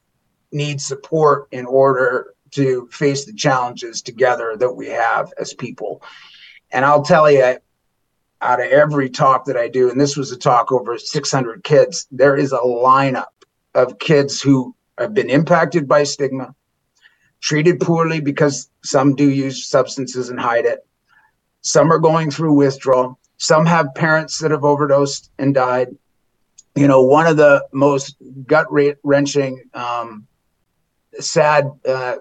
need 0.53 0.81
support 0.81 1.49
in 1.51 1.67
order 1.67 2.35
to 2.53 2.89
face 2.91 3.25
the 3.25 3.33
challenges 3.33 4.01
together 4.01 4.57
that 4.57 4.73
we 4.73 4.87
have 4.89 5.33
as 5.39 5.53
people. 5.53 6.03
And 6.73 6.85
I'll 6.85 7.03
tell 7.03 7.31
you, 7.31 7.59
out 8.41 8.61
of 8.61 8.67
every 8.67 9.11
talk 9.11 9.45
that 9.47 9.57
I 9.57 9.69
do, 9.69 9.91
and 9.91 10.01
this 10.01 10.17
was 10.17 10.33
a 10.33 10.37
talk 10.39 10.73
over 10.73 10.99
600 10.99 11.65
kids, 11.65 12.07
there 12.11 12.37
is 12.37 12.53
a 12.53 12.59
lineup 12.59 13.27
of 13.75 13.99
kids 13.99 14.41
who 14.41 14.75
have 14.99 15.13
been 15.13 15.29
impacted 15.29 15.87
by 15.87 16.05
stigma, 16.05 16.55
treated 17.41 17.81
poorly 17.81 18.21
because 18.21 18.71
some 18.83 19.15
do 19.15 19.29
use 19.29 19.67
substances 19.67 20.31
and 20.31 20.41
hide 20.41 20.65
it, 20.65 20.87
some 21.67 21.93
are 21.93 21.99
going 21.99 22.31
through 22.31 22.53
withdrawal. 22.53 23.19
Some 23.39 23.67
have 23.67 23.93
parents 23.93 24.39
that 24.39 24.53
have 24.53 24.63
overdosed 24.63 25.33
and 25.37 25.53
died. 25.53 25.89
You 26.77 26.87
know, 26.87 27.03
one 27.03 27.27
of 27.27 27.37
the 27.37 27.67
most 27.73 28.15
gut 28.47 28.69
wrenching, 29.03 29.65
um, 29.75 30.29
sad, 31.19 31.73
uh, 31.85 32.19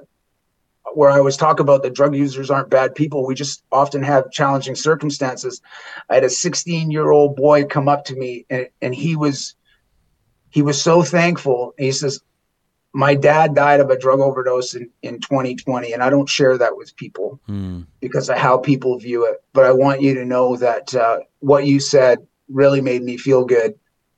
where 0.95 1.11
I 1.11 1.19
always 1.19 1.37
talk 1.37 1.59
about 1.59 1.83
that 1.83 1.93
drug 1.93 2.15
users 2.15 2.49
aren't 2.49 2.71
bad 2.71 2.95
people. 2.95 3.23
We 3.23 3.35
just 3.35 3.63
often 3.71 4.01
have 4.01 4.31
challenging 4.31 4.73
circumstances. 4.73 5.61
I 6.09 6.15
had 6.15 6.23
a 6.23 6.29
16 6.29 6.89
year 6.89 7.11
old 7.11 7.35
boy 7.35 7.65
come 7.65 7.87
up 7.87 8.05
to 8.05 8.15
me 8.15 8.47
and, 8.49 8.69
and 8.81 8.95
he 8.95 9.15
was 9.15 9.53
he 10.49 10.63
was 10.63 10.81
so 10.81 11.03
thankful. 11.03 11.75
He 11.77 11.91
says, 11.91 12.19
my 12.95 13.13
dad 13.13 13.53
died 13.53 13.81
of 13.81 13.89
a 13.89 13.99
drug 13.99 14.21
overdose 14.21 14.73
in, 14.73 14.89
in 15.01 15.19
2020 15.19 15.91
and 15.91 16.01
i 16.01 16.09
don't 16.09 16.29
share 16.29 16.57
that 16.57 16.77
with 16.77 16.95
people 16.95 17.39
mm. 17.47 17.85
because 17.99 18.29
of 18.29 18.37
how 18.37 18.57
people 18.57 18.97
view 18.97 19.25
it. 19.25 19.43
But 19.51 19.65
i 19.65 19.71
want 19.71 20.01
you 20.01 20.13
to 20.13 20.23
know 20.23 20.55
that 20.55 20.95
uh, 20.95 21.19
what 21.39 21.65
you 21.65 21.79
said 21.81 22.25
really 22.47 22.79
made 22.79 23.03
me 23.03 23.17
feel 23.17 23.43
good. 23.43 23.77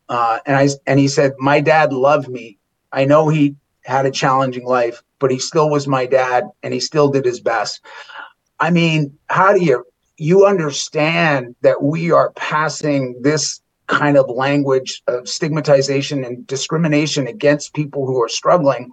Uh, 0.09 0.39
and 0.45 0.55
i 0.55 0.69
and 0.85 0.99
he 0.99 1.07
said 1.07 1.33
my 1.39 1.59
dad 1.59 1.91
loved 1.91 2.29
me. 2.29 2.59
I 2.91 3.05
know 3.05 3.27
he 3.27 3.55
had 3.83 4.05
a 4.05 4.11
challenging 4.11 4.65
life 4.65 5.01
but 5.19 5.31
he 5.31 5.39
still 5.39 5.71
was 5.71 5.87
my 5.87 6.05
dad 6.05 6.43
and 6.61 6.71
he 6.71 6.79
still 6.79 7.09
did 7.09 7.25
his 7.25 7.39
best. 7.39 7.81
I 8.59 8.69
mean 8.69 9.17
how 9.27 9.53
do 9.53 9.63
you 9.63 9.85
you 10.17 10.45
understand 10.45 11.55
that 11.61 11.81
we 11.81 12.11
are 12.11 12.31
passing 12.31 13.19
this 13.23 13.59
kind 13.88 14.18
of 14.18 14.30
language 14.30 15.01
of 15.07 15.27
stigmatization 15.27 16.23
and 16.23 16.45
discrimination 16.45 17.27
against 17.27 17.73
people 17.73 18.05
who 18.05 18.22
are 18.22 18.30
struggling 18.30 18.91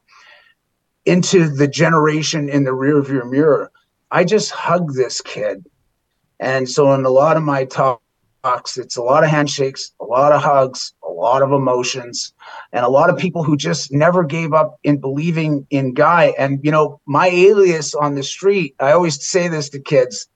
into 1.05 1.49
the 1.49 1.69
generation 1.69 2.49
in 2.49 2.65
the 2.65 2.73
rear 2.73 2.99
of 2.99 3.11
your 3.11 3.27
mirror. 3.27 3.71
I 4.11 4.25
just 4.25 4.51
hug 4.51 4.95
this 4.95 5.21
kid. 5.21 5.66
And 6.41 6.69
so 6.69 6.93
in 6.95 7.05
a 7.05 7.11
lot 7.11 7.37
of 7.37 7.43
my 7.43 7.65
talks, 7.65 8.79
it's 8.79 8.97
a 8.97 9.03
lot 9.03 9.25
of 9.25 9.31
handshakes, 9.31 9.93
a 10.01 10.05
lot 10.05 10.33
of 10.33 10.43
hugs, 10.43 10.95
a 11.03 11.11
lot 11.11 11.43
of 11.43 11.53
emotions, 11.53 12.33
and 12.73 12.85
a 12.85 12.89
lot 12.89 13.11
of 13.11 13.19
people 13.19 13.43
who 13.43 13.57
just 13.57 13.93
never 13.93 14.23
gave 14.23 14.53
up 14.53 14.79
in 14.85 14.99
believing 14.99 15.66
in 15.71 15.95
Guy. 15.95 16.35
And 16.39 16.61
you 16.62 16.71
know, 16.71 17.01
my 17.07 17.29
alias 17.29 17.95
on 17.95 18.15
the 18.15 18.23
street, 18.23 18.75
I 18.79 18.93
always 18.93 19.25
say 19.25 19.49
this 19.49 19.69
to 19.71 19.81
kids, 19.81 20.29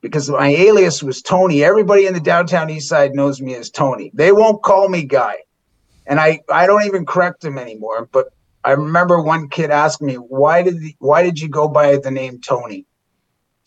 because 0.00 0.30
my 0.30 0.48
alias 0.48 1.02
was 1.02 1.22
Tony. 1.22 1.64
Everybody 1.64 2.06
in 2.06 2.14
the 2.14 2.20
downtown 2.20 2.70
east 2.70 2.88
side 2.88 3.14
knows 3.14 3.40
me 3.40 3.54
as 3.54 3.70
Tony. 3.70 4.10
They 4.14 4.32
won't 4.32 4.62
call 4.62 4.88
me 4.88 5.04
Guy. 5.04 5.38
And 6.06 6.20
I, 6.20 6.40
I 6.50 6.66
don't 6.66 6.86
even 6.86 7.04
correct 7.04 7.42
them 7.42 7.58
anymore. 7.58 8.08
But 8.10 8.28
I 8.64 8.72
remember 8.72 9.20
one 9.20 9.48
kid 9.48 9.70
asked 9.70 10.00
me, 10.00 10.14
why 10.14 10.62
did 10.62 10.80
the, 10.80 10.94
why 10.98 11.22
did 11.22 11.40
you 11.40 11.48
go 11.48 11.68
by 11.68 11.96
the 11.96 12.10
name 12.10 12.40
Tony? 12.40 12.86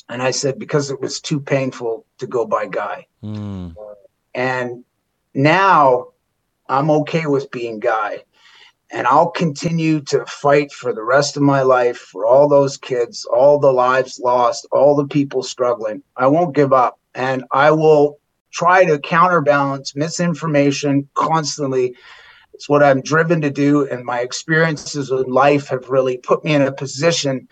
And 0.10 0.22
I 0.22 0.32
said, 0.32 0.60
because 0.60 0.90
it 0.90 1.00
was 1.00 1.22
too 1.22 1.40
painful 1.40 2.06
to 2.18 2.28
go 2.28 2.46
by 2.46 2.68
Guy. 2.68 3.08
Mm. 3.24 3.76
And 4.34 4.84
now 5.34 6.08
I'm 6.68 6.90
okay 6.92 7.26
with 7.28 7.52
being 7.52 7.80
Guy 7.80 8.24
and 8.92 9.08
I'll 9.08 9.30
continue 9.32 10.02
to 10.02 10.26
fight 10.26 10.72
for 10.72 10.94
the 10.94 11.04
rest 11.04 11.38
of 11.38 11.44
my 11.44 11.62
life 11.62 11.98
for 11.98 12.26
all 12.26 12.50
those 12.50 12.78
kids, 12.78 13.26
all 13.26 13.58
the 13.58 13.72
lives 13.72 14.20
lost, 14.20 14.68
all 14.72 14.96
the 14.96 15.08
people 15.08 15.44
struggling. 15.44 16.04
I 16.18 16.28
won't 16.28 16.56
give 16.56 16.74
up 16.74 17.00
and 17.16 17.46
I 17.52 17.72
will 17.72 18.20
try 18.52 18.84
to 18.84 19.00
counterbalance 19.00 19.96
misinformation 19.96 21.08
constantly. 21.14 21.96
It's 22.54 22.68
what 22.68 22.84
I'm 22.84 23.02
driven 23.02 23.42
to 23.42 23.50
do, 23.50 23.88
and 23.88 24.04
my 24.04 24.20
experiences 24.20 25.10
in 25.10 25.24
life 25.24 25.70
have 25.70 25.90
really 25.90 26.18
put 26.18 26.44
me 26.44 26.54
in 26.54 26.62
a 26.62 26.72
position, 26.72 27.48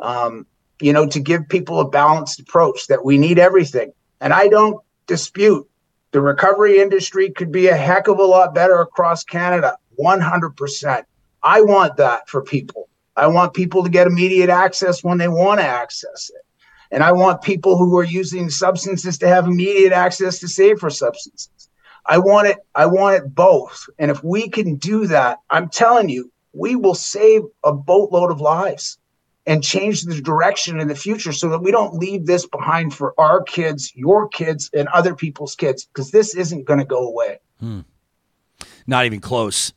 um, 0.00 0.46
you 0.80 0.92
know, 0.92 1.06
to 1.06 1.20
give 1.20 1.48
people 1.48 1.80
a 1.80 1.88
balanced 1.88 2.40
approach 2.40 2.86
that 2.86 3.04
we 3.04 3.18
need 3.18 3.38
everything. 3.38 3.92
And 4.20 4.32
I 4.32 4.48
don't 4.48 4.82
dispute 5.06 5.68
the 6.12 6.20
recovery 6.20 6.80
industry 6.80 7.30
could 7.30 7.52
be 7.52 7.68
a 7.68 7.76
heck 7.76 8.08
of 8.08 8.18
a 8.18 8.24
lot 8.24 8.54
better 8.54 8.80
across 8.80 9.22
Canada. 9.22 9.76
100%. 9.98 11.04
I 11.42 11.60
want 11.62 11.96
that 11.96 12.28
for 12.28 12.42
people. 12.42 12.88
I 13.16 13.26
want 13.26 13.54
people 13.54 13.82
to 13.82 13.90
get 13.90 14.06
immediate 14.06 14.50
access 14.50 15.02
when 15.02 15.18
they 15.18 15.28
want 15.28 15.60
to 15.60 15.66
access 15.66 16.30
it. 16.34 16.42
And 16.90 17.02
I 17.02 17.12
want 17.12 17.42
people 17.42 17.76
who 17.76 17.96
are 17.98 18.04
using 18.04 18.48
substances 18.48 19.18
to 19.18 19.28
have 19.28 19.46
immediate 19.46 19.92
access 19.92 20.38
to 20.40 20.48
safer 20.48 20.88
substances. 20.88 21.68
I 22.06 22.18
want 22.18 22.48
it, 22.48 22.58
I 22.74 22.86
want 22.86 23.16
it 23.16 23.34
both. 23.34 23.88
And 23.98 24.10
if 24.10 24.24
we 24.24 24.48
can 24.48 24.76
do 24.76 25.06
that, 25.08 25.40
I'm 25.50 25.68
telling 25.68 26.08
you, 26.08 26.32
we 26.54 26.76
will 26.76 26.94
save 26.94 27.42
a 27.64 27.72
boatload 27.72 28.30
of 28.30 28.40
lives 28.40 28.98
and 29.46 29.62
change 29.62 30.02
the 30.02 30.20
direction 30.20 30.80
in 30.80 30.88
the 30.88 30.94
future 30.94 31.32
so 31.32 31.48
that 31.50 31.60
we 31.60 31.70
don't 31.70 31.94
leave 31.94 32.26
this 32.26 32.46
behind 32.46 32.94
for 32.94 33.14
our 33.18 33.42
kids, 33.42 33.92
your 33.94 34.28
kids, 34.28 34.70
and 34.74 34.88
other 34.88 35.14
people's 35.14 35.54
kids, 35.54 35.86
because 35.86 36.10
this 36.10 36.34
isn't 36.34 36.64
going 36.64 36.78
to 36.78 36.84
go 36.84 37.08
away. 37.08 37.38
Hmm. 37.60 37.80
Not 38.86 39.06
even 39.06 39.20
close. 39.20 39.72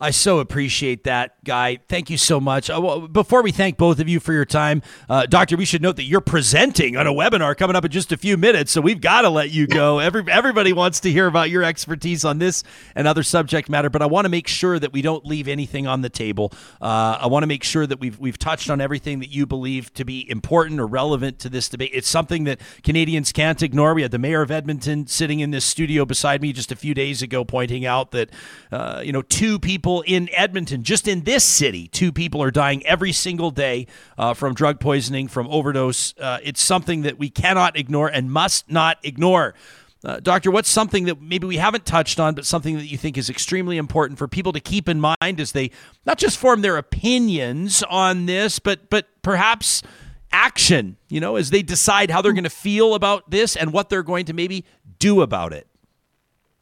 I 0.00 0.10
so 0.10 0.40
appreciate 0.40 1.04
that, 1.04 1.42
Guy. 1.44 1.78
Thank 1.88 2.10
you 2.10 2.18
so 2.18 2.40
much. 2.40 2.68
Uh, 2.68 2.80
well, 2.82 3.06
before 3.06 3.42
we 3.42 3.52
thank 3.52 3.76
both 3.76 4.00
of 4.00 4.08
you 4.08 4.18
for 4.18 4.32
your 4.32 4.44
time, 4.44 4.82
uh, 5.08 5.26
Doctor, 5.26 5.56
we 5.56 5.64
should 5.64 5.82
note 5.82 5.96
that 5.96 6.02
you're 6.02 6.20
presenting 6.20 6.96
on 6.96 7.06
a 7.06 7.12
webinar 7.12 7.56
coming 7.56 7.76
up 7.76 7.84
in 7.84 7.92
just 7.92 8.10
a 8.10 8.16
few 8.16 8.36
minutes, 8.36 8.72
so 8.72 8.80
we've 8.80 9.00
got 9.00 9.22
to 9.22 9.28
let 9.28 9.52
you 9.52 9.68
go. 9.68 10.00
Every, 10.00 10.24
everybody 10.28 10.72
wants 10.72 10.98
to 11.00 11.12
hear 11.12 11.28
about 11.28 11.48
your 11.48 11.62
expertise 11.62 12.24
on 12.24 12.38
this 12.38 12.64
and 12.96 13.06
other 13.06 13.22
subject 13.22 13.68
matter, 13.68 13.88
but 13.88 14.02
I 14.02 14.06
want 14.06 14.24
to 14.24 14.28
make 14.28 14.48
sure 14.48 14.80
that 14.80 14.92
we 14.92 15.00
don't 15.00 15.24
leave 15.24 15.46
anything 15.46 15.86
on 15.86 16.00
the 16.00 16.10
table. 16.10 16.52
Uh, 16.82 17.18
I 17.20 17.28
want 17.28 17.44
to 17.44 17.46
make 17.46 17.62
sure 17.62 17.86
that 17.86 18.00
we've 18.00 18.18
we've 18.18 18.38
touched 18.38 18.70
on 18.70 18.80
everything 18.80 19.20
that 19.20 19.30
you 19.30 19.46
believe 19.46 19.94
to 19.94 20.04
be 20.04 20.28
important 20.28 20.80
or 20.80 20.88
relevant 20.88 21.38
to 21.40 21.48
this 21.48 21.68
debate. 21.68 21.90
It's 21.94 22.08
something 22.08 22.44
that 22.44 22.60
Canadians 22.82 23.30
can't 23.30 23.62
ignore. 23.62 23.94
We 23.94 24.02
had 24.02 24.10
the 24.10 24.18
mayor 24.18 24.42
of 24.42 24.50
Edmonton 24.50 25.06
sitting 25.06 25.38
in 25.38 25.52
this 25.52 25.64
studio 25.64 26.04
beside 26.04 26.42
me 26.42 26.52
just 26.52 26.72
a 26.72 26.76
few 26.76 26.94
days 26.94 27.22
ago, 27.22 27.44
pointing 27.44 27.86
out 27.86 28.10
that 28.10 28.30
uh, 28.72 29.00
you 29.04 29.12
know 29.12 29.22
two 29.22 29.60
people 29.60 29.83
people 29.84 30.00
in 30.06 30.30
Edmonton, 30.32 30.82
just 30.82 31.06
in 31.06 31.24
this 31.24 31.44
city, 31.44 31.88
two 31.88 32.10
people 32.10 32.42
are 32.42 32.50
dying 32.50 32.84
every 32.86 33.12
single 33.12 33.50
day 33.50 33.86
uh, 34.16 34.32
from 34.32 34.54
drug 34.54 34.80
poisoning, 34.80 35.28
from 35.28 35.46
overdose. 35.48 36.14
Uh, 36.18 36.38
it's 36.42 36.62
something 36.62 37.02
that 37.02 37.18
we 37.18 37.28
cannot 37.28 37.76
ignore 37.76 38.08
and 38.08 38.32
must 38.32 38.70
not 38.70 38.96
ignore. 39.02 39.54
Uh, 40.02 40.20
doctor, 40.20 40.50
what's 40.50 40.70
something 40.70 41.04
that 41.04 41.20
maybe 41.20 41.46
we 41.46 41.58
haven't 41.58 41.84
touched 41.84 42.18
on, 42.18 42.34
but 42.34 42.46
something 42.46 42.76
that 42.76 42.86
you 42.86 42.96
think 42.96 43.18
is 43.18 43.28
extremely 43.28 43.76
important 43.76 44.18
for 44.18 44.26
people 44.26 44.52
to 44.52 44.60
keep 44.60 44.88
in 44.88 45.02
mind 45.02 45.38
as 45.38 45.52
they 45.52 45.70
not 46.06 46.16
just 46.16 46.38
form 46.38 46.62
their 46.62 46.78
opinions 46.78 47.82
on 47.82 48.24
this, 48.24 48.58
but 48.58 48.88
but 48.88 49.06
perhaps 49.20 49.82
action, 50.32 50.96
you 51.10 51.20
know, 51.20 51.36
as 51.36 51.50
they 51.50 51.62
decide 51.62 52.10
how 52.10 52.22
they're 52.22 52.32
going 52.32 52.44
to 52.44 52.48
feel 52.48 52.94
about 52.94 53.30
this 53.30 53.54
and 53.54 53.70
what 53.70 53.90
they're 53.90 54.02
going 54.02 54.24
to 54.24 54.32
maybe 54.32 54.64
do 54.98 55.20
about 55.20 55.52
it? 55.52 55.68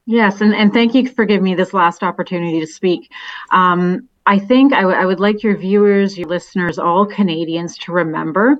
Yes, 0.06 0.40
and, 0.40 0.54
and 0.54 0.72
thank 0.72 0.94
you 0.94 1.08
for 1.08 1.24
giving 1.24 1.44
me 1.44 1.54
this 1.54 1.72
last 1.72 2.02
opportunity 2.02 2.60
to 2.60 2.66
speak. 2.66 3.10
Um, 3.50 4.08
I 4.26 4.38
think 4.38 4.72
I, 4.72 4.80
w- 4.80 4.98
I 4.98 5.06
would 5.06 5.20
like 5.20 5.42
your 5.42 5.56
viewers, 5.56 6.18
your 6.18 6.28
listeners, 6.28 6.78
all 6.78 7.06
Canadians 7.06 7.78
to 7.78 7.92
remember 7.92 8.56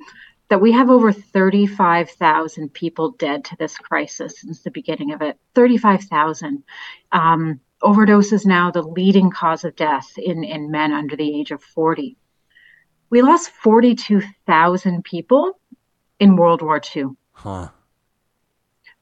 that 0.49 0.61
we 0.61 0.71
have 0.73 0.91
over 0.91 1.13
35,000 1.13 2.69
people 2.73 3.13
dead 3.13 3.45
to 3.47 3.57
this 3.57 3.77
crisis 3.77 4.41
since 4.41 4.61
the 4.61 4.71
beginning 4.71 5.13
of 5.13 5.23
it. 5.23 5.39
35,000. 5.55 6.63
Um, 7.11 7.61
overdose 7.81 8.33
is 8.33 8.45
now 8.45 8.71
the 8.71 8.83
leading 8.83 9.31
cause 9.31 9.65
of 9.65 9.75
death 9.77 10.13
in, 10.19 10.45
in 10.45 10.71
men 10.71 10.93
under 10.93 11.17
the 11.17 11.41
age 11.41 11.51
of 11.51 11.63
40. 11.63 12.17
We 13.11 13.23
lost 13.23 13.51
42,000 13.51 15.05
people 15.05 15.59
in 16.21 16.37
World 16.37 16.63
War 16.63 16.81
II. 16.95 17.07
Huh. 17.33 17.69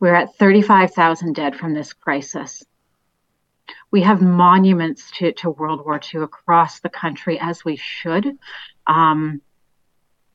We're 0.01 0.15
at 0.15 0.35
35,000 0.37 1.35
dead 1.35 1.55
from 1.55 1.75
this 1.75 1.93
crisis. 1.93 2.65
We 3.91 4.03
have 4.03 4.23
monuments 4.23 5.11
to, 5.19 5.33
to 5.33 5.51
World 5.51 5.85
War 5.85 6.01
II 6.13 6.23
across 6.23 6.81
the 6.81 6.89
country, 6.89 7.39
as 7.39 7.65
we 7.65 7.77
should. 7.77 8.39
Um, 8.87 9.43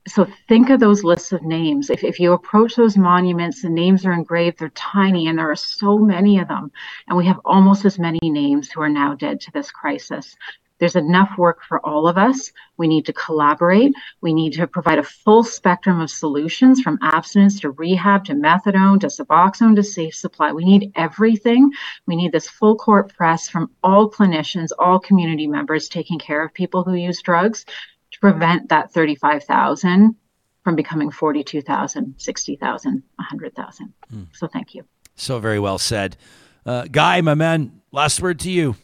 so 0.08 0.28
think 0.48 0.70
of 0.70 0.80
those 0.80 1.04
lists 1.04 1.32
of 1.32 1.42
names. 1.42 1.90
If, 1.90 2.04
if 2.04 2.20
you 2.20 2.34
approach 2.34 2.76
those 2.76 2.96
monuments, 2.96 3.64
the 3.64 3.70
names 3.70 4.06
are 4.06 4.14
engraved, 4.14 4.60
they're 4.60 4.70
tiny, 4.70 5.28
and 5.28 5.38
there 5.38 5.50
are 5.50 5.56
so 5.56 5.98
many 5.98 6.38
of 6.40 6.48
them. 6.48 6.72
And 7.08 7.18
we 7.18 7.26
have 7.26 7.40
almost 7.44 7.86
as 7.86 7.98
many 7.98 8.20
names 8.22 8.72
who 8.72 8.82
are 8.82 8.90
now 8.90 9.16
dead 9.16 9.42
to 9.42 9.52
this 9.52 9.72
crisis. 9.72 10.36
There's 10.80 10.96
enough 10.96 11.38
work 11.38 11.64
for 11.64 11.84
all 11.86 12.08
of 12.08 12.18
us. 12.18 12.52
We 12.78 12.88
need 12.88 13.06
to 13.06 13.14
collaborate. 13.14 13.94
We 14.22 14.34
need 14.34 14.54
to 14.54 14.68
provide 14.68 15.00
a 15.00 15.04
full 15.04 15.44
spectrum 15.44 16.02
of 16.02 16.10
solutions 16.10 16.82
from 16.82 17.00
abstinence 17.02 17.60
to 17.62 17.72
rehab 17.72 18.26
to 18.26 18.34
methadone 18.34 19.00
to 19.00 19.08
Suboxone 19.08 19.76
to 19.76 19.84
safe 19.84 20.16
supply. 20.16 20.52
We 20.52 20.66
need 20.66 20.92
everything. 20.96 21.72
We 22.08 22.16
need 22.16 22.34
this 22.34 22.50
full 22.50 22.76
court 22.76 23.14
press 23.16 23.48
from 23.48 23.72
all 23.84 24.12
clinicians, 24.12 24.70
all 24.78 25.00
community 25.00 25.48
members 25.48 25.88
taking 25.88 26.20
care 26.20 26.44
of 26.44 26.54
people 26.54 26.84
who 26.84 26.96
use 26.96 27.22
drugs 27.22 27.66
to 28.12 28.20
prevent 28.20 28.70
that 28.70 28.92
35,000 28.92 30.16
from 30.64 30.76
becoming 30.76 31.12
42,000, 31.12 32.16
60,000, 32.18 33.04
100,000. 33.16 33.94
Hmm. 34.10 34.24
So 34.34 34.48
thank 34.48 34.74
you. 34.74 34.84
So 35.16 35.40
very 35.40 35.60
well 35.60 35.78
said. 35.78 36.18
Uh, 36.66 36.86
Guy, 36.92 37.22
my 37.22 37.36
man, 37.36 37.82
last 37.92 38.22
word 38.22 38.40
to 38.42 38.50
you 38.50 38.76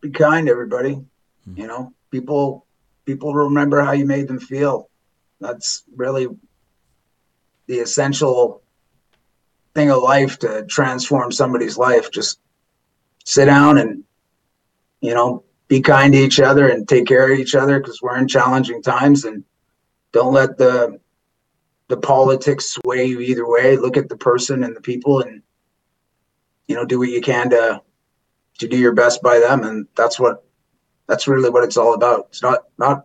be 0.00 0.10
kind 0.10 0.48
everybody. 0.48 0.94
Mm-hmm. 0.94 1.60
You 1.60 1.66
know, 1.66 1.92
people 2.10 2.66
people 3.04 3.34
remember 3.34 3.80
how 3.82 3.92
you 3.92 4.06
made 4.06 4.28
them 4.28 4.40
feel. 4.40 4.88
That's 5.40 5.82
really 5.94 6.28
the 7.66 7.78
essential 7.78 8.62
thing 9.74 9.90
of 9.90 10.02
life 10.02 10.38
to 10.40 10.64
transform 10.66 11.32
somebody's 11.32 11.78
life. 11.78 12.10
Just 12.10 12.40
sit 13.24 13.46
down 13.46 13.78
and 13.78 14.04
you 15.00 15.14
know 15.14 15.44
be 15.68 15.80
kind 15.80 16.12
to 16.12 16.18
each 16.18 16.40
other 16.40 16.68
and 16.68 16.88
take 16.88 17.06
care 17.06 17.32
of 17.32 17.38
each 17.38 17.54
other 17.54 17.78
because 17.78 18.02
we're 18.02 18.18
in 18.18 18.28
challenging 18.28 18.82
times 18.82 19.24
and 19.24 19.44
don't 20.12 20.34
let 20.34 20.58
the 20.58 20.98
the 21.88 21.96
politics 21.96 22.70
sway 22.70 23.04
you 23.04 23.20
either 23.20 23.48
way 23.48 23.76
look 23.76 23.96
at 23.96 24.08
the 24.08 24.16
person 24.16 24.64
and 24.64 24.76
the 24.76 24.80
people 24.80 25.20
and 25.20 25.42
you 26.66 26.74
know 26.74 26.84
do 26.84 26.98
what 26.98 27.08
you 27.08 27.20
can 27.20 27.50
to 27.50 27.80
to 28.60 28.68
do 28.68 28.76
your 28.76 28.92
best 28.92 29.22
by 29.22 29.38
them, 29.38 29.64
and 29.64 29.86
that's 29.96 30.20
what 30.20 30.44
that's 31.06 31.26
really 31.26 31.50
what 31.50 31.64
it's 31.64 31.76
all 31.76 31.94
about. 31.94 32.26
It's 32.30 32.42
not 32.42 32.64
not 32.78 33.04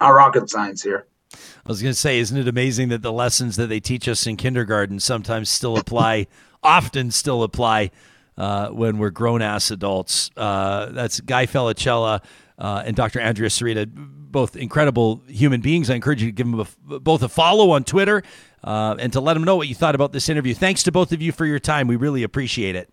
not 0.00 0.10
rocket 0.10 0.50
science 0.50 0.82
here. 0.82 1.06
I 1.32 1.68
was 1.68 1.82
going 1.82 1.92
to 1.92 1.98
say, 1.98 2.18
isn't 2.18 2.36
it 2.36 2.48
amazing 2.48 2.88
that 2.88 3.02
the 3.02 3.12
lessons 3.12 3.56
that 3.56 3.66
they 3.66 3.80
teach 3.80 4.08
us 4.08 4.26
in 4.26 4.36
kindergarten 4.36 5.00
sometimes 5.00 5.48
still 5.48 5.76
apply, 5.76 6.28
often 6.62 7.10
still 7.10 7.42
apply 7.42 7.90
uh, 8.38 8.68
when 8.68 8.98
we're 8.98 9.10
grown 9.10 9.42
ass 9.42 9.70
adults? 9.70 10.30
Uh, 10.36 10.86
that's 10.86 11.20
Guy 11.20 11.46
Felicella. 11.46 12.22
uh, 12.58 12.84
and 12.86 12.96
Dr. 12.96 13.20
Andrea 13.20 13.50
Sereda, 13.50 13.86
both 13.92 14.56
incredible 14.56 15.22
human 15.26 15.60
beings. 15.60 15.90
I 15.90 15.94
encourage 15.94 16.22
you 16.22 16.28
to 16.28 16.32
give 16.32 16.50
them 16.50 16.60
a, 16.60 17.00
both 17.00 17.22
a 17.22 17.28
follow 17.28 17.70
on 17.70 17.84
Twitter 17.84 18.22
uh, 18.64 18.96
and 18.98 19.12
to 19.12 19.20
let 19.20 19.34
them 19.34 19.44
know 19.44 19.56
what 19.56 19.68
you 19.68 19.74
thought 19.74 19.94
about 19.94 20.12
this 20.12 20.28
interview. 20.28 20.54
Thanks 20.54 20.82
to 20.84 20.92
both 20.92 21.12
of 21.12 21.20
you 21.20 21.32
for 21.32 21.44
your 21.44 21.58
time. 21.58 21.86
We 21.86 21.96
really 21.96 22.22
appreciate 22.22 22.76
it. 22.76 22.88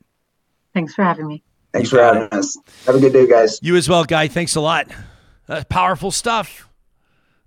Thanks 0.73 0.95
for 0.95 1.03
having 1.03 1.27
me. 1.27 1.43
Thanks 1.73 1.89
for 1.89 2.01
having 2.01 2.23
it. 2.23 2.33
us. 2.33 2.57
Have 2.85 2.95
a 2.95 2.99
good 2.99 3.13
day, 3.13 3.27
guys. 3.27 3.59
You 3.61 3.75
as 3.75 3.89
well, 3.89 4.05
Guy. 4.05 4.27
Thanks 4.27 4.55
a 4.55 4.61
lot. 4.61 4.87
Uh, 5.49 5.63
powerful 5.69 6.11
stuff. 6.11 6.69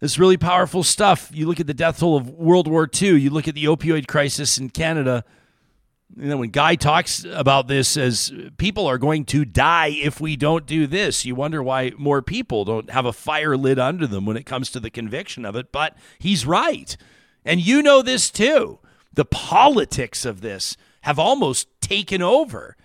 This 0.01 0.19
really 0.19 0.37
powerful 0.37 0.83
stuff. 0.83 1.31
You 1.33 1.47
look 1.47 1.61
at 1.61 1.67
the 1.67 1.75
death 1.75 2.01
toll 2.01 2.17
of 2.17 2.29
World 2.29 2.69
War 2.69 2.89
II. 3.01 3.19
You 3.19 3.31
look 3.31 3.49
at 3.49 3.55
the 3.55 3.65
opioid 3.65 4.07
crisis 4.09 4.59
in 4.59 4.69
Canada. 4.69 5.25
You 6.15 6.29
know, 6.29 6.37
when 6.39 6.51
Guy 6.51 6.75
talks 6.75 7.25
about 7.25 7.67
this 7.69 7.97
as 7.97 8.33
people 8.59 8.87
are 8.87 8.99
going 8.99 9.25
to 9.27 9.45
die 9.45 9.89
if 9.89 10.21
we 10.21 10.37
don't 10.37 10.67
do 10.67 10.87
this, 10.87 11.25
you 11.25 11.35
wonder 11.35 11.63
why 11.63 11.93
more 11.97 12.21
people 12.21 12.65
don't 12.65 12.91
have 12.91 13.07
a 13.07 13.13
fire 13.13 13.57
lit 13.57 13.79
under 13.79 14.07
them 14.07 14.27
when 14.27 14.37
it 14.37 14.45
comes 14.45 14.71
to 14.71 14.81
the 14.81 14.91
conviction 14.91 15.45
of 15.45 15.57
it. 15.57 15.73
But 15.73 15.97
he's 16.19 16.47
right. 16.47 16.97
And 17.45 17.61
you 17.61 17.83
know 17.83 18.03
this 18.03 18.31
too. 18.31 18.81
The 19.15 19.25
politics 19.25 20.25
of 20.25 20.43
this 20.43 20.77
have 21.03 21.19
almost 21.19 21.69
taken 21.81 22.21
over. 22.21 22.77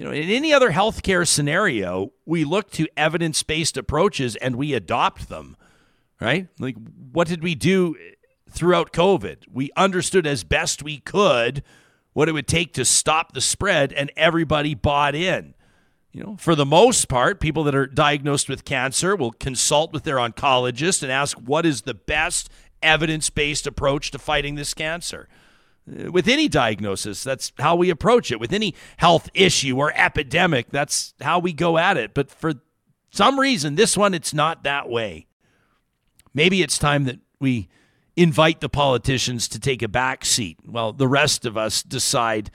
You 0.00 0.06
know, 0.06 0.12
in 0.12 0.30
any 0.30 0.50
other 0.54 0.70
healthcare 0.70 1.28
scenario, 1.28 2.12
we 2.24 2.42
look 2.42 2.70
to 2.70 2.88
evidence 2.96 3.42
based 3.42 3.76
approaches 3.76 4.34
and 4.34 4.56
we 4.56 4.72
adopt 4.72 5.28
them, 5.28 5.58
right? 6.18 6.48
Like, 6.58 6.76
what 7.12 7.28
did 7.28 7.42
we 7.42 7.54
do 7.54 7.96
throughout 8.48 8.94
COVID? 8.94 9.44
We 9.52 9.68
understood 9.76 10.26
as 10.26 10.42
best 10.42 10.82
we 10.82 11.00
could 11.00 11.62
what 12.14 12.30
it 12.30 12.32
would 12.32 12.48
take 12.48 12.72
to 12.74 12.84
stop 12.86 13.34
the 13.34 13.42
spread, 13.42 13.92
and 13.92 14.10
everybody 14.16 14.74
bought 14.74 15.14
in. 15.14 15.52
You 16.12 16.24
know, 16.24 16.36
for 16.38 16.54
the 16.54 16.64
most 16.64 17.10
part, 17.10 17.38
people 17.38 17.64
that 17.64 17.74
are 17.74 17.86
diagnosed 17.86 18.48
with 18.48 18.64
cancer 18.64 19.14
will 19.14 19.32
consult 19.32 19.92
with 19.92 20.04
their 20.04 20.16
oncologist 20.16 21.02
and 21.02 21.12
ask 21.12 21.36
what 21.36 21.66
is 21.66 21.82
the 21.82 21.92
best 21.92 22.48
evidence 22.82 23.28
based 23.28 23.66
approach 23.66 24.10
to 24.12 24.18
fighting 24.18 24.54
this 24.54 24.72
cancer. 24.72 25.28
With 25.86 26.28
any 26.28 26.48
diagnosis, 26.48 27.24
that's 27.24 27.52
how 27.58 27.74
we 27.74 27.90
approach 27.90 28.30
it. 28.30 28.38
With 28.38 28.52
any 28.52 28.74
health 28.98 29.28
issue 29.34 29.76
or 29.76 29.92
epidemic, 29.94 30.70
that's 30.70 31.14
how 31.20 31.38
we 31.38 31.52
go 31.52 31.78
at 31.78 31.96
it. 31.96 32.14
But 32.14 32.30
for 32.30 32.54
some 33.10 33.40
reason, 33.40 33.74
this 33.74 33.96
one, 33.96 34.14
it's 34.14 34.32
not 34.32 34.62
that 34.62 34.88
way. 34.88 35.26
Maybe 36.32 36.62
it's 36.62 36.78
time 36.78 37.04
that 37.04 37.18
we 37.40 37.68
invite 38.16 38.60
the 38.60 38.68
politicians 38.68 39.48
to 39.48 39.58
take 39.58 39.82
a 39.82 39.88
back 39.88 40.24
seat 40.24 40.58
while 40.64 40.92
the 40.92 41.08
rest 41.08 41.44
of 41.44 41.56
us 41.56 41.82
decide 41.82 42.50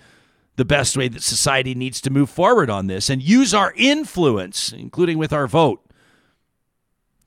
the 0.56 0.66
best 0.66 0.96
way 0.96 1.08
that 1.10 1.24
society 1.24 1.76
needs 1.76 2.00
to 2.02 2.10
move 2.10 2.30
forward 2.30 2.70
on 2.70 2.88
this 2.88 3.10
and 3.10 3.22
use 3.22 3.54
our 3.54 3.74
influence, 3.76 4.72
including 4.72 5.18
with 5.18 5.34
our 5.34 5.48
vote, 5.48 5.82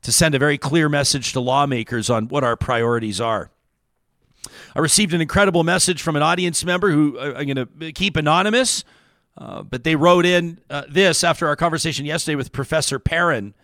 to 0.00 0.12
send 0.12 0.34
a 0.34 0.38
very 0.38 0.56
clear 0.56 0.88
message 0.88 1.32
to 1.32 1.40
lawmakers 1.40 2.08
on 2.08 2.28
what 2.28 2.44
our 2.44 2.56
priorities 2.56 3.20
are. 3.20 3.50
I 4.74 4.80
received 4.80 5.14
an 5.14 5.20
incredible 5.20 5.64
message 5.64 6.02
from 6.02 6.16
an 6.16 6.22
audience 6.22 6.64
member 6.64 6.90
who 6.90 7.18
uh, 7.18 7.34
I'm 7.36 7.46
going 7.46 7.68
to 7.80 7.92
keep 7.92 8.16
anonymous, 8.16 8.84
uh, 9.36 9.62
but 9.62 9.84
they 9.84 9.96
wrote 9.96 10.26
in 10.26 10.60
uh, 10.68 10.84
this 10.88 11.24
after 11.24 11.46
our 11.46 11.56
conversation 11.56 12.06
yesterday 12.06 12.36
with 12.36 12.52
Professor 12.52 12.98
Perrin. 12.98 13.54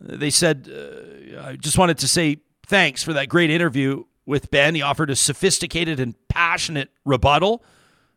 They 0.00 0.30
said, 0.30 0.68
uh, 0.70 1.42
I 1.42 1.56
just 1.56 1.78
wanted 1.78 1.98
to 1.98 2.08
say 2.08 2.38
thanks 2.66 3.02
for 3.02 3.12
that 3.12 3.28
great 3.28 3.50
interview 3.50 4.04
with 4.26 4.50
Ben. 4.50 4.74
He 4.74 4.82
offered 4.82 5.10
a 5.10 5.16
sophisticated 5.16 6.00
and 6.00 6.14
passionate 6.28 6.90
rebuttal 7.04 7.62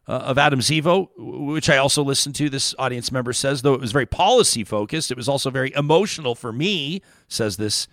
uh, 0.07 0.13
of 0.13 0.37
Adam 0.37 0.59
Zivo, 0.59 1.09
which 1.17 1.69
I 1.69 1.77
also 1.77 2.03
listened 2.03 2.35
to. 2.35 2.49
This 2.49 2.75
audience 2.77 3.11
member 3.11 3.33
says, 3.33 3.61
though 3.61 3.73
it 3.73 3.81
was 3.81 3.91
very 3.91 4.05
policy 4.05 4.63
focused, 4.63 5.11
it 5.11 5.17
was 5.17 5.29
also 5.29 5.49
very 5.49 5.73
emotional 5.73 6.35
for 6.35 6.51
me, 6.51 7.01
says 7.27 7.57
this 7.57 7.87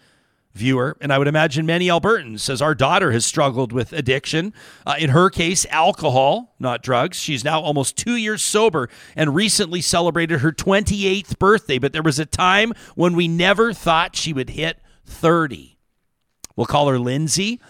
viewer. 0.55 0.97
And 1.01 1.13
I 1.13 1.19
would 1.19 1.29
imagine 1.29 1.67
many 1.67 1.89
Albertans, 1.89 2.41
says 2.41 2.61
our 2.61 2.75
daughter 2.75 3.13
has 3.13 3.25
struggled 3.25 3.73
with 3.73 3.93
addiction. 3.93 4.53
Uh, 4.87 4.95
in 4.99 5.11
her 5.11 5.31
case, 5.31 5.67
alcohol, 5.71 6.55
not 6.59 6.83
drugs. 6.83 7.17
She's 7.17 7.45
now 7.45 7.61
almost 7.61 7.97
two 7.97 8.17
years 8.17 8.43
sober 8.43 8.89
and 9.17 9.35
recently 9.35 9.81
celebrated 9.81 10.41
her 10.41 10.53
28th 10.53 11.39
birthday. 11.39 11.79
But 11.79 11.93
there 11.93 12.03
was 12.03 12.19
a 12.19 12.27
time 12.27 12.73
when 12.95 13.15
we 13.15 13.29
never 13.29 13.73
thought 13.73 14.17
she 14.17 14.33
would 14.33 14.51
hit 14.51 14.79
30. 15.07 15.79
We'll 16.57 16.67
call 16.67 16.89
her 16.89 16.99
Lindsay, 16.99 17.61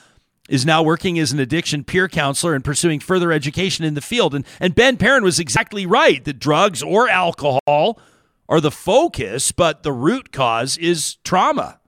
is 0.49 0.67
now 0.67 0.83
working 0.83 1.19
as 1.19 1.33
an 1.33 1.39
addiction 1.39 1.85
peer 1.85 2.09
counselor 2.09 2.55
and 2.55 2.65
pursuing 2.65 3.01
further 3.01 3.31
education 3.31 3.85
in 3.85 3.95
the 3.95 4.01
field. 4.01 4.35
And, 4.35 4.45
and 4.59 4.75
Ben 4.75 4.97
Perrin 4.97 5.23
was 5.23 5.39
exactly 5.39 5.87
right 5.87 6.25
that 6.25 6.41
drugs 6.41 6.83
or 6.83 7.09
alcohol 7.09 8.01
are 8.49 8.61
the 8.61 8.71
focus, 8.71 9.53
but 9.53 9.83
the 9.83 9.93
root 9.93 10.33
cause 10.33 10.77
is 10.77 11.17
trauma. 11.25 11.79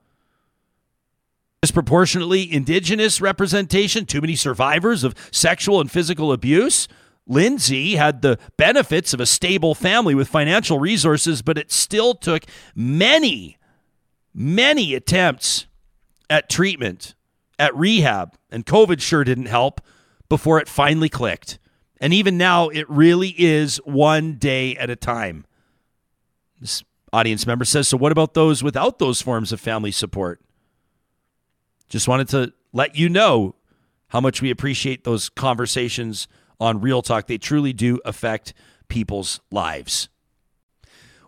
Disproportionately 1.61 2.51
indigenous 2.51 3.19
representation, 3.19 4.05
too 4.05 4.21
many 4.21 4.35
survivors 4.35 5.03
of 5.03 5.15
sexual 5.31 5.81
and 5.81 5.91
physical 5.91 6.31
abuse. 6.31 6.87
Lindsay 7.27 7.95
had 7.95 8.21
the 8.21 8.37
benefits 8.55 9.13
of 9.13 9.19
a 9.19 9.25
stable 9.25 9.73
family 9.73 10.13
with 10.13 10.27
financial 10.27 10.79
resources, 10.79 11.41
but 11.41 11.57
it 11.57 11.71
still 11.71 12.13
took 12.13 12.45
many, 12.75 13.57
many 14.33 14.93
attempts 14.93 15.65
at 16.29 16.49
treatment, 16.49 17.15
at 17.57 17.75
rehab, 17.75 18.35
and 18.51 18.65
COVID 18.65 19.01
sure 19.01 19.23
didn't 19.23 19.47
help 19.47 19.81
before 20.29 20.59
it 20.59 20.67
finally 20.67 21.09
clicked. 21.09 21.57
And 21.99 22.13
even 22.13 22.37
now, 22.37 22.69
it 22.69 22.89
really 22.89 23.33
is 23.37 23.77
one 23.85 24.33
day 24.33 24.75
at 24.75 24.89
a 24.89 24.95
time. 24.95 25.45
This 26.59 26.83
audience 27.13 27.47
member 27.47 27.65
says, 27.65 27.87
So, 27.87 27.97
what 27.97 28.11
about 28.11 28.33
those 28.33 28.61
without 28.61 28.99
those 28.99 29.21
forms 29.21 29.51
of 29.51 29.59
family 29.59 29.91
support? 29.91 30.41
Just 31.89 32.07
wanted 32.07 32.27
to 32.29 32.53
let 32.73 32.95
you 32.95 33.09
know 33.09 33.55
how 34.09 34.21
much 34.21 34.41
we 34.41 34.49
appreciate 34.49 35.03
those 35.03 35.29
conversations 35.29 36.27
on 36.59 36.81
Real 36.81 37.01
Talk. 37.01 37.27
They 37.27 37.37
truly 37.37 37.73
do 37.73 37.99
affect 38.05 38.53
people's 38.87 39.39
lives. 39.51 40.09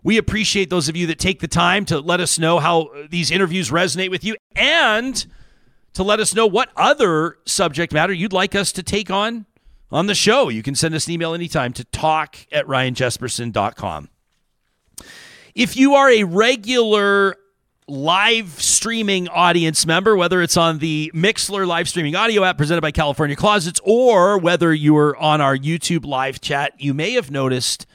We 0.03 0.17
appreciate 0.17 0.69
those 0.69 0.87
of 0.87 0.95
you 0.95 1.07
that 1.07 1.19
take 1.19 1.39
the 1.39 1.47
time 1.47 1.83
to 1.85 1.99
let 1.99 2.19
us 2.19 2.39
know 2.39 2.59
how 2.59 2.89
these 3.09 3.29
interviews 3.29 3.71
resonate 3.71 4.09
with 4.09 4.23
you 4.23 4.35
and 4.55 5.25
to 5.93 6.03
let 6.03 6.19
us 6.19 6.33
know 6.33 6.45
what 6.45 6.69
other 6.77 7.37
subject 7.45 7.91
matter 7.91 8.13
you'd 8.13 8.31
like 8.31 8.55
us 8.55 8.71
to 8.73 8.83
take 8.83 9.09
on 9.09 9.45
on 9.91 10.07
the 10.07 10.15
show. 10.15 10.49
You 10.49 10.63
can 10.63 10.75
send 10.75 10.93
us 10.95 11.07
an 11.07 11.13
email 11.13 11.33
anytime 11.33 11.73
to 11.73 11.83
talk 11.85 12.37
at 12.51 12.65
ryanjespersen.com. 12.67 14.09
If 15.55 15.75
you 15.75 15.95
are 15.95 16.09
a 16.09 16.23
regular 16.23 17.35
live 17.87 18.61
streaming 18.61 19.29
audience 19.29 19.85
member, 19.85 20.15
whether 20.17 20.41
it's 20.41 20.57
on 20.57 20.79
the 20.79 21.09
Mixlr 21.15 21.65
live 21.65 21.87
streaming 21.87 22.15
audio 22.15 22.43
app 22.43 22.57
presented 22.57 22.81
by 22.81 22.91
California 22.91 23.35
Closets 23.35 23.79
or 23.83 24.37
whether 24.37 24.73
you 24.73 24.95
are 24.97 25.15
on 25.15 25.39
our 25.39 25.55
YouTube 25.55 26.05
live 26.05 26.41
chat, 26.41 26.73
you 26.77 26.93
may 26.93 27.13
have 27.13 27.31
noticed 27.31 27.85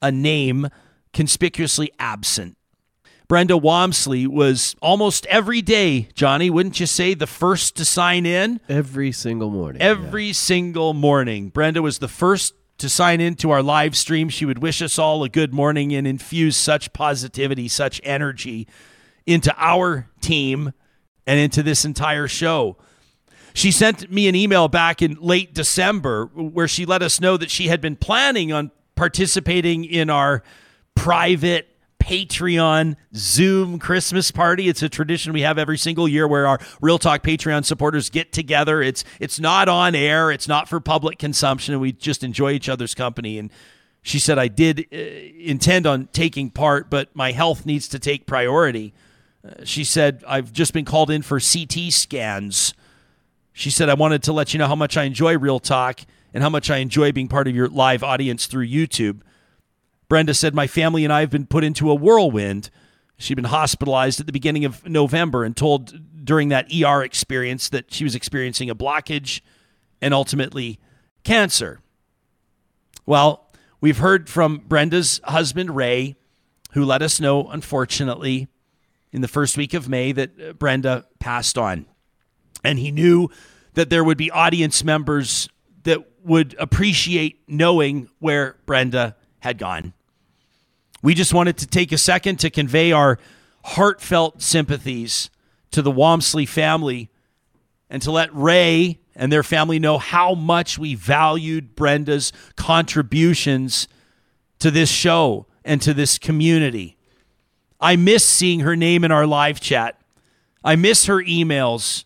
a 0.00 0.12
name 0.12 0.68
conspicuously 1.12 1.90
absent. 1.98 2.56
Brenda 3.26 3.56
Walmsley 3.56 4.26
was 4.26 4.76
almost 4.80 5.26
every 5.26 5.62
day, 5.62 6.08
Johnny, 6.14 6.48
wouldn't 6.48 6.78
you 6.78 6.86
say, 6.86 7.14
the 7.14 7.26
first 7.26 7.76
to 7.76 7.84
sign 7.84 8.26
in? 8.26 8.60
Every 8.68 9.10
single 9.10 9.50
morning. 9.50 9.82
Every 9.82 10.26
yeah. 10.26 10.32
single 10.34 10.92
morning. 10.94 11.48
Brenda 11.48 11.82
was 11.82 11.98
the 11.98 12.08
first 12.08 12.54
to 12.78 12.88
sign 12.88 13.20
in 13.20 13.34
to 13.36 13.50
our 13.50 13.62
live 13.62 13.96
stream. 13.96 14.28
She 14.28 14.44
would 14.44 14.58
wish 14.58 14.82
us 14.82 14.98
all 14.98 15.24
a 15.24 15.28
good 15.28 15.52
morning 15.52 15.94
and 15.94 16.06
infuse 16.06 16.56
such 16.56 16.92
positivity, 16.92 17.68
such 17.68 18.00
energy 18.04 18.68
into 19.26 19.54
our 19.56 20.08
team 20.20 20.72
and 21.26 21.38
into 21.38 21.62
this 21.62 21.84
entire 21.84 22.28
show. 22.28 22.76
She 23.54 23.70
sent 23.70 24.10
me 24.10 24.28
an 24.28 24.34
email 24.34 24.68
back 24.68 25.02
in 25.02 25.18
late 25.20 25.54
December 25.54 26.26
where 26.34 26.68
she 26.68 26.86
let 26.86 27.02
us 27.02 27.20
know 27.20 27.36
that 27.36 27.50
she 27.50 27.68
had 27.68 27.80
been 27.80 27.96
planning 27.96 28.52
on 28.52 28.70
participating 28.94 29.84
in 29.84 30.08
our 30.08 30.42
private 30.94 31.68
Patreon 32.02 32.96
Zoom 33.14 33.78
Christmas 33.78 34.30
party. 34.30 34.68
It's 34.68 34.82
a 34.82 34.88
tradition 34.88 35.32
we 35.32 35.42
have 35.42 35.56
every 35.56 35.78
single 35.78 36.08
year 36.08 36.26
where 36.26 36.46
our 36.46 36.58
Real 36.80 36.98
Talk 36.98 37.22
Patreon 37.22 37.64
supporters 37.64 38.10
get 38.10 38.32
together. 38.32 38.82
It's 38.82 39.04
it's 39.20 39.38
not 39.38 39.68
on 39.68 39.94
air, 39.94 40.32
it's 40.32 40.48
not 40.48 40.68
for 40.68 40.80
public 40.80 41.18
consumption, 41.18 41.74
and 41.74 41.80
we 41.80 41.92
just 41.92 42.24
enjoy 42.24 42.52
each 42.52 42.68
other's 42.68 42.94
company. 42.94 43.38
And 43.38 43.50
she 44.02 44.18
said, 44.18 44.36
I 44.36 44.48
did 44.48 44.86
uh, 44.92 44.96
intend 44.96 45.86
on 45.86 46.08
taking 46.12 46.50
part, 46.50 46.90
but 46.90 47.14
my 47.14 47.30
health 47.30 47.64
needs 47.64 47.86
to 47.88 48.00
take 48.00 48.26
priority. 48.26 48.92
She 49.64 49.84
said, 49.84 50.22
I've 50.26 50.52
just 50.52 50.72
been 50.72 50.84
called 50.84 51.10
in 51.10 51.22
for 51.22 51.40
CT 51.40 51.92
scans. 51.92 52.74
She 53.52 53.70
said, 53.70 53.88
I 53.88 53.94
wanted 53.94 54.22
to 54.24 54.32
let 54.32 54.52
you 54.54 54.58
know 54.58 54.68
how 54.68 54.76
much 54.76 54.96
I 54.96 55.04
enjoy 55.04 55.36
Real 55.36 55.58
Talk 55.58 56.00
and 56.32 56.42
how 56.42 56.48
much 56.48 56.70
I 56.70 56.78
enjoy 56.78 57.12
being 57.12 57.28
part 57.28 57.48
of 57.48 57.54
your 57.54 57.68
live 57.68 58.02
audience 58.02 58.46
through 58.46 58.66
YouTube. 58.66 59.20
Brenda 60.08 60.34
said, 60.34 60.54
My 60.54 60.66
family 60.66 61.04
and 61.04 61.12
I 61.12 61.20
have 61.20 61.30
been 61.30 61.46
put 61.46 61.64
into 61.64 61.90
a 61.90 61.94
whirlwind. 61.94 62.70
She'd 63.18 63.34
been 63.34 63.44
hospitalized 63.44 64.20
at 64.20 64.26
the 64.26 64.32
beginning 64.32 64.64
of 64.64 64.86
November 64.88 65.44
and 65.44 65.56
told 65.56 66.24
during 66.24 66.48
that 66.48 66.72
ER 66.72 67.02
experience 67.02 67.68
that 67.68 67.92
she 67.92 68.04
was 68.04 68.14
experiencing 68.14 68.70
a 68.70 68.74
blockage 68.74 69.40
and 70.00 70.14
ultimately 70.14 70.78
cancer. 71.24 71.80
Well, 73.06 73.50
we've 73.80 73.98
heard 73.98 74.28
from 74.28 74.58
Brenda's 74.58 75.20
husband, 75.24 75.74
Ray, 75.74 76.16
who 76.72 76.84
let 76.84 77.02
us 77.02 77.20
know, 77.20 77.48
unfortunately, 77.48 78.48
in 79.12 79.20
the 79.20 79.28
first 79.28 79.56
week 79.56 79.74
of 79.74 79.88
May 79.88 80.12
that 80.12 80.40
uh, 80.40 80.52
Brenda 80.54 81.06
passed 81.18 81.58
on. 81.58 81.86
And 82.64 82.78
he 82.78 82.90
knew 82.90 83.28
that 83.74 83.90
there 83.90 84.04
would 84.04 84.18
be 84.18 84.30
audience 84.30 84.82
members 84.82 85.48
that 85.84 85.98
would 86.24 86.54
appreciate 86.58 87.40
knowing 87.48 88.08
where 88.18 88.56
Brenda 88.66 89.16
had 89.40 89.58
gone. 89.58 89.92
We 91.02 91.14
just 91.14 91.34
wanted 91.34 91.58
to 91.58 91.66
take 91.66 91.90
a 91.92 91.98
second 91.98 92.38
to 92.40 92.50
convey 92.50 92.92
our 92.92 93.18
heartfelt 93.64 94.40
sympathies 94.40 95.30
to 95.72 95.82
the 95.82 95.90
Walmsley 95.90 96.46
family 96.46 97.10
and 97.90 98.00
to 98.02 98.10
let 98.10 98.34
Ray 98.34 99.00
and 99.14 99.32
their 99.32 99.42
family 99.42 99.78
know 99.78 99.98
how 99.98 100.34
much 100.34 100.78
we 100.78 100.94
valued 100.94 101.74
Brenda's 101.74 102.32
contributions 102.56 103.88
to 104.60 104.70
this 104.70 104.90
show 104.90 105.46
and 105.64 105.82
to 105.82 105.92
this 105.92 106.18
community. 106.18 106.96
I 107.82 107.96
miss 107.96 108.24
seeing 108.24 108.60
her 108.60 108.76
name 108.76 109.02
in 109.02 109.10
our 109.10 109.26
live 109.26 109.60
chat. 109.60 110.00
I 110.64 110.76
miss 110.76 111.06
her 111.06 111.16
emails. 111.16 112.04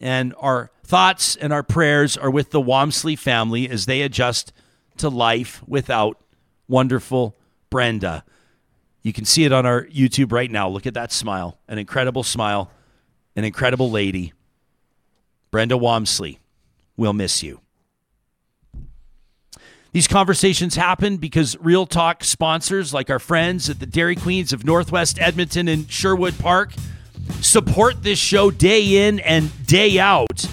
And 0.00 0.34
our 0.38 0.70
thoughts 0.82 1.36
and 1.36 1.52
our 1.52 1.62
prayers 1.62 2.16
are 2.16 2.30
with 2.30 2.50
the 2.50 2.60
Walmsley 2.60 3.16
family 3.16 3.68
as 3.68 3.86
they 3.86 4.02
adjust 4.02 4.52
to 4.98 5.08
life 5.08 5.62
without 5.66 6.20
wonderful 6.66 7.36
Brenda. 7.70 8.24
You 9.02 9.12
can 9.12 9.24
see 9.24 9.44
it 9.44 9.52
on 9.52 9.64
our 9.64 9.84
YouTube 9.86 10.32
right 10.32 10.50
now. 10.50 10.68
Look 10.68 10.86
at 10.86 10.94
that 10.94 11.12
smile. 11.12 11.58
An 11.68 11.78
incredible 11.78 12.24
smile. 12.24 12.70
An 13.36 13.44
incredible 13.44 13.90
lady. 13.90 14.32
Brenda 15.50 15.76
Walmsley, 15.76 16.40
we'll 16.96 17.12
miss 17.12 17.42
you. 17.42 17.60
These 19.98 20.06
conversations 20.06 20.76
happen 20.76 21.16
because 21.16 21.56
Real 21.58 21.84
Talk 21.84 22.22
sponsors, 22.22 22.94
like 22.94 23.10
our 23.10 23.18
friends 23.18 23.68
at 23.68 23.80
the 23.80 23.84
Dairy 23.84 24.14
Queens 24.14 24.52
of 24.52 24.64
Northwest 24.64 25.18
Edmonton 25.20 25.66
and 25.66 25.90
Sherwood 25.90 26.38
Park, 26.38 26.72
support 27.40 28.04
this 28.04 28.16
show 28.16 28.52
day 28.52 29.08
in 29.08 29.18
and 29.18 29.50
day 29.66 29.98
out. 29.98 30.48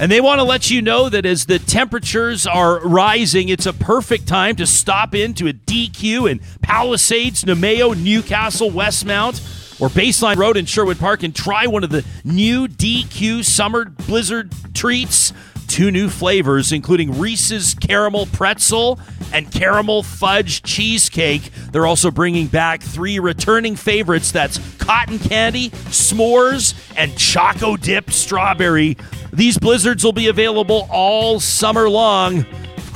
And 0.00 0.10
they 0.10 0.22
want 0.22 0.38
to 0.38 0.44
let 0.44 0.70
you 0.70 0.80
know 0.80 1.10
that 1.10 1.26
as 1.26 1.44
the 1.44 1.58
temperatures 1.58 2.46
are 2.46 2.80
rising, 2.88 3.50
it's 3.50 3.66
a 3.66 3.74
perfect 3.74 4.26
time 4.26 4.56
to 4.56 4.66
stop 4.66 5.14
into 5.14 5.46
a 5.46 5.52
DQ 5.52 6.30
in 6.30 6.40
Palisades, 6.62 7.44
Namao, 7.44 8.02
Newcastle, 8.02 8.70
Westmount, 8.70 9.42
or 9.78 9.88
Baseline 9.88 10.36
Road 10.36 10.56
in 10.56 10.64
Sherwood 10.64 10.98
Park 10.98 11.22
and 11.22 11.34
try 11.34 11.66
one 11.66 11.84
of 11.84 11.90
the 11.90 12.04
new 12.24 12.66
DQ 12.66 13.44
Summer 13.44 13.84
Blizzard 13.84 14.52
treats. 14.74 15.32
Two 15.68 15.90
new 15.90 16.08
flavors, 16.08 16.70
including 16.70 17.18
Reese's 17.18 17.74
Caramel 17.74 18.26
Pretzel 18.26 19.00
and 19.32 19.50
Caramel 19.50 20.04
Fudge 20.04 20.62
Cheesecake. 20.62 21.50
They're 21.72 21.86
also 21.86 22.12
bringing 22.12 22.46
back 22.46 22.82
three 22.82 23.18
returning 23.18 23.74
favorites 23.74 24.30
that's 24.30 24.58
Cotton 24.76 25.18
Candy, 25.18 25.70
S'mores, 25.90 26.74
and 26.96 27.18
Choco 27.18 27.76
Dipped 27.76 28.12
Strawberry. 28.12 28.96
These 29.32 29.58
blizzards 29.58 30.04
will 30.04 30.12
be 30.12 30.28
available 30.28 30.88
all 30.90 31.40
summer 31.40 31.90
long. 31.90 32.46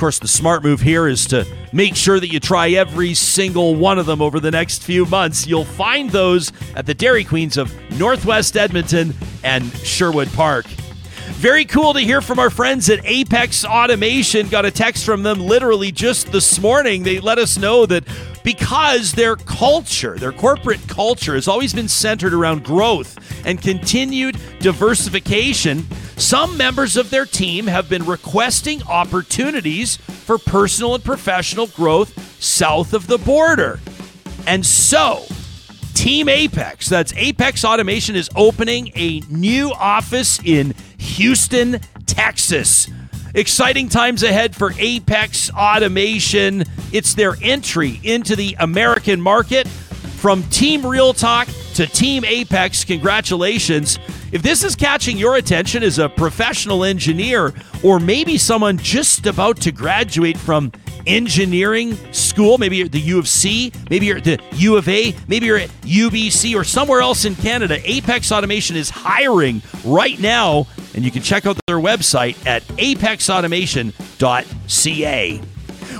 Course, 0.01 0.17
the 0.17 0.27
smart 0.27 0.63
move 0.63 0.81
here 0.81 1.07
is 1.07 1.27
to 1.27 1.45
make 1.71 1.95
sure 1.95 2.19
that 2.19 2.33
you 2.33 2.39
try 2.39 2.69
every 2.69 3.13
single 3.13 3.75
one 3.75 3.99
of 3.99 4.07
them 4.07 4.19
over 4.19 4.39
the 4.39 4.49
next 4.49 4.81
few 4.81 5.05
months. 5.05 5.45
You'll 5.45 5.63
find 5.63 6.09
those 6.09 6.51
at 6.75 6.87
the 6.87 6.95
Dairy 6.95 7.23
Queens 7.23 7.55
of 7.55 7.71
Northwest 7.99 8.57
Edmonton 8.57 9.13
and 9.43 9.63
Sherwood 9.77 10.33
Park. 10.33 10.65
Very 11.33 11.65
cool 11.65 11.93
to 11.93 11.99
hear 11.99 12.19
from 12.19 12.39
our 12.39 12.49
friends 12.49 12.89
at 12.89 12.99
Apex 13.05 13.63
Automation. 13.63 14.49
Got 14.49 14.65
a 14.65 14.71
text 14.71 15.05
from 15.05 15.21
them 15.21 15.39
literally 15.39 15.91
just 15.91 16.31
this 16.31 16.59
morning. 16.59 17.03
They 17.03 17.19
let 17.19 17.37
us 17.37 17.59
know 17.59 17.85
that 17.85 18.03
because 18.43 19.11
their 19.11 19.35
culture, 19.35 20.17
their 20.17 20.31
corporate 20.31 20.87
culture, 20.87 21.35
has 21.35 21.47
always 21.47 21.75
been 21.75 21.87
centered 21.87 22.33
around 22.33 22.63
growth 22.63 23.19
and 23.45 23.61
continued 23.61 24.35
diversification, 24.61 25.85
some 26.21 26.55
members 26.55 26.97
of 26.97 27.09
their 27.09 27.25
team 27.25 27.65
have 27.65 27.89
been 27.89 28.05
requesting 28.05 28.83
opportunities 28.83 29.97
for 29.97 30.37
personal 30.37 30.93
and 30.93 31.03
professional 31.03 31.67
growth 31.67 32.41
south 32.41 32.93
of 32.93 33.07
the 33.07 33.17
border. 33.17 33.79
And 34.45 34.63
so, 34.65 35.25
Team 35.95 36.29
Apex, 36.29 36.87
that's 36.87 37.11
Apex 37.15 37.65
Automation, 37.65 38.15
is 38.15 38.29
opening 38.35 38.91
a 38.95 39.21
new 39.29 39.71
office 39.71 40.39
in 40.43 40.75
Houston, 40.97 41.79
Texas. 42.05 42.87
Exciting 43.33 43.89
times 43.89 44.21
ahead 44.23 44.55
for 44.55 44.73
Apex 44.77 45.51
Automation. 45.51 46.65
It's 46.91 47.15
their 47.15 47.35
entry 47.41 47.99
into 48.03 48.35
the 48.35 48.55
American 48.59 49.19
market. 49.19 49.67
From 49.67 50.43
Team 50.43 50.85
Real 50.85 51.13
Talk 51.13 51.47
to 51.73 51.87
Team 51.87 52.23
Apex, 52.25 52.83
congratulations. 52.83 53.97
If 54.31 54.43
this 54.43 54.63
is 54.63 54.77
catching 54.77 55.17
your 55.17 55.35
attention 55.35 55.83
as 55.83 55.99
a 55.99 56.07
professional 56.07 56.85
engineer, 56.85 57.53
or 57.83 57.99
maybe 57.99 58.37
someone 58.37 58.77
just 58.77 59.25
about 59.25 59.57
to 59.57 59.73
graduate 59.73 60.37
from 60.37 60.71
engineering 61.05 61.97
school, 62.13 62.57
maybe 62.57 62.77
you're 62.77 62.85
at 62.85 62.93
the 62.93 63.01
U 63.01 63.19
of 63.19 63.27
C, 63.27 63.73
maybe 63.89 64.05
you're 64.05 64.19
at 64.19 64.23
the 64.23 64.39
U 64.53 64.77
of 64.77 64.87
A, 64.87 65.13
maybe 65.27 65.47
you're 65.47 65.57
at 65.57 65.67
UBC 65.81 66.55
or 66.55 66.63
somewhere 66.63 67.01
else 67.01 67.25
in 67.25 67.35
Canada, 67.35 67.77
Apex 67.83 68.31
Automation 68.31 68.77
is 68.77 68.89
hiring 68.89 69.61
right 69.83 70.17
now, 70.19 70.65
and 70.95 71.03
you 71.03 71.11
can 71.11 71.21
check 71.21 71.45
out 71.45 71.59
their 71.67 71.79
website 71.79 72.37
at 72.47 72.63
apexautomation.ca. 72.63 75.41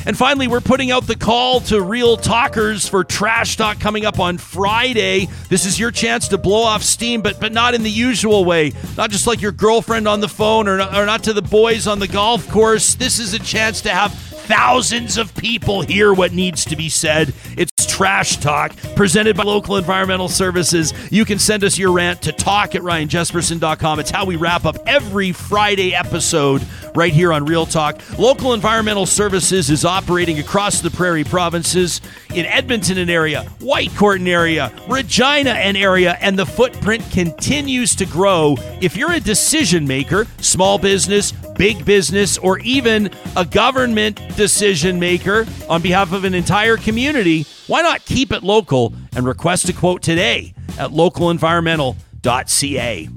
And 0.07 0.17
finally, 0.17 0.47
we're 0.47 0.61
putting 0.61 0.89
out 0.89 1.05
the 1.05 1.17
call 1.17 1.59
to 1.59 1.81
real 1.81 2.15
talkers 2.15 2.87
for 2.87 3.03
Trash 3.03 3.57
Talk 3.57 3.81
coming 3.81 4.05
up 4.05 4.21
on 4.21 4.37
Friday. 4.37 5.27
This 5.49 5.65
is 5.65 5.77
your 5.77 5.91
chance 5.91 6.29
to 6.29 6.37
blow 6.37 6.61
off 6.61 6.81
steam, 6.81 7.21
but 7.21 7.41
but 7.41 7.51
not 7.51 7.73
in 7.73 7.83
the 7.83 7.91
usual 7.91 8.45
way. 8.45 8.71
Not 8.95 9.11
just 9.11 9.27
like 9.27 9.41
your 9.41 9.51
girlfriend 9.51 10.07
on 10.07 10.21
the 10.21 10.29
phone 10.29 10.69
or 10.69 10.81
or 10.81 11.05
not 11.05 11.25
to 11.25 11.33
the 11.33 11.41
boys 11.41 11.87
on 11.87 11.99
the 11.99 12.07
golf 12.07 12.47
course. 12.47 12.95
This 12.95 13.19
is 13.19 13.33
a 13.33 13.39
chance 13.39 13.81
to 13.81 13.89
have 13.89 14.13
thousands 14.47 15.17
of 15.17 15.35
people 15.35 15.81
hear 15.81 16.13
what 16.13 16.31
needs 16.31 16.63
to 16.63 16.77
be 16.77 16.87
said. 16.87 17.33
It's 17.57 17.85
Trash 17.85 18.37
Talk, 18.37 18.75
presented 18.95 19.35
by 19.35 19.43
Local 19.43 19.75
Environmental 19.75 20.29
Services. 20.29 20.93
You 21.11 21.25
can 21.25 21.37
send 21.37 21.65
us 21.65 21.77
your 21.77 21.91
rant 21.91 22.21
to 22.21 22.31
talk 22.31 22.73
at 22.75 22.81
ryanjespersen.com. 22.81 23.99
It's 23.99 24.09
how 24.09 24.23
we 24.23 24.37
wrap 24.37 24.65
up 24.65 24.77
every 24.85 25.33
Friday 25.33 25.93
episode 25.93 26.65
right 26.95 27.11
here 27.11 27.33
on 27.33 27.45
Real 27.45 27.65
Talk. 27.65 28.01
Local 28.17 28.53
Environmental 28.53 29.05
Services 29.05 29.69
is 29.69 29.83
operating 29.83 30.39
across 30.39 30.79
the 30.79 30.91
prairie 30.91 31.25
provinces 31.25 31.99
in 32.33 32.45
Edmonton 32.45 32.99
and 32.99 33.09
area, 33.09 33.43
Whitecourt 33.59 34.25
area, 34.27 34.71
Regina 34.87 35.51
and 35.51 35.75
area, 35.75 36.17
and 36.21 36.39
the 36.39 36.45
footprint 36.45 37.03
continues 37.11 37.95
to 37.95 38.05
grow. 38.05 38.55
If 38.79 38.95
you're 38.95 39.11
a 39.11 39.19
decision 39.19 39.85
maker, 39.85 40.25
small 40.39 40.77
business, 40.77 41.33
big 41.57 41.85
business, 41.85 42.37
or 42.37 42.59
even 42.59 43.09
a 43.35 43.45
government 43.45 44.21
decision 44.35 44.99
maker 44.99 45.47
on 45.69 45.81
behalf 45.81 46.13
of 46.13 46.23
an 46.23 46.33
entire 46.33 46.77
community, 46.77 47.45
why 47.67 47.81
not 47.81 48.05
keep 48.05 48.31
it 48.31 48.43
local 48.43 48.93
and 49.15 49.25
request 49.25 49.69
a 49.69 49.73
quote 49.73 50.01
today 50.01 50.53
at 50.77 50.91
localenvironmental.ca? 50.91 53.09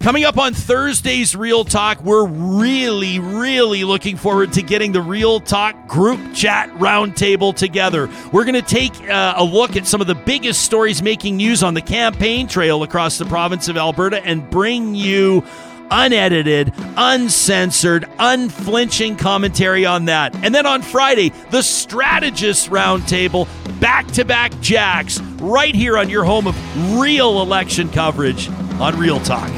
Coming 0.00 0.24
up 0.24 0.38
on 0.38 0.52
Thursday's 0.52 1.34
Real 1.34 1.64
Talk, 1.64 2.04
we're 2.04 2.26
really, 2.26 3.18
really 3.18 3.82
looking 3.82 4.16
forward 4.16 4.52
to 4.52 4.62
getting 4.62 4.92
the 4.92 5.00
Real 5.00 5.40
Talk 5.40 5.88
group 5.88 6.20
chat 6.34 6.70
roundtable 6.74 7.56
together. 7.56 8.08
We're 8.30 8.44
going 8.44 8.54
to 8.54 8.62
take 8.62 8.92
uh, 9.08 9.34
a 9.36 9.42
look 9.42 9.74
at 9.74 9.86
some 9.86 10.00
of 10.00 10.06
the 10.06 10.14
biggest 10.14 10.62
stories 10.62 11.02
making 11.02 11.38
news 11.38 11.62
on 11.62 11.74
the 11.74 11.80
campaign 11.80 12.46
trail 12.46 12.82
across 12.82 13.18
the 13.18 13.24
province 13.24 13.68
of 13.68 13.76
Alberta 13.76 14.24
and 14.24 14.48
bring 14.50 14.94
you 14.94 15.42
unedited, 15.90 16.72
uncensored, 16.96 18.08
unflinching 18.18 19.16
commentary 19.16 19.86
on 19.86 20.06
that. 20.06 20.34
And 20.44 20.54
then 20.54 20.66
on 20.66 20.82
Friday, 20.82 21.32
the 21.50 21.62
Strategist 21.62 22.70
Roundtable 22.70 23.48
back 23.80 24.06
to 24.12 24.24
back 24.24 24.58
jacks 24.60 25.20
right 25.40 25.74
here 25.74 25.98
on 25.98 26.08
your 26.08 26.24
home 26.24 26.46
of 26.46 26.98
real 26.98 27.42
election 27.42 27.88
coverage 27.90 28.48
on 28.80 28.98
Real 28.98 29.20
Talk. 29.20 29.50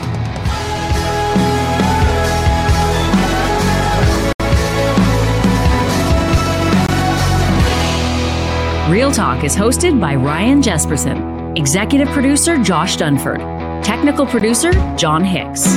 Real 8.90 9.12
Talk 9.12 9.44
is 9.44 9.54
hosted 9.54 10.00
by 10.00 10.14
Ryan 10.14 10.62
Jespersen, 10.62 11.56
executive 11.58 12.08
producer 12.08 12.56
Josh 12.62 12.96
Dunford, 12.96 13.38
technical 13.84 14.24
producer 14.24 14.72
John 14.96 15.22
Hicks, 15.22 15.76